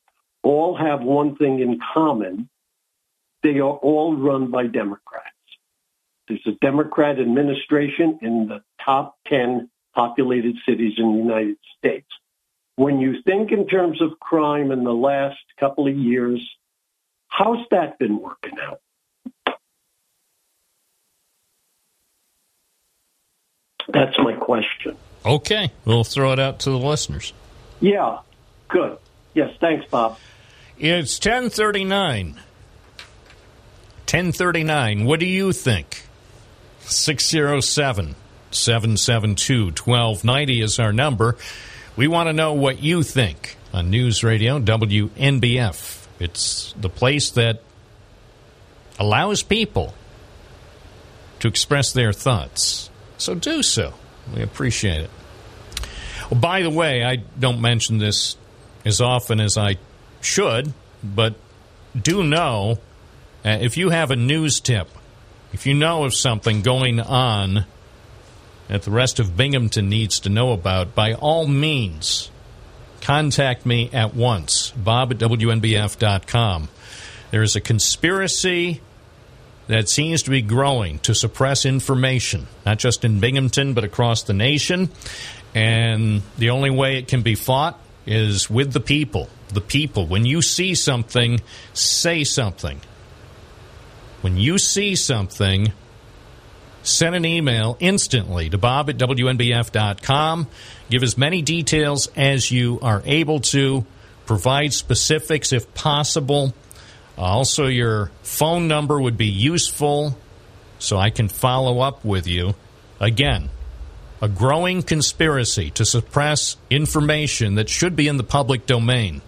all 0.43 0.75
have 0.75 1.01
one 1.01 1.35
thing 1.35 1.59
in 1.59 1.79
common. 1.93 2.49
They 3.43 3.59
are 3.59 3.77
all 3.77 4.15
run 4.15 4.51
by 4.51 4.67
Democrats. 4.67 5.25
There's 6.27 6.45
a 6.47 6.53
Democrat 6.61 7.19
administration 7.19 8.19
in 8.21 8.47
the 8.47 8.63
top 8.83 9.17
10 9.27 9.69
populated 9.93 10.55
cities 10.67 10.93
in 10.97 11.13
the 11.13 11.17
United 11.17 11.57
States. 11.77 12.07
When 12.75 12.99
you 12.99 13.21
think 13.23 13.51
in 13.51 13.67
terms 13.67 14.01
of 14.01 14.19
crime 14.19 14.71
in 14.71 14.83
the 14.83 14.93
last 14.93 15.37
couple 15.59 15.87
of 15.87 15.95
years, 15.95 16.41
how's 17.27 17.65
that 17.71 17.99
been 17.99 18.19
working 18.19 18.59
out? 18.61 18.81
That's 23.95 24.17
my 24.19 24.33
question. 24.33 24.95
Okay, 25.25 25.71
we'll 25.85 26.03
throw 26.03 26.33
it 26.33 26.39
out 26.39 26.59
to 26.59 26.69
the 26.69 26.77
listeners. 26.77 27.31
Yeah, 27.79 28.19
good. 28.67 28.97
Yes, 29.33 29.55
thanks, 29.61 29.85
Bob. 29.89 30.17
It's 30.77 31.17
1039. 31.17 32.25
1039. 32.25 35.05
What 35.05 35.21
do 35.21 35.25
you 35.25 35.53
think? 35.53 36.07
607 36.81 38.15
772 38.51 39.67
1290 39.67 40.61
is 40.61 40.77
our 40.77 40.91
number. 40.91 41.37
We 41.95 42.09
want 42.09 42.27
to 42.27 42.33
know 42.33 42.51
what 42.51 42.83
you 42.83 43.01
think 43.01 43.55
on 43.73 43.89
News 43.89 44.25
Radio 44.25 44.59
WNBF. 44.59 46.05
It's 46.19 46.73
the 46.73 46.89
place 46.89 47.29
that 47.31 47.61
allows 48.99 49.41
people 49.41 49.93
to 51.39 51.47
express 51.47 51.93
their 51.93 52.11
thoughts. 52.11 52.89
So 53.17 53.35
do 53.35 53.63
so. 53.63 53.93
We 54.35 54.41
appreciate 54.41 55.01
it. 55.01 55.09
Well, 56.29 56.39
by 56.39 56.61
the 56.61 56.69
way, 56.69 57.03
I 57.03 57.17
don't 57.17 57.61
mention 57.61 57.97
this 57.99 58.35
as 58.83 59.01
often 59.01 59.39
as 59.39 59.57
I 59.57 59.77
should, 60.21 60.73
but 61.03 61.35
do 61.99 62.23
know 62.23 62.79
uh, 63.43 63.57
if 63.61 63.77
you 63.77 63.89
have 63.89 64.11
a 64.11 64.15
news 64.15 64.59
tip, 64.59 64.89
if 65.53 65.65
you 65.65 65.73
know 65.73 66.03
of 66.03 66.13
something 66.13 66.61
going 66.61 66.99
on 66.99 67.65
that 68.67 68.81
the 68.81 68.91
rest 68.91 69.19
of 69.19 69.37
Binghamton 69.37 69.89
needs 69.89 70.19
to 70.21 70.29
know 70.29 70.51
about, 70.51 70.95
by 70.95 71.13
all 71.13 71.47
means, 71.47 72.31
contact 73.01 73.65
me 73.65 73.89
at 73.93 74.15
once, 74.15 74.71
bob 74.71 75.11
at 75.11 75.19
WNBF.com. 75.19 76.69
There 77.29 77.43
is 77.43 77.55
a 77.55 77.61
conspiracy 77.61 78.81
that 79.67 79.89
seems 79.89 80.23
to 80.23 80.29
be 80.29 80.41
growing 80.41 80.99
to 80.99 81.15
suppress 81.15 81.65
information, 81.65 82.47
not 82.65 82.77
just 82.77 83.03
in 83.03 83.19
Binghamton, 83.19 83.73
but 83.73 83.83
across 83.83 84.23
the 84.23 84.33
nation. 84.33 84.89
And 85.53 86.21
the 86.37 86.51
only 86.51 86.69
way 86.69 86.97
it 86.97 87.07
can 87.07 87.21
be 87.21 87.35
fought 87.35 87.79
is 88.05 88.49
with 88.49 88.73
the 88.73 88.79
people. 88.79 89.29
The 89.49 89.61
people. 89.61 90.05
When 90.05 90.25
you 90.25 90.41
see 90.41 90.75
something, 90.75 91.39
say 91.73 92.23
something. 92.23 92.81
When 94.21 94.37
you 94.37 94.57
see 94.57 94.95
something, 94.95 95.71
send 96.83 97.15
an 97.15 97.25
email 97.25 97.77
instantly 97.79 98.49
to 98.49 98.57
bob 98.57 98.89
at 98.89 98.97
WNBF.com. 98.97 100.47
Give 100.89 101.03
as 101.03 101.17
many 101.17 101.41
details 101.41 102.07
as 102.15 102.51
you 102.51 102.79
are 102.81 103.01
able 103.05 103.39
to. 103.41 103.85
Provide 104.25 104.73
specifics 104.73 105.53
if 105.53 105.73
possible. 105.75 106.53
Uh, 107.17 107.21
also, 107.21 107.67
your 107.67 108.11
phone 108.23 108.67
number 108.67 108.99
would 108.99 109.17
be 109.17 109.27
useful 109.27 110.17
so 110.79 110.97
I 110.97 111.09
can 111.09 111.27
follow 111.27 111.79
up 111.79 112.03
with 112.03 112.27
you. 112.27 112.55
Again, 112.99 113.49
a 114.21 114.27
growing 114.27 114.81
conspiracy 114.81 115.69
to 115.71 115.85
suppress 115.85 116.57
information 116.69 117.55
that 117.55 117.69
should 117.69 117.95
be 117.95 118.07
in 118.07 118.17
the 118.17 118.23
public 118.23 118.65
domain. 118.65 119.21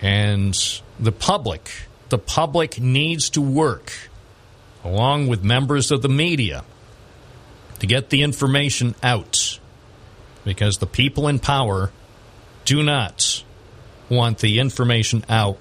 And 0.00 0.56
the 0.98 1.12
public, 1.12 1.70
the 2.08 2.18
public 2.18 2.80
needs 2.80 3.30
to 3.30 3.40
work 3.40 3.92
along 4.84 5.28
with 5.28 5.44
members 5.44 5.90
of 5.90 6.02
the 6.02 6.08
media 6.08 6.64
to 7.78 7.86
get 7.86 8.10
the 8.10 8.22
information 8.22 8.94
out 9.02 9.58
because 10.44 10.78
the 10.78 10.86
people 10.86 11.28
in 11.28 11.38
power 11.38 11.92
do 12.64 12.82
not 12.82 13.44
want 14.08 14.38
the 14.38 14.58
information 14.58 15.24
out 15.28 15.58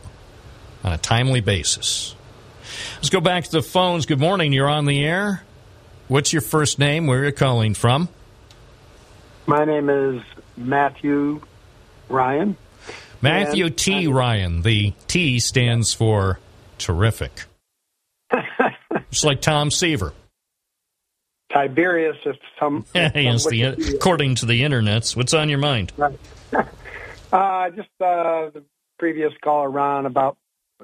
on 0.84 0.94
a 0.94 0.98
timely 0.98 1.42
basis. 1.42 2.16
Let's 2.96 3.10
go 3.10 3.22
back 3.22 3.46
to 3.46 3.52
the 3.52 3.62
phones. 3.62 4.06
Good 4.06 4.20
morning. 4.20 4.54
You're 4.54 4.70
on 4.70 4.86
the 4.86 5.04
air. 5.04 5.44
What's 6.08 6.34
your 6.34 6.42
first 6.42 6.80
name? 6.80 7.08
Where 7.08 7.22
are 7.22 7.26
you 7.26 7.32
calling 7.32 7.74
from? 7.74 8.10
My 9.46 9.66
name 9.66 9.90
is 9.90 10.22
Matthew 10.58 11.42
Ryan. 12.10 12.58
Matthew 13.22 13.66
And 13.66 13.78
T. 13.78 14.08
Ryan. 14.08 14.62
The 14.62 14.94
T 15.08 15.40
stands 15.40 15.94
for 15.94 16.40
terrific. 16.78 17.46
Just 19.12 19.24
like 19.24 19.42
Tom 19.42 19.72
Seaver. 19.72 20.14
Tiberius, 21.52 22.18
if 22.26 22.38
some. 22.60 22.86
yes, 22.96 23.44
some 23.44 23.52
the, 23.52 23.64
according 23.96 24.36
to 24.36 24.46
the 24.46 24.62
internets. 24.62 25.16
What's 25.16 25.34
on 25.34 25.50
your 25.50 25.60
mind? 25.60 25.92
Right. 25.98 26.18
uh, 26.54 27.70
just 27.72 27.90
uh, 28.00 28.52
the 28.52 28.64
previous 28.98 29.34
caller, 29.44 29.70
Ron, 29.70 30.06
about 30.06 30.38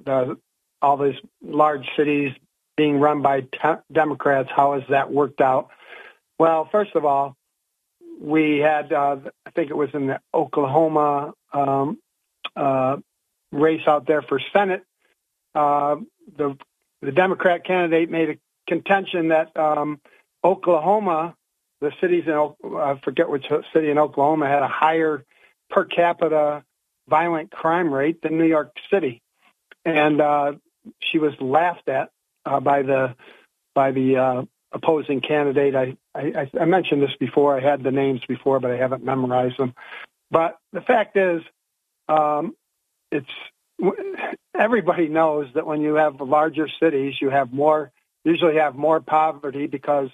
the, 0.05 0.37
all 0.81 0.97
these 0.97 1.19
large 1.41 1.85
cities 1.95 2.31
being 2.75 2.99
run 2.99 3.21
by 3.21 3.41
te- 3.41 3.81
Democrats. 3.91 4.49
How 4.55 4.73
has 4.73 4.83
that 4.89 5.11
worked 5.11 5.41
out? 5.41 5.69
Well, 6.39 6.69
first 6.71 6.95
of 6.95 7.05
all, 7.05 7.35
we 8.19 8.57
had, 8.59 8.91
uh, 8.93 9.17
I 9.45 9.49
think 9.51 9.69
it 9.69 9.77
was 9.77 9.89
in 9.93 10.07
the 10.07 10.19
Oklahoma 10.33 11.33
um, 11.53 11.99
uh, 12.55 12.97
race 13.51 13.81
out 13.87 14.07
there 14.07 14.21
for 14.21 14.39
Senate. 14.53 14.83
Uh, 15.55 15.97
the 16.37 16.57
the 17.01 17.11
Democrat 17.11 17.63
candidate 17.63 18.09
made 18.09 18.29
a 18.29 18.37
contention 18.67 19.29
that 19.29 19.55
um, 19.55 19.99
Oklahoma, 20.43 21.35
the 21.79 21.91
cities 22.01 22.23
in 22.25 22.33
I 22.33 22.99
forget 23.03 23.29
which 23.29 23.45
city 23.73 23.89
in 23.89 23.99
Oklahoma 23.99 24.47
had 24.47 24.63
a 24.63 24.67
higher 24.67 25.23
per 25.69 25.85
capita 25.85 26.63
violent 27.07 27.51
crime 27.51 27.93
rate 27.93 28.21
than 28.21 28.37
New 28.37 28.45
York 28.45 28.75
City, 28.91 29.21
and 29.87 30.21
uh, 30.21 30.53
she 30.99 31.17
was 31.17 31.33
laughed 31.39 31.87
at 31.87 32.09
uh, 32.45 32.59
by 32.59 32.81
the 32.81 33.15
by 33.73 33.91
the 33.91 34.17
uh, 34.17 34.43
opposing 34.71 35.21
candidate. 35.21 35.75
I, 35.75 35.97
I 36.13 36.49
I 36.59 36.65
mentioned 36.65 37.01
this 37.01 37.15
before. 37.19 37.57
I 37.57 37.61
had 37.61 37.83
the 37.83 37.91
names 37.91 38.21
before, 38.27 38.59
but 38.59 38.71
I 38.71 38.77
haven't 38.77 39.03
memorized 39.03 39.57
them. 39.57 39.73
But 40.29 40.57
the 40.73 40.81
fact 40.81 41.15
is, 41.15 41.41
um, 42.09 42.53
it's 43.11 43.29
everybody 44.57 45.07
knows 45.07 45.47
that 45.55 45.65
when 45.65 45.81
you 45.81 45.95
have 45.95 46.19
larger 46.19 46.67
cities, 46.81 47.15
you 47.21 47.29
have 47.29 47.53
more 47.53 47.91
usually 48.25 48.55
have 48.55 48.75
more 48.75 48.99
poverty 48.99 49.67
because, 49.67 50.09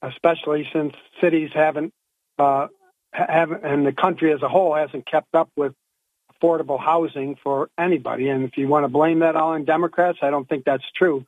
especially 0.00 0.66
since 0.72 0.94
cities 1.20 1.50
haven't 1.52 1.92
uh, 2.38 2.68
haven't 3.12 3.64
and 3.64 3.84
the 3.86 3.92
country 3.92 4.32
as 4.32 4.40
a 4.40 4.48
whole 4.48 4.74
hasn't 4.74 5.04
kept 5.04 5.34
up 5.34 5.50
with 5.56 5.74
affordable 6.40 6.80
housing 6.80 7.36
for 7.42 7.70
anybody. 7.78 8.28
And 8.28 8.44
if 8.44 8.56
you 8.56 8.68
want 8.68 8.84
to 8.84 8.88
blame 8.88 9.20
that 9.20 9.36
all 9.36 9.50
on 9.50 9.64
Democrats, 9.64 10.18
I 10.22 10.30
don't 10.30 10.48
think 10.48 10.64
that's 10.64 10.84
true. 10.96 11.24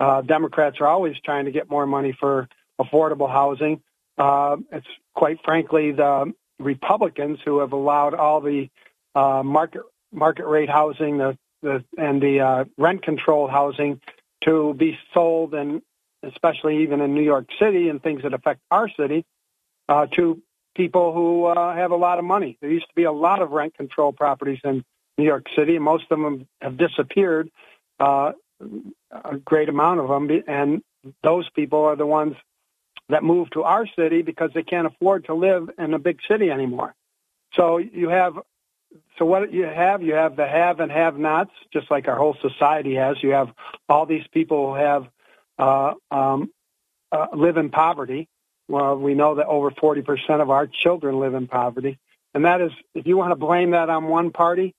Uh, 0.00 0.22
Democrats 0.22 0.80
are 0.80 0.86
always 0.86 1.16
trying 1.24 1.44
to 1.44 1.50
get 1.50 1.70
more 1.70 1.86
money 1.86 2.16
for 2.18 2.48
affordable 2.80 3.30
housing. 3.30 3.80
Uh, 4.18 4.56
it's 4.72 4.86
quite 5.14 5.38
frankly 5.44 5.92
the 5.92 6.32
Republicans 6.58 7.38
who 7.44 7.58
have 7.58 7.72
allowed 7.72 8.14
all 8.14 8.40
the 8.40 8.68
uh, 9.14 9.42
market 9.42 9.82
market 10.12 10.46
rate 10.46 10.70
housing, 10.70 11.18
the, 11.18 11.36
the 11.62 11.84
and 11.98 12.22
the 12.22 12.40
uh, 12.40 12.64
rent 12.78 13.02
controlled 13.02 13.50
housing 13.50 14.00
to 14.42 14.74
be 14.74 14.98
sold, 15.12 15.54
and 15.54 15.82
especially 16.22 16.82
even 16.82 17.00
in 17.00 17.14
New 17.14 17.22
York 17.22 17.46
City 17.58 17.88
and 17.88 18.02
things 18.02 18.22
that 18.22 18.34
affect 18.34 18.60
our 18.70 18.88
city, 18.88 19.24
uh, 19.88 20.06
to 20.12 20.40
people 20.74 21.12
who 21.12 21.46
uh, 21.46 21.74
have 21.74 21.90
a 21.90 21.96
lot 21.96 22.18
of 22.18 22.24
money. 22.24 22.58
There 22.60 22.70
used 22.70 22.88
to 22.88 22.94
be 22.94 23.04
a 23.04 23.12
lot 23.12 23.42
of 23.42 23.50
rent 23.50 23.74
control 23.74 24.12
properties 24.12 24.60
in 24.64 24.84
New 25.16 25.24
York 25.24 25.46
City, 25.56 25.76
and 25.76 25.84
most 25.84 26.04
of 26.10 26.18
them 26.18 26.46
have 26.60 26.76
disappeared. 26.76 27.50
Uh, 27.98 28.32
a 29.10 29.36
great 29.36 29.68
amount 29.68 30.00
of 30.00 30.08
them, 30.08 30.42
and 30.46 30.82
those 31.22 31.48
people 31.50 31.84
are 31.84 31.96
the 31.96 32.06
ones 32.06 32.36
that 33.08 33.22
move 33.22 33.50
to 33.50 33.62
our 33.62 33.86
city 33.86 34.22
because 34.22 34.50
they 34.54 34.62
can't 34.62 34.86
afford 34.86 35.26
to 35.26 35.34
live 35.34 35.70
in 35.78 35.92
a 35.92 35.98
big 35.98 36.20
city 36.26 36.50
anymore. 36.50 36.94
So 37.54 37.78
you 37.78 38.08
have, 38.08 38.38
so 39.18 39.24
what 39.24 39.52
you 39.52 39.64
have, 39.64 40.02
you 40.02 40.14
have 40.14 40.36
the 40.36 40.46
have 40.46 40.80
and 40.80 40.90
have-nots, 40.90 41.50
just 41.72 41.90
like 41.90 42.08
our 42.08 42.16
whole 42.16 42.36
society 42.40 42.94
has. 42.94 43.22
You 43.22 43.30
have 43.30 43.52
all 43.88 44.06
these 44.06 44.26
people 44.32 44.70
who 44.70 44.74
have 44.76 45.08
uh, 45.58 45.94
um, 46.10 46.50
uh, 47.12 47.26
live 47.34 47.56
in 47.56 47.70
poverty. 47.70 48.28
Well, 48.68 48.96
we 48.96 49.14
know 49.14 49.36
that 49.36 49.46
over 49.46 49.70
40% 49.70 50.40
of 50.40 50.50
our 50.50 50.66
children 50.66 51.20
live 51.20 51.34
in 51.34 51.46
poverty, 51.46 51.98
and 52.32 52.44
that 52.44 52.60
is, 52.60 52.72
if 52.94 53.06
you 53.06 53.16
want 53.16 53.32
to 53.32 53.36
blame 53.36 53.72
that 53.72 53.90
on 53.90 54.06
one 54.06 54.30
party, 54.30 54.74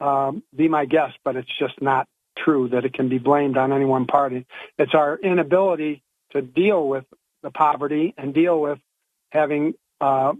um, 0.00 0.42
be 0.54 0.68
my 0.68 0.84
guest, 0.84 1.16
but 1.24 1.36
it's 1.36 1.58
just 1.58 1.80
not 1.80 2.06
true 2.36 2.68
that 2.68 2.84
it 2.84 2.92
can 2.92 3.08
be 3.08 3.18
blamed 3.18 3.56
on 3.56 3.72
any 3.72 3.84
one 3.84 4.06
party. 4.06 4.46
It's 4.78 4.94
our 4.94 5.16
inability 5.16 6.02
to 6.30 6.42
deal 6.42 6.86
with 6.86 7.04
the 7.42 7.50
poverty 7.50 8.14
and 8.18 8.34
deal 8.34 8.60
with 8.60 8.78
having 9.30 9.74
uh, 10.00 10.32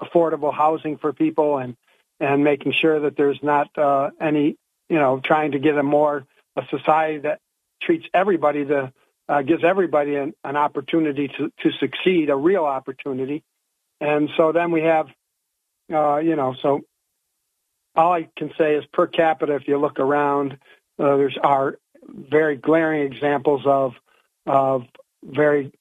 affordable 0.00 0.52
housing 0.52 0.96
for 0.98 1.12
people 1.12 1.58
and 1.58 1.76
and 2.20 2.44
making 2.44 2.72
sure 2.72 3.00
that 3.00 3.16
there's 3.16 3.42
not 3.42 3.76
uh, 3.78 4.10
any 4.20 4.56
you 4.88 4.98
know 4.98 5.20
trying 5.22 5.52
to 5.52 5.58
get 5.58 5.76
a 5.76 5.82
more 5.82 6.26
a 6.56 6.62
society 6.70 7.18
that 7.18 7.40
treats 7.82 8.06
everybody 8.12 8.64
to 8.64 8.92
uh, 9.30 9.42
gives 9.42 9.62
everybody 9.64 10.16
an, 10.16 10.34
an 10.44 10.56
opportunity 10.56 11.28
to 11.28 11.52
to 11.62 11.70
succeed 11.78 12.30
a 12.30 12.36
real 12.36 12.64
opportunity 12.64 13.42
and 14.00 14.28
so 14.36 14.52
then 14.52 14.70
we 14.72 14.82
have 14.82 15.06
uh, 15.92 16.16
you 16.18 16.36
know 16.36 16.54
so 16.60 16.80
all 17.94 18.12
I 18.12 18.28
can 18.36 18.52
say 18.58 18.74
is 18.74 18.84
per 18.92 19.06
capita 19.06 19.54
if 19.54 19.68
you 19.68 19.78
look 19.78 20.00
around 20.00 20.58
uh, 20.98 21.16
there's 21.16 21.38
are 21.42 21.78
very 22.08 22.56
glaring 22.56 23.10
examples 23.12 23.62
of 23.66 23.94
of 24.46 24.82
very 25.22 25.72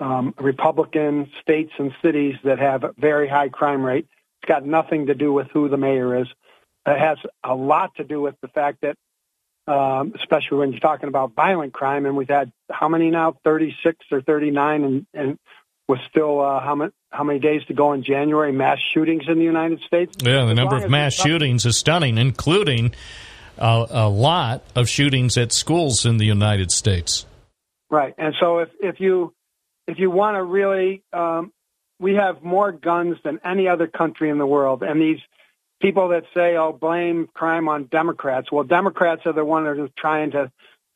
um, 0.00 0.34
Republican 0.38 1.30
states 1.42 1.72
and 1.78 1.92
cities 2.02 2.34
that 2.44 2.58
have 2.58 2.84
a 2.84 2.92
very 2.98 3.28
high 3.28 3.50
crime 3.50 3.84
rate. 3.84 4.06
It's 4.42 4.48
got 4.48 4.64
nothing 4.64 5.06
to 5.06 5.14
do 5.14 5.32
with 5.32 5.48
who 5.52 5.68
the 5.68 5.76
mayor 5.76 6.22
is. 6.22 6.26
It 6.86 6.98
has 6.98 7.18
a 7.44 7.54
lot 7.54 7.94
to 7.96 8.04
do 8.04 8.20
with 8.20 8.34
the 8.40 8.48
fact 8.48 8.78
that, 8.82 8.96
um, 9.70 10.12
especially 10.16 10.58
when 10.58 10.72
you're 10.72 10.80
talking 10.80 11.08
about 11.08 11.34
violent 11.34 11.72
crime, 11.72 12.04
and 12.04 12.16
we've 12.16 12.28
had 12.28 12.52
how 12.70 12.88
many 12.88 13.10
now? 13.10 13.36
36 13.44 13.98
or 14.10 14.20
39, 14.20 14.84
and, 14.84 15.06
and 15.14 15.38
with 15.86 16.00
still 16.08 16.40
uh, 16.40 16.60
how 16.60 16.74
many 16.74 16.90
how 17.10 17.24
many 17.24 17.38
days 17.38 17.64
to 17.66 17.74
go 17.74 17.92
in 17.92 18.02
January? 18.02 18.52
Mass 18.52 18.78
shootings 18.78 19.24
in 19.28 19.38
the 19.38 19.44
United 19.44 19.80
States. 19.80 20.16
Yeah, 20.22 20.44
the 20.44 20.50
As 20.50 20.56
number 20.56 20.76
of 20.76 20.90
mass 20.90 21.14
shootings 21.14 21.66
is 21.66 21.76
stunning, 21.76 22.18
including 22.18 22.94
uh, 23.58 23.86
a 23.90 24.08
lot 24.08 24.64
of 24.74 24.88
shootings 24.88 25.36
at 25.36 25.52
schools 25.52 26.04
in 26.04 26.16
the 26.16 26.26
United 26.26 26.72
States. 26.72 27.26
Right. 27.90 28.14
And 28.18 28.34
so 28.40 28.58
if, 28.60 28.70
if 28.80 29.00
you 29.00 29.32
if 29.86 29.98
you 29.98 30.10
want 30.10 30.36
to 30.36 30.42
really 30.42 31.02
um, 31.12 31.52
we 32.00 32.14
have 32.14 32.42
more 32.42 32.72
guns 32.72 33.18
than 33.22 33.38
any 33.44 33.68
other 33.68 33.86
country 33.86 34.30
in 34.30 34.38
the 34.38 34.46
world 34.46 34.82
and 34.82 35.00
these 35.00 35.20
people 35.80 36.08
that 36.08 36.24
say 36.34 36.56
oh 36.56 36.72
blame 36.72 37.28
crime 37.34 37.68
on 37.68 37.84
Democrats. 37.84 38.50
Well 38.52 38.64
Democrats 38.64 39.22
are 39.26 39.32
the 39.32 39.44
ones 39.44 39.66
that 39.66 39.82
are 39.82 39.88
trying 39.96 40.32
to 40.32 40.50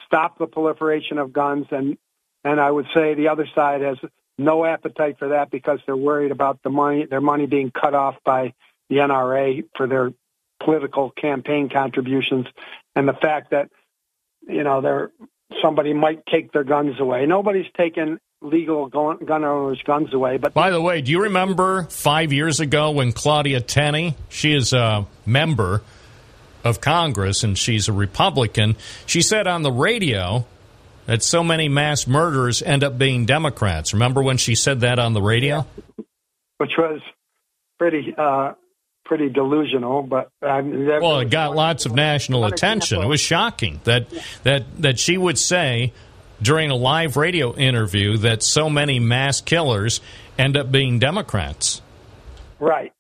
stop 0.04 0.38
the 0.38 0.46
proliferation 0.46 1.18
of 1.18 1.32
guns 1.32 1.66
and 1.70 1.96
and 2.44 2.60
I 2.60 2.70
would 2.70 2.86
say 2.94 3.14
the 3.14 3.28
other 3.28 3.48
side 3.54 3.80
has 3.80 3.96
no 4.36 4.64
appetite 4.64 5.18
for 5.18 5.28
that 5.28 5.50
because 5.50 5.80
they're 5.86 5.96
worried 5.96 6.30
about 6.30 6.62
the 6.62 6.70
money 6.70 7.06
their 7.06 7.20
money 7.20 7.46
being 7.46 7.70
cut 7.70 7.94
off 7.94 8.16
by 8.24 8.52
the 8.90 8.96
NRA 8.96 9.64
for 9.76 9.86
their 9.86 10.12
political 10.60 11.10
campaign 11.10 11.68
contributions 11.68 12.46
and 12.94 13.08
the 13.08 13.14
fact 13.14 13.50
that 13.50 13.70
you 14.46 14.62
know 14.62 14.80
they're 14.80 15.10
somebody 15.62 15.92
might 15.92 16.24
take 16.26 16.52
their 16.52 16.64
guns 16.64 16.98
away. 16.98 17.26
Nobody's 17.26 17.70
taken 17.76 18.18
legal 18.44 18.86
gun 18.88 19.18
gun 19.24 19.44
owners' 19.44 19.82
guns 19.84 20.12
away, 20.12 20.36
but 20.36 20.54
By 20.54 20.70
the 20.70 20.80
way, 20.80 21.00
do 21.00 21.10
you 21.10 21.22
remember 21.22 21.84
five 21.84 22.32
years 22.32 22.60
ago 22.60 22.90
when 22.90 23.12
Claudia 23.12 23.60
Tenney, 23.60 24.16
she 24.28 24.54
is 24.54 24.72
a 24.72 25.06
member 25.26 25.82
of 26.62 26.80
Congress 26.80 27.42
and 27.42 27.58
she's 27.58 27.88
a 27.88 27.92
Republican, 27.92 28.76
she 29.06 29.22
said 29.22 29.46
on 29.46 29.62
the 29.62 29.72
radio 29.72 30.46
that 31.06 31.22
so 31.22 31.42
many 31.44 31.68
mass 31.68 32.06
murderers 32.06 32.62
end 32.62 32.82
up 32.84 32.96
being 32.96 33.26
Democrats. 33.26 33.92
Remember 33.92 34.22
when 34.22 34.36
she 34.36 34.54
said 34.54 34.80
that 34.80 34.98
on 34.98 35.12
the 35.12 35.22
radio? 35.22 35.66
which 36.58 36.72
was 36.78 37.00
pretty 37.78 38.14
uh, 38.16 38.52
pretty 39.04 39.28
delusional. 39.28 40.02
But 40.02 40.30
um, 40.42 40.86
Well, 40.86 41.20
it 41.20 41.30
got 41.30 41.54
lots 41.54 41.86
of 41.86 41.94
national 41.94 42.44
attention. 42.44 43.02
It 43.02 43.06
was 43.06 43.20
shocking 43.20 43.80
that 43.84 44.06
that 44.44 44.64
that 44.80 44.98
she 44.98 45.18
would 45.18 45.38
say 45.38 45.92
during 46.44 46.70
a 46.70 46.76
live 46.76 47.16
radio 47.16 47.54
interview 47.56 48.18
that 48.18 48.42
so 48.42 48.70
many 48.70 49.00
mass 49.00 49.40
killers 49.40 50.00
end 50.38 50.56
up 50.56 50.70
being 50.70 50.98
Democrats. 50.98 51.82
right. 52.60 52.92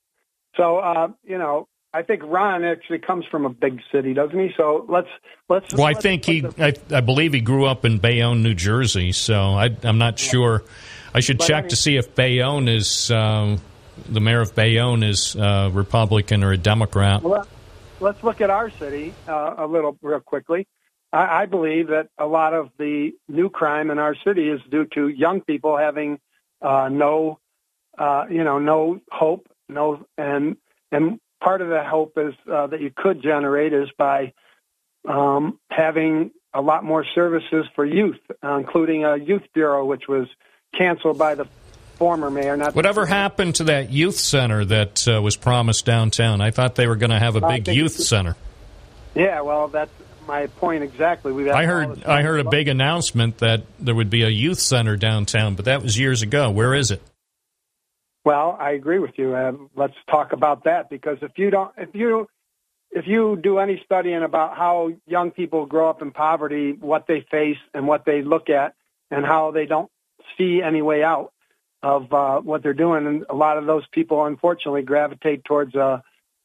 So 0.56 0.78
uh, 0.78 1.08
you 1.24 1.36
know, 1.38 1.66
I 1.92 2.02
think 2.02 2.22
Ron 2.24 2.64
actually 2.64 3.00
comes 3.00 3.24
from 3.30 3.44
a 3.44 3.50
big 3.50 3.80
city, 3.92 4.14
doesn't 4.14 4.38
he? 4.38 4.50
So 4.56 4.86
let's 4.88 5.08
let's. 5.48 5.72
Well, 5.74 5.84
I 5.86 5.90
let's 5.92 6.02
think 6.02 6.24
he, 6.24 6.44
I, 6.58 6.74
I 6.90 7.00
believe 7.00 7.32
he 7.32 7.40
grew 7.40 7.66
up 7.66 7.84
in 7.84 7.98
Bayonne, 7.98 8.42
New 8.42 8.54
Jersey. 8.54 9.12
So 9.12 9.34
I, 9.34 9.76
I'm 9.82 9.98
not 9.98 10.18
sure. 10.18 10.62
I 11.12 11.20
should 11.20 11.38
But, 11.38 11.44
I 11.44 11.48
check 11.48 11.64
mean- 11.64 11.70
to 11.70 11.76
see 11.76 11.96
if 11.96 12.14
Bayonne 12.14 12.68
is 12.68 13.10
um, 13.10 13.60
the 14.08 14.20
mayor 14.20 14.40
of 14.40 14.54
Bayonne 14.54 15.02
is 15.02 15.34
uh, 15.36 15.70
Republican 15.72 16.44
or 16.44 16.52
a 16.52 16.56
Democrat. 16.56 17.22
Well, 17.22 17.46
let's 18.00 18.22
look 18.22 18.40
at 18.40 18.50
our 18.50 18.70
city 18.70 19.12
uh, 19.28 19.54
a 19.58 19.66
little 19.66 19.96
real 20.02 20.20
quickly. 20.20 20.66
I, 21.14 21.42
I 21.42 21.46
believe 21.46 21.88
that 21.88 22.08
a 22.18 22.26
lot 22.26 22.54
of 22.54 22.70
the 22.78 23.12
new 23.28 23.48
crime 23.48 23.90
in 23.90 23.98
our 23.98 24.16
city 24.24 24.48
is 24.48 24.60
due 24.68 24.86
to 24.94 25.08
young 25.08 25.40
people 25.40 25.76
having 25.76 26.18
uh, 26.60 26.88
no, 26.90 27.38
uh, 27.96 28.24
you 28.28 28.42
know, 28.42 28.58
no 28.58 29.00
hope, 29.10 29.48
no, 29.68 30.04
and 30.18 30.56
and 30.90 31.20
part 31.42 31.62
of 31.62 31.68
the 31.68 31.84
hope 31.84 32.18
is 32.18 32.34
uh, 32.50 32.66
that 32.66 32.80
you 32.80 32.90
could 32.94 33.22
generate 33.22 33.72
is 33.72 33.88
by 33.96 34.32
um, 35.08 35.58
having 35.70 36.30
a 36.52 36.60
lot 36.60 36.84
more 36.84 37.04
services 37.14 37.66
for 37.74 37.84
youth, 37.84 38.18
uh, 38.42 38.56
including 38.56 39.04
a 39.04 39.16
youth 39.16 39.42
bureau, 39.52 39.84
which 39.84 40.08
was 40.08 40.26
canceled 40.76 41.18
by 41.18 41.34
the 41.34 41.46
former 41.96 42.30
mayor. 42.30 42.56
Not 42.56 42.74
Whatever 42.74 43.06
happened 43.06 43.56
to 43.56 43.64
that 43.64 43.90
youth 43.90 44.16
center 44.16 44.64
that 44.64 45.06
uh, 45.06 45.20
was 45.20 45.36
promised 45.36 45.84
downtown? 45.84 46.40
I 46.40 46.50
thought 46.50 46.74
they 46.74 46.86
were 46.86 46.96
going 46.96 47.10
to 47.10 47.18
have 47.18 47.36
a 47.36 47.40
big 47.40 47.68
youth 47.68 47.92
center. 47.92 48.36
Yeah, 49.14 49.42
well, 49.42 49.68
that's 49.68 49.92
my 50.26 50.46
point 50.46 50.82
exactly. 50.82 51.32
We've 51.32 51.46
had 51.46 51.56
I 51.56 51.64
heard 51.66 52.04
I 52.04 52.22
heard 52.22 52.40
a 52.40 52.48
big 52.48 52.68
announcement 52.68 53.38
that 53.38 53.62
there 53.78 53.94
would 53.94 54.10
be 54.10 54.22
a 54.22 54.28
youth 54.28 54.58
center 54.58 54.96
downtown, 54.96 55.54
but 55.54 55.66
that 55.66 55.82
was 55.82 55.98
years 55.98 56.22
ago. 56.22 56.50
Where 56.50 56.74
is 56.74 56.90
it? 56.90 57.02
Well, 58.24 58.56
I 58.58 58.70
agree 58.70 58.98
with 58.98 59.18
you. 59.18 59.34
Uh, 59.34 59.52
let's 59.76 59.94
talk 60.10 60.32
about 60.32 60.64
that 60.64 60.88
because 60.88 61.18
if 61.20 61.32
you 61.36 61.50
don't, 61.50 61.72
if 61.76 61.90
you, 61.94 62.26
if 62.90 63.06
you 63.06 63.36
do 63.36 63.58
any 63.58 63.82
studying 63.84 64.22
about 64.22 64.56
how 64.56 64.92
young 65.06 65.30
people 65.30 65.66
grow 65.66 65.90
up 65.90 66.00
in 66.00 66.10
poverty, 66.10 66.72
what 66.72 67.06
they 67.06 67.26
face 67.30 67.58
and 67.74 67.86
what 67.86 68.06
they 68.06 68.22
look 68.22 68.48
at, 68.48 68.74
and 69.10 69.26
how 69.26 69.50
they 69.50 69.66
don't 69.66 69.90
see 70.38 70.62
any 70.62 70.80
way 70.80 71.02
out 71.04 71.32
of 71.82 72.10
uh, 72.14 72.40
what 72.40 72.62
they're 72.62 72.72
doing, 72.72 73.06
and 73.06 73.26
a 73.28 73.34
lot 73.34 73.58
of 73.58 73.66
those 73.66 73.86
people, 73.92 74.24
unfortunately, 74.24 74.82
gravitate 74.82 75.44
towards. 75.44 75.74
Uh, 75.74 76.00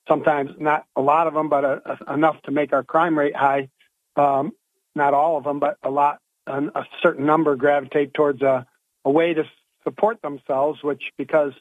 sometimes 0.09 0.51
not 0.59 0.85
a 0.95 1.01
lot 1.01 1.27
of 1.27 1.33
them, 1.33 1.47
but 1.47 1.63
uh 1.63 1.95
enough 2.13 2.41
to 2.43 2.51
make 2.51 2.73
our 2.73 2.83
crime 2.83 3.17
rate 3.17 3.35
high. 3.35 3.69
Um, 4.15 4.51
not 4.95 5.13
all 5.13 5.37
of 5.37 5.43
them, 5.45 5.59
but 5.59 5.77
a 5.83 5.89
lot, 5.89 6.19
an, 6.47 6.71
a 6.75 6.83
certain 7.01 7.25
number 7.25 7.55
gravitate 7.55 8.13
towards 8.13 8.41
a, 8.41 8.65
a 9.05 9.09
way 9.09 9.33
to 9.33 9.43
support 9.83 10.21
themselves, 10.21 10.83
which 10.83 11.03
because 11.17 11.53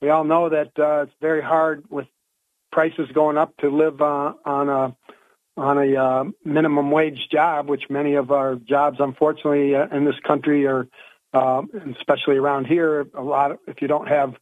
we 0.00 0.08
all 0.08 0.24
know 0.24 0.48
that 0.48 0.70
uh, 0.78 1.02
it's 1.02 1.12
very 1.20 1.42
hard 1.42 1.84
with 1.90 2.06
prices 2.70 3.08
going 3.12 3.36
up 3.36 3.56
to 3.58 3.68
live 3.68 4.00
uh, 4.00 4.32
on 4.44 4.68
a 4.68 4.96
on 5.56 5.76
a 5.76 5.96
uh, 5.96 6.24
minimum 6.44 6.92
wage 6.92 7.28
job, 7.32 7.68
which 7.68 7.90
many 7.90 8.14
of 8.14 8.30
our 8.30 8.54
jobs, 8.54 8.98
unfortunately, 9.00 9.74
uh, 9.74 9.88
in 9.88 10.04
this 10.04 10.18
country 10.24 10.66
are, 10.66 10.86
uh, 11.32 11.62
especially 11.98 12.36
around 12.36 12.66
here, 12.66 13.08
a 13.14 13.22
lot. 13.22 13.50
Of, 13.50 13.58
if 13.66 13.82
you 13.82 13.88
don't 13.88 14.06
have 14.06 14.34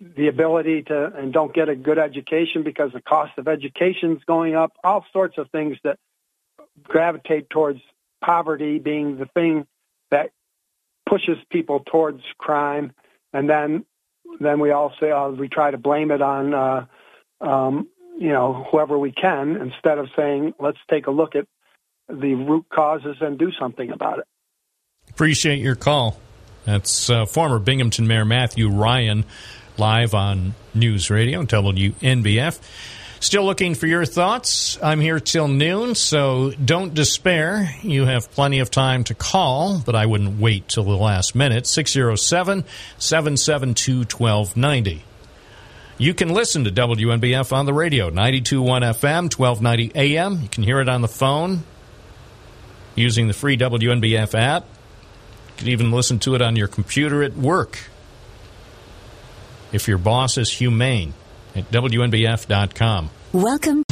the 0.00 0.28
ability 0.28 0.82
to 0.84 1.12
and 1.14 1.32
don't 1.32 1.52
get 1.52 1.68
a 1.68 1.76
good 1.76 1.98
education 1.98 2.62
because 2.62 2.92
the 2.92 3.02
cost 3.02 3.32
of 3.36 3.48
education 3.48 4.16
is 4.16 4.24
going 4.24 4.54
up, 4.54 4.72
all 4.82 5.04
sorts 5.12 5.36
of 5.36 5.50
things 5.50 5.76
that 5.84 5.98
gravitate 6.82 7.50
towards 7.50 7.80
poverty 8.24 8.78
being 8.78 9.18
the 9.18 9.26
thing 9.26 9.66
that 10.10 10.30
pushes 11.08 11.36
people 11.50 11.80
towards 11.80 12.22
crime, 12.38 12.92
and 13.32 13.48
then 13.48 13.84
then 14.38 14.60
we 14.60 14.70
all 14.70 14.92
say 15.00 15.10
uh, 15.10 15.28
we 15.28 15.48
try 15.48 15.70
to 15.70 15.78
blame 15.78 16.10
it 16.10 16.22
on 16.22 16.54
uh, 16.54 16.86
um, 17.40 17.88
you 18.18 18.30
know 18.30 18.66
whoever 18.70 18.98
we 18.98 19.12
can 19.12 19.56
instead 19.56 19.98
of 19.98 20.08
saying 20.16 20.54
let's 20.58 20.78
take 20.88 21.08
a 21.08 21.10
look 21.10 21.34
at 21.36 21.46
the 22.08 22.34
root 22.34 22.66
causes 22.72 23.16
and 23.20 23.38
do 23.38 23.52
something 23.58 23.90
about 23.90 24.18
it. 24.18 24.24
Appreciate 25.10 25.58
your 25.58 25.74
call. 25.74 26.18
That's 26.64 27.10
uh, 27.10 27.26
former 27.26 27.58
Binghamton 27.58 28.06
Mayor 28.06 28.24
Matthew 28.24 28.68
Ryan 28.68 29.24
live 29.80 30.12
on 30.12 30.54
News 30.74 31.08
Radio 31.08 31.42
WNBF. 31.42 32.60
Still 33.18 33.44
looking 33.44 33.74
for 33.74 33.86
your 33.86 34.04
thoughts. 34.04 34.78
I'm 34.82 35.00
here 35.00 35.18
till 35.18 35.48
noon, 35.48 35.94
so 35.94 36.52
don't 36.62 36.92
despair. 36.92 37.74
You 37.80 38.04
have 38.04 38.30
plenty 38.30 38.58
of 38.58 38.70
time 38.70 39.04
to 39.04 39.14
call, 39.14 39.78
but 39.78 39.94
I 39.96 40.04
wouldn't 40.04 40.38
wait 40.38 40.68
till 40.68 40.84
the 40.84 40.96
last 40.96 41.34
minute. 41.34 41.66
607 41.66 42.64
772 42.98 44.00
1290. 44.00 45.02
You 45.96 46.12
can 46.12 46.28
listen 46.28 46.64
to 46.64 46.70
WNBF 46.70 47.50
on 47.50 47.64
the 47.64 47.72
radio, 47.72 48.10
921 48.10 48.82
FM, 48.82 49.34
1290 49.34 49.92
AM. 49.94 50.42
You 50.42 50.48
can 50.48 50.62
hear 50.62 50.80
it 50.80 50.90
on 50.90 51.00
the 51.00 51.08
phone 51.08 51.62
using 52.94 53.28
the 53.28 53.34
free 53.34 53.56
WNBF 53.56 54.38
app. 54.38 54.64
You 54.64 55.56
can 55.56 55.68
even 55.68 55.90
listen 55.90 56.18
to 56.20 56.34
it 56.34 56.42
on 56.42 56.56
your 56.56 56.68
computer 56.68 57.22
at 57.22 57.34
work 57.34 57.89
if 59.72 59.88
your 59.88 59.98
boss 59.98 60.38
is 60.38 60.50
humane 60.50 61.14
at 61.54 61.70
WNBF.com. 61.70 63.10
Welcome. 63.32 63.84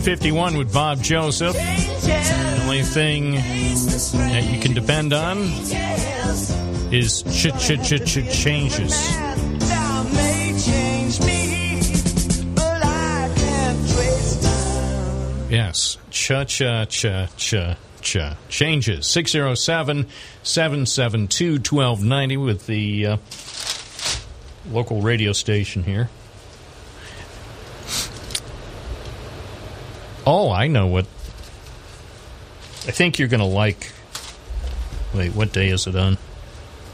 1051 0.00 0.56
with 0.56 0.72
Bob 0.72 1.02
Joseph. 1.02 1.52
The 1.52 2.60
only 2.62 2.80
thing 2.80 3.32
that 3.34 4.48
you 4.50 4.58
can 4.58 4.72
depend 4.72 5.12
on 5.12 5.36
is 6.90 7.20
ch 7.24 7.52
ch 7.60 7.76
ch 7.84 8.00
ch 8.06 8.32
changes. 8.32 8.96
Yes. 15.50 15.98
Cha 16.10 16.44
cha 16.44 16.86
cha 16.86 17.26
cha 17.36 17.76
cha. 18.00 18.36
Changes. 18.48 19.06
607 19.06 20.06
772 20.42 21.52
1290 21.56 22.36
with 22.38 22.66
the 22.66 23.06
uh, 23.06 23.16
local 24.72 25.02
radio 25.02 25.34
station 25.34 25.82
here. 25.82 26.08
Oh, 30.26 30.50
I 30.50 30.66
know 30.66 30.86
what. 30.86 31.06
I 32.86 32.92
think 32.92 33.18
you're 33.18 33.28
going 33.28 33.40
to 33.40 33.46
like. 33.46 33.92
Wait, 35.14 35.34
what 35.34 35.52
day 35.52 35.68
is 35.68 35.86
it 35.86 35.96
on? 35.96 36.18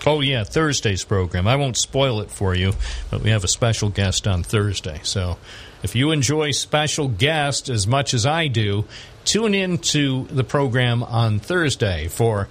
Oh, 0.06 0.20
yeah, 0.20 0.44
Thursday's 0.44 1.04
program. 1.04 1.48
I 1.48 1.56
won't 1.56 1.76
spoil 1.76 2.20
it 2.20 2.30
for 2.30 2.54
you, 2.54 2.72
but 3.10 3.22
we 3.22 3.30
have 3.30 3.44
a 3.44 3.48
special 3.48 3.90
guest 3.90 4.26
on 4.28 4.42
Thursday. 4.42 5.00
So 5.02 5.36
if 5.82 5.96
you 5.96 6.12
enjoy 6.12 6.52
special 6.52 7.08
guests 7.08 7.68
as 7.68 7.86
much 7.86 8.14
as 8.14 8.24
I 8.24 8.46
do, 8.46 8.84
tune 9.24 9.54
in 9.54 9.78
to 9.78 10.24
the 10.24 10.44
program 10.44 11.02
on 11.02 11.40
Thursday 11.40 12.08
for 12.08 12.48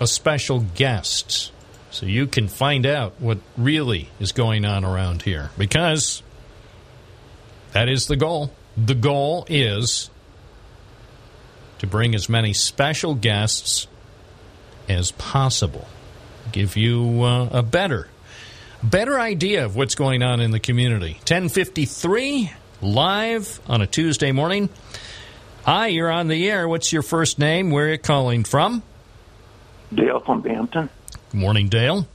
a 0.00 0.06
special 0.06 0.60
guest 0.60 1.52
so 1.90 2.06
you 2.06 2.26
can 2.26 2.48
find 2.48 2.84
out 2.84 3.14
what 3.18 3.38
really 3.56 4.10
is 4.20 4.32
going 4.32 4.64
on 4.64 4.84
around 4.84 5.22
here 5.22 5.50
because 5.56 6.22
that 7.72 7.88
is 7.88 8.06
the 8.06 8.16
goal. 8.16 8.52
The 8.76 8.94
goal 8.94 9.46
is 9.48 10.10
to 11.78 11.86
bring 11.86 12.14
as 12.14 12.28
many 12.28 12.52
special 12.52 13.14
guests 13.14 13.86
as 14.88 15.12
possible. 15.12 15.86
Give 16.52 16.76
you 16.76 17.22
uh, 17.22 17.48
a 17.50 17.62
better 17.62 18.08
better 18.82 19.18
idea 19.18 19.64
of 19.64 19.76
what's 19.76 19.94
going 19.94 20.22
on 20.22 20.40
in 20.40 20.50
the 20.50 20.60
community. 20.60 21.14
1053 21.14 22.52
live 22.82 23.60
on 23.66 23.82
a 23.82 23.86
Tuesday 23.86 24.32
morning. 24.32 24.68
Hi, 25.64 25.88
you're 25.88 26.10
on 26.10 26.28
the 26.28 26.48
air. 26.48 26.68
What's 26.68 26.92
your 26.92 27.02
first 27.02 27.38
name? 27.38 27.70
Where 27.70 27.86
are 27.86 27.92
you 27.92 27.98
calling 27.98 28.44
from? 28.44 28.82
Dale 29.92 30.20
from 30.20 30.42
Bampton. 30.42 30.88
Good 31.32 31.40
morning, 31.40 31.68
Dale. 31.68 32.06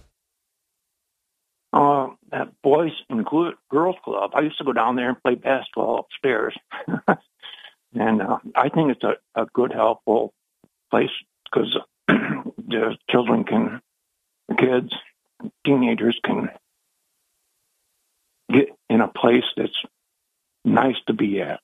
Uh, 1.74 2.10
that 2.32 2.50
boys 2.62 2.92
and 3.10 3.26
girls 3.26 3.96
club. 4.04 4.32
I 4.34 4.42
used 4.42 4.58
to 4.58 4.64
go 4.64 4.74
down 4.74 4.96
there 4.96 5.10
and 5.10 5.22
play 5.22 5.36
basketball 5.36 6.00
upstairs, 6.00 6.58
and 7.94 8.22
uh, 8.22 8.38
I 8.56 8.70
think 8.70 8.92
it's 8.92 9.04
a, 9.04 9.16
a 9.36 9.46
good, 9.54 9.74
helpful 9.74 10.34
place 10.90 11.10
because 11.46 11.78
the 12.08 12.98
children 13.10 13.44
can, 13.44 13.82
kids, 14.58 14.94
teenagers 15.66 16.20
can 16.24 16.50
get 18.52 18.70
in 18.90 19.02
a 19.02 19.08
place 19.08 19.44
that's 19.56 19.86
nice 20.64 20.96
to 21.08 21.14
be 21.14 21.42
at. 21.42 21.60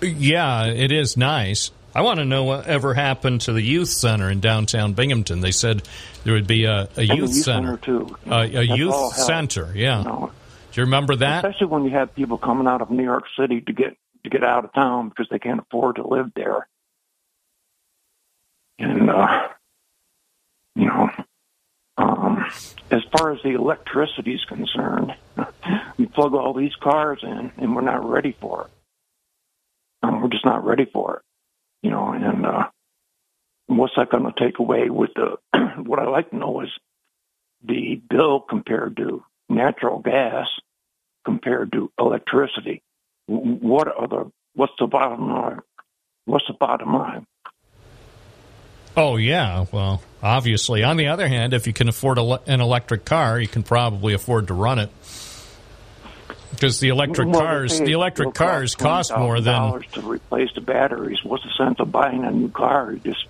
Yeah, 0.00 0.66
it 0.66 0.92
is 0.92 1.16
nice. 1.16 1.72
I 1.98 2.00
want 2.02 2.20
to 2.20 2.24
know 2.24 2.44
what 2.44 2.68
ever 2.68 2.94
happened 2.94 3.40
to 3.42 3.52
the 3.52 3.60
youth 3.60 3.88
center 3.88 4.30
in 4.30 4.38
downtown 4.38 4.92
Binghamton. 4.92 5.40
They 5.40 5.50
said 5.50 5.82
there 6.22 6.32
would 6.32 6.46
be 6.46 6.64
a, 6.64 6.88
a 6.96 7.02
youth, 7.02 7.18
youth 7.18 7.34
center, 7.34 7.76
center 7.82 8.06
too. 8.06 8.16
Uh, 8.24 8.46
a 8.48 8.66
That's 8.66 8.78
youth 8.78 9.14
center. 9.14 9.72
Yeah. 9.74 9.98
you 9.98 10.04
know. 10.04 10.32
Do 10.70 10.80
you 10.80 10.84
remember 10.84 11.16
that? 11.16 11.44
Especially 11.44 11.66
when 11.66 11.82
you 11.86 11.90
have 11.90 12.14
people 12.14 12.38
coming 12.38 12.68
out 12.68 12.82
of 12.82 12.92
New 12.92 13.02
York 13.02 13.24
City 13.36 13.62
to 13.62 13.72
get 13.72 13.96
to 14.22 14.30
get 14.30 14.44
out 14.44 14.64
of 14.64 14.72
town 14.74 15.08
because 15.08 15.26
they 15.28 15.40
can't 15.40 15.58
afford 15.58 15.96
to 15.96 16.06
live 16.06 16.30
there. 16.36 16.68
And 18.78 19.10
uh, 19.10 19.48
you 20.76 20.86
know, 20.86 21.10
um, 21.96 22.46
as 22.92 23.02
far 23.10 23.32
as 23.32 23.42
the 23.42 23.56
electricity 23.56 24.34
is 24.34 24.44
concerned, 24.44 25.16
we 25.98 26.06
plug 26.06 26.32
all 26.34 26.54
these 26.54 26.76
cars 26.76 27.18
in, 27.24 27.50
and 27.56 27.74
we're 27.74 27.82
not 27.82 28.08
ready 28.08 28.36
for 28.40 28.66
it. 28.66 28.70
Um, 30.04 30.22
we're 30.22 30.28
just 30.28 30.44
not 30.44 30.64
ready 30.64 30.84
for 30.84 31.16
it. 31.16 31.22
You 31.82 31.90
know, 31.90 32.12
and 32.12 32.44
uh, 32.44 32.68
what's 33.66 33.94
that 33.96 34.10
going 34.10 34.24
to 34.24 34.32
take 34.38 34.58
away 34.58 34.90
with 34.90 35.10
the? 35.14 35.36
what 35.82 35.98
I 35.98 36.08
like 36.08 36.30
to 36.30 36.36
know 36.36 36.60
is 36.62 36.70
the 37.64 38.00
bill 38.08 38.40
compared 38.40 38.96
to 38.96 39.22
natural 39.48 40.00
gas 40.00 40.46
compared 41.24 41.72
to 41.72 41.90
electricity. 41.98 42.82
What 43.26 43.88
are 43.88 44.08
the? 44.08 44.32
What's 44.54 44.72
the 44.78 44.86
bottom 44.86 45.28
line? 45.28 45.60
What's 46.24 46.46
the 46.48 46.54
bottom 46.58 46.94
line? 46.94 47.26
Oh, 48.96 49.16
yeah. 49.16 49.66
Well, 49.70 50.02
obviously. 50.22 50.82
On 50.82 50.96
the 50.96 51.06
other 51.06 51.28
hand, 51.28 51.54
if 51.54 51.68
you 51.68 51.72
can 51.72 51.88
afford 51.88 52.18
an 52.18 52.60
electric 52.60 53.04
car, 53.04 53.38
you 53.38 53.46
can 53.46 53.62
probably 53.62 54.12
afford 54.12 54.48
to 54.48 54.54
run 54.54 54.80
it. 54.80 54.90
Because 56.50 56.80
the 56.80 56.88
electric 56.88 57.28
Well, 57.28 57.40
cars, 57.40 57.78
the 57.78 57.92
electric 57.92 58.34
cars 58.34 58.74
cost 58.74 59.16
more 59.16 59.40
than 59.40 59.54
dollars 59.54 59.84
to 59.92 60.00
replace 60.02 60.52
the 60.54 60.60
batteries. 60.60 61.22
What's 61.22 61.44
the 61.44 61.50
sense 61.56 61.78
of 61.78 61.92
buying 61.92 62.24
a 62.24 62.30
new 62.30 62.48
car? 62.48 62.92
You 62.92 62.98
just 63.00 63.26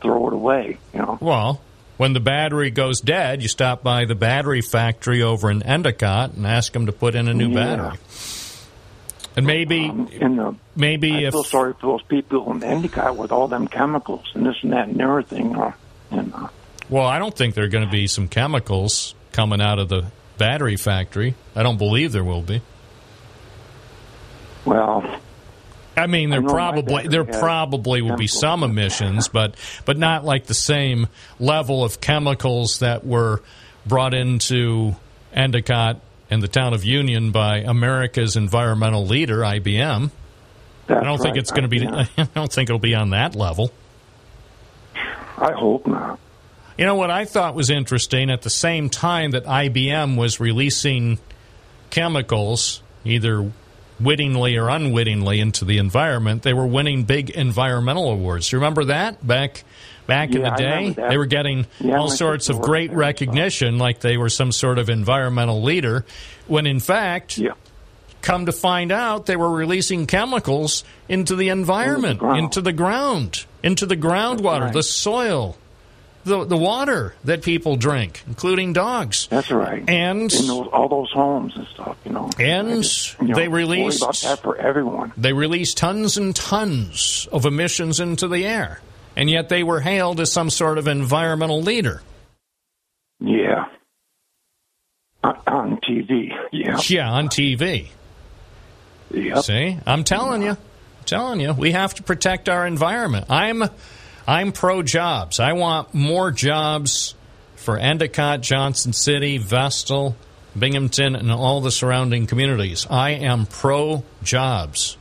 throw 0.00 0.28
it 0.28 0.32
away. 0.34 0.78
You 0.94 1.00
know. 1.00 1.18
Well, 1.20 1.60
when 1.96 2.12
the 2.12 2.20
battery 2.20 2.70
goes 2.70 3.00
dead, 3.00 3.42
you 3.42 3.48
stop 3.48 3.82
by 3.82 4.04
the 4.04 4.14
battery 4.14 4.60
factory 4.60 5.22
over 5.22 5.50
in 5.50 5.62
Endicott 5.62 6.34
and 6.34 6.46
ask 6.46 6.72
them 6.72 6.86
to 6.86 6.92
put 6.92 7.14
in 7.14 7.26
a 7.28 7.34
new 7.34 7.48
Yeah. 7.48 7.54
battery. 7.76 7.98
And 9.36 9.44
maybe, 9.46 9.84
And 9.84 10.40
uh, 10.40 10.52
maybe 10.74 11.12
I 11.12 11.28
if 11.28 11.32
feel 11.34 11.44
sorry 11.44 11.74
for 11.74 11.98
those 11.98 12.02
people 12.02 12.50
in 12.52 12.62
Endicott 12.62 13.16
with 13.16 13.32
all 13.32 13.48
them 13.48 13.68
chemicals 13.68 14.24
and 14.34 14.46
this 14.46 14.56
and 14.62 14.72
that 14.72 14.88
and 14.88 14.98
everything. 15.00 15.54
Uh, 15.54 15.72
and 16.10 16.32
uh, 16.32 16.48
well, 16.88 17.06
I 17.06 17.18
don't 17.18 17.36
think 17.36 17.54
there 17.54 17.64
are 17.64 17.68
going 17.68 17.84
to 17.84 17.90
be 17.90 18.06
some 18.06 18.28
chemicals 18.28 19.14
coming 19.32 19.60
out 19.60 19.78
of 19.78 19.90
the 19.90 20.06
battery 20.38 20.76
factory. 20.76 21.34
I 21.54 21.62
don't 21.62 21.78
believe 21.78 22.12
there 22.12 22.24
will 22.24 22.42
be. 22.42 22.62
well, 24.64 25.20
I 25.96 26.06
mean, 26.06 26.30
there 26.30 26.42
I 26.42 26.46
probably 26.46 27.08
there 27.08 27.24
probably 27.24 28.02
will 28.02 28.16
be 28.16 28.26
some 28.26 28.62
emissions, 28.62 29.28
but 29.28 29.54
but 29.86 29.96
not 29.96 30.24
like 30.24 30.46
the 30.46 30.54
same 30.54 31.08
level 31.40 31.82
of 31.82 32.00
chemicals 32.00 32.80
that 32.80 33.06
were 33.06 33.42
brought 33.86 34.12
into 34.12 34.94
Endicott 35.32 36.00
and 36.28 36.42
the 36.42 36.48
town 36.48 36.74
of 36.74 36.84
Union 36.84 37.30
by 37.30 37.58
America's 37.58 38.36
environmental 38.36 39.06
leader, 39.06 39.38
IBM. 39.38 40.10
I 40.88 40.94
don't 40.94 41.04
That's 41.04 41.22
think 41.22 41.36
it's 41.36 41.50
going 41.50 41.62
to 41.62 41.68
be. 41.68 41.86
I 41.86 42.24
don't 42.34 42.52
think 42.52 42.68
it'll 42.68 42.78
be 42.78 42.94
on 42.94 43.10
that 43.10 43.34
level. 43.34 43.70
I 45.38 45.52
hope 45.52 45.86
not. 45.86 46.18
You 46.76 46.84
know 46.84 46.94
what 46.94 47.10
I 47.10 47.24
thought 47.24 47.54
was 47.54 47.70
interesting? 47.70 48.30
At 48.30 48.42
the 48.42 48.50
same 48.50 48.90
time 48.90 49.30
that 49.30 49.44
IBM 49.44 50.16
was 50.16 50.40
releasing 50.40 51.18
chemicals, 51.90 52.82
either 53.04 53.50
wittingly 53.98 54.56
or 54.56 54.68
unwittingly, 54.68 55.40
into 55.40 55.64
the 55.64 55.78
environment, 55.78 56.42
they 56.42 56.52
were 56.52 56.66
winning 56.66 57.04
big 57.04 57.30
environmental 57.30 58.10
awards. 58.10 58.52
You 58.52 58.58
remember 58.58 58.84
that 58.84 59.26
back 59.26 59.64
back 60.06 60.34
in 60.34 60.42
the 60.42 60.50
day? 60.50 60.90
They 60.90 61.16
were 61.16 61.26
getting 61.26 61.66
Yeah, 61.80 61.96
all 61.96 62.10
sorts 62.10 62.48
of 62.50 62.60
great 62.60 62.92
recognition, 62.92 63.78
like 63.78 64.00
they 64.00 64.18
were 64.18 64.28
some 64.28 64.52
sort 64.52 64.78
of 64.78 64.90
environmental 64.90 65.62
leader, 65.62 66.04
when 66.46 66.66
in 66.66 66.80
fact. 66.80 67.38
Come 68.22 68.46
to 68.46 68.52
find 68.52 68.90
out, 68.90 69.26
they 69.26 69.36
were 69.36 69.50
releasing 69.50 70.08
chemicals 70.08 70.82
into 71.08 71.36
the 71.36 71.50
environment, 71.50 72.18
ground. 72.18 72.38
into 72.40 72.60
the 72.60 72.72
ground, 72.72 73.44
into 73.62 73.86
the 73.86 73.96
groundwater, 73.96 74.62
right. 74.62 74.72
the 74.72 74.82
soil, 74.82 75.56
the 76.26 76.44
the 76.44 76.56
water 76.56 77.14
that 77.24 77.42
people 77.42 77.76
drink, 77.76 78.22
including 78.26 78.72
dogs. 78.72 79.28
That's 79.28 79.50
right. 79.50 79.88
And 79.88 80.30
those, 80.30 80.68
all 80.68 80.88
those 80.88 81.10
homes 81.12 81.54
and 81.56 81.66
stuff, 81.68 81.96
you 82.04 82.12
know. 82.12 82.28
And 82.38 82.82
just, 82.82 83.18
you 83.20 83.28
know, 83.28 83.34
they 83.36 83.48
release 83.48 84.02
about 84.02 84.16
that 84.16 84.40
for 84.40 84.56
everyone. 84.56 85.12
they 85.16 85.32
released 85.32 85.78
tons 85.78 86.18
and 86.18 86.34
tons 86.34 87.28
of 87.32 87.46
emissions 87.46 88.00
into 88.00 88.28
the 88.28 88.44
air, 88.44 88.80
and 89.14 89.30
yet 89.30 89.48
they 89.48 89.62
were 89.62 89.80
hailed 89.80 90.20
as 90.20 90.30
some 90.32 90.50
sort 90.50 90.78
of 90.78 90.88
environmental 90.88 91.62
leader. 91.62 92.02
Yeah. 93.20 93.66
Uh, 95.24 95.32
on, 95.46 95.72
on 95.72 95.80
TV. 95.80 96.30
Yeah. 96.52 96.78
Yeah, 96.86 97.10
on 97.10 97.28
TV. 97.28 97.88
Yep. 99.12 99.38
See, 99.44 99.78
I'm 99.86 100.04
telling 100.04 100.42
you, 100.42 100.50
I'm 100.50 101.04
telling 101.04 101.40
you, 101.40 101.52
we 101.52 101.72
have 101.72 101.94
to 101.94 102.02
protect 102.02 102.48
our 102.48 102.66
environment. 102.66 103.26
I'm, 103.30 103.62
I'm 104.26 104.52
pro 104.52 104.82
jobs. 104.82 105.38
I 105.38 105.52
want 105.52 105.94
more 105.94 106.30
jobs 106.30 107.14
for 107.56 107.78
Endicott, 107.78 108.40
Johnson 108.40 108.92
City, 108.92 109.38
Vestal, 109.38 110.16
Binghamton, 110.58 111.14
and 111.14 111.30
all 111.30 111.60
the 111.60 111.70
surrounding 111.70 112.26
communities. 112.26 112.86
I 112.88 113.10
am 113.10 113.46
pro 113.46 114.04
jobs. 114.22 114.96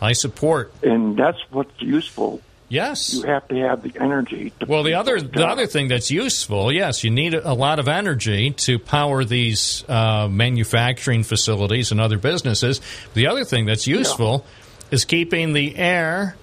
I 0.00 0.12
support. 0.12 0.72
And 0.82 1.16
that's 1.16 1.38
what's 1.50 1.80
useful. 1.80 2.40
Yes. 2.68 3.14
You 3.14 3.22
have 3.22 3.48
to 3.48 3.56
have 3.56 3.82
the 3.82 3.98
energy. 4.00 4.52
To 4.60 4.66
Well, 4.66 4.82
the 4.82 4.94
other 4.94 5.20
the 5.20 5.46
other 5.46 5.66
thing 5.66 5.88
that's 5.88 6.10
useful, 6.10 6.70
yes, 6.70 7.02
you 7.02 7.10
need 7.10 7.34
a 7.34 7.54
lot 7.54 7.78
of 7.78 7.88
energy 7.88 8.50
to 8.50 8.78
power 8.78 9.24
these 9.24 9.84
uh, 9.88 10.28
manufacturing 10.28 11.22
facilities 11.22 11.90
and 11.90 12.00
other 12.00 12.18
businesses. 12.18 12.82
The 13.14 13.26
other 13.26 13.44
thing 13.44 13.64
that's 13.64 13.86
useful 13.86 14.44
is 14.90 15.06
keeping 15.06 15.54
the 15.54 15.76
air 15.76 16.36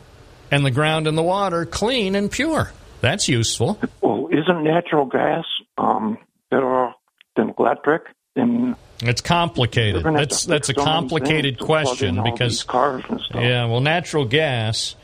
and 0.51 0.65
the 0.65 0.71
ground 0.71 1.07
and 1.07 1.17
the 1.17 1.23
water 1.23 1.65
clean 1.65 2.15
and 2.15 2.31
pure. 2.31 2.71
That's 3.01 3.27
useful. 3.27 3.79
Well, 4.01 4.29
isn't 4.31 4.63
natural 4.63 5.05
gas 5.05 5.45
um, 5.77 6.17
better 6.49 6.91
than 7.35 7.53
electric? 7.57 8.03
And 8.35 8.75
It's 9.01 9.21
complicated. 9.21 9.95
We're 9.95 10.03
gonna 10.03 10.19
have 10.19 10.29
That's 10.29 10.45
that's 10.45 10.69
a 10.69 10.73
complicated 10.73 11.57
things 11.57 11.59
to 11.59 11.65
plug 11.65 12.01
in 12.01 12.15
question 12.15 12.23
because 12.23 12.63
cars 12.63 13.03
and 13.09 13.21
stuff. 13.21 13.41
yeah, 13.41 13.65
well, 13.65 13.81
natural 13.81 14.25
gas 14.25 14.95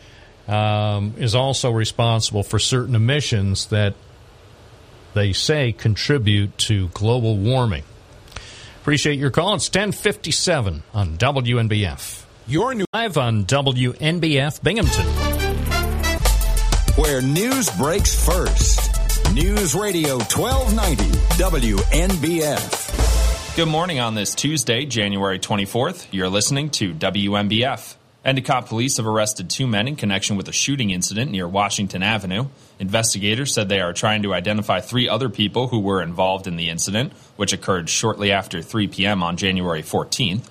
um, 0.47 1.13
is 1.17 1.35
also 1.35 1.71
responsible 1.71 2.43
for 2.43 2.59
certain 2.59 2.95
emissions 2.95 3.67
that 3.67 3.93
they 5.13 5.31
say 5.33 5.71
contribute 5.71 6.57
to 6.57 6.87
global 6.89 7.37
warming. 7.37 7.83
Appreciate 8.81 9.19
your 9.19 9.29
call. 9.31 9.53
It's 9.55 9.69
ten 9.69 9.91
fifty 9.91 10.31
seven 10.31 10.83
on 10.93 11.17
WNBF. 11.17 12.23
Your 12.47 12.73
new 12.73 12.85
live 12.93 13.17
on 13.17 13.45
WNBF 13.45 14.63
Binghamton. 14.63 15.30
Where 17.01 17.19
news 17.19 17.67
breaks 17.71 18.13
first. 18.13 19.33
News 19.33 19.73
Radio 19.73 20.19
1290 20.19 21.03
WNBF. 21.41 23.55
Good 23.55 23.67
morning 23.67 23.99
on 23.99 24.13
this 24.13 24.35
Tuesday, 24.35 24.85
January 24.85 25.39
24th. 25.39 26.05
You're 26.11 26.29
listening 26.29 26.69
to 26.71 26.93
WNBF. 26.93 27.95
Endicott 28.23 28.67
police 28.67 28.97
have 28.97 29.07
arrested 29.07 29.49
two 29.49 29.65
men 29.65 29.87
in 29.87 29.95
connection 29.95 30.37
with 30.37 30.47
a 30.47 30.51
shooting 30.51 30.91
incident 30.91 31.31
near 31.31 31.47
Washington 31.47 32.03
Avenue. 32.03 32.45
Investigators 32.77 33.51
said 33.51 33.67
they 33.67 33.81
are 33.81 33.93
trying 33.93 34.21
to 34.21 34.35
identify 34.35 34.79
three 34.79 35.09
other 35.09 35.29
people 35.29 35.69
who 35.69 35.79
were 35.79 36.03
involved 36.03 36.45
in 36.45 36.55
the 36.55 36.69
incident, 36.69 37.13
which 37.35 37.51
occurred 37.51 37.89
shortly 37.89 38.31
after 38.31 38.61
3 38.61 38.89
p.m. 38.89 39.23
on 39.23 39.37
January 39.37 39.81
14th. 39.81 40.43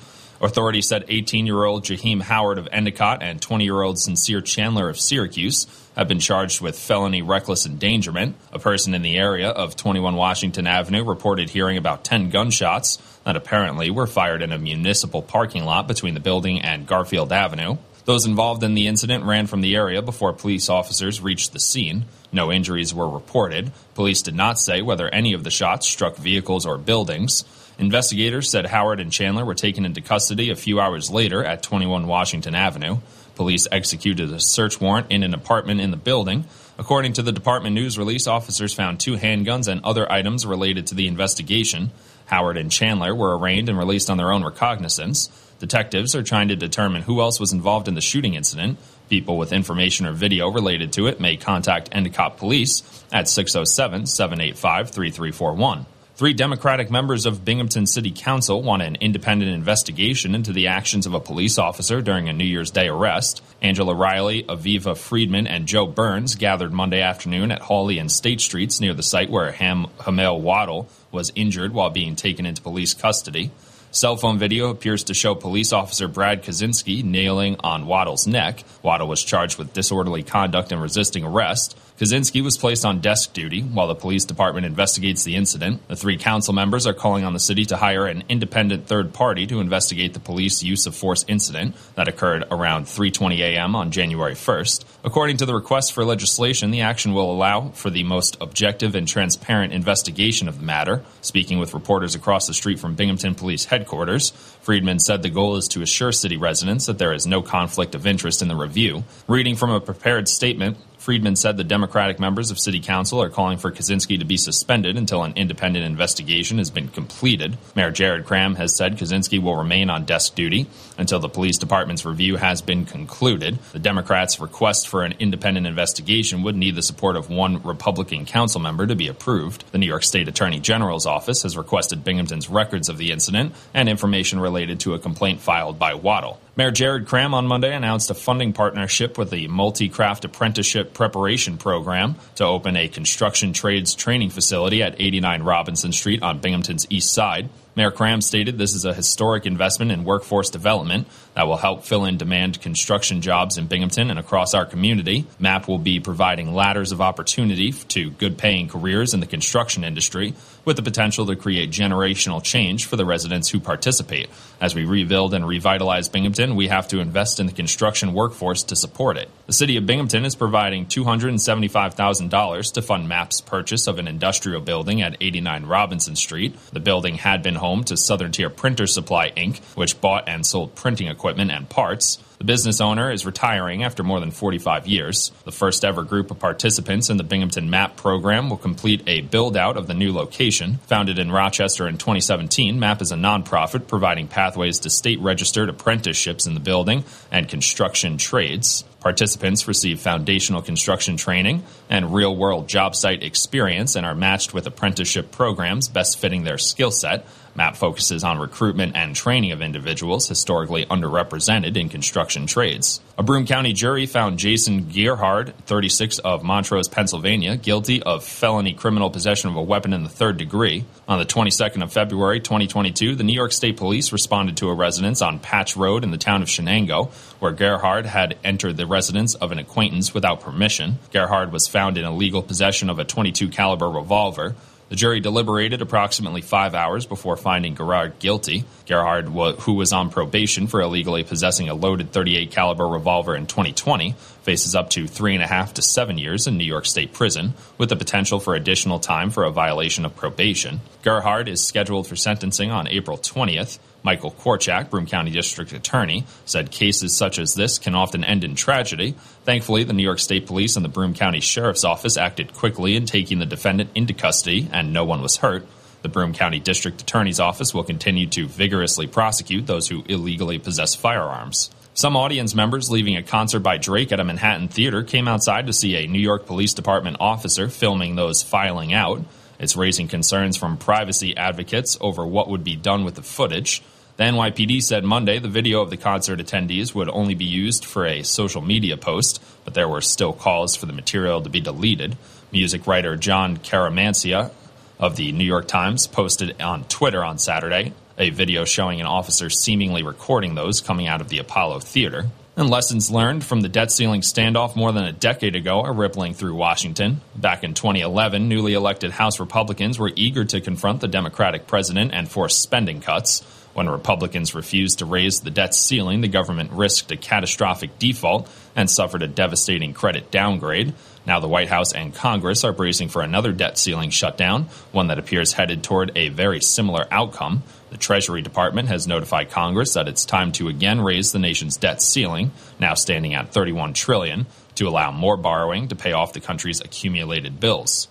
Authorities 0.43 0.89
said 0.89 1.05
18 1.07 1.47
year 1.47 1.65
old 1.65 1.85
Jaheim 1.85 2.23
Howard 2.23 2.59
of 2.59 2.67
Endicott 2.73 3.23
and 3.23 3.41
20 3.41 3.63
year 3.63 3.83
old 3.83 3.99
Sincere 3.99 4.41
Chandler 4.41 4.89
of 4.89 4.99
Syracuse 4.99 5.67
have 6.01 6.09
been 6.09 6.19
charged 6.19 6.63
with 6.63 6.79
felony 6.79 7.21
reckless 7.21 7.67
endangerment. 7.67 8.35
A 8.55 8.59
person 8.59 8.95
in 8.95 9.03
the 9.03 9.19
area 9.19 9.51
of 9.51 9.77
21 9.77 10.17
Washington 10.17 10.67
Avenue 10.67 11.05
reported 11.05 11.51
hearing 11.51 11.77
about 11.77 12.05
10 12.05 12.31
gunshots 12.31 12.97
that 13.25 13.37
apparently 13.37 13.91
were 13.91 14.07
fired 14.07 14.41
in 14.41 14.51
a 14.51 14.59
municipal 14.59 15.21
parking 15.21 15.63
lot 15.63 15.87
between 15.87 16.15
the 16.15 16.21
building 16.21 16.63
and 16.63 16.87
Garfield 16.87 17.31
Avenue. 17.33 17.77
Those 18.07 18.25
involved 18.25 18.63
in 18.63 18.73
the 18.73 18.87
incident 18.87 19.25
ran 19.25 19.47
from 19.47 19.61
the 19.61 19.77
area 19.77 20.01
before 20.01 20.33
police 20.33 20.71
officers 20.71 21.21
reached 21.21 21.53
the 21.53 21.61
scene. 21.61 22.07
No 22.33 22.51
injuries 22.51 22.95
were 22.95 23.07
reported. 23.07 23.71
Police 23.95 24.23
did 24.23 24.35
not 24.35 24.59
say 24.59 24.81
whether 24.81 25.07
any 25.11 25.35
of 25.35 25.45
the 25.45 25.51
shots 25.51 25.87
struck 25.87 26.17
vehicles 26.17 26.65
or 26.65 26.79
buildings. 26.79 27.45
Investigators 27.79 28.51
said 28.51 28.65
Howard 28.65 29.01
and 29.01 29.13
Chandler 29.13 29.45
were 29.45 29.55
taken 29.55 29.85
into 29.85 30.01
custody 30.01 30.49
a 30.49 30.57
few 30.57 30.81
hours 30.81 31.11
later 31.11 31.45
at 31.45 31.63
21 31.63 32.07
Washington 32.07 32.55
Avenue. 32.55 32.99
Police 33.35 33.66
executed 33.70 34.32
a 34.32 34.40
search 34.40 34.81
warrant 34.81 35.11
in 35.11 35.23
an 35.23 35.35
apartment 35.35 35.81
in 35.81 35.90
the 35.90 35.97
building. 35.97 36.44
According 36.78 37.15
to 37.15 37.23
the 37.23 37.32
department 37.32 37.74
news 37.74 37.98
release, 37.98 38.27
officers 38.27 38.73
found 38.73 39.01
two 39.01 39.16
handguns 39.16 39.69
and 39.69 39.85
other 39.85 40.11
items 40.11 40.47
related 40.47 40.86
to 40.89 40.94
the 40.94 41.07
investigation. 41.07 41.90
Howard 42.27 42.57
and 42.57 42.70
Chandler 42.70 43.15
were 43.15 43.36
arraigned 43.36 43.69
and 43.69 43.77
released 43.77 44.09
on 44.09 44.16
their 44.16 44.32
own 44.32 44.44
recognizance. 44.44 45.28
Detectives 45.59 46.15
are 46.15 46.23
trying 46.23 46.48
to 46.48 46.57
determine 46.57 47.02
who 47.02 47.20
else 47.20 47.39
was 47.39 47.52
involved 47.52 47.86
in 47.86 47.94
the 47.94 48.01
shooting 48.01 48.35
incident. 48.35 48.78
People 49.11 49.36
with 49.36 49.52
information 49.52 50.07
or 50.07 50.12
video 50.12 50.48
related 50.48 50.93
to 50.94 51.07
it 51.07 51.20
may 51.20 51.36
contact 51.36 51.90
Endicott 51.93 52.39
Police 52.39 52.82
at 53.12 53.28
607 53.28 54.07
785 54.07 54.90
3341. 54.90 55.86
Three 56.21 56.35
Democratic 56.35 56.91
members 56.91 57.25
of 57.25 57.47
Binghamton 57.47 57.87
City 57.87 58.11
Council 58.11 58.61
want 58.61 58.83
an 58.83 58.97
independent 58.97 59.53
investigation 59.53 60.35
into 60.35 60.53
the 60.53 60.67
actions 60.67 61.07
of 61.07 61.15
a 61.15 61.19
police 61.19 61.57
officer 61.57 62.03
during 62.03 62.29
a 62.29 62.35
New 62.35 62.45
Year's 62.45 62.71
Day 62.71 62.89
arrest. 62.89 63.43
Angela 63.63 63.95
Riley, 63.95 64.43
Aviva 64.43 64.99
Friedman, 64.99 65.47
and 65.47 65.65
Joe 65.67 65.87
Burns 65.87 66.35
gathered 66.35 66.75
Monday 66.75 67.01
afternoon 67.01 67.51
at 67.51 67.63
Hawley 67.63 67.99
and 67.99 68.13
State 68.13 68.43
Streets 68.43 68.83
near 68.83 68.93
the 68.93 69.03
site 69.03 69.31
where 69.31 69.51
Ham- 69.51 69.87
Hamel 70.05 70.43
Waddle 70.43 70.91
was 71.11 71.33
injured 71.35 71.73
while 71.73 71.89
being 71.89 72.17
taken 72.17 72.45
into 72.45 72.61
police 72.61 72.93
custody. 72.93 73.51
Cell 73.91 74.17
phone 74.17 74.39
video 74.39 74.69
appears 74.69 75.05
to 75.05 75.15
show 75.15 75.35
police 75.35 75.73
officer 75.73 76.07
Brad 76.07 76.45
Kaczynski 76.45 77.03
nailing 77.03 77.57
on 77.61 77.87
Waddle's 77.87 78.27
neck. 78.27 78.63
Waddle 78.83 79.09
was 79.09 79.25
charged 79.25 79.59
with 79.59 79.73
disorderly 79.73 80.23
conduct 80.23 80.71
and 80.71 80.83
resisting 80.83 81.25
arrest. 81.25 81.79
Kaczynski 82.01 82.43
was 82.43 82.57
placed 82.57 82.87
on 82.87 83.01
desk 83.01 83.35
duty 83.35 83.61
while 83.61 83.87
the 83.87 83.95
police 83.95 84.25
department 84.25 84.65
investigates 84.65 85.23
the 85.23 85.37
incident. 85.37 85.87
The 85.87 85.97
three 85.97 86.17
council 86.17 86.55
members 86.55 86.87
are 86.87 86.95
calling 86.95 87.25
on 87.25 87.35
the 87.35 87.39
city 87.39 87.67
to 87.67 87.77
hire 87.77 88.07
an 88.07 88.25
independent 88.31 88.87
third 88.87 89.13
party 89.13 89.47
to 89.49 89.61
investigate 89.61 90.15
the 90.15 90.19
police 90.19 90.63
use 90.63 90.87
of 90.87 90.95
force 90.95 91.27
incident 91.29 91.77
that 91.97 92.09
occurred 92.09 92.45
around 92.51 92.87
3:20 92.87 93.41
a.m. 93.41 93.77
on 93.77 93.91
January 93.91 94.33
1st. 94.33 94.87
According 95.05 95.37
to 95.37 95.45
the 95.45 95.55
request 95.55 95.93
for 95.93 96.03
legislation, 96.03 96.71
the 96.71 96.81
action 96.81 97.13
will 97.13 97.31
allow 97.31 97.69
for 97.69 97.91
the 97.91 98.05
most 98.05 98.39
objective 98.41 98.95
and 98.95 99.07
transparent 99.07 99.75
investigation 99.75 100.49
of 100.49 100.59
the 100.59 100.65
matter. 100.65 101.05
Speaking 101.21 101.59
with 101.59 101.75
reporters 101.75 102.15
across 102.15 102.47
the 102.47 102.55
street 102.55 102.79
from 102.79 102.95
Binghamton 102.95 103.35
Police 103.35 103.67
Headquarters, 103.67 104.31
Friedman 104.63 105.01
said 105.01 105.21
the 105.21 105.29
goal 105.29 105.57
is 105.57 105.69
to 105.69 105.83
assure 105.83 106.13
city 106.13 106.39
residents 106.39 106.87
that 106.87 106.97
there 106.97 107.13
is 107.13 107.27
no 107.27 107.43
conflict 107.43 107.95
of 107.95 108.07
interest 108.07 108.41
in 108.41 108.49
the 108.49 108.57
review. 108.57 109.05
Reading 109.29 109.55
from 109.55 109.69
a 109.69 109.81
prepared 109.81 110.27
statement, 110.27 110.79
Friedman 111.01 111.35
said 111.35 111.57
the 111.57 111.65
Democratic 111.65 112.21
members 112.21 112.51
of 112.51 112.59
City 112.59 112.79
Council 112.79 113.23
are 113.23 113.31
calling 113.31 113.57
for 113.57 113.73
Kaczynski 113.73 114.19
to 114.19 114.27
be 114.27 114.37
suspended 114.37 114.99
until 114.99 115.25
an 115.25 115.33
independent 115.35 115.87
investigation 115.87 116.59
has 116.59 116.69
been 116.69 116.89
completed. 116.89 117.57
Mayor 117.75 117.91
Jared 117.91 118.27
Kraham 118.27 118.55
has 118.57 118.77
said 118.77 118.99
Kaczynski 118.99 119.41
will 119.41 119.57
remain 119.57 119.89
on 119.89 120.05
desk 120.05 120.35
duty 120.35 120.67
until 120.99 121.19
the 121.19 121.31
police 121.31 121.57
department's 121.57 122.05
review 122.05 122.37
has 122.37 122.61
been 122.61 122.85
concluded. 122.85 123.59
The 123.73 123.79
Democrats' 123.79 124.41
request 124.41 124.89
for 124.89 125.03
an 125.03 125.15
independent 125.19 125.67
investigation 125.67 126.43
would 126.43 126.55
need 126.55 126.75
the 126.75 126.83
support 126.83 127.17
of 127.17 127.31
one 127.31 127.63
Republican 127.63 128.27
council 128.27 128.61
member 128.61 128.87
to 128.87 128.95
be 128.95 129.09
approved. 129.09 129.65
The 129.73 129.79
New 129.79 129.87
York 129.87 130.05
State 130.05 130.29
Attorney 130.29 130.61
General's 130.61 131.07
office 131.07 131.45
has 131.45 131.57
requested 131.57 132.05
Binghamton's 132.05 132.51
records 132.51 132.91
of 132.91 132.99
the 132.99 133.11
incident 133.11 133.55
and 133.73 133.89
information 133.89 134.39
related 134.39 134.81
to 134.81 134.93
a 134.93 134.99
complaint 134.99 135.41
filed 135.41 135.79
by 135.79 135.95
Waddle. 135.95 136.39
Mayor 136.57 136.73
Jared 136.73 137.07
Kraham 137.07 137.33
on 137.33 137.47
Monday 137.47 137.73
announced 137.73 138.11
a 138.11 138.15
funding 138.15 138.53
partnership 138.53 139.17
with 139.17 139.31
the 139.31 139.47
Multi 139.47 139.89
Craft 139.89 140.25
Apprenticeship 140.25 140.93
Preparation 140.93 141.59
Program 141.59 142.17
to 142.35 142.45
open 142.45 142.77
a 142.77 142.89
construction 142.89 143.53
trades 143.53 143.95
training 143.95 144.31
facility 144.31 144.83
at 144.83 145.01
89 145.01 145.45
Robinson 145.45 145.93
Street 145.93 146.23
on 146.25 146.41
Binghamton's 146.41 146.87
east 146.91 147.13
side. 147.13 147.49
Mayor 147.77 147.93
Kraham 147.93 148.21
stated 148.21 148.59
this 148.59 148.75
is 148.75 148.85
a 148.85 148.93
historic 148.93 149.47
investment 149.47 149.93
in 149.93 150.05
workforce 150.05 150.51
development 150.51 151.07
that 151.35 151.47
will 151.47 151.57
help 151.57 151.85
fill 151.85 152.05
in 152.05 152.16
demand 152.16 152.61
construction 152.61 153.23
jobs 153.23 153.57
in 153.57 153.66
Binghamton 153.66 154.11
and 154.11 154.19
across 154.19 154.52
our 154.52 154.66
community. 154.66 155.27
MAP 155.39 155.69
will 155.69 155.78
be 155.78 156.01
providing 156.01 156.52
ladders 156.52 156.93
of 156.93 157.01
opportunity 157.01 157.73
to 157.73 158.11
good 158.11 158.36
paying 158.36 158.69
careers 158.69 159.15
in 159.15 159.20
the 159.20 159.27
construction 159.27 159.85
industry 159.85 160.35
with 160.65 160.77
the 160.77 160.82
potential 160.82 161.27
to 161.27 161.36
create 161.36 161.70
generational 161.70 162.43
change 162.43 162.85
for 162.85 162.97
the 162.97 163.05
residents 163.05 163.48
who 163.48 163.61
participate. 163.61 164.28
As 164.61 164.74
we 164.74 164.85
rebuild 164.85 165.32
and 165.32 165.47
revitalize 165.47 166.09
Binghamton, 166.09 166.57
we 166.57 166.69
have 166.69 166.89
to 166.89 166.98
invest 166.98 167.40
in 167.40 167.47
the 167.47 167.52
construction 167.52 168.12
workforce 168.12 168.65
to 168.65 168.77
support 168.77 169.16
it. 169.16 169.31
The 169.47 169.52
city 169.52 169.77
of 169.77 169.86
Binghamton 169.86 170.24
is 170.24 170.35
providing 170.35 170.86
$275,000 170.86 172.73
to 172.73 172.82
fund 172.82 173.09
MAP's 173.09 173.40
purchase 173.40 173.86
of 173.86 173.98
an 173.98 174.09
industrial 174.09 174.61
building 174.61 175.01
at 175.01 175.16
89 175.20 175.65
Robinson 175.66 176.16
Street. 176.16 176.55
The 176.73 176.81
building 176.81 177.15
had 177.15 177.43
been 177.43 177.55
home 177.55 177.85
to 177.85 177.97
Southern 177.97 178.32
Tier 178.32 178.51
Printer 178.51 178.86
Supply 178.86 179.31
Inc., 179.31 179.61
which 179.77 180.01
bought 180.01 180.28
and 180.28 180.44
sold 180.44 180.74
printing 180.74 181.07
equipment 181.07 181.20
and 181.25 181.69
parts. 181.69 182.19
The 182.39 182.45
business 182.45 182.81
owner 182.81 183.13
is 183.13 183.27
retiring 183.27 183.85
after 183.85 184.03
more 184.03 184.19
than 184.19 184.31
45 184.31 184.87
years. 184.87 185.31
The 185.45 185.53
first 185.53 185.85
ever 185.85 186.03
group 186.03 186.31
of 186.31 186.39
participants 186.39 187.11
in 187.11 187.19
the 187.19 187.23
Binghamton 187.23 187.69
MAP 187.69 187.97
program 187.97 188.49
will 188.49 188.57
complete 188.57 189.03
a 189.07 189.21
build 189.21 189.59
out 189.59 189.77
of 189.77 189.87
the 189.87 189.93
new 189.93 190.11
location. 190.11 190.79
Founded 190.87 191.19
in 191.19 191.31
Rochester 191.31 191.87
in 191.87 191.99
2017, 191.99 192.81
MAP 192.81 193.03
is 193.03 193.13
a 193.13 193.17
nonprofit 193.17 193.87
providing 193.89 194.27
pathways 194.27 194.79
to 194.81 194.91
state 194.91 195.21
registered 195.21 195.69
apprenticeships 195.69 196.47
in 196.47 196.55
the 196.55 196.61
building 196.61 197.05
and 197.31 197.47
construction 197.47 198.17
trades. 198.17 198.85
Participants 199.01 199.67
receive 199.67 200.01
foundational 200.01 200.61
construction 200.61 201.17
training 201.17 201.63
and 201.89 202.15
real 202.15 202.37
world 202.37 202.69
job 202.69 202.95
site 202.95 203.23
experience 203.23 203.97
and 203.97 204.05
are 204.05 204.15
matched 204.15 204.53
with 204.53 204.67
apprenticeship 204.67 205.31
programs 205.31 205.89
best 205.89 206.19
fitting 206.19 206.45
their 206.45 206.59
skill 206.59 206.91
set. 206.91 207.27
MAP 207.61 207.77
focuses 207.77 208.24
on 208.24 208.39
recruitment 208.39 208.97
and 208.97 209.15
training 209.15 209.53
of 209.53 209.61
individuals 209.61 210.27
historically 210.27 210.87
underrepresented 210.87 211.77
in 211.77 211.91
construction 211.91 212.47
trades. 212.47 213.03
A 213.19 213.23
Broome 213.23 213.45
County 213.45 213.74
jury 213.74 214.07
found 214.07 214.39
Jason 214.39 214.89
Gerhard, 214.89 215.53
36 215.66 216.20
of 216.20 216.43
Montrose, 216.43 216.89
Pennsylvania, 216.89 217.59
guilty 217.59 218.03
of 218.03 218.24
felony 218.24 218.73
criminal 218.73 219.11
possession 219.11 219.51
of 219.51 219.57
a 219.57 219.62
weapon 219.62 219.93
in 219.93 220.05
the 220.05 220.09
third 220.09 220.39
degree. 220.39 220.87
On 221.07 221.19
the 221.19 221.27
22nd 221.27 221.82
of 221.82 221.93
February 221.93 222.41
2022, 222.41 223.15
the 223.15 223.24
New 223.24 223.35
York 223.35 223.53
State 223.53 223.77
Police 223.77 224.11
responded 224.11 224.57
to 224.57 224.70
a 224.70 224.74
residence 224.74 225.20
on 225.20 225.39
Patch 225.39 225.77
Road 225.77 226.03
in 226.03 226.12
the 226.12 226.16
town 226.16 226.41
of 226.41 226.49
Chenango, 226.49 227.12
where 227.41 227.53
Gerhard 227.53 228.07
had 228.07 228.39
entered 228.43 228.78
the 228.78 228.87
residence 228.87 229.35
of 229.35 229.53
an 229.53 229.59
acquaintance 229.59 230.15
without 230.15 230.41
permission. 230.41 230.99
Gerhard 231.12 231.53
was 231.53 231.69
found 231.69 231.99
in 231.99 232.07
illegal 232.07 232.43
possession 232.43 232.89
of 232.89 232.99
a 232.99 233.05
22 233.05 233.51
caliber 233.51 233.91
revolver. 233.91 234.55
The 234.91 234.97
jury 234.97 235.21
deliberated 235.21 235.83
approximately 235.83 236.41
five 236.41 236.75
hours 236.75 237.07
before 237.07 237.37
finding 237.37 237.75
Gerhard 237.75 238.19
guilty. 238.19 238.65
Gerhard, 238.87 239.27
who 239.61 239.75
was 239.75 239.93
on 239.93 240.11
probation 240.11 240.67
for 240.67 240.81
illegally 240.81 241.23
possessing 241.23 241.69
a 241.69 241.75
loaded 241.75 242.11
38 242.11 242.51
caliber 242.51 242.89
revolver 242.89 243.37
in 243.37 243.47
2020, 243.47 244.17
faces 244.51 244.75
up 244.75 244.91
to 244.91 245.07
three 245.07 245.35
and 245.35 245.45
a 245.45 245.47
half 245.47 245.75
to 245.75 245.81
seven 245.81 246.19
years 246.19 246.49
in 246.49 246.59
New 246.59 246.65
York 246.65 246.85
State 246.85 247.13
prison, 247.13 247.55
with 247.79 247.89
the 247.89 247.95
potential 247.95 248.41
for 248.41 248.57
additional 248.57 248.99
time 248.99 249.31
for 249.31 249.45
a 249.45 249.51
violation 249.53 250.05
of 250.05 250.17
probation. 250.17 250.81
Gerhard 251.03 251.49
is 251.49 251.65
scheduled 251.65 252.09
for 252.09 252.17
sentencing 252.17 252.73
on 252.73 252.89
April 252.89 253.17
20th. 253.17 253.79
Michael 254.03 254.33
Korchak, 254.33 254.91
Broome 254.91 255.07
County 255.07 255.31
District 255.31 255.73
Attorney, 255.73 256.25
said 256.47 256.73
cases 256.73 257.17
such 257.17 257.39
as 257.39 257.55
this 257.55 257.79
can 257.79 257.95
often 257.95 258.25
end 258.25 258.43
in 258.43 258.57
tragedy. 258.57 259.15
Thankfully, 259.45 259.85
the 259.85 259.93
New 259.93 260.03
York 260.03 260.19
State 260.19 260.49
Police 260.49 260.75
and 260.75 260.85
the 260.85 260.89
Broome 260.89 261.15
County 261.15 261.39
Sheriff's 261.39 261.85
Office 261.85 262.17
acted 262.17 262.53
quickly 262.53 262.97
in 262.97 263.07
taking 263.07 263.39
the 263.39 263.47
defendant 263.47 263.91
into 263.95 264.15
custody, 264.15 264.69
and 264.73 264.93
no 264.93 265.05
one 265.05 265.23
was 265.23 265.37
hurt. 265.37 265.65
The 266.03 266.09
Broome 266.09 266.33
County 266.33 266.59
District 266.59 267.01
Attorney's 267.01 267.39
Office 267.39 267.73
will 267.73 267.85
continue 267.85 268.27
to 268.31 268.49
vigorously 268.49 269.07
prosecute 269.07 269.69
those 269.69 269.87
who 269.87 270.03
illegally 270.09 270.59
possess 270.59 270.97
firearms. 270.97 271.71
Some 271.93 272.17
audience 272.17 272.55
members 272.55 272.89
leaving 272.89 273.17
a 273.17 273.23
concert 273.23 273.61
by 273.61 273.77
Drake 273.77 274.12
at 274.12 274.21
a 274.21 274.25
Manhattan 274.25 274.69
theater 274.69 275.03
came 275.03 275.27
outside 275.27 275.67
to 275.67 275.73
see 275.73 275.97
a 275.97 276.07
New 276.07 276.21
York 276.21 276.47
Police 276.47 276.73
Department 276.73 277.17
officer 277.19 277.69
filming 277.69 278.15
those 278.15 278.45
filing 278.45 278.93
out. 278.93 279.23
It's 279.59 279.77
raising 279.77 280.07
concerns 280.07 280.57
from 280.57 280.77
privacy 280.77 281.37
advocates 281.37 281.99
over 282.01 282.25
what 282.25 282.49
would 282.49 282.62
be 282.62 282.77
done 282.77 283.05
with 283.05 283.17
the 283.17 283.23
footage. 283.23 283.83
The 284.19 284.25
NYPD 284.25 284.83
said 284.85 285.03
Monday 285.03 285.41
the 285.41 285.49
video 285.49 285.83
of 285.83 285.91
the 285.91 285.97
concert 285.97 286.39
attendees 286.39 286.95
would 286.95 287.09
only 287.09 287.35
be 287.35 287.45
used 287.45 287.85
for 287.85 288.07
a 288.07 288.23
social 288.23 288.62
media 288.62 288.97
post, 288.97 289.43
but 289.65 289.75
there 289.75 289.89
were 289.89 290.01
still 290.01 290.33
calls 290.33 290.77
for 290.77 290.87
the 290.87 290.93
material 290.93 291.43
to 291.43 291.51
be 291.51 291.61
deleted. 291.61 292.17
Music 292.53 292.87
writer 292.87 293.17
Jon 293.17 293.57
Caramanica 293.57 294.53
of 295.01 295.17
the 295.17 295.33
New 295.33 295.45
York 295.45 295.67
Times 295.67 296.07
posted 296.07 296.62
on 296.62 296.85
Twitter 296.85 297.25
on 297.25 297.37
Saturday 297.37 297.95
a 298.19 298.31
video 298.31 298.65
showing 298.65 299.01
an 299.01 299.07
officer 299.07 299.51
seemingly 299.51 300.03
recording 300.03 300.55
those 300.55 300.81
coming 300.81 301.07
out 301.07 301.20
of 301.20 301.28
the 301.28 301.39
Apollo 301.39 301.81
Theater. 301.81 302.27
And 302.57 302.69
lessons 302.69 303.11
learned 303.11 303.45
from 303.45 303.62
the 303.62 303.69
debt 303.69 303.91
ceiling 303.91 304.20
standoff 304.20 304.77
more 304.77 304.93
than 304.93 305.05
a 305.05 305.12
decade 305.12 305.57
ago 305.57 305.81
are 305.81 305.93
rippling 305.93 306.35
through 306.35 306.55
Washington. 306.55 307.20
Back 307.35 307.65
in 307.65 307.74
2011, 307.74 308.49
newly 308.49 308.74
elected 308.74 309.12
House 309.12 309.41
Republicans 309.41 309.99
were 309.99 310.12
eager 310.15 310.45
to 310.45 310.61
confront 310.61 311.01
the 311.01 311.09
Democratic 311.09 311.66
president 311.66 312.12
and 312.12 312.28
force 312.28 312.57
spending 312.57 313.01
cuts. 313.01 313.43
When 313.73 313.89
Republicans 313.89 314.55
refused 314.55 314.99
to 314.99 315.07
raise 315.07 315.41
the 315.41 315.51
debt 315.51 315.74
ceiling, 315.74 316.20
the 316.20 316.28
government 316.28 316.73
risked 316.73 317.12
a 317.12 317.16
catastrophic 317.16 317.99
default 317.99 318.51
and 318.74 318.91
suffered 318.91 319.23
a 319.23 319.28
devastating 319.28 319.95
credit 319.95 320.31
downgrade. 320.31 320.93
Now 321.24 321.39
the 321.39 321.49
White 321.49 321.69
House 321.69 321.93
and 321.93 322.15
Congress 322.15 322.65
are 322.65 322.73
bracing 322.73 323.09
for 323.09 323.23
another 323.23 323.53
debt 323.53 323.78
ceiling 323.78 324.11
shutdown, 324.11 324.65
one 324.91 325.07
that 325.07 325.19
appears 325.19 325.53
headed 325.53 325.85
toward 325.85 326.12
a 326.16 326.28
very 326.31 326.61
similar 326.61 327.07
outcome. 327.11 327.62
The 327.91 327.97
Treasury 327.97 328.41
Department 328.41 328.89
has 328.89 329.09
notified 329.09 329.51
Congress 329.51 329.95
that 329.95 330.07
it's 330.07 330.25
time 330.25 330.53
to 330.53 330.69
again 330.69 331.01
raise 331.01 331.33
the 331.33 331.41
nation's 331.41 331.77
debt 331.77 332.01
ceiling, 332.01 332.53
now 332.79 332.95
standing 332.95 333.35
at 333.35 333.53
31 333.53 333.95
trillion, 333.95 334.47
to 334.77 334.89
allow 334.89 335.11
more 335.11 335.37
borrowing 335.37 335.89
to 335.89 335.97
pay 335.97 336.12
off 336.12 336.33
the 336.33 336.41
country's 336.41 336.81
accumulated 336.81 337.59
bills. 337.59 338.07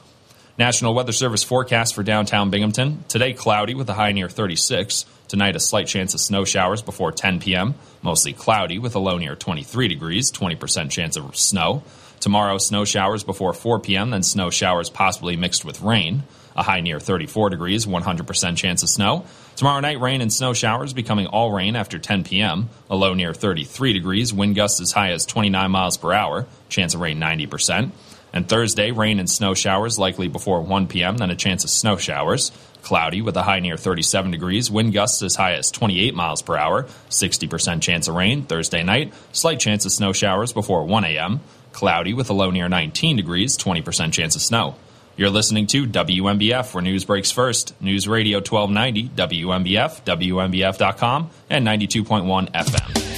National 0.57 0.93
Weather 0.93 1.14
Service 1.14 1.43
forecast 1.43 1.95
for 1.95 2.03
downtown 2.03 2.49
Binghamton. 2.49 3.06
Today 3.07 3.31
cloudy 3.31 3.73
with 3.73 3.89
a 3.89 3.93
high 3.93 4.11
near 4.11 4.27
36. 4.27 5.06
Tonight 5.30 5.56
a 5.56 5.60
slight 5.60 5.88
chance 5.88 6.14
of 6.14 6.19
snow 6.19 6.43
showers 6.43 6.81
before 6.81 7.14
10 7.14 7.39
p.m. 7.39 7.76
Mostly 8.01 8.34
cloudy 8.34 8.77
with 8.77 8.93
a 8.95 8.99
low 8.99 9.18
near 9.18 9.38
23 9.38 9.88
degrees, 9.88 10.30
20% 10.34 10.91
chance 10.91 11.15
of 11.15 11.38
snow. 11.38 11.84
Tomorrow, 12.19 12.57
snow 12.57 12.84
showers 12.84 13.23
before 13.23 13.53
4 13.53 13.80
p.m., 13.80 14.10
then 14.10 14.23
snow 14.23 14.49
showers 14.49 14.89
possibly 14.89 15.38
mixed 15.38 15.64
with 15.64 15.81
rain. 15.81 16.23
A 16.60 16.61
high 16.61 16.81
near 16.81 16.99
34 16.99 17.52
degrees, 17.52 17.86
100% 17.86 18.57
chance 18.57 18.84
of 18.84 18.90
snow. 18.90 19.26
Tomorrow 19.56 19.80
night, 19.80 20.02
rain 20.02 20.19
and 20.19 20.31
snow 20.31 20.52
showers 20.52 20.91
becoming 20.91 21.26
all 21.26 21.53
rain 21.53 21.77
after 21.77 21.98
10 21.98 22.26
p.m. 22.26 22.68
A 22.90 22.98
low 22.98 23.14
near 23.14 23.34
33 23.34 23.94
degrees, 23.94 24.34
wind 24.34 24.56
gusts 24.56 24.81
as 24.81 24.91
high 24.91 25.11
as 25.11 25.26
29 25.26 25.72
miles 25.72 25.95
per 25.95 26.11
hour, 26.11 26.48
chance 26.68 26.94
of 26.94 26.99
rain 26.99 27.18
90%. 27.18 27.91
And 28.34 28.49
Thursday, 28.49 28.91
rain 28.91 29.19
and 29.19 29.30
snow 29.30 29.53
showers 29.53 29.98
likely 29.98 30.27
before 30.27 30.60
1 30.60 30.88
p.m., 30.88 31.15
then 31.15 31.30
a 31.30 31.36
chance 31.38 31.64
of 31.64 31.69
snow 31.69 31.95
showers. 31.95 32.52
Cloudy 32.81 33.22
with 33.22 33.38
a 33.38 33.44
high 33.44 33.61
near 33.61 33.77
37 33.77 34.31
degrees, 34.31 34.69
wind 34.69 34.91
gusts 34.91 35.22
as 35.22 35.36
high 35.36 35.53
as 35.53 35.72
28 35.72 36.14
miles 36.14 36.41
per 36.41 36.57
hour, 36.57 36.84
60% 37.10 37.81
chance 37.81 38.10
of 38.10 38.15
rain. 38.15 38.44
Thursday 38.44 38.84
night, 38.84 39.14
slight 39.31 39.61
chance 39.61 39.86
of 39.86 39.94
snow 39.94 40.11
showers 40.11 40.52
before 40.52 40.84
1 40.84 41.06
a.m. 41.06 41.40
Cloudy 41.72 42.14
with 42.14 42.30
a 42.30 42.34
low 42.34 42.52
near 42.52 42.68
19 42.68 43.15
degrees, 43.15 43.57
20% 43.57 44.11
chance 44.11 44.36
of 44.36 44.41
snow. 44.41 44.76
You're 45.19 45.29
listening 45.29 45.67
to 45.67 45.85
WNBF, 45.85 46.73
where 46.73 46.81
news 46.81 47.03
breaks 47.03 47.29
first. 47.29 47.73
News 47.81 48.07
Radio 48.07 48.37
1290, 48.37 49.09
WNBF, 49.17 50.05
WNBF.com, 50.05 51.29
and 51.49 51.67
92.1 51.67 52.49
FM. 52.53 53.09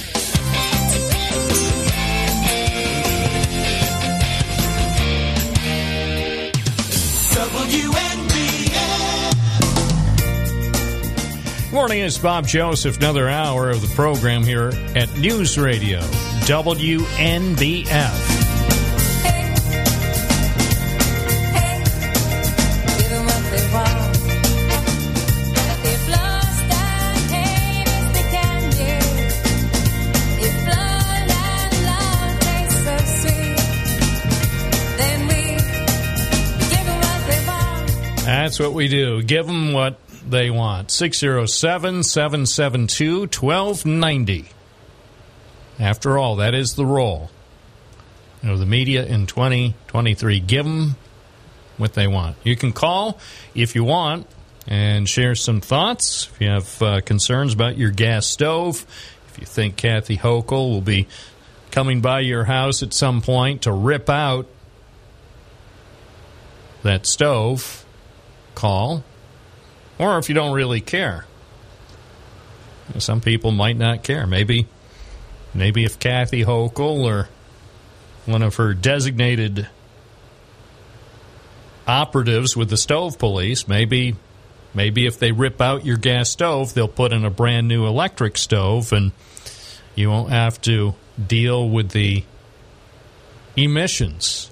Morning, 11.72 12.00
it's 12.00 12.18
Bob 12.18 12.48
Joseph. 12.48 12.96
Another 12.96 13.28
hour 13.28 13.70
of 13.70 13.80
the 13.80 13.94
program 13.94 14.42
here 14.42 14.72
at 14.96 15.16
News 15.18 15.56
Radio 15.56 16.00
WNBF. 16.00 16.82
That's 38.42 38.58
what 38.58 38.72
we 38.72 38.88
do. 38.88 39.22
Give 39.22 39.46
them 39.46 39.72
what 39.72 40.00
they 40.28 40.50
want. 40.50 40.90
607 40.90 42.02
772 42.02 43.20
1290. 43.20 44.48
After 45.78 46.18
all, 46.18 46.34
that 46.36 46.52
is 46.52 46.74
the 46.74 46.84
role. 46.84 47.30
You 48.42 48.48
know, 48.48 48.56
the 48.56 48.66
media 48.66 49.06
in 49.06 49.28
2023. 49.28 50.40
Give 50.40 50.64
them 50.64 50.96
what 51.76 51.94
they 51.94 52.08
want. 52.08 52.36
You 52.42 52.56
can 52.56 52.72
call 52.72 53.20
if 53.54 53.76
you 53.76 53.84
want 53.84 54.26
and 54.66 55.08
share 55.08 55.36
some 55.36 55.60
thoughts. 55.60 56.28
If 56.34 56.40
you 56.40 56.48
have 56.48 56.82
uh, 56.82 57.00
concerns 57.00 57.54
about 57.54 57.78
your 57.78 57.92
gas 57.92 58.26
stove, 58.26 58.84
if 59.28 59.38
you 59.38 59.46
think 59.46 59.76
Kathy 59.76 60.16
Hochul 60.16 60.72
will 60.72 60.80
be 60.80 61.06
coming 61.70 62.00
by 62.00 62.18
your 62.18 62.42
house 62.42 62.82
at 62.82 62.92
some 62.92 63.22
point 63.22 63.62
to 63.62 63.72
rip 63.72 64.10
out 64.10 64.48
that 66.82 67.06
stove, 67.06 67.81
call. 68.54 69.04
Or 69.98 70.18
if 70.18 70.28
you 70.28 70.34
don't 70.34 70.52
really 70.52 70.80
care. 70.80 71.26
Some 72.98 73.20
people 73.20 73.52
might 73.52 73.76
not 73.76 74.02
care. 74.02 74.26
Maybe 74.26 74.66
maybe 75.54 75.84
if 75.84 75.98
Kathy 75.98 76.44
Hochul 76.44 77.04
or 77.04 77.28
one 78.26 78.42
of 78.42 78.56
her 78.56 78.74
designated 78.74 79.68
operatives 81.86 82.56
with 82.56 82.70
the 82.70 82.76
stove 82.76 83.18
police, 83.18 83.66
maybe 83.66 84.16
maybe 84.74 85.06
if 85.06 85.18
they 85.18 85.32
rip 85.32 85.60
out 85.60 85.84
your 85.84 85.96
gas 85.96 86.30
stove, 86.30 86.74
they'll 86.74 86.88
put 86.88 87.12
in 87.12 87.24
a 87.24 87.30
brand 87.30 87.68
new 87.68 87.86
electric 87.86 88.36
stove 88.36 88.92
and 88.92 89.12
you 89.94 90.10
won't 90.10 90.30
have 90.30 90.60
to 90.62 90.94
deal 91.26 91.68
with 91.68 91.90
the 91.90 92.24
emissions 93.56 94.50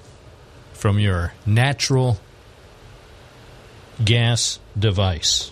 from 0.73 0.99
your 0.99 1.33
natural 1.45 2.19
gas 4.05 4.59
device. 4.77 5.51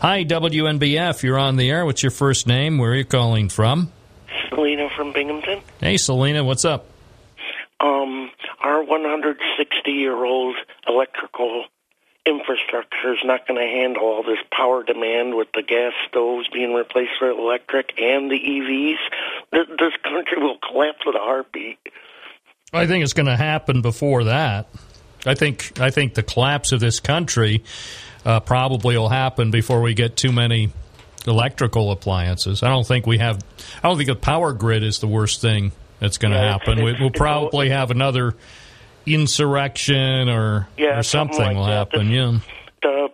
Hi, 0.00 0.24
WNBF. 0.24 1.22
You're 1.22 1.38
on 1.38 1.56
the 1.56 1.70
air. 1.70 1.84
What's 1.84 2.02
your 2.02 2.10
first 2.10 2.46
name? 2.46 2.78
Where 2.78 2.92
are 2.92 2.96
you 2.96 3.04
calling 3.04 3.48
from? 3.48 3.92
Selena 4.48 4.88
from 4.96 5.12
Binghamton. 5.12 5.60
Hey, 5.80 5.96
Selena. 5.96 6.44
What's 6.44 6.64
up? 6.64 6.86
Um, 7.80 8.30
our 8.60 8.82
160 8.82 9.90
year 9.90 10.24
old 10.24 10.56
electrical 10.86 11.64
infrastructure 12.26 13.12
is 13.12 13.20
not 13.24 13.46
going 13.46 13.58
to 13.58 13.66
handle 13.66 14.02
all 14.02 14.22
this 14.22 14.38
power 14.52 14.82
demand 14.82 15.34
with 15.34 15.48
the 15.54 15.62
gas 15.62 15.92
stoves 16.08 16.46
being 16.48 16.74
replaced 16.74 17.12
with 17.20 17.38
electric 17.38 17.98
and 17.98 18.30
the 18.30 18.38
EVs. 18.38 18.98
This, 19.52 19.66
this 19.78 19.92
country 20.02 20.38
will 20.38 20.58
collapse 20.58 20.98
with 21.06 21.16
a 21.16 21.20
heartbeat. 21.20 21.78
I 22.72 22.86
think 22.86 23.02
it's 23.02 23.14
going 23.14 23.26
to 23.26 23.36
happen 23.36 23.80
before 23.80 24.24
that. 24.24 24.68
I 25.28 25.34
think 25.34 25.78
I 25.80 25.90
think 25.90 26.14
the 26.14 26.22
collapse 26.22 26.72
of 26.72 26.80
this 26.80 27.00
country 27.00 27.62
uh, 28.24 28.40
probably 28.40 28.96
will 28.96 29.08
happen 29.08 29.50
before 29.50 29.80
we 29.82 29.94
get 29.94 30.16
too 30.16 30.32
many 30.32 30.70
electrical 31.26 31.90
appliances. 31.92 32.62
I 32.62 32.68
don't 32.68 32.86
think 32.86 33.06
we 33.06 33.18
have. 33.18 33.38
I 33.82 33.88
don't 33.88 33.96
think 33.96 34.08
the 34.08 34.14
power 34.16 34.52
grid 34.52 34.82
is 34.82 34.98
the 35.00 35.06
worst 35.08 35.40
thing 35.40 35.72
that's 36.00 36.18
going 36.18 36.32
to 36.32 36.38
Yeah, 36.38 36.52
happen. 36.52 36.78
We, 36.78 36.90
it's- 36.90 37.00
we'll 37.00 37.10
it's 37.10 37.18
probably 37.18 37.68
have 37.70 37.90
another 37.90 38.34
insurrection 39.06 40.28
or 40.28 40.68
Yeah, 40.76 40.98
or 40.98 41.02
something 41.02 41.36
something 41.36 41.46
like 41.46 41.56
will 41.56 41.66
that. 41.66 41.92
happen. 41.92 42.10
Yeah. 42.10 42.38
The 42.82 43.08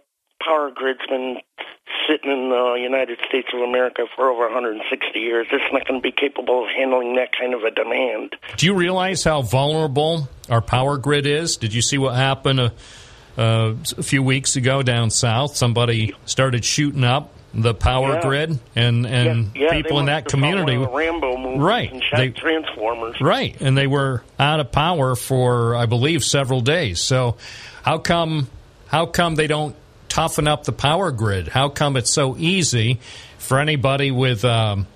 power 0.44 0.70
grid's 0.74 1.00
been 1.08 1.36
sitting 2.08 2.30
in 2.30 2.48
the 2.50 2.74
United 2.80 3.18
States 3.28 3.48
of 3.54 3.60
America 3.60 4.06
for 4.14 4.30
over 4.30 4.44
160 4.44 5.18
years. 5.18 5.46
It's 5.52 5.72
not 5.72 5.86
going 5.86 6.00
to 6.00 6.02
be 6.02 6.12
capable 6.12 6.64
of 6.64 6.70
handling 6.70 7.14
that 7.16 7.30
kind 7.38 7.54
of 7.54 7.62
a 7.62 7.70
demand. 7.70 8.36
Do 8.56 8.66
you 8.66 8.74
realize 8.74 9.24
how 9.24 9.42
vulnerable 9.42 10.28
our 10.48 10.60
power 10.60 10.96
grid 10.98 11.26
is? 11.26 11.56
Did 11.56 11.72
you 11.74 11.82
see 11.82 11.98
what 11.98 12.14
happened 12.14 12.60
a, 12.60 12.72
uh, 13.38 13.74
a 13.98 14.02
few 14.02 14.22
weeks 14.22 14.56
ago 14.56 14.82
down 14.82 15.10
south? 15.10 15.56
Somebody 15.56 16.14
started 16.26 16.64
shooting 16.64 17.04
up 17.04 17.30
the 17.56 17.72
power 17.74 18.14
Yeah. 18.14 18.20
grid, 18.22 18.58
and 18.74 19.06
and 19.06 19.52
yeah, 19.54 19.70
they 19.70 19.82
people 19.82 20.00
in 20.00 20.06
that 20.06 20.24
community, 20.26 20.76
Rambo 20.76 21.56
Right. 21.58 21.92
and 21.92 22.02
shot 22.02 22.16
They- 22.18 22.30
transformers. 22.30 23.20
right? 23.20 23.54
And 23.60 23.78
they 23.78 23.86
were 23.86 24.24
out 24.40 24.58
of 24.58 24.72
power 24.72 25.14
for, 25.14 25.76
I 25.76 25.86
believe, 25.86 26.24
several 26.24 26.60
days. 26.62 27.00
So, 27.00 27.36
how 27.84 27.98
come 27.98 28.48
how 28.88 29.06
come 29.06 29.36
they 29.36 29.46
don't 29.46 29.74
toughen 30.14 30.46
up 30.46 30.64
the 30.64 30.72
power 30.72 31.10
grid? 31.10 31.48
How 31.48 31.68
come 31.68 31.96
it's 31.96 32.10
so 32.10 32.36
easy 32.36 33.00
for 33.38 33.58
anybody 33.58 34.12
with 34.12 34.44
um, 34.44 34.86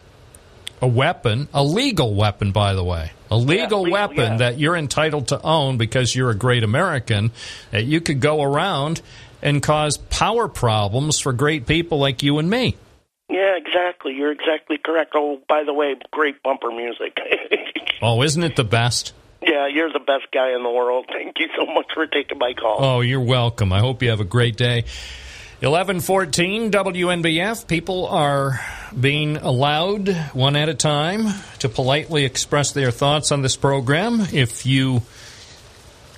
a 0.81 0.87
weapon, 0.87 1.49
a 1.53 1.65
legal 1.65 2.15
weapon, 2.15 2.53
by 2.53 2.75
the 2.75 2.85
way, 2.85 3.11
a 3.31 3.37
legal 3.37 3.83
legal, 3.83 3.93
weapon 3.93 4.17
yeah. 4.17 4.37
that 4.37 4.59
you're 4.59 4.77
entitled 4.77 5.29
to 5.29 5.43
own 5.43 5.77
because 5.77 6.15
you're 6.15 6.31
a 6.31 6.37
great 6.37 6.63
American, 6.63 7.33
that 7.73 7.85
you 7.85 8.01
could 8.01 8.21
go 8.21 8.43
around 8.43 9.03
and 9.43 9.61
cause 9.61 9.97
power 9.97 10.47
problems 10.47 11.19
for 11.19 11.33
great 11.33 11.67
people 11.67 11.99
like 11.99 12.23
you 12.23 12.39
and 12.39 12.49
me. 12.49 12.77
Yeah, 13.29 13.57
exactly. 13.57 14.15
You're 14.15 14.33
exactly 14.33 14.79
correct. 14.79 15.13
Oh, 15.15 15.41
by 15.49 15.65
the 15.65 15.75
way, 15.75 15.97
great 16.13 16.43
bumper 16.43 16.71
music. 16.71 17.19
Oh, 18.01 18.23
isn't 18.23 18.45
it 18.45 18.55
the 18.55 18.63
best? 18.63 19.13
Yeah, 19.43 19.67
you're 19.67 19.93
the 19.93 20.01
best 20.01 20.31
guy 20.33 20.55
in 20.55 20.63
the 20.63 20.71
world. 20.71 21.07
Thank 21.13 21.39
you 21.39 21.49
so 21.57 21.67
much 21.67 21.87
for 21.95 22.07
taking 22.07 22.39
my 22.39 22.55
call. 22.55 22.79
Oh, 22.81 23.01
you're 23.01 23.21
welcome. 23.21 23.73
I 23.73 23.81
hope 23.81 24.03
you 24.03 24.11
have 24.11 24.21
a 24.21 24.25
great 24.25 24.57
day. 24.57 24.85
1114 25.61 26.71
WNBF. 26.71 27.67
People 27.67 28.07
are 28.07 28.61
being 28.99 29.37
allowed 29.39 30.09
one 30.33 30.55
at 30.55 30.69
a 30.69 30.75
time 30.75 31.35
to 31.59 31.69
politely 31.69 32.25
express 32.25 32.71
their 32.71 32.93
thoughts 32.93 33.33
on 33.33 33.43
this 33.43 33.57
program. 33.57 34.21
If 34.33 34.67
you 34.67 35.01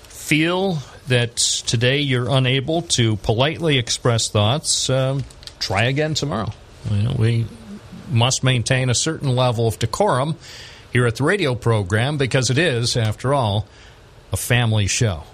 feel 0.09 0.79
that 1.09 1.37
today 1.37 2.01
you're 2.01 2.29
unable 2.29 2.83
to 2.83 3.17
politely 3.17 3.79
express 3.79 4.29
thoughts, 4.29 4.91
um, 4.91 5.25
try 5.59 5.85
again 5.85 6.13
tomorrow. 6.13 6.53
You 6.91 7.03
know, 7.03 7.17
we 7.19 7.47
must 8.11 8.45
maintain 8.45 8.91
a 8.91 8.95
certain 8.95 9.35
level 9.35 9.67
of 9.67 9.79
decorum 9.79 10.37
here 10.93 11.07
at 11.07 11.17
the 11.17 11.25
radio 11.25 11.55
program 11.55 12.17
because 12.19 12.51
it 12.51 12.59
is, 12.59 12.97
after 12.97 13.35
all, 13.35 13.67
a 14.33 14.37
family 14.37 14.87
show. 14.87 15.25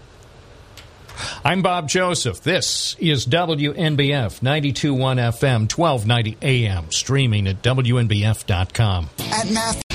I'm 1.44 1.62
Bob 1.62 1.88
Joseph. 1.88 2.42
This 2.42 2.94
is 2.98 3.26
WNBF 3.26 4.42
921 4.42 5.16
FM, 5.16 5.72
1290 5.72 6.36
AM, 6.42 6.90
streaming 6.90 7.46
at 7.46 7.62
WNBF.com. 7.62 9.10
At 9.32 9.50
Math. 9.50 9.85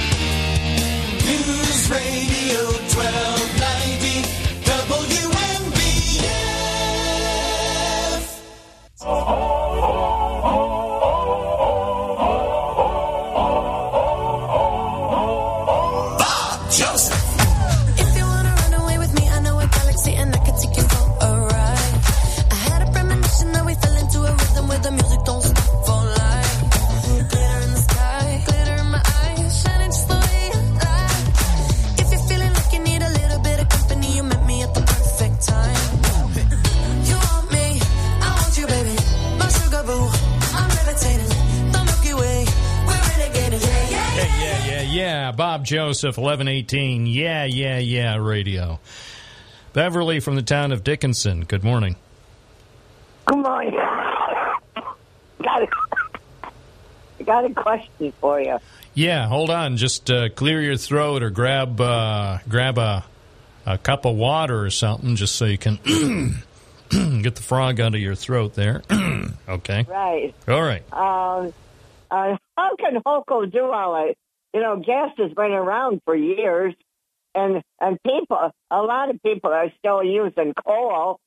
Joseph, 45.92 46.18
1118. 46.18 47.06
Yeah, 47.06 47.44
yeah, 47.44 47.78
yeah, 47.78 48.16
radio. 48.16 48.80
Beverly 49.74 50.22
from 50.22 50.38
the 50.38 50.42
town 50.42 50.72
of 50.72 50.86
Dickinson. 50.86 51.44
Good 51.44 51.66
morning. 51.66 51.98
Good 53.26 53.40
morning. 53.40 53.74
got 55.44 55.64
a, 55.64 55.68
got 57.26 57.44
a 57.44 57.54
question 57.54 58.14
for 58.22 58.40
you. 58.40 58.58
Yeah, 58.94 59.28
hold 59.28 59.50
on. 59.50 59.76
Just 59.76 60.10
uh, 60.10 60.30
clear 60.30 60.62
your 60.62 60.78
throat 60.78 61.24
or 61.24 61.30
grab 61.30 61.82
uh, 61.82 62.38
grab 62.48 62.78
a, 62.78 63.04
a 63.66 63.78
cup 63.78 64.06
of 64.06 64.16
water 64.16 64.64
or 64.64 64.70
something 64.70 65.18
just 65.18 65.36
so 65.36 65.44
you 65.44 65.58
can 65.58 65.76
get 66.90 67.36
the 67.36 67.44
frog 67.44 67.82
out 67.82 67.96
of 67.96 68.00
your 68.00 68.16
throat 68.16 68.54
there. 68.54 68.82
okay. 69.50 69.86
Right. 69.90 70.34
All 70.48 70.64
right. 70.64 70.84
Um, 70.94 71.54
uh, 72.10 72.38
how 72.56 72.76
can 72.78 73.02
Hoco 73.06 73.52
do 73.52 73.66
all? 73.66 74.14
You 74.54 74.62
know, 74.62 74.78
gas 74.78 75.12
has 75.18 75.32
been 75.32 75.52
around 75.52 76.02
for 76.06 76.16
years, 76.16 76.74
and 77.34 77.62
and 77.80 77.98
people, 78.04 78.52
a 78.70 78.82
lot 78.82 79.10
of 79.10 79.22
people 79.24 79.52
are 79.52 79.72
still 79.80 80.04
using 80.04 80.54
coal. 80.66 81.20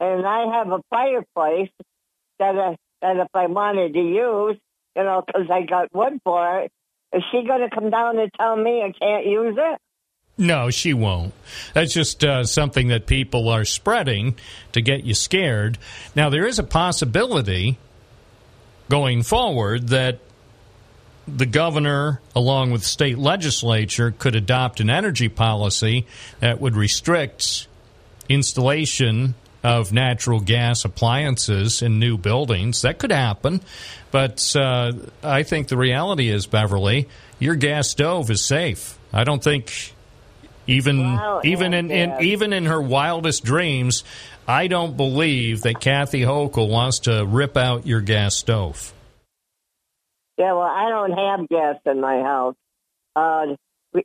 And 0.00 0.26
I 0.26 0.58
have 0.58 0.68
a 0.72 0.80
fireplace 0.90 1.70
that 2.38 2.58
I, 2.58 2.76
that 3.00 3.16
if 3.16 3.28
I 3.34 3.46
wanted 3.46 3.94
to 3.94 4.00
use, 4.00 4.58
you 4.96 5.02
know, 5.02 5.22
because 5.26 5.48
I 5.50 5.62
got 5.62 5.94
wood 5.94 6.20
for 6.24 6.60
it, 6.60 6.72
is 7.14 7.22
she 7.30 7.46
going 7.46 7.68
to 7.68 7.74
come 7.74 7.90
down 7.90 8.18
and 8.18 8.30
tell 8.38 8.56
me 8.56 8.82
I 8.82 8.92
can't 8.98 9.26
use 9.26 9.56
it? 9.56 9.78
No, 10.36 10.70
she 10.70 10.92
won't. 10.94 11.32
That's 11.74 11.92
just 11.92 12.24
uh, 12.24 12.42
something 12.44 12.88
that 12.88 13.06
people 13.06 13.48
are 13.48 13.64
spreading 13.64 14.36
to 14.72 14.80
get 14.80 15.04
you 15.04 15.14
scared. 15.14 15.78
Now, 16.16 16.28
there 16.28 16.44
is 16.44 16.58
a 16.58 16.64
possibility 16.64 17.78
going 18.88 19.22
forward 19.22 19.88
that 19.88 20.18
the 21.26 21.46
governor, 21.46 22.20
along 22.34 22.70
with 22.70 22.84
state 22.84 23.18
legislature, 23.18 24.14
could 24.18 24.34
adopt 24.34 24.80
an 24.80 24.90
energy 24.90 25.28
policy 25.28 26.06
that 26.40 26.60
would 26.60 26.76
restrict 26.76 27.66
installation 28.28 29.34
of 29.62 29.92
natural 29.92 30.40
gas 30.40 30.84
appliances 30.84 31.80
in 31.82 31.98
new 31.98 32.18
buildings. 32.18 32.82
That 32.82 32.98
could 32.98 33.12
happen. 33.12 33.60
But 34.10 34.54
uh, 34.54 34.92
I 35.22 35.42
think 35.42 35.68
the 35.68 35.76
reality 35.76 36.28
is, 36.28 36.46
Beverly, 36.46 37.08
your 37.38 37.56
gas 37.56 37.88
stove 37.88 38.30
is 38.30 38.44
safe. 38.44 38.98
I 39.12 39.24
don't 39.24 39.42
think 39.42 39.94
even 40.66 41.14
Well, 41.14 41.40
even 41.44 41.74
in, 41.74 41.90
in 41.90 42.22
even 42.22 42.52
in 42.52 42.66
her 42.66 42.80
wildest 42.80 43.44
dreams, 43.44 44.04
I 44.46 44.66
don't 44.66 44.96
believe 44.96 45.62
that 45.62 45.80
Kathy 45.80 46.22
Hochul 46.22 46.68
wants 46.68 47.00
to 47.00 47.24
rip 47.26 47.56
out 47.56 47.86
your 47.86 48.00
gas 48.00 48.36
stove. 48.36 48.93
Yeah, 50.36 50.52
well, 50.54 50.62
I 50.62 50.88
don't 50.88 51.12
have 51.12 51.48
gas 51.48 51.76
in 51.86 52.00
my 52.00 52.20
house. 52.20 52.56
Uh, 53.14 53.56
we, 53.92 54.02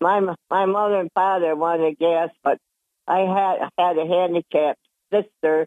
my 0.00 0.20
my 0.50 0.66
mother 0.66 1.00
and 1.00 1.10
father 1.12 1.54
wanted 1.54 1.98
gas, 1.98 2.30
but 2.42 2.58
I 3.06 3.20
had 3.20 3.70
had 3.78 3.98
a 3.98 4.06
handicapped 4.06 4.80
sister, 5.12 5.66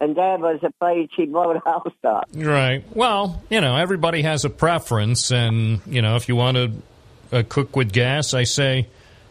and 0.00 0.14
Dad 0.14 0.40
was 0.40 0.60
afraid 0.62 1.10
she'd 1.16 1.32
blow 1.32 1.52
the 1.52 1.60
house 1.64 1.92
up. 2.04 2.28
Right. 2.32 2.84
Well, 2.94 3.42
you 3.50 3.60
know, 3.60 3.76
everybody 3.76 4.22
has 4.22 4.44
a 4.44 4.50
preference, 4.50 5.32
and 5.32 5.80
you 5.86 6.02
know, 6.02 6.16
if 6.16 6.28
you 6.28 6.36
want 6.36 6.56
to 6.56 6.72
uh, 7.32 7.42
cook 7.48 7.76
with 7.76 7.92
gas, 7.92 8.34
I 8.34 8.44
say, 8.44 8.88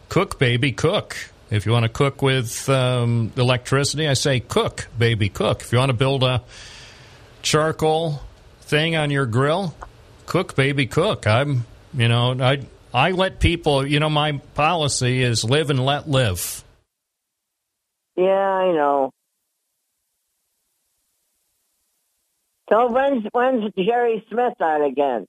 cook, 0.08 0.38
baby, 0.38 0.72
cook. 0.72 1.16
If 1.50 1.64
you 1.64 1.72
want 1.72 1.84
to 1.84 1.88
cook 1.88 2.20
with 2.20 2.68
um, 2.68 3.32
electricity, 3.36 4.06
I 4.06 4.12
say, 4.12 4.40
cook, 4.40 4.88
baby, 4.98 5.30
cook. 5.30 5.62
If 5.62 5.72
you 5.72 5.78
want 5.78 5.88
to 5.88 5.96
build 5.96 6.22
a 6.22 6.42
charcoal 7.40 8.20
thing 8.68 8.96
on 8.96 9.10
your 9.10 9.26
grill, 9.26 9.74
cook, 10.26 10.54
baby, 10.54 10.86
cook. 10.86 11.26
I'm, 11.26 11.66
you 11.94 12.08
know, 12.08 12.36
I 12.40 12.66
I 12.92 13.12
let 13.12 13.40
people, 13.40 13.86
you 13.86 14.00
know, 14.00 14.10
my 14.10 14.32
policy 14.54 15.22
is 15.22 15.44
live 15.44 15.70
and 15.70 15.84
let 15.84 16.08
live. 16.08 16.64
Yeah, 18.16 18.24
I 18.24 18.72
know. 18.72 19.10
So 22.70 22.90
when's 22.90 23.24
when's 23.32 23.72
Jerry 23.76 24.24
Smith 24.30 24.54
on 24.60 24.82
again? 24.82 25.26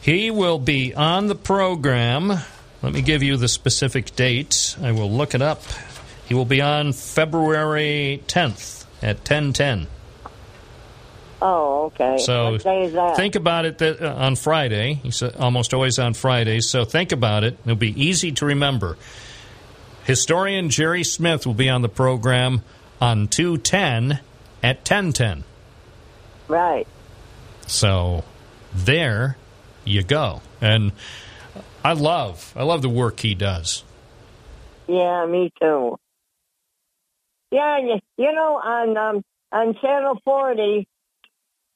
He 0.00 0.30
will 0.30 0.58
be 0.58 0.94
on 0.94 1.26
the 1.26 1.34
program. 1.34 2.28
Let 2.82 2.92
me 2.92 3.00
give 3.00 3.22
you 3.22 3.36
the 3.36 3.48
specific 3.48 4.14
date. 4.14 4.76
I 4.82 4.92
will 4.92 5.10
look 5.10 5.34
it 5.34 5.40
up. 5.40 5.62
He 6.26 6.34
will 6.34 6.44
be 6.44 6.60
on 6.60 6.92
February 6.92 8.22
10th 8.26 8.84
at 9.02 9.16
1010. 9.16 9.86
Oh, 11.42 11.86
okay. 11.86 12.18
So 12.18 12.52
what 12.52 12.62
day 12.62 12.84
is 12.84 12.92
that? 12.94 13.16
think 13.16 13.34
about 13.34 13.64
it 13.64 13.78
that, 13.78 14.00
uh, 14.00 14.14
on 14.14 14.36
Friday. 14.36 14.94
He's 14.94 15.22
uh, 15.22 15.34
almost 15.38 15.74
always 15.74 15.98
on 15.98 16.14
Fridays. 16.14 16.68
So 16.68 16.84
think 16.84 17.12
about 17.12 17.44
it. 17.44 17.58
It'll 17.64 17.76
be 17.76 18.00
easy 18.02 18.32
to 18.32 18.46
remember. 18.46 18.96
Historian 20.04 20.70
Jerry 20.70 21.04
Smith 21.04 21.46
will 21.46 21.54
be 21.54 21.68
on 21.68 21.82
the 21.82 21.88
program 21.88 22.62
on 23.00 23.28
210 23.28 24.20
at 24.62 24.76
1010. 24.78 25.44
Right. 26.48 26.86
So 27.66 28.24
there 28.74 29.36
you 29.84 30.02
go. 30.02 30.42
And 30.60 30.92
I 31.84 31.92
love 31.92 32.52
I 32.56 32.62
love 32.62 32.82
the 32.82 32.88
work 32.88 33.20
he 33.20 33.34
does. 33.34 33.84
Yeah, 34.86 35.26
me 35.26 35.52
too. 35.60 35.98
Yeah, 37.50 37.78
you, 37.78 37.98
you 38.16 38.32
know, 38.32 38.60
on 38.62 38.96
um, 38.96 39.22
on 39.52 39.74
Channel 39.80 40.20
40, 40.24 40.86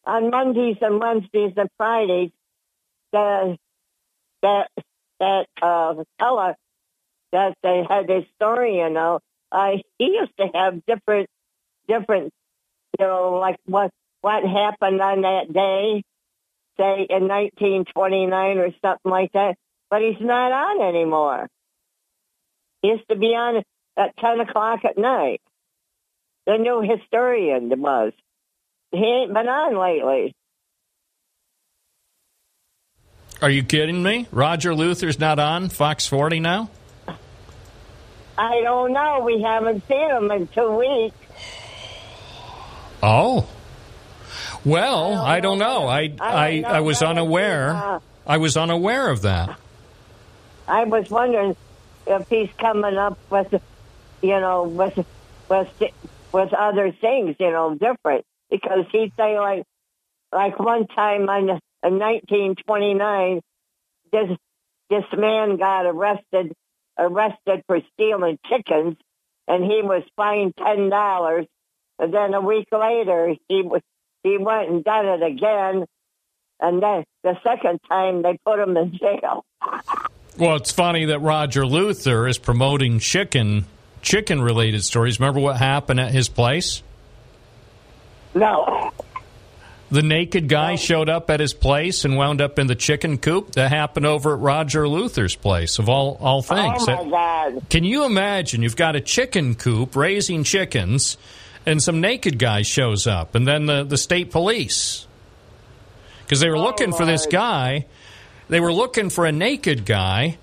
on 0.07 0.31
Mondays 0.31 0.77
and 0.83 1.01
Wednesdays 1.01 1.55
and 1.57 1.71
Fridays, 1.79 2.31
the 3.13 3.59
that 4.43 4.69
that 5.21 5.47
uh, 5.63 5.95
fella 6.19 6.57
that 7.33 7.57
they 7.63 7.85
had 7.89 8.07
this 8.09 8.25
story, 8.37 8.79
you 8.79 8.91
know, 8.91 9.21
uh, 9.53 9.73
he 9.99 10.07
used 10.07 10.33
to 10.39 10.49
have 10.55 10.85
different 10.87 11.29
different, 11.89 12.33
you 12.99 13.07
know, 13.07 13.39
like 13.41 13.59
what 13.67 13.91
what 14.23 14.45
happened 14.45 15.01
on 15.01 15.23
that 15.23 15.53
day. 15.53 16.03
say 16.79 17.07
in 17.11 17.29
1929 17.29 18.59
or 18.59 18.71
something 18.83 19.11
like 19.13 19.33
that, 19.35 19.57
but 19.91 20.03
he's 20.03 20.21
not 20.21 20.53
on 20.53 20.83
anymore. 20.89 21.49
He 22.83 22.89
used 22.89 23.09
to 23.11 23.17
be 23.17 23.29
on 23.29 23.63
at 23.97 24.17
10 24.19 24.41
o'clock 24.41 24.81
at 24.85 24.99
night. 24.99 25.41
The 26.47 26.59
new 26.59 26.83
historian 26.83 27.71
was. 27.81 28.13
He 28.91 29.05
ain't 29.05 29.35
been 29.35 29.49
on 29.49 29.79
lately. 29.79 30.35
Are 33.41 33.51
you 33.51 33.63
kidding 33.63 34.03
me? 34.03 34.27
Roger 34.33 34.75
Luther's 34.75 35.19
not 35.19 35.39
on 35.39 35.69
Fox 35.69 36.07
40 36.07 36.41
now? 36.41 36.71
I 38.37 38.61
don't 38.63 38.93
know. 38.93 39.21
We 39.25 39.43
haven't 39.43 39.87
seen 39.87 40.11
him 40.11 40.31
in 40.31 40.47
two 40.49 40.77
weeks. 40.77 41.17
Oh. 43.03 43.49
Well, 44.65 45.15
I 45.15 45.41
don't 45.41 45.59
know. 45.59 45.87
I 45.87 46.13
I, 46.21 46.65
I, 46.67 46.81
was 46.81 47.03
unaware. 47.03 48.01
I 48.27 48.37
was 48.39 48.57
unaware 48.57 49.11
of 49.11 49.23
that. 49.23 49.59
I 50.67 50.85
was 50.85 51.09
wondering 51.09 51.57
if 52.07 52.29
he's 52.29 52.51
coming 52.59 52.97
up 52.97 53.19
with, 53.31 53.55
you 54.21 54.41
know, 54.41 54.65
with 54.65 55.05
with 55.49 55.83
with 56.33 56.53
other 56.53 56.93
things, 56.93 57.37
you 57.39 57.51
know, 57.51 57.75
different. 57.75 58.25
Because 58.51 58.85
he 58.93 59.13
say 59.17 59.39
like 59.39 59.65
like 60.33 60.59
one 60.59 60.87
time 60.87 61.23
in, 61.23 61.49
in 61.85 61.99
1929, 61.99 63.41
this 64.13 64.37
this 64.91 65.05
man 65.17 65.57
got 65.57 65.87
arrested 65.87 66.53
arrested 66.99 67.63
for 67.67 67.81
stealing 67.95 68.39
chickens, 68.49 68.97
and 69.47 69.65
he 69.65 69.83
was 69.83 70.03
fined 70.17 70.55
ten 70.57 70.89
dollars. 70.89 71.47
And 71.99 72.15
then 72.15 72.33
a 72.35 72.41
week 72.41 72.69
later, 72.73 73.35
he 73.49 73.63
was 73.63 73.83
he 74.23 74.39
went 74.39 74.71
and 74.71 74.85
done 74.85 75.07
it 75.07 75.23
again, 75.23 75.85
and 76.61 76.83
then 76.83 77.05
the 77.23 77.37
second 77.43 77.81
time 77.89 78.23
they 78.23 78.39
put 78.45 78.59
him 78.59 78.77
in 78.77 78.97
jail. 78.97 79.45
Well, 80.39 80.57
it's 80.57 80.71
funny 80.71 81.07
that 81.07 81.21
Roger 81.21 81.67
Luther 81.67 82.29
is 82.29 82.39
promoting 82.39 83.01
chicken 83.01 83.67
chicken 84.03 84.41
related 84.41 84.85
stories. 84.85 85.19
Remember 85.19 85.41
what 85.41 85.57
happened 85.57 86.01
at 86.01 86.13
his 86.13 86.29
place? 86.29 86.83
No. 88.35 88.93
The 89.91 90.03
naked 90.03 90.49
guy 90.49 90.75
showed 90.75 91.09
up 91.09 91.31
at 91.31 91.41
his 91.41 91.55
place 91.55 92.05
and 92.05 92.17
wound 92.17 92.43
up 92.43 92.59
in 92.59 92.67
the 92.67 92.75
chicken 92.75 93.17
coop. 93.17 93.53
That 93.53 93.71
happened 93.71 94.05
over 94.05 94.35
at 94.35 94.41
Roger 94.41 94.87
Luther's 94.87 95.35
place, 95.35 95.79
of 95.79 95.89
all 95.89 96.19
all 96.21 96.43
things. 96.43 96.85
Oh 96.87 97.05
my 97.05 97.11
God! 97.11 97.71
Can 97.71 97.85
you 97.85 98.05
imagine? 98.05 98.63
You've 98.63 98.77
got 98.77 98.97
a 98.97 99.01
chicken 99.01 99.55
coop 99.55 99.97
raising 99.97 100.45
chickens, 100.45 101.17
and 101.65 101.83
some 101.83 102.03
naked 102.03 102.39
guy 102.39 102.63
shows 102.63 103.07
up, 103.07 103.35
and 103.35 103.49
then 103.49 103.65
the, 103.65 103.83
the 103.83 103.97
state 103.97 104.31
police, 104.31 105.07
because 106.25 106.41
they 106.41 106.51
were 106.51 106.59
looking 106.59 106.93
for 106.93 107.07
this 107.07 107.27
oh, 107.27 107.31
guy. 107.31 107.87
They 108.51 108.61
were 108.61 108.73
looking 108.73 109.09
for 109.09 109.25
a 109.25 109.33
naked 109.33 109.87
guy. 109.87 110.37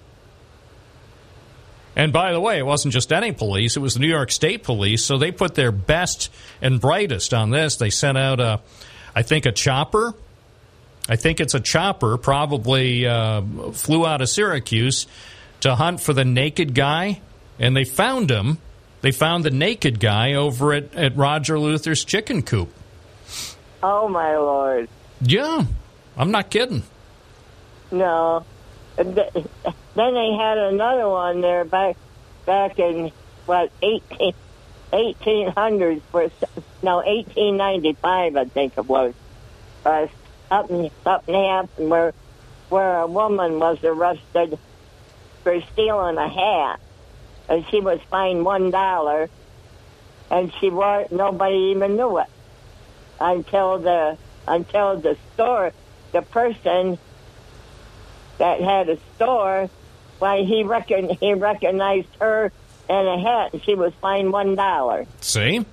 And 1.96 2.12
by 2.12 2.34
the 2.34 2.40
way, 2.42 2.58
it 2.58 2.66
wasn't 2.66 2.94
just 2.94 3.14
any 3.14 3.32
police, 3.32 3.78
it 3.78 3.80
was 3.80 3.94
the 3.94 4.02
New 4.02 4.10
York 4.10 4.32
State 4.32 4.64
Police. 4.64 5.04
So 5.04 5.18
they 5.18 5.32
put 5.32 5.56
their 5.56 5.72
best 5.72 6.32
and 6.62 6.80
brightest 6.80 7.34
on 7.34 7.52
this. 7.52 7.78
They 7.78 7.90
sent 7.90 8.18
out 8.18 8.40
a, 8.40 8.62
I 9.16 9.22
think, 9.22 9.46
a 9.46 9.52
chopper. 9.52 10.14
I 11.08 11.16
think 11.16 11.40
it's 11.40 11.54
a 11.54 11.60
chopper, 11.60 12.18
probably 12.18 13.06
uh, 13.06 13.42
flew 13.74 14.06
out 14.06 14.22
of 14.22 14.30
Syracuse 14.30 15.08
to 15.62 15.76
hunt 15.76 16.02
for 16.02 16.14
the 16.14 16.26
naked 16.26 16.74
guy. 16.74 17.22
And 17.60 17.76
they 17.76 17.86
found 17.86 18.30
him. 18.30 18.58
They 19.02 19.12
found 19.12 19.44
the 19.44 19.52
naked 19.52 20.00
guy 20.00 20.34
over 20.34 20.74
at, 20.74 20.94
at 20.96 21.16
Roger 21.16 21.60
Luther's 21.60 22.04
chicken 22.04 22.42
coop. 22.42 22.70
Oh 23.84 24.10
my 24.10 24.36
lord! 24.36 24.90
Yeah, 25.22 25.66
I'm 26.18 26.32
not 26.32 26.50
kidding. 26.50 26.82
No. 27.92 28.44
Then 29.96 30.14
they 30.14 30.34
had 30.34 30.58
another 30.58 31.08
one 31.08 31.42
there 31.42 31.64
back 31.64 31.96
back 32.46 32.78
in 32.80 33.12
what 33.46 33.72
18, 33.82 34.34
1800s 34.92 36.02
for 36.12 36.30
no 36.84 36.98
1895 36.98 38.36
I 38.36 38.46
think 38.46 38.78
it 38.78 38.86
was. 38.86 39.14
Uh, 39.86 40.08
something 40.50 40.92
something 41.04 41.36
happened 41.36 41.90
where 41.90 42.14
where 42.70 43.00
a 43.00 43.08
woman 43.08 43.60
was 43.60 43.84
arrested 43.84 44.60
for 45.44 45.62
stealing 45.74 46.18
a 46.18 46.28
hat, 46.28 46.80
and 47.48 47.66
she 47.70 47.80
was 47.80 48.00
fined 48.10 48.44
one 48.44 48.72
dollar, 48.72 49.30
and 50.30 50.52
she 50.60 50.70
was 50.70 51.08
nobody 51.12 51.72
even 51.72 51.96
knew 51.96 52.18
it 52.18 52.28
until 53.20 53.80
the 53.80 54.18
until 54.48 55.00
the 55.00 55.18
store 55.34 55.72
the 56.12 56.22
person 56.22 56.98
that 58.38 58.62
had 58.62 58.90
a 58.90 58.98
store, 59.16 59.70
why 60.20 60.44
he 60.44 60.64
reckon 60.64 61.10
he 61.10 61.34
recognized 61.34 62.08
her 62.20 62.52
in 62.90 62.96
a 62.96 63.20
hat, 63.20 63.54
and 63.54 63.64
she 63.64 63.76
was 63.76 63.94
fined 64.02 64.32
one 64.32 64.56
dollar. 64.56 65.06
See? 65.22 65.66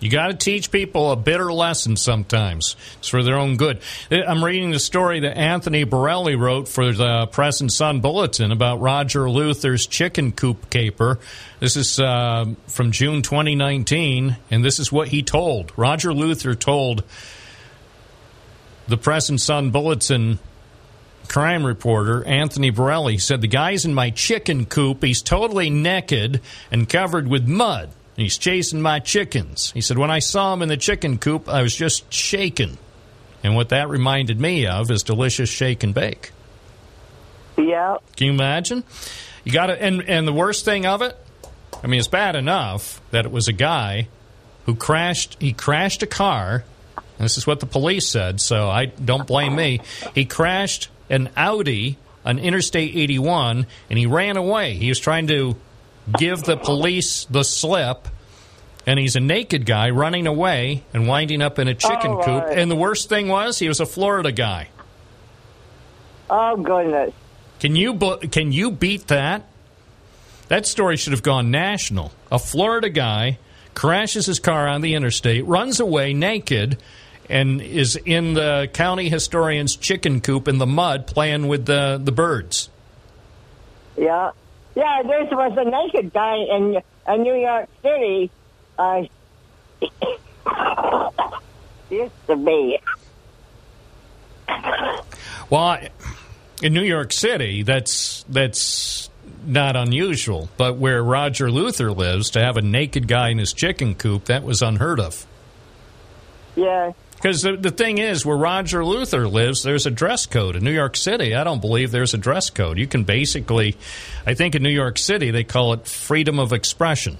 You 0.00 0.10
got 0.10 0.26
to 0.26 0.34
teach 0.34 0.70
people 0.70 1.12
a 1.12 1.16
bitter 1.16 1.50
lesson 1.50 1.96
sometimes. 1.96 2.76
It's 2.98 3.08
for 3.08 3.22
their 3.22 3.38
own 3.38 3.56
good. 3.56 3.80
I'm 4.10 4.44
reading 4.44 4.70
the 4.70 4.78
story 4.78 5.20
that 5.20 5.38
Anthony 5.38 5.84
Borelli 5.84 6.34
wrote 6.34 6.68
for 6.68 6.92
the 6.92 7.26
Press 7.28 7.62
and 7.62 7.72
Sun 7.72 8.00
Bulletin 8.00 8.52
about 8.52 8.80
Roger 8.80 9.30
Luther's 9.30 9.86
chicken 9.86 10.32
coop 10.32 10.68
caper. 10.68 11.20
This 11.58 11.76
is 11.76 11.98
uh, 11.98 12.44
from 12.66 12.90
June 12.90 13.22
2019, 13.22 14.36
and 14.50 14.64
this 14.64 14.78
is 14.78 14.92
what 14.92 15.08
he 15.08 15.22
told. 15.22 15.72
Roger 15.74 16.12
Luther 16.12 16.54
told 16.54 17.02
the 18.86 18.98
Press 18.98 19.30
and 19.30 19.40
Sun 19.40 19.70
Bulletin 19.70 20.38
crime 21.28 21.64
reporter 21.64 22.24
Anthony 22.24 22.70
Borelli 22.70 23.18
said 23.18 23.40
the 23.40 23.48
guy's 23.48 23.84
in 23.84 23.94
my 23.94 24.10
chicken 24.10 24.66
coop. 24.66 25.02
He's 25.02 25.22
totally 25.22 25.70
naked 25.70 26.40
and 26.70 26.88
covered 26.88 27.28
with 27.28 27.46
mud. 27.46 27.90
He's 28.16 28.38
chasing 28.38 28.80
my 28.80 29.00
chickens. 29.00 29.72
He 29.72 29.80
said 29.80 29.98
when 29.98 30.10
I 30.10 30.20
saw 30.20 30.52
him 30.52 30.62
in 30.62 30.68
the 30.68 30.76
chicken 30.76 31.18
coop, 31.18 31.48
I 31.48 31.62
was 31.62 31.74
just 31.74 32.12
shaken. 32.12 32.78
And 33.42 33.56
what 33.56 33.70
that 33.70 33.88
reminded 33.88 34.40
me 34.40 34.66
of 34.66 34.90
is 34.90 35.02
delicious 35.02 35.50
shake 35.50 35.82
and 35.82 35.92
bake. 35.92 36.32
Yeah. 37.58 37.98
Can 38.16 38.28
you 38.28 38.32
imagine? 38.32 38.84
You 39.44 39.52
got 39.52 39.66
to, 39.66 39.80
and 39.80 40.02
and 40.08 40.26
the 40.26 40.32
worst 40.32 40.64
thing 40.64 40.86
of 40.86 41.02
it, 41.02 41.16
I 41.82 41.86
mean, 41.86 41.98
it's 41.98 42.08
bad 42.08 42.36
enough 42.36 43.00
that 43.10 43.26
it 43.26 43.32
was 43.32 43.48
a 43.48 43.52
guy 43.52 44.08
who 44.66 44.74
crashed. 44.74 45.36
He 45.40 45.52
crashed 45.52 46.02
a 46.02 46.06
car. 46.06 46.64
This 47.18 47.38
is 47.38 47.46
what 47.46 47.60
the 47.60 47.66
police 47.66 48.08
said, 48.08 48.40
so 48.40 48.68
I 48.68 48.86
don't 48.86 49.26
blame 49.26 49.54
me. 49.54 49.80
He 50.14 50.24
crashed 50.24 50.88
an 51.10 51.28
Audi 51.36 51.98
on 52.24 52.38
Interstate 52.38 52.96
81 52.96 53.66
and 53.90 53.98
he 53.98 54.06
ran 54.06 54.36
away. 54.36 54.74
He 54.74 54.88
was 54.88 54.98
trying 54.98 55.26
to 55.28 55.56
give 56.18 56.42
the 56.44 56.56
police 56.56 57.24
the 57.26 57.42
slip 57.44 58.08
and 58.86 58.98
he's 58.98 59.16
a 59.16 59.20
naked 59.20 59.64
guy 59.66 59.90
running 59.90 60.26
away 60.26 60.82
and 60.92 61.06
winding 61.08 61.40
up 61.42 61.58
in 61.58 61.68
a 61.68 61.74
chicken 61.74 62.10
Oh, 62.12 62.16
coop. 62.18 62.26
Lord. 62.44 62.58
And 62.58 62.70
the 62.70 62.76
worst 62.76 63.08
thing 63.08 63.28
was 63.28 63.58
he 63.58 63.68
was 63.68 63.80
a 63.80 63.86
Florida 63.86 64.30
guy. 64.32 64.68
Oh 66.30 66.56
goodness! 66.56 67.12
Can 67.60 67.76
you 67.76 67.94
can 68.30 68.52
you 68.52 68.70
beat 68.70 69.08
that? 69.08 69.44
That 70.48 70.66
story 70.66 70.96
should 70.96 71.12
have 71.12 71.22
gone 71.22 71.50
national. 71.50 72.12
A 72.32 72.38
Florida 72.38 72.88
guy 72.90 73.38
crashes 73.74 74.26
his 74.26 74.38
car 74.38 74.66
on 74.68 74.80
the 74.80 74.94
interstate, 74.94 75.44
runs 75.46 75.80
away 75.80 76.12
naked, 76.14 76.78
and 77.28 77.60
is 77.60 77.96
in 77.96 78.34
the 78.34 78.68
county 78.72 79.08
historian's 79.08 79.76
chicken 79.76 80.20
coop 80.20 80.48
in 80.48 80.58
the 80.58 80.66
mud 80.66 81.06
playing 81.06 81.48
with 81.48 81.66
the 81.66 82.00
the 82.02 82.12
birds. 82.12 82.68
Yeah, 83.96 84.32
yeah. 84.74 85.02
There 85.02 85.24
was 85.24 85.56
a 85.56 85.64
naked 85.64 86.12
guy 86.12 86.36
in, 86.36 86.82
in 87.08 87.22
New 87.22 87.36
York 87.36 87.68
City. 87.82 88.30
Uh, 88.78 89.04
used 91.90 92.26
to 92.26 92.36
be. 92.36 92.78
Well, 95.50 95.78
in 96.62 96.72
New 96.72 96.82
York 96.82 97.12
City, 97.12 97.62
that's 97.62 98.24
that's 98.28 99.10
not 99.46 99.76
unusual. 99.76 100.48
But 100.56 100.76
where 100.76 101.02
Roger 101.02 101.50
Luther 101.50 101.92
lives, 101.92 102.30
to 102.30 102.40
have 102.40 102.56
a 102.56 102.62
naked 102.62 103.08
guy 103.08 103.28
in 103.28 103.38
his 103.38 103.52
chicken 103.52 103.94
coop, 103.94 104.24
that 104.26 104.42
was 104.42 104.62
unheard 104.62 105.00
of. 105.00 105.26
Yeah. 106.56 106.92
Because 107.24 107.40
the, 107.40 107.56
the 107.56 107.70
thing 107.70 107.96
is, 107.96 108.26
where 108.26 108.36
Roger 108.36 108.84
Luther 108.84 109.26
lives, 109.26 109.62
there's 109.62 109.86
a 109.86 109.90
dress 109.90 110.26
code. 110.26 110.56
In 110.56 110.62
New 110.62 110.70
York 110.70 110.94
City, 110.94 111.34
I 111.34 111.42
don't 111.42 111.62
believe 111.62 111.90
there's 111.90 112.12
a 112.12 112.18
dress 112.18 112.50
code. 112.50 112.76
You 112.76 112.86
can 112.86 113.04
basically, 113.04 113.78
I 114.26 114.34
think 114.34 114.54
in 114.54 114.62
New 114.62 114.68
York 114.68 114.98
City, 114.98 115.30
they 115.30 115.42
call 115.42 115.72
it 115.72 115.88
freedom 115.88 116.38
of 116.38 116.52
expression. 116.52 117.16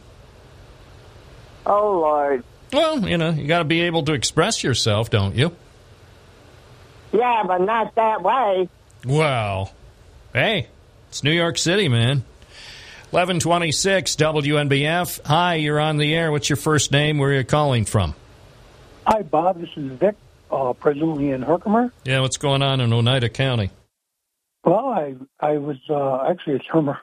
Oh 1.65 2.01
Lord. 2.01 2.45
Well, 2.71 3.09
you 3.09 3.17
know, 3.17 3.31
you 3.31 3.47
got 3.47 3.61
to 3.61 3.65
be 3.65 3.81
able 3.81 4.03
to 4.03 4.13
express 4.13 4.63
yourself, 4.63 5.09
don't 5.09 5.37
you? 5.37 5.57
Yeah, 7.11 7.43
but 7.47 7.63
not 7.63 7.95
that 7.95 8.21
way. 8.21 8.69
Well, 9.07 9.73
hey, 10.35 10.69
it's 11.09 11.25
New 11.25 11.33
York 11.33 11.57
City, 11.57 11.89
man. 11.89 12.25
1126 13.09 14.17
WNBF. 14.17 15.25
Hi, 15.25 15.55
you're 15.55 15.81
on 15.81 15.97
the 15.97 16.15
air. 16.15 16.31
What's 16.31 16.51
your 16.51 16.59
first 16.59 16.93
name? 16.93 17.17
Where 17.17 17.31
are 17.31 17.37
you 17.37 17.45
calling 17.45 17.87
from? 17.87 18.15
Hi, 19.07 19.23
Bob. 19.23 19.61
This 19.61 19.71
is 19.77 19.93
Vic 19.93 20.17
uh, 20.51 20.73
presently 20.73 21.31
in 21.31 21.43
Herkimer. 21.43 21.93
Yeah, 22.05 22.21
what's 22.21 22.39
going 22.39 22.63
on 22.63 22.81
in 22.81 22.93
Oneida 22.93 23.29
County? 23.29 23.71
Well, 24.65 24.89
I 24.89 25.15
I 25.41 25.59
was 25.59 25.77
uh, 25.91 26.25
actually 26.29 26.57
it's 26.57 26.67
Herkimer, 26.67 26.99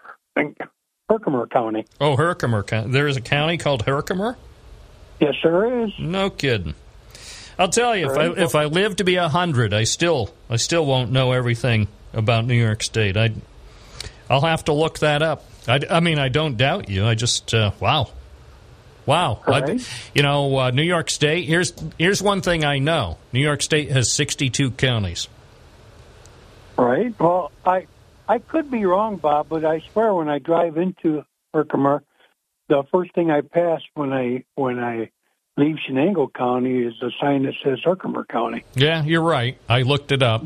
Herkimer 1.09 1.47
County. 1.47 1.85
Oh, 1.99 2.15
Herkimer 2.15 2.63
County. 2.63 2.91
There 2.91 3.07
is 3.07 3.17
a 3.17 3.21
county 3.21 3.57
called 3.57 3.83
Herkimer. 3.83 4.35
Yes, 5.19 5.35
there 5.43 5.83
is. 5.83 5.91
No 5.99 6.31
kidding. 6.31 6.73
I'll 7.59 7.69
tell 7.69 7.95
you, 7.95 8.09
if 8.09 8.17
I 8.17 8.41
if 8.41 8.55
I 8.55 8.65
live 8.65 8.95
to 8.95 9.03
be 9.03 9.17
a 9.17 9.29
hundred, 9.29 9.73
I 9.73 9.83
still 9.83 10.33
I 10.49 10.55
still 10.55 10.85
won't 10.85 11.11
know 11.11 11.31
everything 11.33 11.87
about 12.13 12.45
New 12.45 12.55
York 12.55 12.81
State. 12.81 13.15
I 13.15 13.33
I'll 14.27 14.41
have 14.41 14.65
to 14.65 14.73
look 14.73 14.99
that 14.99 15.21
up. 15.21 15.43
I, 15.67 15.79
I 15.89 15.99
mean, 15.99 16.17
I 16.17 16.29
don't 16.29 16.57
doubt 16.57 16.89
you. 16.89 17.05
I 17.05 17.13
just 17.13 17.53
uh, 17.53 17.71
wow, 17.79 18.09
wow. 19.11 19.41
I, 19.45 19.79
you 20.15 20.23
know, 20.23 20.57
uh, 20.57 20.71
New 20.71 20.83
York 20.83 21.09
State. 21.09 21.45
Here's 21.45 21.73
here's 21.97 22.21
one 22.21 22.41
thing 22.41 22.63
I 22.63 22.79
know. 22.79 23.17
New 23.31 23.41
York 23.41 23.61
State 23.61 23.91
has 23.91 24.11
62 24.11 24.71
counties. 24.71 25.27
Right. 26.77 27.17
Well, 27.19 27.51
I 27.65 27.87
I 28.27 28.39
could 28.39 28.71
be 28.71 28.85
wrong, 28.85 29.17
Bob, 29.17 29.47
but 29.49 29.65
I 29.65 29.81
swear 29.91 30.13
when 30.13 30.29
I 30.29 30.39
drive 30.39 30.77
into 30.77 31.23
Herkimer, 31.53 32.03
the 32.69 32.83
first 32.91 33.13
thing 33.13 33.29
I 33.29 33.41
pass 33.41 33.81
when 33.93 34.13
I 34.13 34.45
when 34.55 34.79
I 34.79 35.11
leave 35.57 35.75
Chenango 35.87 36.33
County 36.33 36.79
is 36.79 36.93
a 37.01 37.09
sign 37.19 37.43
that 37.43 37.53
says 37.63 37.79
Herkimer 37.83 38.25
County. 38.25 38.63
Yeah, 38.75 39.03
you're 39.03 39.21
right. 39.21 39.57
I 39.67 39.81
looked 39.81 40.11
it 40.11 40.23
up. 40.23 40.43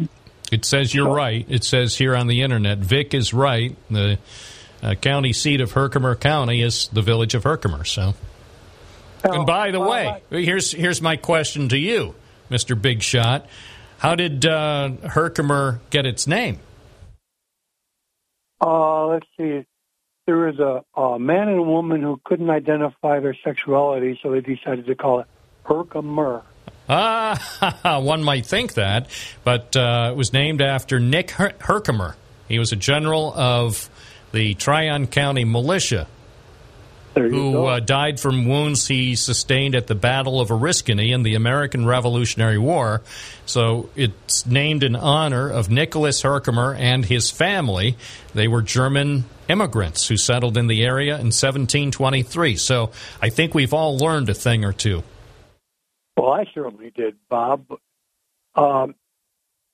It 0.51 0.65
says 0.65 0.93
you're 0.93 1.13
right. 1.13 1.45
It 1.49 1.63
says 1.63 1.95
here 1.95 2.15
on 2.15 2.27
the 2.27 2.41
internet, 2.41 2.79
Vic 2.79 3.13
is 3.13 3.33
right. 3.33 3.75
The 3.89 4.19
uh, 4.81 4.95
county 4.95 5.33
seat 5.33 5.61
of 5.61 5.71
Herkimer 5.71 6.15
County 6.15 6.61
is 6.61 6.87
the 6.89 7.01
village 7.01 7.33
of 7.33 7.43
Herkimer. 7.43 7.83
So, 7.83 8.13
and 9.33 9.45
by 9.45 9.71
the 9.71 9.79
way, 9.79 10.21
here's 10.29 10.71
here's 10.71 11.01
my 11.01 11.15
question 11.15 11.69
to 11.69 11.77
you, 11.77 12.15
Mister 12.49 12.75
Big 12.75 13.01
Shot. 13.01 13.47
How 13.97 14.15
did 14.15 14.45
uh, 14.45 14.89
Herkimer 15.03 15.79
get 15.89 16.05
its 16.05 16.27
name? 16.27 16.59
Uh, 18.61 19.07
let's 19.07 19.27
see. 19.37 19.65
There 20.25 20.37
was 20.37 20.59
a, 20.59 20.99
a 20.99 21.19
man 21.19 21.49
and 21.49 21.59
a 21.59 21.63
woman 21.63 22.01
who 22.01 22.19
couldn't 22.23 22.49
identify 22.49 23.19
their 23.19 23.35
sexuality, 23.43 24.19
so 24.21 24.31
they 24.31 24.41
decided 24.41 24.85
to 24.87 24.95
call 24.95 25.19
it 25.19 25.27
Herkimer. 25.63 26.43
Ah, 26.87 27.99
one 28.03 28.23
might 28.23 28.45
think 28.45 28.73
that, 28.73 29.07
but 29.43 29.75
uh, 29.75 30.09
it 30.11 30.15
was 30.15 30.33
named 30.33 30.61
after 30.61 30.99
Nick 30.99 31.31
Her- 31.31 31.53
Herkimer. 31.59 32.15
He 32.47 32.59
was 32.59 32.71
a 32.71 32.75
general 32.75 33.33
of 33.33 33.89
the 34.31 34.53
Tryon 34.55 35.07
County 35.07 35.45
Militia 35.45 36.07
who 37.15 37.65
uh, 37.65 37.79
died 37.79 38.19
from 38.19 38.45
wounds 38.45 38.87
he 38.87 39.15
sustained 39.15 39.75
at 39.75 39.87
the 39.87 39.95
Battle 39.95 40.39
of 40.39 40.49
Oriskany 40.49 41.13
in 41.13 41.23
the 41.23 41.35
American 41.35 41.85
Revolutionary 41.85 42.57
War. 42.57 43.01
So 43.45 43.89
it's 43.95 44.45
named 44.45 44.83
in 44.83 44.95
honor 44.95 45.49
of 45.49 45.69
Nicholas 45.69 46.21
Herkimer 46.21 46.73
and 46.73 47.05
his 47.05 47.31
family. 47.31 47.97
They 48.33 48.47
were 48.47 48.61
German 48.61 49.25
immigrants 49.47 50.07
who 50.07 50.17
settled 50.17 50.57
in 50.57 50.67
the 50.67 50.83
area 50.83 51.13
in 51.13 51.27
1723. 51.27 52.55
So 52.55 52.91
I 53.21 53.29
think 53.29 53.53
we've 53.53 53.73
all 53.73 53.97
learned 53.97 54.29
a 54.29 54.33
thing 54.33 54.65
or 54.65 54.73
two. 54.73 55.03
Well, 56.17 56.31
I 56.31 56.45
certainly 56.53 56.91
did, 56.95 57.15
Bob. 57.29 57.65
Um, 58.55 58.95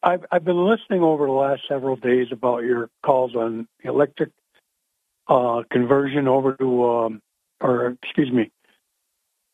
I've, 0.04 0.26
I've 0.32 0.44
been 0.44 0.66
listening 0.66 1.04
over 1.04 1.28
the 1.28 1.32
last 1.32 1.62
several 1.68 1.96
days 1.96 2.28
about 2.32 2.64
your 2.64 2.90
calls 3.04 3.36
on 3.36 3.68
electric 3.84 4.32
uh, 5.28 5.62
conversion 5.70 6.28
over 6.28 6.54
to, 6.54 6.90
um, 6.90 7.22
or 7.62 7.98
excuse 8.04 8.32
me, 8.32 8.52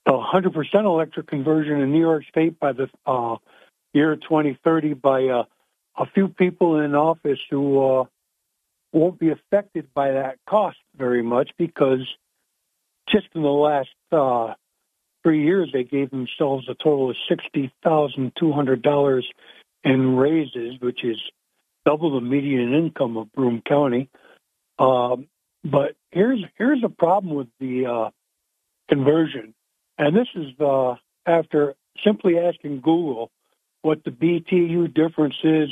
100% 0.07 0.85
electric 0.85 1.27
conversion 1.27 1.81
in 1.81 1.91
New 1.91 1.99
York 1.99 2.23
State 2.29 2.59
by 2.59 2.71
the 2.71 2.89
uh, 3.05 3.35
year 3.93 4.15
2030 4.15 4.93
by 4.93 5.25
uh, 5.25 5.43
a 5.97 6.05
few 6.13 6.29
people 6.29 6.79
in 6.79 6.95
office 6.95 7.39
who 7.49 7.99
uh, 7.99 8.03
won't 8.93 9.19
be 9.19 9.29
affected 9.29 9.87
by 9.93 10.11
that 10.11 10.37
cost 10.47 10.77
very 10.95 11.21
much 11.21 11.51
because 11.57 12.07
just 13.09 13.27
in 13.35 13.41
the 13.41 13.47
last 13.47 13.89
uh, 14.11 14.53
three 15.23 15.43
years 15.43 15.69
they 15.73 15.83
gave 15.83 16.09
themselves 16.09 16.67
a 16.69 16.75
total 16.75 17.09
of 17.09 17.15
sixty 17.29 17.71
thousand 17.83 18.31
two 18.37 18.51
hundred 18.51 18.81
dollars 18.81 19.27
in 19.83 20.15
raises, 20.15 20.79
which 20.79 21.03
is 21.03 21.17
double 21.85 22.15
the 22.15 22.21
median 22.21 22.73
income 22.73 23.17
of 23.17 23.31
Broome 23.33 23.61
County. 23.67 24.09
Um, 24.79 25.27
but 25.63 25.95
here's 26.17 26.43
here's 26.57 26.83
a 26.83 26.89
problem 26.89 27.35
with 27.35 27.47
the 27.59 27.85
uh, 27.85 28.09
conversion, 28.89 29.53
and 29.97 30.15
this 30.15 30.27
is 30.35 30.59
uh, 30.59 30.95
after 31.25 31.75
simply 32.03 32.39
asking 32.39 32.81
Google 32.81 33.31
what 33.83 34.03
the 34.03 34.11
BTU 34.11 34.93
difference 34.93 35.35
is 35.43 35.69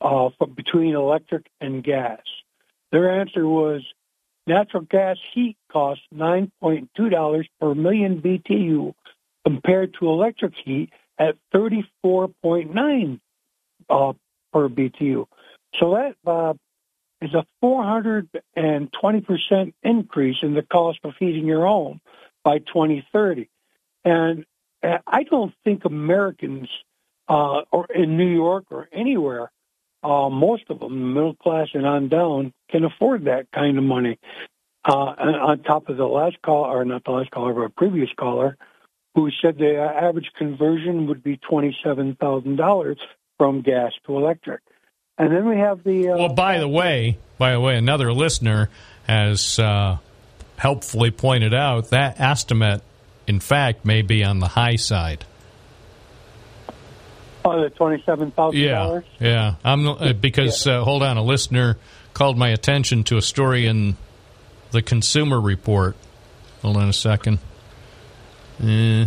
uh, 0.00 0.28
between 0.54 0.94
electric 0.94 1.46
and 1.60 1.82
gas. 1.82 2.20
Their 2.90 3.20
answer 3.20 3.46
was 3.46 3.82
natural 4.46 4.82
gas 4.82 5.16
heat 5.32 5.56
costs 5.70 6.04
$9.2 6.14 7.44
per 7.60 7.74
million 7.74 8.20
BTU 8.20 8.94
compared 9.44 9.94
to 9.94 10.08
electric 10.08 10.54
heat 10.64 10.90
at 11.18 11.36
34.9 11.54 13.20
uh, 13.88 14.12
per 14.52 14.68
BTU. 14.68 15.26
So 15.78 15.94
that 15.94 16.16
uh, 16.26 16.54
is 17.20 17.34
a 17.34 17.44
420% 17.62 19.74
increase 19.82 20.36
in 20.42 20.54
the 20.54 20.62
cost 20.62 21.00
of 21.04 21.12
heating 21.18 21.46
your 21.46 21.66
home 21.66 22.00
by 22.44 22.58
2030. 22.58 23.50
And 24.04 24.46
uh, 24.82 24.98
I 25.06 25.24
don't 25.24 25.54
think 25.64 25.84
Americans, 25.84 26.68
uh, 27.28 27.62
or 27.72 27.86
in 27.86 28.16
New 28.16 28.32
York 28.32 28.66
or 28.70 28.88
anywhere, 28.92 29.50
uh, 30.02 30.28
most 30.28 30.64
of 30.68 30.80
them, 30.80 31.14
middle 31.14 31.34
class 31.34 31.68
and 31.74 31.86
on 31.86 32.08
down, 32.08 32.52
can 32.70 32.84
afford 32.84 33.24
that 33.24 33.50
kind 33.50 33.78
of 33.78 33.84
money. 33.84 34.18
Uh, 34.88 34.94
on 34.94 35.64
top 35.64 35.88
of 35.88 35.96
the 35.96 36.06
last 36.06 36.40
call, 36.42 36.64
or 36.64 36.84
not 36.84 37.02
the 37.02 37.10
last 37.10 37.28
caller, 37.32 37.52
but 37.52 37.62
a 37.62 37.70
previous 37.70 38.08
caller, 38.16 38.56
who 39.16 39.28
said 39.42 39.58
the 39.58 39.76
average 39.76 40.30
conversion 40.38 41.08
would 41.08 41.24
be 41.24 41.38
twenty-seven 41.38 42.14
thousand 42.20 42.54
dollars 42.54 42.98
from 43.36 43.62
gas 43.62 43.90
to 44.06 44.16
electric. 44.16 44.60
And 45.18 45.32
then 45.32 45.48
we 45.48 45.56
have 45.58 45.82
the. 45.82 46.10
Uh, 46.10 46.16
well, 46.18 46.34
by 46.34 46.58
the 46.58 46.68
way, 46.68 47.18
by 47.38 47.52
the 47.52 47.60
way, 47.60 47.76
another 47.76 48.12
listener 48.12 48.68
has 49.06 49.58
uh, 49.58 49.96
helpfully 50.56 51.10
pointed 51.10 51.54
out 51.54 51.90
that 51.90 52.20
estimate, 52.20 52.82
in 53.26 53.40
fact, 53.40 53.84
may 53.84 54.02
be 54.02 54.22
on 54.24 54.40
the 54.40 54.48
high 54.48 54.76
side. 54.76 55.24
Oh, 57.44 57.62
the 57.62 57.70
twenty-seven 57.70 58.32
thousand 58.32 58.60
Yeah, 58.60 58.72
dollars. 58.74 59.04
yeah. 59.20 59.54
I'm 59.64 59.86
uh, 59.86 60.12
because 60.14 60.66
uh, 60.66 60.82
hold 60.82 61.02
on, 61.02 61.16
a 61.16 61.22
listener 61.22 61.78
called 62.12 62.36
my 62.36 62.48
attention 62.50 63.04
to 63.04 63.16
a 63.16 63.22
story 63.22 63.66
in 63.66 63.96
the 64.72 64.82
Consumer 64.82 65.40
Report. 65.40 65.96
Hold 66.62 66.76
on 66.76 66.88
a 66.88 66.92
second. 66.92 67.38
Eh. 68.62 69.06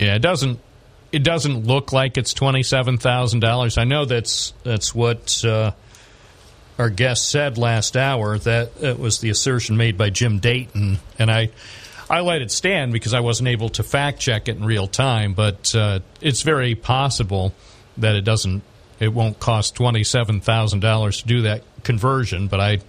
yeah, 0.00 0.14
it 0.16 0.20
doesn't. 0.22 0.58
It 1.16 1.22
doesn't 1.22 1.66
look 1.66 1.94
like 1.94 2.18
it's 2.18 2.34
twenty 2.34 2.62
seven 2.62 2.98
thousand 2.98 3.40
dollars. 3.40 3.78
I 3.78 3.84
know 3.84 4.04
that's 4.04 4.52
that's 4.64 4.94
what 4.94 5.42
uh, 5.46 5.70
our 6.78 6.90
guest 6.90 7.30
said 7.30 7.56
last 7.56 7.96
hour. 7.96 8.36
That 8.36 8.78
that 8.82 8.98
was 8.98 9.20
the 9.20 9.30
assertion 9.30 9.78
made 9.78 9.96
by 9.96 10.10
Jim 10.10 10.40
Dayton, 10.40 10.98
and 11.18 11.30
I 11.30 11.52
I 12.10 12.20
let 12.20 12.42
it 12.42 12.50
stand 12.50 12.92
because 12.92 13.14
I 13.14 13.20
wasn't 13.20 13.48
able 13.48 13.70
to 13.70 13.82
fact 13.82 14.20
check 14.20 14.46
it 14.48 14.58
in 14.58 14.64
real 14.66 14.86
time. 14.86 15.32
But 15.32 15.74
uh, 15.74 16.00
it's 16.20 16.42
very 16.42 16.74
possible 16.74 17.54
that 17.96 18.14
it 18.14 18.26
doesn't. 18.26 18.62
It 19.00 19.08
won't 19.08 19.40
cost 19.40 19.74
twenty 19.74 20.04
seven 20.04 20.42
thousand 20.42 20.80
dollars 20.80 21.22
to 21.22 21.26
do 21.26 21.42
that 21.42 21.62
conversion. 21.82 22.48
But 22.48 22.60
I 22.60 22.80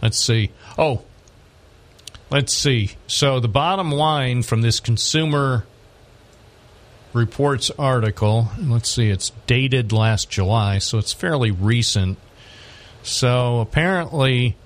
let's 0.00 0.18
see. 0.18 0.52
Oh, 0.78 1.02
let's 2.30 2.54
see. 2.54 2.92
So 3.08 3.40
the 3.40 3.48
bottom 3.48 3.90
line 3.92 4.42
from 4.42 4.62
this 4.62 4.80
consumer 4.80 5.66
reports 7.14 7.70
article. 7.78 8.48
Let's 8.58 8.90
see, 8.90 9.08
it's 9.08 9.30
dated 9.46 9.92
last 9.92 10.28
July, 10.28 10.78
so 10.78 10.98
it's 10.98 11.12
fairly 11.12 11.50
recent. 11.50 12.18
So 13.02 13.60
apparently, 13.60 14.56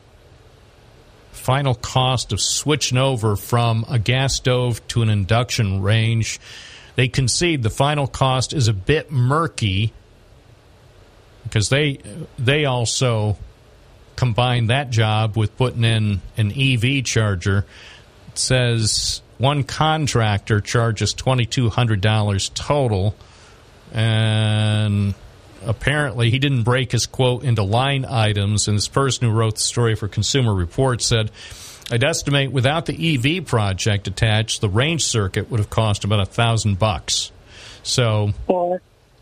final 1.32 1.74
cost 1.74 2.32
of 2.32 2.40
switching 2.40 2.98
over 2.98 3.36
from 3.36 3.84
a 3.88 3.98
gas 3.98 4.34
stove 4.34 4.86
to 4.88 5.02
an 5.02 5.08
induction 5.08 5.82
range, 5.82 6.40
they 6.96 7.08
concede 7.08 7.62
the 7.62 7.70
final 7.70 8.06
cost 8.06 8.52
is 8.52 8.68
a 8.68 8.72
bit 8.72 9.10
murky 9.10 9.92
because 11.44 11.68
they 11.68 11.98
they 12.38 12.64
also 12.64 13.36
combine 14.16 14.66
that 14.66 14.90
job 14.90 15.36
with 15.36 15.56
putting 15.56 15.84
in 15.84 16.20
an 16.36 16.52
EV 16.52 17.04
charger. 17.04 17.64
It 18.28 18.38
says 18.38 19.22
one 19.38 19.64
contractor 19.64 20.60
charges 20.60 21.14
$2,200 21.14 22.54
total, 22.54 23.16
and 23.92 25.14
apparently 25.64 26.30
he 26.30 26.38
didn't 26.38 26.64
break 26.64 26.92
his 26.92 27.06
quote 27.06 27.44
into 27.44 27.62
line 27.62 28.04
items. 28.04 28.68
And 28.68 28.76
this 28.76 28.88
person 28.88 29.28
who 29.28 29.34
wrote 29.34 29.54
the 29.54 29.60
story 29.60 29.94
for 29.94 30.08
Consumer 30.08 30.54
Reports 30.54 31.06
said, 31.06 31.30
I'd 31.90 32.04
estimate 32.04 32.52
without 32.52 32.86
the 32.86 33.38
EV 33.38 33.46
project 33.46 34.08
attached, 34.08 34.60
the 34.60 34.68
range 34.68 35.04
circuit 35.04 35.50
would 35.50 35.60
have 35.60 35.70
cost 35.70 36.04
about 36.04 36.20
a 36.20 36.26
thousand 36.26 36.78
bucks. 36.78 37.32
So, 37.82 38.32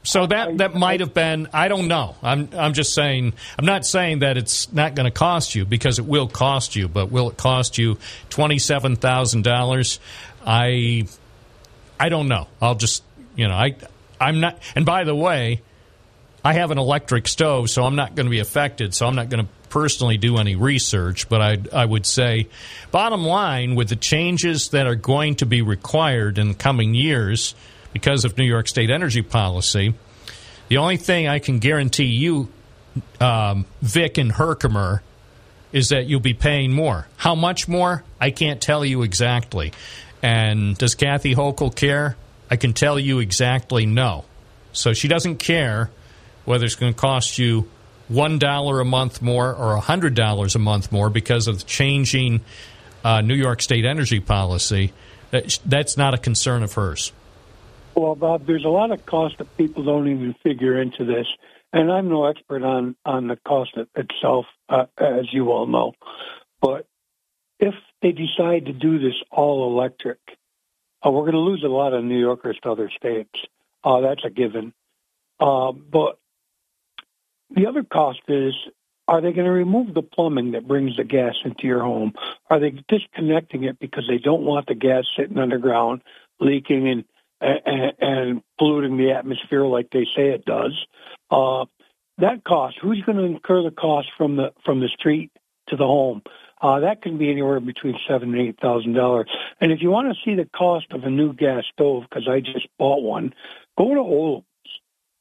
so 0.07 0.25
that 0.25 0.59
that 0.59 0.75
might 0.75 1.01
have 1.01 1.13
been. 1.13 1.49
I 1.53 1.67
don't 1.67 1.89
know. 1.89 2.15
I'm 2.23 2.49
I'm 2.57 2.75
just 2.75 2.95
saying. 2.95 3.33
I'm 3.59 3.67
not 3.67 3.85
saying 3.85 4.21
that 4.21 4.37
it's 4.37 4.73
not 4.73 4.95
going 4.95 5.07
to 5.07 5.11
cost 5.11 5.57
you 5.57 5.65
because 5.65 5.99
it 5.99 6.05
will 6.05 6.29
cost 6.29 6.77
you. 6.77 6.87
But 6.87 7.11
will 7.11 7.29
it 7.29 7.37
cost 7.37 7.77
you 7.77 7.99
twenty 8.31 8.61
seven 8.61 8.95
thousand 8.95 9.43
dollars? 9.43 9.99
I 10.47 11.09
I 11.99 12.09
don't 12.09 12.29
know. 12.29 12.47
I'll 12.63 12.77
just 12.77 13.03
you 13.35 13.49
know 13.49 13.55
I 13.55 13.75
I'm 14.21 14.39
not. 14.39 14.63
And 14.77 14.87
by 14.87 15.03
the 15.03 15.15
way, 15.15 15.63
I 16.45 16.53
have 16.53 16.71
an 16.71 16.79
electric 16.79 17.27
stove, 17.27 17.69
so 17.69 17.85
I'm 17.85 17.97
not 17.97 18.15
going 18.15 18.27
to 18.27 18.31
be 18.31 18.39
affected. 18.39 18.95
So 18.95 19.09
I'm 19.09 19.17
not 19.17 19.29
going 19.29 19.45
to 19.45 19.51
personally 19.71 20.19
do 20.19 20.37
any 20.37 20.55
research, 20.55 21.29
but 21.29 21.43
I 21.43 21.59
I 21.73 21.85
would 21.85 22.07
say, 22.07 22.47
bottom 22.93 23.25
line, 23.25 23.75
with 23.75 23.89
the 23.89 23.97
changes 23.97 24.69
that 24.69 24.87
are 24.87 24.95
going 24.95 25.35
to 25.37 25.47
be 25.47 25.63
required 25.63 26.39
in 26.39 26.47
the 26.47 26.55
coming 26.55 26.95
years 26.95 27.57
because 27.97 28.27
of 28.27 28.37
New 28.37 28.45
York 28.45 28.69
State 28.69 28.91
energy 28.91 29.23
policy, 29.23 29.95
the 30.69 30.77
only 30.77 30.99
thing 30.99 31.29
I 31.29 31.39
can 31.39 31.61
guarantee 31.61 32.05
you, 32.05 32.53
um, 33.23 33.65
Vic 33.81 34.19
and 34.19 34.31
Herkimer, 34.31 35.03
is 35.73 35.89
that 35.89 36.05
you'll 36.05 36.21
be 36.21 36.35
paying 36.35 36.73
more. 36.73 37.09
How 37.17 37.35
much 37.35 37.69
more? 37.69 38.05
I 38.21 38.33
can't 38.33 38.61
tell 38.61 38.85
you 38.85 39.01
exactly. 39.03 39.73
And 40.23 40.77
does 40.77 40.95
Kathy 40.95 41.35
Hochul 41.35 41.75
care? 41.75 42.17
I 42.51 42.57
can 42.57 42.75
tell 42.75 42.99
you 42.99 43.19
exactly 43.21 43.87
no. 43.87 44.27
So 44.73 44.93
she 44.93 45.09
doesn't 45.09 45.39
care 45.39 45.91
whether 46.45 46.67
it's 46.67 46.75
going 46.75 46.93
to 46.93 46.99
cost 46.99 47.39
you 47.39 47.67
one 48.09 48.39
dollar 48.39 48.81
a 48.81 48.85
month 48.85 49.23
more 49.23 49.55
or 49.55 49.73
a 49.73 49.81
hundred 49.81 50.15
dollars 50.15 50.55
a 50.55 50.59
month 50.59 50.93
more 50.93 51.09
because 51.09 51.49
of 51.49 51.61
the 51.61 51.65
changing 51.65 52.43
uh, 53.03 53.23
New 53.23 53.35
York 53.35 53.63
State 53.63 53.87
energy 53.87 54.21
policy. 54.21 54.93
That's 55.31 55.97
not 55.97 56.13
a 56.13 56.19
concern 56.19 56.63
of 56.63 56.75
hers. 56.75 57.13
Well, 57.97 58.15
Bob, 58.15 58.47
there's 58.47 58.67
a 58.67 58.69
lot 58.69 58.91
of 58.91 59.07
cost 59.07 59.39
that 59.39 59.57
people 59.57 59.83
don't 59.83 60.07
even 60.07 60.35
figure 60.43 60.81
into 60.81 61.07
this, 61.07 61.27
and 61.73 61.91
I'm 61.91 62.11
no 62.11 62.27
expert 62.27 62.63
on 62.63 62.95
on 63.07 63.27
the 63.29 63.37
cost 63.37 63.71
it- 63.75 63.89
itself, 63.97 64.45
uh, 64.69 64.85
as 64.99 65.33
you 65.33 65.51
all 65.51 65.67
know. 65.67 65.95
But 66.61 66.87
if 67.59 67.75
they 68.03 68.13
decide 68.13 68.67
to 68.67 68.75
do 68.75 68.99
this 68.99 69.15
all 69.31 69.73
electric, 69.73 70.19
uh, 71.05 71.11
we're 71.11 71.23
going 71.23 71.33
to 71.33 71.39
lose 71.39 71.65
a 71.65 71.69
lot 71.69 71.95
of 71.95 72.05
New 72.05 72.19
Yorkers 72.19 72.59
to 72.63 72.71
other 72.71 72.91
states. 72.91 73.41
Uh, 73.83 74.01
that's 74.01 74.25
a 74.27 74.31
given. 74.31 74.75
Uh, 75.41 75.73
but 75.73 76.19
the 77.49 77.67
other 77.67 77.83
cost 77.83 78.21
is 78.29 78.55
are 79.09 79.23
they 79.23 79.33
going 79.33 79.47
to 79.47 79.53
remove 79.53 79.95
the 79.95 80.03
plumbing 80.03 80.51
that 80.51 80.69
brings 80.69 80.97
the 80.97 81.05
gas 81.05 81.37
into 81.45 81.67
your 81.67 81.81
home? 81.81 82.13
Are 82.51 82.59
they 82.59 82.71
disconnecting 82.89 83.65
it 83.65 83.79
because 83.79 84.07
they 84.07 84.19
don't 84.19 84.43
want 84.43 84.67
the 84.67 84.75
gas 84.75 85.05
sitting 85.17 85.39
underground, 85.39 86.03
leaking 86.41 86.89
and 86.89 87.05
and, 87.41 87.93
and 88.01 88.43
polluting 88.59 88.97
the 88.97 89.13
atmosphere 89.13 89.65
like 89.65 89.91
they 89.91 90.07
say 90.17 90.31
it 90.31 90.45
does? 90.45 90.73
Uh, 91.31 91.65
that 92.19 92.45
cost, 92.45 92.77
who's 92.81 93.03
going 93.03 93.19
to 93.19 93.25
incur 93.25 93.63
the 93.63 93.71
cost 93.71 94.09
from 94.17 94.37
the 94.37 94.53
from 94.65 94.81
the 94.81 94.89
street 94.89 95.31
to 95.69 95.77
the 95.77 95.87
home? 95.87 96.23
Uh, 96.61 96.81
that 96.81 97.03
can 97.03 97.19
be 97.19 97.31
anywhere 97.31 97.61
between 97.61 97.99
seven 98.09 98.35
and 98.35 98.49
eight 98.49 98.59
thousand 98.61 98.95
dollars. 98.95 99.29
And 99.61 99.73
if 99.73 99.83
you 99.83 99.91
want 99.91 100.09
to 100.09 100.21
see 100.25 100.35
the 100.35 100.49
cost 100.57 100.87
of 100.93 101.05
a 101.05 101.11
new 101.11 101.35
gas 101.35 101.65
stove, 101.73 102.05
because 102.09 102.27
I 102.29 102.41
just 102.41 102.69
bought 102.79 103.03
one, 103.03 103.35
go 103.77 103.95
to 103.95 104.01
Olam's. 104.01 104.45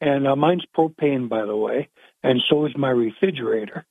And 0.01 0.27
uh, 0.27 0.35
mine's 0.35 0.65
propane, 0.77 1.29
by 1.29 1.45
the 1.45 1.55
way, 1.55 1.87
and 2.21 2.41
so 2.49 2.65
is 2.65 2.75
my 2.77 2.89
refrigerator. 2.89 3.85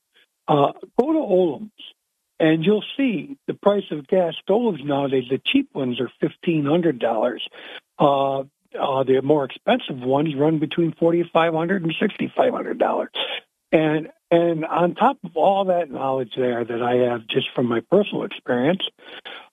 Uh, 0.47 0.71
go 0.99 1.11
to 1.11 1.19
Olam's, 1.19 1.71
and 2.39 2.65
you'll 2.65 2.83
see 2.97 3.37
the 3.47 3.53
price 3.53 3.85
of 3.91 4.07
gas 4.07 4.33
stoves 4.41 4.79
nowadays. 4.83 5.25
The 5.29 5.41
cheap 5.45 5.69
ones 5.73 5.99
are 5.99 6.09
fifteen 6.19 6.65
hundred 6.65 6.99
dollars. 6.99 7.47
Uh, 7.97 8.39
uh, 8.39 9.03
the 9.03 9.21
more 9.23 9.45
expensive 9.45 9.99
ones 9.99 10.35
run 10.35 10.59
between 10.59 10.93
forty 10.93 11.23
five 11.31 11.53
hundred 11.53 11.83
and 11.83 11.93
sixty 11.99 12.31
five 12.35 12.53
hundred 12.53 12.77
dollars. 12.79 13.09
And 13.71 14.07
$6,500. 14.07 14.11
and 14.31 14.65
on 14.65 14.95
top 14.95 15.17
of 15.23 15.35
all 15.35 15.65
that 15.65 15.89
knowledge 15.91 16.33
there 16.37 16.63
that 16.63 16.81
I 16.81 17.09
have 17.11 17.27
just 17.27 17.47
from 17.55 17.67
my 17.67 17.79
personal 17.91 18.23
experience, 18.23 18.81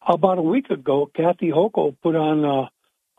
about 0.07 0.39
a 0.39 0.43
week 0.43 0.71
ago, 0.71 1.11
Kathy 1.15 1.51
Hochul 1.51 1.97
put 2.03 2.15
on 2.15 2.45
a, 2.45 2.71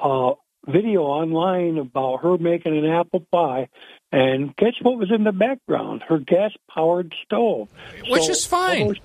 a 0.05 0.33
video 0.67 1.01
online 1.03 1.77
about 1.77 2.17
her 2.23 2.37
making 2.37 2.77
an 2.77 2.85
apple 2.85 3.25
pie, 3.31 3.67
and 4.11 4.55
guess 4.55 4.73
what 4.81 4.97
was 4.97 5.11
in 5.11 5.23
the 5.23 5.31
background? 5.33 6.03
Her 6.07 6.19
gas-powered 6.19 7.13
stove, 7.25 7.69
which 8.09 8.23
So- 8.23 8.31
is 8.31 8.45
fine. 8.45 8.95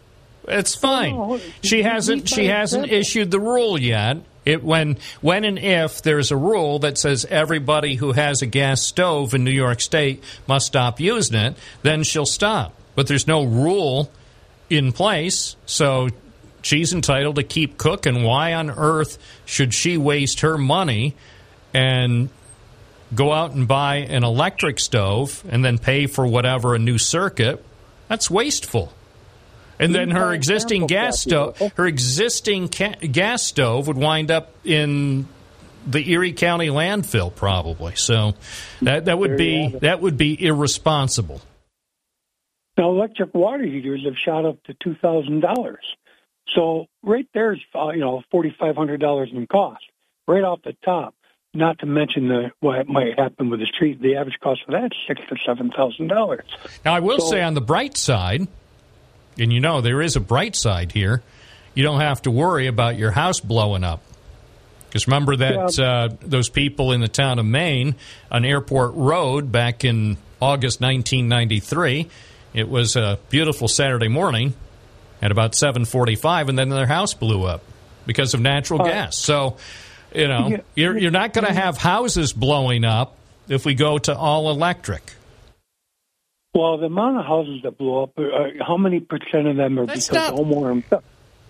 It's 0.48 0.74
fine. 0.74 1.14
No, 1.14 1.40
She 1.62 1.82
hasn't. 1.82 2.28
She 2.28 2.46
hasn't 2.46 2.90
issued 2.90 3.30
the 3.30 3.40
rule 3.40 3.78
yet. 3.78 4.18
It 4.44 4.64
when 4.64 4.96
when 5.20 5.44
and 5.44 5.58
if 5.58 6.00
there's 6.02 6.30
a 6.30 6.36
rule 6.36 6.78
that 6.78 6.96
says 6.96 7.26
everybody 7.26 7.96
who 7.96 8.12
has 8.12 8.40
a 8.40 8.46
gas 8.46 8.80
stove 8.80 9.34
in 9.34 9.44
New 9.44 9.50
York 9.50 9.80
State 9.80 10.24
must 10.46 10.66
stop 10.66 11.00
using 11.00 11.36
it, 11.38 11.54
then 11.82 12.02
she'll 12.02 12.24
stop. 12.24 12.74
But 12.94 13.08
there's 13.08 13.26
no 13.26 13.44
rule 13.44 14.10
in 14.70 14.92
place, 14.92 15.56
so 15.66 16.08
she's 16.62 16.92
entitled 16.92 17.36
to 17.36 17.42
keep 17.42 17.76
cooking. 17.78 18.22
Why 18.22 18.54
on 18.54 18.70
earth 18.70 19.18
should 19.44 19.74
she 19.74 19.96
waste 19.98 20.40
her 20.40 20.56
money 20.56 21.14
and 21.74 22.30
go 23.14 23.32
out 23.32 23.52
and 23.52 23.68
buy 23.68 23.96
an 23.96 24.24
electric 24.24 24.78
stove 24.80 25.44
and 25.48 25.64
then 25.64 25.78
pay 25.78 26.06
for 26.06 26.26
whatever 26.26 26.74
a 26.74 26.78
new 26.78 26.98
circuit? 26.98 27.62
That's 28.08 28.30
wasteful. 28.30 28.92
And 29.80 29.94
then 29.94 30.10
her 30.10 30.32
existing 30.32 30.86
gas 30.86 31.20
stove, 31.20 31.58
her 31.76 31.86
existing 31.86 32.68
ca- 32.68 32.96
gas 33.00 33.42
stove 33.44 33.86
would 33.86 33.96
wind 33.96 34.30
up 34.30 34.52
in 34.64 35.28
the 35.86 36.10
Erie 36.10 36.32
County 36.32 36.68
landfill, 36.68 37.34
probably. 37.34 37.94
So 37.96 38.34
that 38.82 39.04
that 39.06 39.18
would 39.18 39.36
be 39.36 39.68
that 39.80 40.00
would 40.00 40.16
be 40.16 40.42
irresponsible. 40.44 41.40
Now, 42.76 42.90
electric 42.90 43.34
water 43.34 43.64
heaters 43.64 44.04
have 44.04 44.16
shot 44.16 44.44
up 44.44 44.62
to 44.64 44.74
two 44.82 44.94
thousand 44.96 45.40
dollars. 45.40 45.84
So 46.54 46.86
right 47.02 47.26
there's 47.34 47.60
uh, 47.74 47.90
you 47.90 48.00
know 48.00 48.22
forty 48.30 48.54
five 48.58 48.76
hundred 48.76 49.00
dollars 49.00 49.30
in 49.32 49.46
cost 49.46 49.84
right 50.26 50.42
off 50.42 50.60
the 50.64 50.76
top. 50.84 51.14
Not 51.54 51.78
to 51.80 51.86
mention 51.86 52.28
the 52.28 52.50
what 52.60 52.88
might 52.88 53.18
happen 53.18 53.48
with 53.50 53.60
the 53.60 53.66
street. 53.66 54.00
The 54.02 54.16
average 54.16 54.38
cost 54.40 54.60
for 54.66 54.72
that 54.72 54.86
is 54.92 54.98
six 55.06 55.20
to 55.28 55.36
seven 55.46 55.70
thousand 55.70 56.08
dollars. 56.08 56.44
Now, 56.84 56.94
I 56.94 57.00
will 57.00 57.20
So- 57.20 57.30
say 57.30 57.42
on 57.42 57.54
the 57.54 57.60
bright 57.60 57.96
side, 57.96 58.46
and 59.38 59.52
you 59.52 59.60
know 59.60 59.80
there 59.80 60.00
is 60.02 60.16
a 60.16 60.20
bright 60.20 60.56
side 60.56 60.92
here, 60.92 61.22
you 61.74 61.82
don't 61.82 62.00
have 62.00 62.22
to 62.22 62.30
worry 62.30 62.66
about 62.66 62.96
your 62.98 63.10
house 63.12 63.40
blowing 63.40 63.84
up. 63.84 64.02
Because 64.88 65.06
remember 65.06 65.36
that 65.36 65.78
uh, 65.78 66.08
those 66.20 66.48
people 66.48 66.92
in 66.92 67.00
the 67.00 67.08
town 67.08 67.38
of 67.38 67.44
Maine 67.46 67.94
on 68.30 68.44
Airport 68.44 68.94
Road 68.94 69.52
back 69.52 69.84
in 69.84 70.16
August 70.40 70.80
1993, 70.80 72.08
it 72.54 72.68
was 72.68 72.96
a 72.96 73.18
beautiful 73.28 73.68
Saturday 73.68 74.08
morning 74.08 74.54
at 75.20 75.30
about 75.30 75.52
7:45, 75.52 76.48
and 76.48 76.58
then 76.58 76.70
their 76.70 76.86
house 76.86 77.12
blew 77.12 77.44
up 77.44 77.62
because 78.06 78.32
of 78.34 78.40
natural 78.40 78.78
gas. 78.78 79.16
So, 79.16 79.58
you 80.14 80.26
know, 80.28 80.48
Yeah. 80.48 80.60
you're 80.74 80.96
you're 80.96 81.10
not 81.10 81.34
going 81.34 81.46
to 81.46 81.52
have 81.52 81.76
houses 81.76 82.32
blowing 82.32 82.84
up 82.84 83.14
if 83.48 83.66
we 83.66 83.74
go 83.74 83.98
to 83.98 84.16
all 84.16 84.50
electric. 84.50 85.02
Well, 86.54 86.78
the 86.78 86.86
amount 86.86 87.18
of 87.18 87.26
houses 87.26 87.60
that 87.62 87.76
blew 87.76 88.02
up, 88.02 88.18
uh, 88.18 88.64
how 88.66 88.76
many 88.76 89.00
percent 89.00 89.46
of 89.46 89.56
them 89.56 89.78
are 89.78 89.86
because 89.86 90.10
not- 90.10 90.32
homeowner 90.34 90.70
himself? 90.70 91.04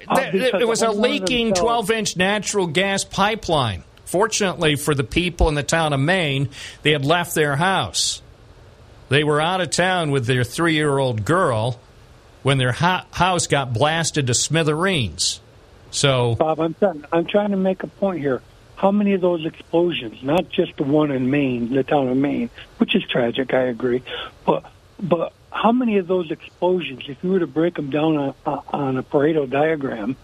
Uh, 0.07 0.15
There- 0.33 0.61
it 0.61 0.69
was 0.69 0.83
a 0.83 0.91
leaking 0.91 1.55
12 1.55 1.91
inch 1.91 2.17
natural 2.17 2.67
gas 2.67 3.05
pipeline. 3.05 3.85
Fortunately 4.05 4.75
for 4.77 4.95
the 4.95 5.05
people 5.05 5.49
in 5.49 5.55
the 5.55 5.63
town 5.63 5.93
of 5.93 6.01
Maine, 6.01 6.49
they 6.83 6.93
had 6.93 7.05
left 7.05 7.35
their 7.35 7.57
house. 7.57 8.23
They 9.09 9.23
were 9.25 9.41
out 9.41 9.61
of 9.61 9.71
town 9.71 10.11
with 10.11 10.27
their 10.27 10.45
three 10.45 10.75
year 10.75 10.99
old 10.99 11.25
girl 11.25 11.79
when 12.43 12.59
their 12.59 12.73
ho- 12.73 13.01
house 13.13 13.47
got 13.47 13.73
blasted 13.73 14.27
to 14.29 14.35
smithereens. 14.35 15.41
So, 15.91 16.35
Bob, 16.37 16.61
I'm 16.61 16.75
trying, 16.75 17.05
I'm 17.13 17.25
trying 17.27 17.51
to 17.51 17.57
make 17.57 17.83
a 17.83 17.87
point 17.87 18.21
here. 18.21 18.43
How 18.77 18.91
many 18.93 19.15
of 19.15 19.21
those 19.21 19.45
explosions, 19.45 20.23
not 20.23 20.49
just 20.51 20.77
the 20.77 20.85
one 20.85 21.11
in 21.11 21.31
Maine, 21.31 21.73
the 21.75 21.83
town 21.83 22.09
of 22.09 22.17
Maine, 22.17 22.51
which 22.79 22.95
is 22.95 23.03
tragic, 23.05 23.53
I 23.53 23.63
agree, 23.63 24.03
but 24.47 24.65
but 25.01 25.33
how 25.51 25.73
many 25.73 25.99
of 25.99 26.07
those 26.07 26.31
explosions, 26.31 27.05
if 27.09 27.23
you 27.23 27.31
were 27.31 27.41
to 27.41 27.47
break 27.47 27.75
them 27.75 27.91
down 27.91 28.35
on, 28.45 28.63
on 28.69 28.97
a 28.97 29.03
Pareto 29.03 29.49
diagram, 29.49 30.17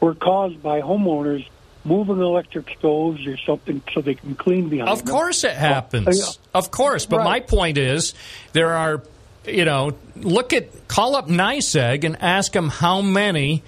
were 0.00 0.14
caused 0.14 0.62
by 0.62 0.80
homeowners 0.80 1.46
moving 1.84 2.20
electric 2.20 2.70
stoves 2.78 3.26
or 3.26 3.36
something 3.38 3.82
so 3.92 4.00
they 4.00 4.14
can 4.14 4.34
clean 4.34 4.68
behind 4.68 4.88
of 4.88 5.04
them? 5.04 5.14
course, 5.14 5.44
it 5.44 5.54
happens. 5.54 6.38
Of 6.54 6.70
course. 6.70 7.06
But 7.06 7.24
my 7.24 7.40
point 7.40 7.78
is, 7.78 8.14
there 8.52 8.72
are, 8.72 9.02
you 9.46 9.64
know, 9.64 9.96
look 10.16 10.52
at, 10.52 10.88
call 10.88 11.16
up 11.16 11.28
NYSEG 11.28 12.04
and 12.04 12.20
ask 12.22 12.52
them 12.52 12.68
how 12.68 13.02
many 13.02 13.62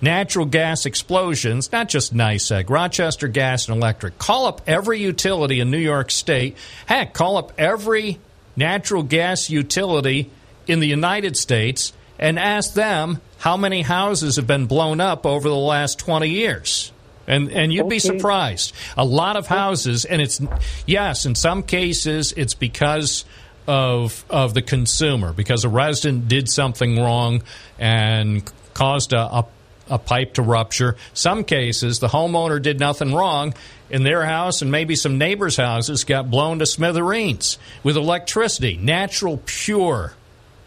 natural 0.00 0.46
gas 0.46 0.84
explosions, 0.84 1.70
not 1.70 1.88
just 1.88 2.12
NYSEG, 2.12 2.68
Rochester 2.68 3.28
Gas 3.28 3.68
and 3.68 3.76
Electric. 3.76 4.18
Call 4.18 4.46
up 4.46 4.62
every 4.66 5.00
utility 5.00 5.60
in 5.60 5.70
New 5.70 5.78
York 5.78 6.10
State. 6.10 6.56
Heck, 6.86 7.14
call 7.14 7.36
up 7.36 7.52
every 7.56 8.18
natural 8.56 9.02
gas 9.02 9.50
utility 9.50 10.30
in 10.66 10.80
the 10.80 10.86
United 10.86 11.36
States 11.36 11.92
and 12.18 12.38
ask 12.38 12.74
them 12.74 13.20
how 13.38 13.56
many 13.56 13.82
houses 13.82 14.36
have 14.36 14.46
been 14.46 14.66
blown 14.66 15.00
up 15.00 15.26
over 15.26 15.48
the 15.48 15.56
last 15.56 15.98
20 15.98 16.28
years. 16.28 16.92
And 17.26 17.52
and 17.52 17.72
you'd 17.72 17.88
be 17.88 18.00
surprised. 18.00 18.74
A 18.96 19.04
lot 19.04 19.36
of 19.36 19.44
oh. 19.44 19.54
houses, 19.54 20.04
and 20.04 20.20
it's 20.20 20.40
yes, 20.86 21.24
in 21.24 21.34
some 21.34 21.62
cases 21.62 22.32
it's 22.36 22.54
because 22.54 23.24
of 23.66 24.24
of 24.28 24.54
the 24.54 24.62
consumer, 24.62 25.32
because 25.32 25.64
a 25.64 25.68
resident 25.68 26.26
did 26.26 26.48
something 26.48 26.98
wrong 26.98 27.42
and 27.78 28.42
caused 28.74 29.12
a, 29.12 29.20
a 29.20 29.46
a 29.88 29.98
pipe 29.98 30.34
to 30.34 30.42
rupture. 30.42 30.96
Some 31.14 31.44
cases 31.44 31.98
the 31.98 32.08
homeowner 32.08 32.60
did 32.60 32.80
nothing 32.80 33.14
wrong, 33.14 33.54
and 33.90 34.04
their 34.04 34.24
house 34.24 34.62
and 34.62 34.70
maybe 34.70 34.94
some 34.96 35.18
neighbors' 35.18 35.56
houses 35.56 36.04
got 36.04 36.30
blown 36.30 36.58
to 36.60 36.66
smithereens 36.66 37.58
with 37.82 37.96
electricity, 37.96 38.76
natural, 38.76 39.42
pure, 39.44 40.14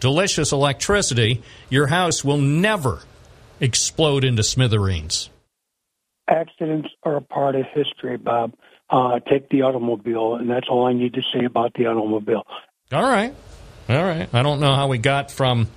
delicious 0.00 0.52
electricity. 0.52 1.42
Your 1.70 1.88
house 1.88 2.24
will 2.24 2.38
never 2.38 3.00
explode 3.60 4.24
into 4.24 4.42
smithereens. 4.42 5.30
Accidents 6.28 6.88
are 7.02 7.16
a 7.16 7.22
part 7.22 7.54
of 7.54 7.66
history, 7.72 8.16
Bob. 8.16 8.54
Uh, 8.88 9.18
take 9.20 9.48
the 9.48 9.62
automobile, 9.62 10.36
and 10.36 10.48
that's 10.48 10.68
all 10.68 10.86
I 10.86 10.92
need 10.92 11.14
to 11.14 11.22
say 11.32 11.44
about 11.44 11.74
the 11.74 11.86
automobile. 11.86 12.46
All 12.92 13.02
right. 13.02 13.34
All 13.88 14.02
right. 14.02 14.28
I 14.32 14.42
don't 14.42 14.60
know 14.60 14.74
how 14.74 14.88
we 14.88 14.98
got 14.98 15.30
from 15.30 15.68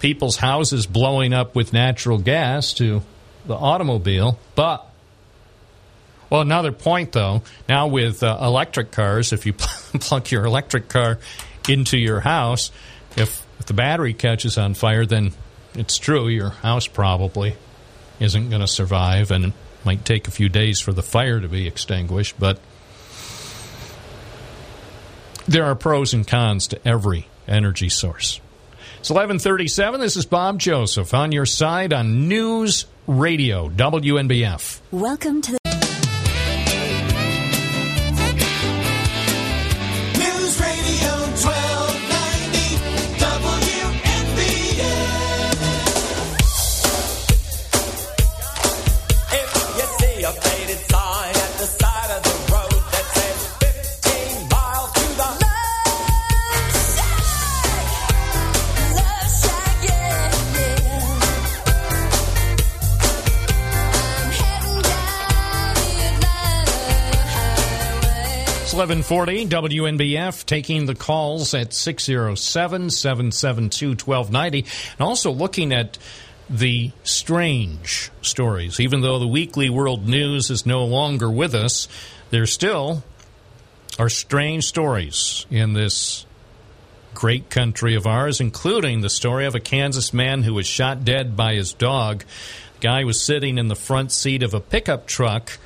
people's 0.00 0.36
houses 0.36 0.86
blowing 0.86 1.32
up 1.32 1.54
with 1.54 1.72
natural 1.72 2.18
gas 2.18 2.74
to 2.74 3.02
the 3.46 3.54
automobile, 3.54 4.38
but 4.54 4.88
well, 6.30 6.42
another 6.42 6.72
point 6.72 7.12
though. 7.12 7.42
Now 7.68 7.88
with 7.88 8.22
uh, 8.22 8.38
electric 8.40 8.90
cars, 8.90 9.32
if 9.32 9.46
you 9.46 9.52
plug 9.54 10.30
your 10.30 10.44
electric 10.44 10.88
car 10.88 11.18
into 11.68 11.98
your 11.98 12.20
house, 12.20 12.70
if, 13.16 13.44
if 13.58 13.66
the 13.66 13.74
battery 13.74 14.14
catches 14.14 14.58
on 14.58 14.74
fire, 14.74 15.06
then 15.06 15.32
it's 15.74 15.96
true 15.96 16.28
your 16.28 16.50
house 16.50 16.86
probably 16.86 17.56
isn't 18.20 18.50
going 18.50 18.60
to 18.60 18.68
survive, 18.68 19.30
and 19.30 19.46
it 19.46 19.52
might 19.84 20.04
take 20.04 20.28
a 20.28 20.30
few 20.30 20.48
days 20.48 20.80
for 20.80 20.92
the 20.92 21.02
fire 21.02 21.40
to 21.40 21.48
be 21.48 21.66
extinguished. 21.66 22.34
But 22.38 22.58
there 25.46 25.64
are 25.64 25.74
pros 25.74 26.12
and 26.12 26.26
cons 26.26 26.66
to 26.68 26.88
every 26.88 27.28
energy 27.46 27.88
source. 27.88 28.40
It's 29.00 29.10
1137. 29.10 30.00
This 30.00 30.16
is 30.16 30.26
Bob 30.26 30.58
Joseph 30.58 31.14
on 31.14 31.30
your 31.30 31.46
side 31.46 31.92
on 31.92 32.26
News 32.26 32.86
Radio, 33.06 33.68
WNBF. 33.68 34.80
Welcome 34.90 35.40
to 35.42 35.52
the 35.52 35.58
Forty 69.08 69.46
WNBF 69.46 70.44
taking 70.44 70.84
the 70.84 70.94
calls 70.94 71.54
at 71.54 71.72
607 71.72 72.90
772 72.90 73.88
1290 73.92 74.66
and 74.92 75.00
also 75.00 75.30
looking 75.30 75.72
at 75.72 75.96
the 76.50 76.92
strange 77.04 78.10
stories. 78.20 78.78
Even 78.80 79.00
though 79.00 79.18
the 79.18 79.26
weekly 79.26 79.70
world 79.70 80.06
news 80.06 80.50
is 80.50 80.66
no 80.66 80.84
longer 80.84 81.30
with 81.30 81.54
us, 81.54 81.88
there 82.28 82.44
still 82.44 83.02
are 83.98 84.10
strange 84.10 84.66
stories 84.66 85.46
in 85.48 85.72
this 85.72 86.26
great 87.14 87.48
country 87.48 87.94
of 87.94 88.06
ours, 88.06 88.42
including 88.42 89.00
the 89.00 89.08
story 89.08 89.46
of 89.46 89.54
a 89.54 89.60
Kansas 89.60 90.12
man 90.12 90.42
who 90.42 90.52
was 90.52 90.66
shot 90.66 91.06
dead 91.06 91.34
by 91.34 91.54
his 91.54 91.72
dog. 91.72 92.26
The 92.74 92.80
guy 92.80 93.04
was 93.04 93.22
sitting 93.22 93.56
in 93.56 93.68
the 93.68 93.74
front 93.74 94.12
seat 94.12 94.42
of 94.42 94.52
a 94.52 94.60
pickup 94.60 95.06
truck 95.06 95.56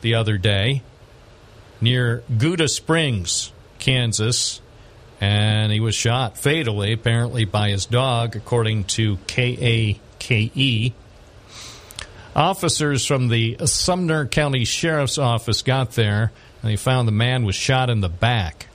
the 0.00 0.16
other 0.16 0.36
day 0.36 0.82
near 1.80 2.22
Geuda 2.30 2.68
Springs, 2.68 3.52
Kansas, 3.78 4.60
and 5.20 5.72
he 5.72 5.80
was 5.80 5.94
shot 5.94 6.38
fatally, 6.38 6.92
apparently 6.92 7.44
by 7.44 7.70
his 7.70 7.86
dog, 7.86 8.36
according 8.36 8.84
to 8.84 9.16
KAKE. 9.26 10.92
Officers 12.36 13.04
from 13.04 13.28
the 13.28 13.56
Sumner 13.64 14.26
County 14.26 14.64
Sheriff's 14.64 15.18
Office 15.18 15.62
got 15.62 15.92
there 15.92 16.30
and 16.62 16.70
they 16.70 16.76
found 16.76 17.08
the 17.08 17.12
man 17.12 17.44
was 17.44 17.56
shot 17.56 17.90
in 17.90 18.00
the 18.00 18.08
back. 18.08 18.66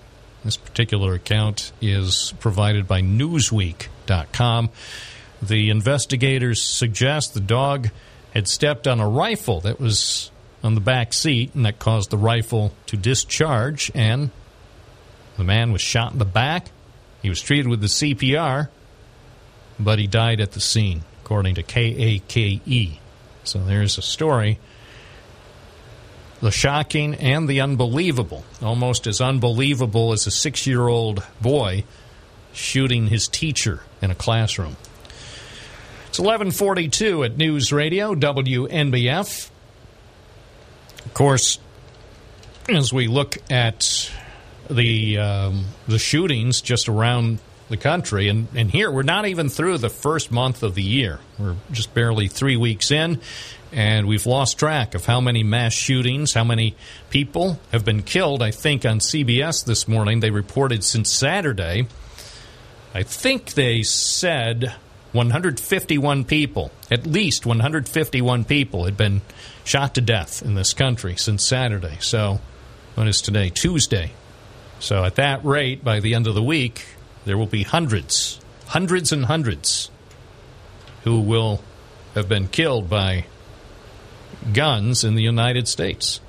This 0.43 0.57
particular 0.57 1.13
account 1.13 1.71
is 1.81 2.34
provided 2.39 2.88
by 2.88 3.01
Newsweek.com. 3.01 4.69
The 5.41 5.69
investigators 5.69 6.61
suggest 6.61 7.34
the 7.34 7.39
dog 7.39 7.89
had 8.34 8.47
stepped 8.47 8.88
on 8.88 8.99
a 8.99 9.07
rifle 9.07 9.61
that 9.61 9.80
was 9.80 10.31
on 10.64 10.76
the 10.76 10.81
back 10.81 11.14
seat, 11.14 11.53
and 11.53 11.65
that 11.65 11.77
caused 11.77 12.10
the 12.10 12.18
rifle 12.18 12.73
to 12.88 12.98
discharge, 12.98 13.91
and 13.94 14.31
the 15.38 15.44
man 15.44 15.72
was 15.72 15.81
shot 15.81 16.14
in 16.14 16.19
the 16.19 16.26
back. 16.26 16.72
He 17.22 17.30
was 17.30 17.41
treated 17.41 17.68
with 17.68 17.81
the 17.81 17.88
CPR, 17.88 18.69
but 19.80 19.99
he 19.99 20.07
died 20.07 20.40
at 20.40 20.53
the 20.53 20.61
scene, 20.61 21.03
according 21.23 21.56
to 21.56 21.64
KAKE. 21.64 22.99
So 23.44 23.60
there's 23.60 23.98
a 23.98 24.02
story. 24.02 24.60
The 26.41 26.52
shocking 26.52 27.15
and 27.15 27.48
the 27.48 27.61
unbelievable. 27.61 28.44
Almost 28.61 29.07
as 29.07 29.22
unbelievable 29.22 30.11
as 30.11 30.27
a 30.27 30.31
six 30.31 30.68
year 30.68 30.88
old 30.88 31.23
boy 31.41 31.85
shooting 32.53 33.07
his 33.07 33.27
teacher 33.27 33.81
in 34.02 34.11
a 34.11 34.15
classroom. 34.15 34.76
It's 36.10 36.19
1142 36.19 37.23
at 37.23 37.38
News 37.38 37.73
Radio, 37.73 38.14
WNBF. 38.14 39.49
Of 41.05 41.13
course, 41.13 41.59
as 42.69 42.93
we 42.93 43.07
look 43.07 43.38
at 43.51 44.11
the 44.69 45.17
um, 45.17 45.65
the 45.88 45.99
shootings 45.99 46.61
just 46.61 46.88
around 46.88 47.39
the 47.69 47.77
country, 47.77 48.30
and, 48.30 48.47
and 48.55 48.69
here 48.69 48.91
we're 48.91 49.03
not 49.03 49.25
even 49.25 49.49
through 49.49 49.77
the 49.80 49.89
first 49.89 50.31
month 50.31 50.63
of 50.63 50.75
the 50.75 50.84
year. 50.84 51.19
We're 51.38 51.55
just 51.71 51.93
barely 51.93 52.27
three 52.27 52.57
weeks 52.57 52.91
in, 52.91 53.19
and 53.71 54.07
we've 54.07 54.25
lost 54.25 54.59
track 54.59 54.95
of 54.95 55.05
how 55.05 55.19
many 55.19 55.43
mass 55.43 55.73
shootings, 55.73 56.34
how 56.34 56.43
many 56.43 56.75
people 57.09 57.59
have 57.71 57.84
been 57.84 58.03
killed. 58.03 58.41
I 58.41 58.51
think 58.51 58.85
on 58.85 58.99
CBS 58.99 59.65
this 59.65 59.88
morning 59.88 60.19
they 60.19 60.31
reported 60.31 60.84
since 60.84 61.11
Saturday. 61.11 61.88
I 62.95 63.03
think 63.03 63.53
they 63.53 63.81
said 63.81 64.75
151 65.13 66.25
people, 66.25 66.71
at 66.91 67.07
least 67.07 67.45
151 67.45 68.45
people, 68.45 68.85
had 68.85 68.95
been 68.95 69.21
shot 69.64 69.95
to 69.95 70.02
death 70.02 70.41
in 70.41 70.56
this 70.56 70.73
country 70.73 71.15
since 71.15 71.45
Saturday. 71.45 71.98
So, 71.99 72.40
what 72.95 73.07
is 73.07 73.22
today? 73.22 73.49
Tuesday. 73.49 74.11
So, 74.80 75.03
at 75.03 75.15
that 75.15 75.44
rate, 75.45 75.84
by 75.84 75.99
the 75.99 76.14
end 76.15 76.27
of 76.27 76.35
the 76.35 76.44
week, 76.44 76.85
there 77.26 77.38
will 77.38 77.48
be 77.48 77.64
hundreds, 77.64 78.40
hundreds 78.68 79.11
and 79.11 79.26
hundreds 79.26 79.90
who 81.03 81.19
will 81.19 81.61
have 82.15 82.30
been 82.30 82.48
killed 82.48 82.90
by 82.90 83.26
guns 84.52 85.03
in 85.03 85.15
the 85.15 85.23
United 85.23 85.68
States. 85.68 86.19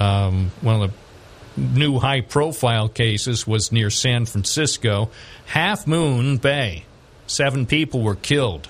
Um, 0.00 0.50
one 0.60 0.82
of 0.82 0.90
the 0.90 1.60
new 1.60 1.98
high 1.98 2.20
profile 2.20 2.88
cases 2.88 3.46
was 3.46 3.72
near 3.72 3.90
San 3.90 4.26
Francisco, 4.26 5.10
Half 5.46 5.86
Moon 5.86 6.36
Bay. 6.36 6.84
Seven 7.26 7.66
people 7.66 8.02
were 8.02 8.14
killed. 8.14 8.68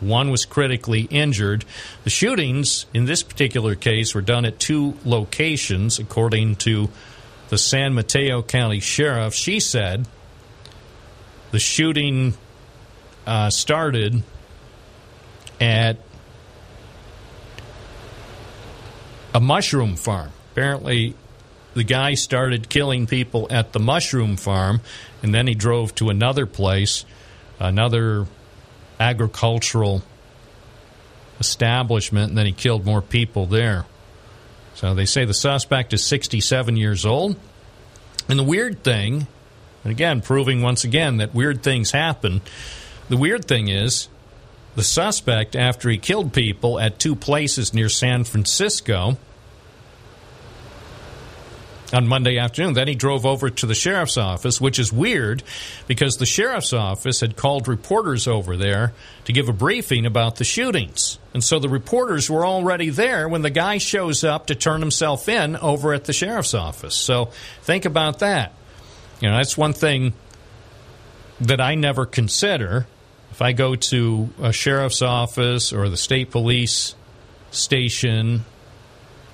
One 0.00 0.30
was 0.30 0.44
critically 0.44 1.02
injured. 1.02 1.64
The 2.04 2.10
shootings 2.10 2.86
in 2.94 3.04
this 3.04 3.22
particular 3.22 3.74
case 3.74 4.14
were 4.14 4.22
done 4.22 4.44
at 4.44 4.58
two 4.58 4.96
locations, 5.04 5.98
according 5.98 6.56
to 6.56 6.88
the 7.50 7.58
San 7.58 7.94
Mateo 7.94 8.42
County 8.42 8.80
Sheriff. 8.80 9.34
She 9.34 9.60
said 9.60 10.08
the 11.50 11.58
shooting 11.58 12.34
uh, 13.26 13.50
started 13.50 14.22
at 15.60 15.98
a 19.34 19.40
mushroom 19.40 19.96
farm. 19.96 20.30
Apparently, 20.52 21.14
the 21.74 21.84
guy 21.84 22.14
started 22.14 22.68
killing 22.68 23.06
people 23.06 23.46
at 23.50 23.72
the 23.72 23.78
mushroom 23.78 24.36
farm, 24.36 24.80
and 25.22 25.34
then 25.34 25.46
he 25.46 25.54
drove 25.54 25.94
to 25.96 26.08
another 26.08 26.46
place, 26.46 27.04
another 27.58 28.26
agricultural 29.00 30.02
establishment, 31.40 32.28
and 32.28 32.38
then 32.38 32.46
he 32.46 32.52
killed 32.52 32.84
more 32.84 33.00
people 33.00 33.46
there. 33.46 33.86
So 34.74 34.94
they 34.94 35.06
say 35.06 35.24
the 35.24 35.34
suspect 35.34 35.92
is 35.92 36.04
67 36.04 36.76
years 36.76 37.04
old. 37.04 37.36
And 38.28 38.38
the 38.38 38.44
weird 38.44 38.84
thing, 38.84 39.26
and 39.82 39.90
again, 39.90 40.20
proving 40.20 40.62
once 40.62 40.84
again 40.84 41.16
that 41.16 41.34
weird 41.34 41.62
things 41.62 41.90
happen, 41.90 42.42
the 43.08 43.16
weird 43.16 43.46
thing 43.46 43.68
is 43.68 44.08
the 44.76 44.84
suspect 44.84 45.56
after 45.56 45.88
he 45.88 45.98
killed 45.98 46.32
people 46.32 46.78
at 46.78 46.98
two 46.98 47.16
places 47.16 47.74
near 47.74 47.88
San 47.88 48.22
Francisco 48.22 49.16
on 51.92 52.06
Monday 52.06 52.38
afternoon. 52.38 52.74
Then 52.74 52.88
he 52.88 52.94
drove 52.94 53.26
over 53.26 53.50
to 53.50 53.66
the 53.66 53.74
sheriff's 53.74 54.16
office, 54.16 54.60
which 54.60 54.78
is 54.78 54.92
weird 54.92 55.42
because 55.86 56.16
the 56.16 56.26
sheriff's 56.26 56.72
office 56.72 57.20
had 57.20 57.36
called 57.36 57.68
reporters 57.68 58.26
over 58.26 58.56
there 58.56 58.92
to 59.24 59.32
give 59.32 59.48
a 59.48 59.52
briefing 59.52 60.06
about 60.06 60.36
the 60.36 60.44
shootings. 60.44 61.18
And 61.34 61.42
so 61.42 61.58
the 61.58 61.68
reporters 61.68 62.30
were 62.30 62.44
already 62.44 62.90
there 62.90 63.28
when 63.28 63.42
the 63.42 63.50
guy 63.50 63.78
shows 63.78 64.24
up 64.24 64.46
to 64.46 64.54
turn 64.54 64.80
himself 64.80 65.28
in 65.28 65.56
over 65.56 65.92
at 65.94 66.04
the 66.04 66.12
sheriff's 66.12 66.54
office. 66.54 66.94
So 66.94 67.26
think 67.62 67.84
about 67.84 68.20
that. 68.20 68.52
You 69.20 69.28
know, 69.28 69.36
that's 69.36 69.56
one 69.56 69.72
thing 69.72 70.14
that 71.40 71.60
I 71.60 71.74
never 71.74 72.06
consider. 72.06 72.86
If 73.30 73.42
I 73.42 73.52
go 73.52 73.74
to 73.74 74.30
a 74.42 74.52
sheriff's 74.52 75.02
office 75.02 75.72
or 75.72 75.88
the 75.88 75.96
state 75.96 76.30
police 76.30 76.94
station 77.50 78.44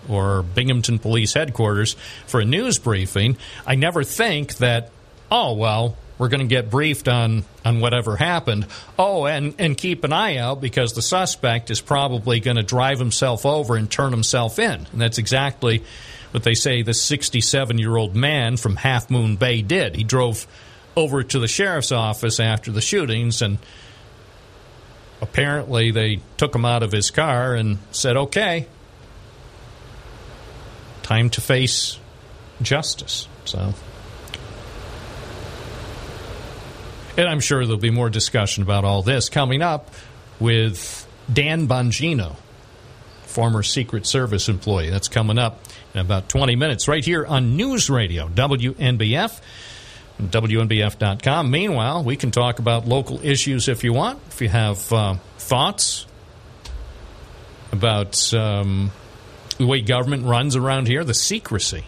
or 0.09 0.43
Binghamton 0.43 0.99
Police 0.99 1.35
Headquarters 1.35 1.95
for 2.27 2.41
a 2.41 2.45
news 2.45 2.79
briefing, 2.79 3.37
I 3.67 3.75
never 3.75 4.05
think 4.05 4.57
that, 4.57 4.91
oh, 5.31 5.55
well, 5.55 5.97
we're 6.19 6.29
going 6.29 6.41
to 6.41 6.47
get 6.47 6.71
briefed 6.71 7.09
on, 7.09 7.45
on 7.65 7.81
whatever 7.81 8.17
happened. 8.17 8.67
Oh, 8.99 9.27
and, 9.27 9.55
and 9.59 9.77
keep 9.77 10.05
an 10.05 10.13
eye 10.13 10.39
out 10.39 10.61
because 10.61 10.95
the 10.95 11.03
suspect 11.03 11.71
is 11.71 11.81
probably 11.81 12.41
going 12.41 12.57
to 12.57 12.63
drive 12.63 12.99
himself 12.99 13.45
over 13.45 13.77
and 13.77 13.91
turn 13.91 14.13
himself 14.13 14.59
in. 14.59 14.87
And 14.93 15.01
that's 15.01 15.19
exactly 15.19 15.85
what 16.31 16.43
they 16.43 16.55
say 16.55 16.83
the 16.83 16.95
67 16.95 17.79
year 17.79 17.97
old 17.97 18.17
man 18.17 18.57
from 18.57 18.77
Half 18.77 19.11
Moon 19.11 19.37
Bay 19.37 19.63
did. 19.63 19.95
He 19.95 20.05
drove 20.05 20.47
over 20.97 21.23
to 21.23 21.39
the 21.39 21.49
sheriff's 21.49 21.93
office 21.93 22.41
after 22.41 22.73
the 22.73 22.81
shootings 22.81 23.43
and 23.43 23.59
apparently 25.21 25.91
they 25.91 26.21
took 26.37 26.55
him 26.55 26.65
out 26.65 26.83
of 26.83 26.93
his 26.93 27.11
car 27.11 27.55
and 27.55 27.79
said, 27.91 28.17
okay, 28.17 28.67
time 31.07 31.31
to 31.31 31.41
face 31.41 32.01
justice. 32.61 33.29
So, 33.45 33.75
and 37.17 37.29
I'm 37.29 37.39
sure 37.39 37.65
there'll 37.65 37.79
be 37.79 37.91
more 37.91 38.11
discussion 38.11 38.65
about 38.65 38.85
all 38.85 39.03
this 39.03 39.29
coming 39.29 39.63
up 39.63 39.95
with 40.41 41.07
Dan 41.33 41.69
Bongino, 41.69 42.35
former 43.23 43.63
Secret 43.63 44.05
Service 44.05 44.49
employee. 44.49 44.91
That's 44.91 45.07
coming 45.07 45.39
up 45.39 45.63
in 45.95 46.01
about 46.01 46.29
20 46.29 46.57
minutes, 46.57 46.89
right 46.89 47.05
here 47.05 47.25
on 47.25 47.57
News 47.57 47.89
Radio 47.89 48.29
WNBF. 48.29 49.41
WNBF.com. 50.19 51.51
Meanwhile, 51.51 52.03
we 52.03 52.17
can 52.17 52.31
talk 52.31 52.59
about 52.59 52.89
local 52.89 53.23
issues 53.23 53.69
if 53.69 53.85
you 53.85 53.93
want. 53.93 54.19
If 54.29 54.41
you 54.41 54.49
have 54.49 54.91
uh, 54.91 55.17
thoughts 55.37 56.07
about 57.71 58.33
um, 58.33 58.91
the 59.59 59.67
way 59.67 59.81
government 59.81 60.25
runs 60.25 60.57
around 60.57 60.89
here, 60.89 61.05
the 61.05 61.15
secrecy, 61.15 61.85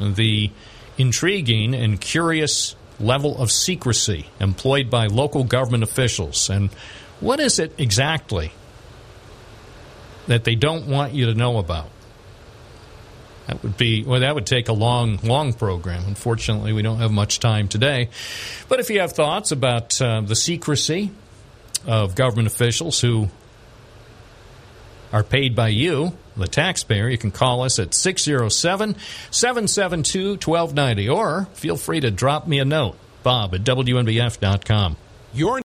the 0.00 0.50
intriguing 0.98 1.74
and 1.74 2.00
curious 2.00 2.74
level 3.00 3.38
of 3.38 3.50
secrecy 3.50 4.26
employed 4.40 4.90
by 4.90 5.06
local 5.06 5.44
government 5.44 5.82
officials. 5.82 6.50
And 6.50 6.70
what 7.20 7.40
is 7.40 7.58
it 7.58 7.72
exactly 7.78 8.52
that 10.26 10.44
they 10.44 10.54
don't 10.54 10.86
want 10.86 11.12
you 11.12 11.26
to 11.26 11.34
know 11.34 11.58
about? 11.58 11.88
That 13.46 13.62
would 13.62 13.76
be 13.76 14.04
well. 14.04 14.20
That 14.20 14.36
would 14.36 14.46
take 14.46 14.68
a 14.68 14.72
long, 14.72 15.18
long 15.24 15.52
program. 15.52 16.04
Unfortunately, 16.06 16.72
we 16.72 16.82
don't 16.82 16.98
have 16.98 17.10
much 17.10 17.40
time 17.40 17.66
today. 17.66 18.08
But 18.68 18.78
if 18.78 18.88
you 18.88 19.00
have 19.00 19.12
thoughts 19.12 19.50
about 19.50 20.00
uh, 20.00 20.20
the 20.20 20.36
secrecy 20.36 21.10
of 21.84 22.14
government 22.14 22.46
officials 22.46 23.00
who 23.00 23.28
are 25.12 25.24
paid 25.24 25.56
by 25.56 25.68
you, 25.68 26.16
the 26.36 26.46
taxpayer, 26.46 27.08
you 27.08 27.18
can 27.18 27.30
call 27.30 27.62
us 27.62 27.78
at 27.78 27.94
607 27.94 28.96
772 29.30 30.30
1290 30.32 31.08
or 31.08 31.46
feel 31.54 31.76
free 31.76 32.00
to 32.00 32.10
drop 32.10 32.46
me 32.46 32.58
a 32.58 32.64
note, 32.64 32.96
bob 33.22 33.54
at 33.54 33.62
WNBF.com. 33.62 34.96
Your 35.34 35.61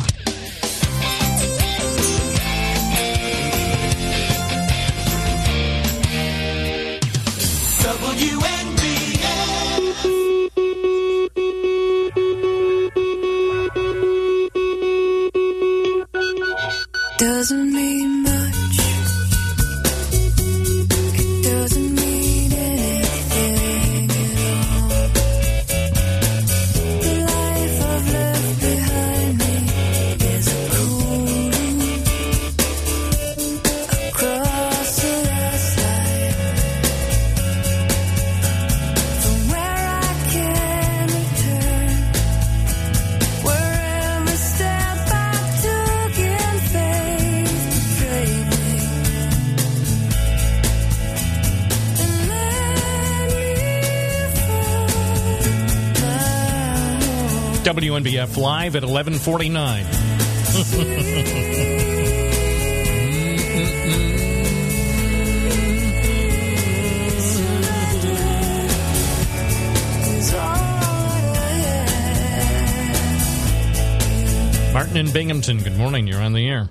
live 58.65 58.77
at 58.77 58.83
1149. 58.83 59.85
Martin 74.73 74.97
in 74.97 75.13
Binghamton, 75.13 75.59
good 75.59 75.77
morning. 75.77 76.07
You're 76.07 76.23
on 76.23 76.33
the 76.33 76.49
air. 76.49 76.71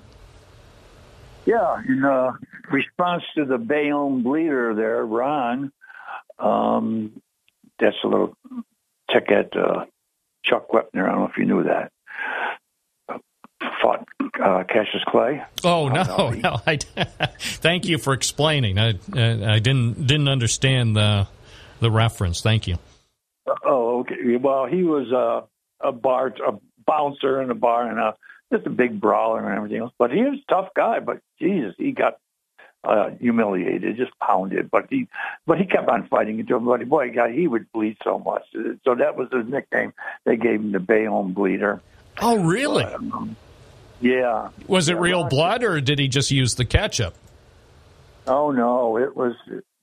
Yeah, 1.46 1.80
in 1.88 2.04
uh, 2.04 2.32
response 2.72 3.22
to 3.36 3.44
the 3.44 3.58
Bayonne 3.58 4.24
bleeder 4.24 4.74
there, 4.74 5.06
Ron, 5.06 5.70
um, 6.40 7.22
that's 7.78 7.94
a 8.02 8.08
little 8.08 8.36
tick 9.12 9.30
at 9.30 9.56
uh, 9.56 9.84
Chuck 10.44 10.68
Wepner. 10.70 11.08
I 11.08 11.12
don't 11.12 11.20
know 11.20 11.28
if 11.30 11.36
you 11.38 11.46
knew 11.46 11.64
that. 11.64 11.90
Uh, 13.08 13.18
fought 13.82 14.06
uh, 14.42 14.64
Cassius 14.64 15.04
Clay. 15.08 15.42
Oh 15.62 15.88
no, 15.88 16.30
no! 16.30 16.60
I, 16.66 16.76
thank 17.38 17.86
you 17.86 17.98
for 17.98 18.12
explaining. 18.12 18.78
I 18.78 18.94
I 19.14 19.58
didn't 19.58 20.06
didn't 20.06 20.28
understand 20.28 20.96
the 20.96 21.26
the 21.80 21.90
reference. 21.90 22.40
Thank 22.40 22.66
you. 22.66 22.76
Oh, 23.64 24.00
okay. 24.00 24.36
Well, 24.36 24.66
he 24.66 24.82
was 24.82 25.12
uh, 25.12 25.46
a 25.86 25.92
bar, 25.92 26.34
a 26.46 26.52
bouncer 26.86 27.42
in 27.42 27.50
a 27.50 27.54
bar, 27.54 27.88
and 27.88 27.98
a, 27.98 28.14
just 28.52 28.66
a 28.66 28.70
big 28.70 29.00
brawler 29.00 29.46
and 29.46 29.56
everything 29.56 29.78
else. 29.78 29.92
But 29.98 30.10
he 30.10 30.22
was 30.22 30.38
a 30.48 30.52
tough 30.52 30.68
guy. 30.74 31.00
But 31.00 31.20
Jesus, 31.40 31.74
he 31.78 31.92
got 31.92 32.18
uh, 32.84 33.10
humiliated, 33.20 33.96
just 33.96 34.12
pounded. 34.18 34.70
But 34.70 34.86
he, 34.90 35.08
but 35.46 35.58
he 35.58 35.66
kept 35.66 35.88
on 35.88 36.06
fighting 36.08 36.40
until, 36.40 36.60
but 36.60 36.88
boy, 36.88 37.12
God, 37.12 37.30
he 37.32 37.48
would 37.48 37.70
bleed 37.72 37.96
so 38.04 38.18
much. 38.18 38.42
So 38.84 38.94
that 38.94 39.16
was 39.16 39.28
his 39.32 39.46
nickname. 39.46 39.92
They 40.24 40.36
gave 40.36 40.60
him 40.60 40.72
the 40.72 40.80
Bayonne 40.80 41.32
Bleeder. 41.32 41.80
Oh, 42.20 42.36
really? 42.36 42.84
Um, 42.84 43.36
yeah. 44.00 44.50
Was 44.66 44.88
it 44.88 44.98
real 44.98 45.24
blood, 45.24 45.64
or 45.64 45.80
did 45.80 45.98
he 45.98 46.08
just 46.08 46.30
use 46.30 46.54
the 46.54 46.64
ketchup? 46.64 47.14
Oh 48.26 48.50
no, 48.50 48.96
it 48.96 49.16
was. 49.16 49.34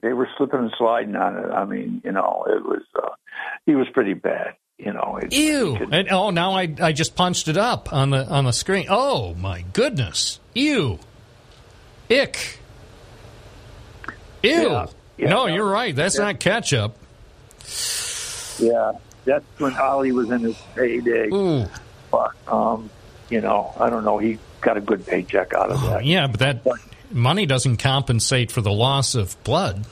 They 0.01 0.13
were 0.13 0.27
slipping 0.37 0.59
and 0.59 0.73
sliding 0.77 1.15
on 1.15 1.37
it. 1.37 1.51
I 1.51 1.65
mean, 1.65 2.01
you 2.03 2.11
know, 2.11 2.45
it 2.47 2.63
was. 2.63 2.81
Uh, 2.95 3.09
he 3.65 3.75
was 3.75 3.87
pretty 3.93 4.13
bad. 4.13 4.55
You 4.77 4.93
know. 4.93 5.19
It, 5.21 5.31
Ew! 5.31 5.75
And, 5.91 6.09
oh, 6.09 6.31
now 6.31 6.53
I 6.53 6.73
I 6.81 6.91
just 6.91 7.15
punched 7.15 7.47
it 7.47 7.57
up 7.57 7.93
on 7.93 8.09
the 8.09 8.25
on 8.27 8.45
the 8.45 8.51
screen. 8.51 8.87
Oh 8.89 9.35
my 9.35 9.63
goodness! 9.73 10.39
Ew! 10.55 10.97
Ick! 12.09 12.60
Ew! 14.43 14.51
Yeah, 14.51 14.85
yeah, 15.17 15.29
no, 15.29 15.47
no, 15.47 15.53
you're 15.53 15.69
right. 15.69 15.95
That's 15.95 16.17
yeah. 16.17 16.25
not 16.25 16.39
ketchup. 16.39 16.95
Yeah, 18.59 18.93
that's 19.25 19.45
when 19.59 19.75
Ali 19.75 20.11
was 20.11 20.29
in 20.31 20.41
his 20.41 20.57
heyday. 20.75 21.29
Ooh. 21.33 21.65
But 22.11 22.31
um, 22.47 22.89
you 23.29 23.41
know, 23.41 23.73
I 23.79 23.89
don't 23.89 24.03
know. 24.03 24.17
He 24.17 24.39
got 24.61 24.77
a 24.77 24.81
good 24.81 25.05
paycheck 25.05 25.53
out 25.53 25.71
of 25.71 25.81
that. 25.81 26.05
Yeah, 26.05 26.27
but 26.27 26.39
that 26.39 26.65
money 27.11 27.45
doesn't 27.45 27.77
compensate 27.77 28.51
for 28.51 28.61
the 28.61 28.71
loss 28.71 29.15
of 29.15 29.41
blood. 29.43 29.85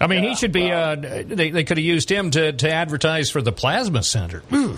I 0.00 0.06
mean, 0.06 0.24
he 0.24 0.34
should 0.34 0.52
be. 0.52 0.70
Uh, 0.70 0.94
they 0.96 1.50
they 1.50 1.64
could 1.64 1.76
have 1.76 1.84
used 1.84 2.10
him 2.10 2.30
to, 2.30 2.52
to 2.52 2.70
advertise 2.70 3.30
for 3.30 3.42
the 3.42 3.52
plasma 3.52 4.02
center. 4.02 4.42
Ooh. 4.52 4.76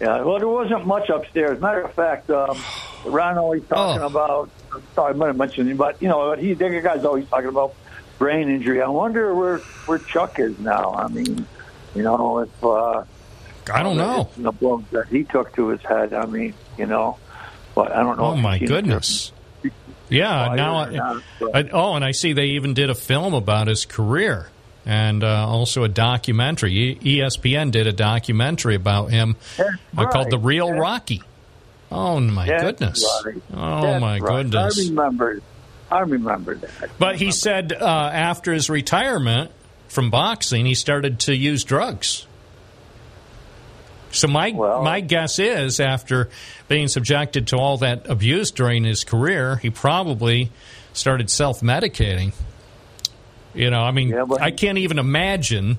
Yeah, 0.00 0.22
well, 0.22 0.38
there 0.38 0.48
wasn't 0.48 0.86
much 0.86 1.08
upstairs. 1.08 1.60
Matter 1.60 1.82
of 1.82 1.94
fact, 1.94 2.28
um, 2.28 2.58
Ron 3.06 3.38
always 3.38 3.62
talking 3.66 4.02
Oh. 4.02 4.06
about. 4.06 4.50
Sorry, 4.94 5.14
I 5.14 5.16
might 5.16 5.28
have 5.28 5.36
mentioned 5.36 5.70
it, 5.70 5.76
but 5.76 6.00
you 6.02 6.08
know, 6.08 6.34
he 6.34 6.54
the 6.54 6.80
guy's 6.80 7.04
always 7.04 7.28
talking 7.28 7.48
about 7.48 7.74
brain 8.18 8.48
injury. 8.48 8.82
I 8.82 8.88
wonder 8.88 9.34
where 9.34 9.58
where 9.86 9.98
Chuck 9.98 10.38
is 10.38 10.58
now. 10.58 10.94
I 10.94 11.08
mean, 11.08 11.46
you 11.94 12.02
know, 12.02 12.40
if 12.40 12.64
uh, 12.64 13.04
I 13.72 13.82
don't 13.82 13.96
know. 13.96 14.30
the 14.36 14.52
blows 14.52 14.84
that 14.90 15.08
he 15.08 15.24
took 15.24 15.54
to 15.56 15.68
his 15.68 15.80
head. 15.82 16.12
I 16.12 16.26
mean, 16.26 16.54
you 16.76 16.86
know, 16.86 17.18
but 17.74 17.92
I 17.92 18.02
don't 18.02 18.16
know. 18.16 18.26
Oh 18.26 18.36
my 18.36 18.58
goodness. 18.58 19.32
Yeah, 20.10 20.54
now 20.54 20.84
not, 20.84 21.22
I, 21.54 21.60
I, 21.60 21.68
oh, 21.72 21.94
and 21.94 22.04
I 22.04 22.10
see 22.10 22.34
they 22.34 22.48
even 22.48 22.74
did 22.74 22.90
a 22.90 22.94
film 22.94 23.32
about 23.32 23.68
his 23.68 23.86
career 23.86 24.48
and 24.84 25.24
uh, 25.24 25.48
also 25.48 25.82
a 25.82 25.88
documentary. 25.88 26.98
ESPN 27.00 27.70
did 27.70 27.86
a 27.86 27.92
documentary 27.92 28.74
about 28.74 29.10
him 29.10 29.36
uh, 29.96 30.06
called 30.10 30.30
"The 30.30 30.38
Real 30.38 30.70
Rocky." 30.72 31.22
Oh 31.96 32.18
my 32.18 32.46
That's 32.46 32.62
goodness! 32.62 33.22
right. 33.24 33.36
Oh 33.52 33.82
That's 33.82 34.00
my 34.00 34.18
right. 34.18 34.42
goodness! 34.42 34.78
I 34.78 34.88
remember. 34.88 35.40
I 35.92 36.00
remember 36.00 36.54
that. 36.56 36.90
But 36.98 37.16
he 37.16 37.30
said 37.30 37.72
uh, 37.72 37.84
after 37.86 38.52
his 38.52 38.68
retirement 38.68 39.52
from 39.86 40.10
boxing, 40.10 40.66
he 40.66 40.74
started 40.74 41.20
to 41.20 41.36
use 41.36 41.62
drugs. 41.62 42.26
So 44.10 44.26
my 44.26 44.50
my 44.50 45.00
guess 45.00 45.38
is 45.38 45.78
after 45.78 46.30
being 46.66 46.88
subjected 46.88 47.48
to 47.48 47.56
all 47.58 47.78
that 47.78 48.08
abuse 48.10 48.50
during 48.50 48.82
his 48.82 49.04
career, 49.04 49.56
he 49.56 49.70
probably 49.70 50.50
started 50.94 51.30
self 51.30 51.60
medicating. 51.60 52.32
You 53.54 53.70
know, 53.70 53.82
I 53.82 53.92
mean, 53.92 54.12
I 54.40 54.50
can't 54.50 54.78
even 54.78 54.98
imagine. 54.98 55.78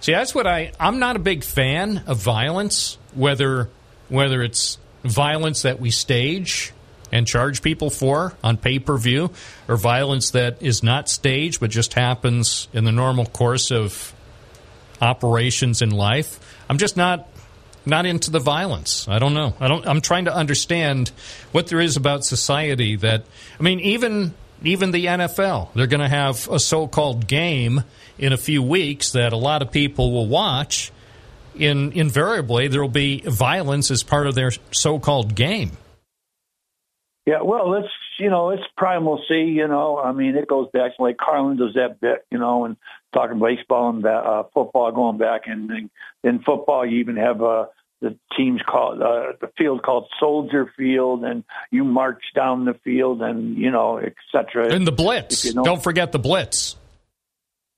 See, 0.00 0.10
that's 0.10 0.34
what 0.34 0.48
I. 0.48 0.72
I'm 0.80 0.98
not 0.98 1.14
a 1.14 1.20
big 1.20 1.44
fan 1.44 2.02
of 2.08 2.18
violence, 2.18 2.98
whether 3.14 3.68
whether 4.08 4.42
it's 4.42 4.78
violence 5.04 5.62
that 5.62 5.80
we 5.80 5.90
stage 5.90 6.72
and 7.10 7.26
charge 7.26 7.62
people 7.62 7.90
for 7.90 8.34
on 8.42 8.56
pay 8.56 8.78
per 8.78 8.96
view, 8.96 9.30
or 9.68 9.76
violence 9.76 10.30
that 10.30 10.62
is 10.62 10.82
not 10.82 11.08
staged 11.08 11.60
but 11.60 11.70
just 11.70 11.94
happens 11.94 12.68
in 12.72 12.84
the 12.84 12.92
normal 12.92 13.26
course 13.26 13.70
of 13.70 14.14
operations 15.00 15.82
in 15.82 15.90
life. 15.90 16.40
I'm 16.68 16.78
just 16.78 16.96
not 16.96 17.28
not 17.84 18.06
into 18.06 18.30
the 18.30 18.38
violence. 18.38 19.08
I 19.08 19.18
don't 19.18 19.34
know. 19.34 19.54
I 19.60 19.68
don't. 19.68 19.86
I'm 19.86 20.00
trying 20.00 20.26
to 20.26 20.34
understand 20.34 21.10
what 21.50 21.66
there 21.66 21.80
is 21.80 21.96
about 21.96 22.24
society 22.24 22.96
that. 22.96 23.24
I 23.58 23.62
mean, 23.62 23.80
even 23.80 24.34
even 24.64 24.92
the 24.92 25.06
NFL, 25.06 25.74
they're 25.74 25.86
going 25.88 26.00
to 26.00 26.08
have 26.08 26.48
a 26.48 26.60
so-called 26.60 27.26
game 27.26 27.82
in 28.18 28.32
a 28.32 28.36
few 28.36 28.62
weeks 28.62 29.12
that 29.12 29.32
a 29.32 29.36
lot 29.36 29.62
of 29.62 29.72
people 29.72 30.12
will 30.12 30.28
watch. 30.28 30.92
In 31.56 31.92
invariably, 31.92 32.68
there 32.68 32.80
will 32.80 32.88
be 32.88 33.20
violence 33.20 33.90
as 33.90 34.02
part 34.02 34.26
of 34.26 34.34
their 34.34 34.52
so-called 34.70 35.34
game. 35.34 35.72
Yeah, 37.26 37.42
well, 37.42 37.74
it's 37.74 37.88
you 38.18 38.30
know 38.30 38.50
it's 38.50 38.62
primal 38.76 39.22
C. 39.28 39.34
You 39.34 39.68
know, 39.68 39.98
I 39.98 40.12
mean 40.12 40.36
it 40.36 40.48
goes 40.48 40.68
back 40.72 40.92
like 40.98 41.16
Carlin 41.18 41.56
does 41.56 41.74
that 41.74 42.00
bit. 42.00 42.24
You 42.30 42.38
know, 42.38 42.64
and 42.64 42.76
talking 43.12 43.38
baseball 43.38 43.90
and 43.90 44.04
uh, 44.04 44.44
football 44.54 44.90
going 44.92 45.18
back, 45.18 45.42
and 45.46 45.70
in, 45.70 45.90
in 46.24 46.38
football 46.40 46.84
you 46.84 46.98
even 46.98 47.16
have 47.16 47.40
uh, 47.42 47.66
the 48.00 48.16
teams 48.36 48.60
called 48.66 49.00
uh, 49.00 49.34
the 49.40 49.50
field 49.56 49.82
called 49.84 50.08
Soldier 50.18 50.72
Field, 50.76 51.22
and 51.24 51.44
you 51.70 51.84
march 51.84 52.22
down 52.34 52.64
the 52.64 52.74
field, 52.82 53.22
and 53.22 53.56
you 53.56 53.70
know, 53.70 53.98
et 53.98 54.14
cetera. 54.32 54.72
And 54.72 54.84
the 54.86 54.92
blitz. 54.92 55.44
You 55.44 55.54
know- 55.54 55.62
Don't 55.62 55.82
forget 55.82 56.10
the 56.10 56.18
blitz. 56.18 56.74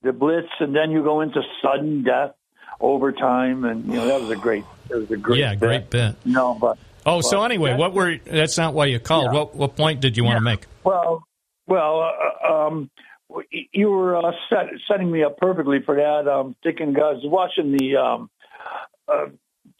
the 0.01 0.11
blitz, 0.13 0.47
and 0.59 0.75
then 0.75 0.89
you 0.89 1.03
go 1.03 1.21
into 1.21 1.41
sudden 1.61 2.03
death, 2.03 2.31
overtime, 2.79 3.65
and 3.65 3.85
you 3.85 3.93
know 3.93 4.07
that 4.07 4.21
was 4.21 4.29
a 4.31 4.35
great. 4.35 4.63
That 4.89 4.99
was 4.99 5.11
a 5.11 5.17
great. 5.17 5.39
Yeah, 5.39 5.51
bit. 5.51 5.59
great 5.59 5.89
bit. 5.89 6.15
No, 6.25 6.55
but 6.59 6.77
Oh, 7.05 7.21
so 7.21 7.43
anyway, 7.43 7.75
what 7.75 7.93
were? 7.93 8.17
That's 8.17 8.57
not 8.57 8.73
why 8.73 8.85
you 8.85 8.99
called. 8.99 9.25
Yeah. 9.25 9.39
What 9.39 9.55
what 9.55 9.75
point 9.75 10.01
did 10.01 10.17
you 10.17 10.23
want 10.23 10.37
to 10.37 10.41
make? 10.41 10.65
Well, 10.83 11.23
well, 11.67 12.11
uh, 12.43 12.51
um, 12.51 12.89
you 13.71 13.89
were 13.89 14.17
uh, 14.17 14.31
set, 14.49 14.69
setting 14.87 15.11
me 15.11 15.23
up 15.23 15.37
perfectly 15.37 15.81
for 15.81 15.95
that. 15.95 16.27
Um, 16.27 16.55
thinking, 16.63 16.93
guys, 16.93 17.17
watching 17.23 17.71
the 17.77 17.97
um, 17.97 18.29
uh, 19.07 19.27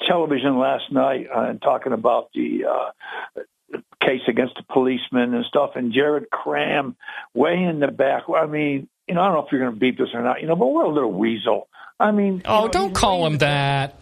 television 0.08 0.60
last 0.60 0.92
night 0.92 1.28
uh, 1.36 1.42
and 1.42 1.62
talking 1.62 1.94
about 1.94 2.30
the 2.36 2.66
uh, 2.66 3.80
case 4.02 4.22
against 4.28 4.56
the 4.56 4.64
policeman 4.72 5.34
and 5.34 5.46
stuff, 5.46 5.72
and 5.76 5.94
Jared 5.94 6.30
Kraham 6.30 6.96
way 7.34 7.64
in 7.64 7.80
the 7.80 7.88
back. 7.88 8.24
I 8.30 8.46
mean, 8.46 8.88
you 9.08 9.16
know, 9.16 9.22
I 9.22 9.26
don't 9.28 9.36
know 9.36 9.46
if 9.46 9.52
you're 9.52 9.62
going 9.62 9.74
to 9.74 9.80
beat 9.80 9.98
this 9.98 10.10
or 10.14 10.22
not, 10.22 10.42
you 10.42 10.48
know, 10.48 10.56
but 10.56 10.68
what 10.68 10.86
a 10.86 10.90
little 10.90 11.12
weasel. 11.12 11.70
I 12.00 12.12
mean, 12.12 12.42
Oh, 12.46 12.68
don't 12.68 12.94
call 12.94 13.26
him 13.26 13.38
that. 13.38 13.96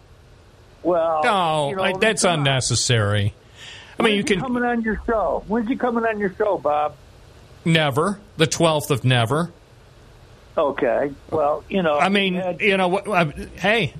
well, 0.82 1.20
No, 1.22 1.70
you 1.70 1.76
know, 1.76 1.82
I, 1.82 1.92
that's 1.96 2.24
unnecessary. 2.24 3.34
I 3.98 4.02
mean, 4.02 4.16
you 4.16 4.24
can 4.24 4.40
coming 4.40 4.64
on 4.64 4.82
your 4.82 5.00
show. 5.06 5.44
When's 5.46 5.68
he 5.68 5.76
coming 5.76 6.04
on 6.04 6.18
your 6.18 6.34
show, 6.34 6.58
Bob? 6.58 6.96
never 7.64 8.20
the 8.36 8.46
twelfth 8.46 8.90
of 8.90 9.04
never. 9.04 9.50
Okay. 10.58 11.12
Well, 11.30 11.64
you 11.68 11.82
know, 11.82 11.98
I 11.98 12.08
mean, 12.08 12.34
you 12.60 12.76
know, 12.76 12.98
I, 12.98 13.24
hey, 13.56 13.94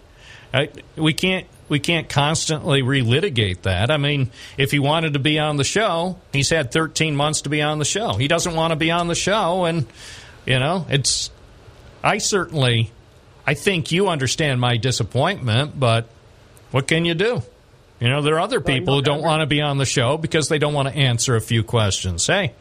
I, 0.53 0.69
we 0.97 1.13
can't 1.15 1.47
we 1.69 1.79
can't 1.79 2.09
constantly 2.09 2.83
relitigate 2.83 3.63
that. 3.63 3.91
I 3.93 3.97
mean, 3.97 4.31
if 4.59 4.71
he 4.73 4.79
wanted 4.81 5.13
to 5.15 5.19
be 5.21 5.39
on 5.39 5.57
the 5.57 5.65
show, 5.65 6.19
he's 6.33 6.51
had 6.51 6.73
13 6.73 7.17
months 7.17 7.43
to 7.43 7.49
be 7.49 7.63
on 7.63 7.79
the 7.79 7.85
show. 7.85 8.15
He 8.15 8.29
doesn't 8.29 8.55
want 8.55 8.73
to 8.73 8.77
be 8.77 8.91
on 8.91 9.07
the 9.09 9.15
show, 9.15 9.65
and 9.65 9.87
you 10.47 10.59
know, 10.59 10.85
it's. 10.91 11.31
I 12.03 12.19
certainly, 12.19 12.91
I 13.47 13.55
think 13.55 13.93
you 13.93 14.09
understand 14.09 14.61
my 14.61 14.77
disappointment, 14.77 15.79
but 15.79 16.09
what 16.71 16.87
can 16.89 17.05
you 17.05 17.15
do? 17.15 17.43
You 18.01 18.09
know, 18.09 18.23
there 18.23 18.35
are 18.35 18.41
other 18.41 18.61
people 18.61 18.97
who 18.97 19.03
don't 19.03 19.23
want 19.23 19.41
to 19.41 19.47
be 19.47 19.61
on 19.61 19.79
the 19.79 19.87
show 19.87 20.19
because 20.19 20.49
they 20.49 20.59
don't 20.59 20.75
want 20.75 20.89
to 20.89 20.95
answer 20.95 21.37
a 21.37 21.41
few 21.41 21.63
questions. 21.63 22.27
Hey, 22.27 22.53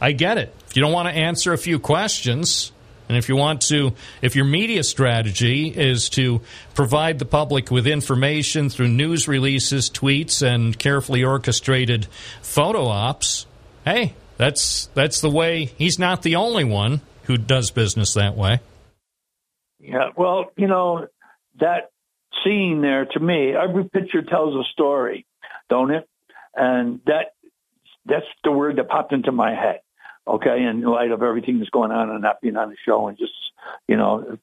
I 0.00 0.12
get 0.12 0.38
it. 0.38 0.54
If 0.68 0.76
you 0.76 0.82
don't 0.82 0.92
want 0.92 1.08
to 1.08 1.14
answer 1.14 1.52
a 1.52 1.58
few 1.58 1.78
questions, 1.78 2.72
and 3.08 3.16
if 3.16 3.28
you 3.28 3.36
want 3.36 3.62
to, 3.62 3.92
if 4.22 4.36
your 4.36 4.44
media 4.44 4.82
strategy 4.84 5.68
is 5.68 6.08
to 6.10 6.40
provide 6.74 7.18
the 7.18 7.24
public 7.24 7.70
with 7.70 7.86
information 7.86 8.68
through 8.68 8.88
news 8.88 9.28
releases, 9.28 9.90
tweets, 9.90 10.42
and 10.42 10.78
carefully 10.78 11.24
orchestrated 11.24 12.06
photo 12.42 12.86
ops, 12.86 13.46
hey, 13.84 14.14
that's 14.36 14.86
that's 14.94 15.20
the 15.20 15.30
way. 15.30 15.66
He's 15.66 15.98
not 15.98 16.22
the 16.22 16.36
only 16.36 16.64
one 16.64 17.00
who 17.24 17.36
does 17.36 17.70
business 17.70 18.14
that 18.14 18.36
way. 18.36 18.60
Yeah, 19.86 20.08
well, 20.16 20.50
you 20.56 20.66
know, 20.66 21.06
that 21.60 21.90
scene 22.44 22.80
there 22.82 23.04
to 23.04 23.20
me, 23.20 23.54
every 23.54 23.84
picture 23.84 24.22
tells 24.22 24.54
a 24.56 24.68
story, 24.72 25.26
don't 25.68 25.92
it? 25.92 26.08
And 26.56 27.00
that 27.06 27.34
that's 28.04 28.26
the 28.42 28.50
word 28.50 28.76
that 28.76 28.88
popped 28.88 29.12
into 29.12 29.30
my 29.30 29.54
head. 29.54 29.80
Okay, 30.26 30.64
in 30.64 30.82
light 30.82 31.12
of 31.12 31.22
everything 31.22 31.58
that's 31.58 31.70
going 31.70 31.92
on 31.92 32.10
and 32.10 32.20
not 32.20 32.40
being 32.40 32.56
on 32.56 32.70
the 32.70 32.76
show 32.84 33.06
and 33.06 33.16
just, 33.16 33.32
you 33.86 33.96
know, 33.96 34.38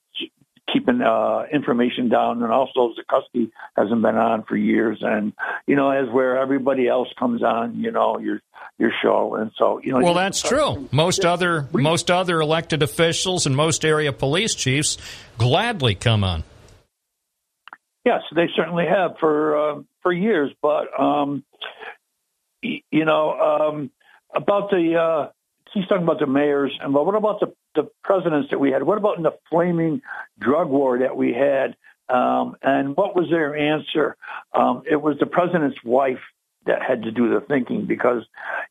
keeping 0.71 1.01
uh, 1.01 1.43
information 1.51 2.09
down 2.09 2.41
and 2.41 2.51
also 2.51 2.93
Zikuski 2.93 3.51
hasn't 3.75 4.01
been 4.01 4.15
on 4.15 4.43
for 4.43 4.55
years 4.55 4.99
and, 5.01 5.33
you 5.67 5.75
know, 5.75 5.89
as 5.91 6.09
where 6.09 6.37
everybody 6.39 6.87
else 6.87 7.09
comes 7.19 7.43
on, 7.43 7.75
you 7.79 7.91
know, 7.91 8.17
your 8.19 8.41
your 8.79 8.91
show. 9.01 9.35
And 9.35 9.51
so, 9.57 9.79
you 9.83 9.91
know, 9.91 9.99
Well, 9.99 10.13
that's 10.13 10.41
true. 10.41 10.87
Most 10.91 11.25
other 11.25 11.67
most 11.73 12.09
other 12.09 12.39
elected 12.41 12.81
officials 12.81 13.45
and 13.45 13.55
most 13.55 13.85
area 13.85 14.11
police 14.13 14.55
chiefs 14.55 14.97
gladly 15.37 15.95
come 15.95 16.23
on. 16.23 16.43
Yes, 18.05 18.21
they 18.35 18.47
certainly 18.55 18.85
have 18.85 19.17
for 19.19 19.57
uh, 19.57 19.81
for 20.01 20.11
years. 20.11 20.51
But 20.61 20.87
um, 20.99 21.43
y- 22.63 22.81
you 22.91 23.05
know 23.05 23.31
um, 23.31 23.91
about 24.35 24.69
the 24.69 24.95
uh, 24.99 25.31
he's 25.73 25.87
talking 25.87 26.03
about 26.03 26.19
the 26.19 26.27
mayors, 26.27 26.77
and 26.81 26.93
but 26.93 27.05
what 27.05 27.15
about 27.15 27.39
the 27.39 27.53
the 27.75 27.89
presidents 28.03 28.49
that 28.51 28.59
we 28.59 28.71
had? 28.71 28.83
What 28.83 28.97
about 28.97 29.17
in 29.17 29.23
the 29.23 29.37
flaming 29.49 30.01
drug 30.39 30.69
war 30.69 30.99
that 30.99 31.17
we 31.17 31.33
had? 31.33 31.75
Um, 32.09 32.55
and 32.61 32.95
what 32.95 33.15
was 33.15 33.29
their 33.29 33.55
answer? 33.55 34.15
Um, 34.53 34.83
it 34.89 34.97
was 34.97 35.17
the 35.19 35.25
president's 35.25 35.77
wife 35.83 36.19
that 36.65 36.81
had 36.81 37.03
to 37.03 37.11
do 37.11 37.29
the 37.29 37.41
thinking 37.41 37.85
because 37.85 38.23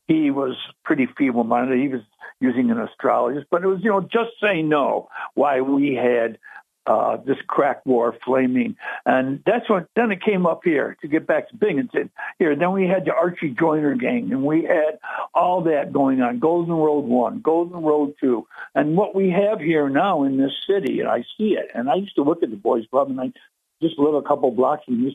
he 0.07 0.31
was 0.31 0.57
pretty 0.85 1.07
feeble-minded. 1.19 1.79
He 1.79 1.89
was 1.89 2.03
using 2.41 2.71
an 2.71 2.81
astrologist, 2.81 3.47
but 3.51 3.63
it 3.63 3.67
was 3.67 3.81
you 3.83 3.91
know 3.91 4.01
just 4.01 4.31
say 4.41 4.63
no. 4.63 5.09
Why 5.35 5.61
we 5.61 5.95
had 5.95 6.39
uh, 6.87 7.17
this 7.19 7.39
crack 7.47 7.85
war 7.87 8.15
flaming. 8.25 8.77
And 9.07 9.43
that's 9.47 9.69
when, 9.69 9.87
then 9.95 10.11
it 10.11 10.23
came 10.23 10.47
up 10.47 10.63
here 10.65 10.97
to 11.01 11.09
get 11.09 11.27
back 11.27 11.49
to 11.49 11.57
Binghamton. 11.57 12.11
Here, 12.39 12.57
then 12.57 12.73
we 12.73 12.87
had 12.87 13.05
the 13.05 13.15
Archie 13.15 13.51
Joyner 13.51 13.95
gang 13.95 14.33
and 14.33 14.45
we 14.45 14.65
had 14.65 14.99
all 15.35 15.63
that 15.63 15.93
going 15.93 16.21
on. 16.21 16.39
Golden 16.39 16.75
Road 16.75 17.05
1, 17.05 17.41
Golden 17.41 17.83
Road 17.83 18.15
2. 18.21 18.47
And 18.75 18.97
what 18.97 19.15
we 19.15 19.31
have 19.31 19.61
here 19.61 19.89
now 19.89 20.25
in 20.25 20.37
this 20.37 20.53
city, 20.67 21.01
and 21.01 21.09
I 21.09 21.25
see 21.37 21.55
it, 21.55 21.71
and 21.75 21.89
I 21.89 21.95
used 21.95 22.17
to 22.17 22.23
look 22.23 22.43
at 22.43 22.51
the 22.51 22.57
boys 22.57 22.85
club 22.91 23.11
and 23.11 23.21
I 23.21 23.33
just 23.81 23.99
live 23.99 24.15
a 24.15 24.23
couple 24.23 24.51
blocks 24.51 24.85
from 24.85 25.05
this 25.05 25.15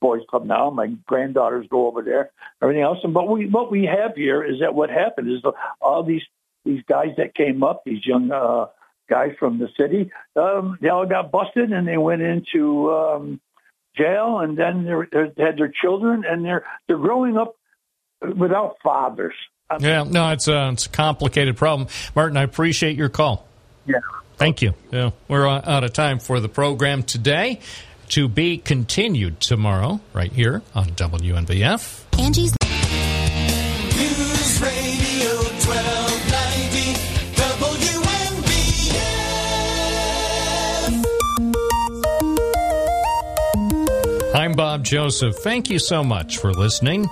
boys 0.00 0.22
club 0.28 0.44
now. 0.44 0.70
My 0.70 0.88
granddaughters 1.06 1.66
go 1.68 1.86
over 1.86 2.02
there, 2.02 2.30
everything 2.62 2.82
else. 2.82 2.98
And 3.02 3.14
but 3.14 3.28
we 3.28 3.46
what 3.46 3.70
we 3.70 3.84
have 3.86 4.14
here 4.14 4.42
is 4.42 4.60
that 4.60 4.74
what 4.74 4.90
happened 4.90 5.30
is 5.30 5.42
the, 5.42 5.52
all 5.80 6.02
these 6.02 6.22
these 6.64 6.82
guys 6.88 7.14
that 7.16 7.34
came 7.34 7.62
up, 7.62 7.82
these 7.84 8.04
young 8.04 8.30
uh, 8.30 8.66
guys 9.08 9.32
from 9.38 9.58
the 9.58 9.68
city, 9.78 10.10
um, 10.36 10.78
they 10.80 10.88
all 10.88 11.06
got 11.06 11.30
busted 11.30 11.70
and 11.72 11.86
they 11.86 11.96
went 11.96 12.22
into 12.22 12.90
um, 12.92 13.40
jail, 13.96 14.40
and 14.40 14.56
then 14.56 14.84
they're, 14.84 15.08
they're, 15.10 15.30
they 15.36 15.42
had 15.42 15.56
their 15.56 15.72
children, 15.82 16.24
and 16.28 16.44
they're 16.44 16.64
they're 16.86 16.98
growing 16.98 17.36
up 17.36 17.56
without 18.36 18.76
fathers. 18.82 19.34
Yeah, 19.80 20.04
no, 20.04 20.30
it's 20.30 20.46
a, 20.46 20.70
it's 20.70 20.86
a 20.86 20.90
complicated 20.90 21.56
problem. 21.56 21.88
Martin, 22.14 22.36
I 22.36 22.42
appreciate 22.42 22.96
your 22.96 23.08
call. 23.08 23.48
Yeah. 23.84 23.98
Thank 24.36 24.62
you. 24.62 24.74
Yeah, 24.92 25.10
we're 25.28 25.46
uh, 25.46 25.62
out 25.64 25.82
of 25.82 25.92
time 25.92 26.18
for 26.20 26.40
the 26.40 26.48
program 26.48 27.02
today. 27.02 27.60
To 28.10 28.28
be 28.28 28.58
continued 28.58 29.40
tomorrow, 29.40 29.98
right 30.12 30.30
here 30.30 30.62
on 30.76 30.90
WNBF. 30.90 32.04
Angie's 32.20 32.54
News 33.96 34.62
Radio 34.62 35.35
I'm 44.36 44.52
Bob 44.52 44.84
Joseph. 44.84 45.34
Thank 45.36 45.70
you 45.70 45.78
so 45.78 46.04
much 46.04 46.36
for 46.36 46.52
listening. 46.52 47.08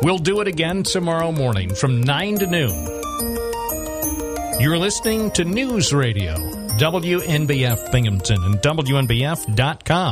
We'll 0.00 0.16
do 0.16 0.40
it 0.40 0.48
again 0.48 0.82
tomorrow 0.82 1.30
morning 1.30 1.74
from 1.74 2.00
9 2.00 2.38
to 2.38 2.46
noon. 2.46 2.86
You're 4.62 4.78
listening 4.78 5.30
to 5.32 5.44
News 5.44 5.92
Radio, 5.92 6.36
WNBF 6.78 7.92
Binghamton, 7.92 8.42
and 8.44 8.54
WNBF.com. 8.60 10.10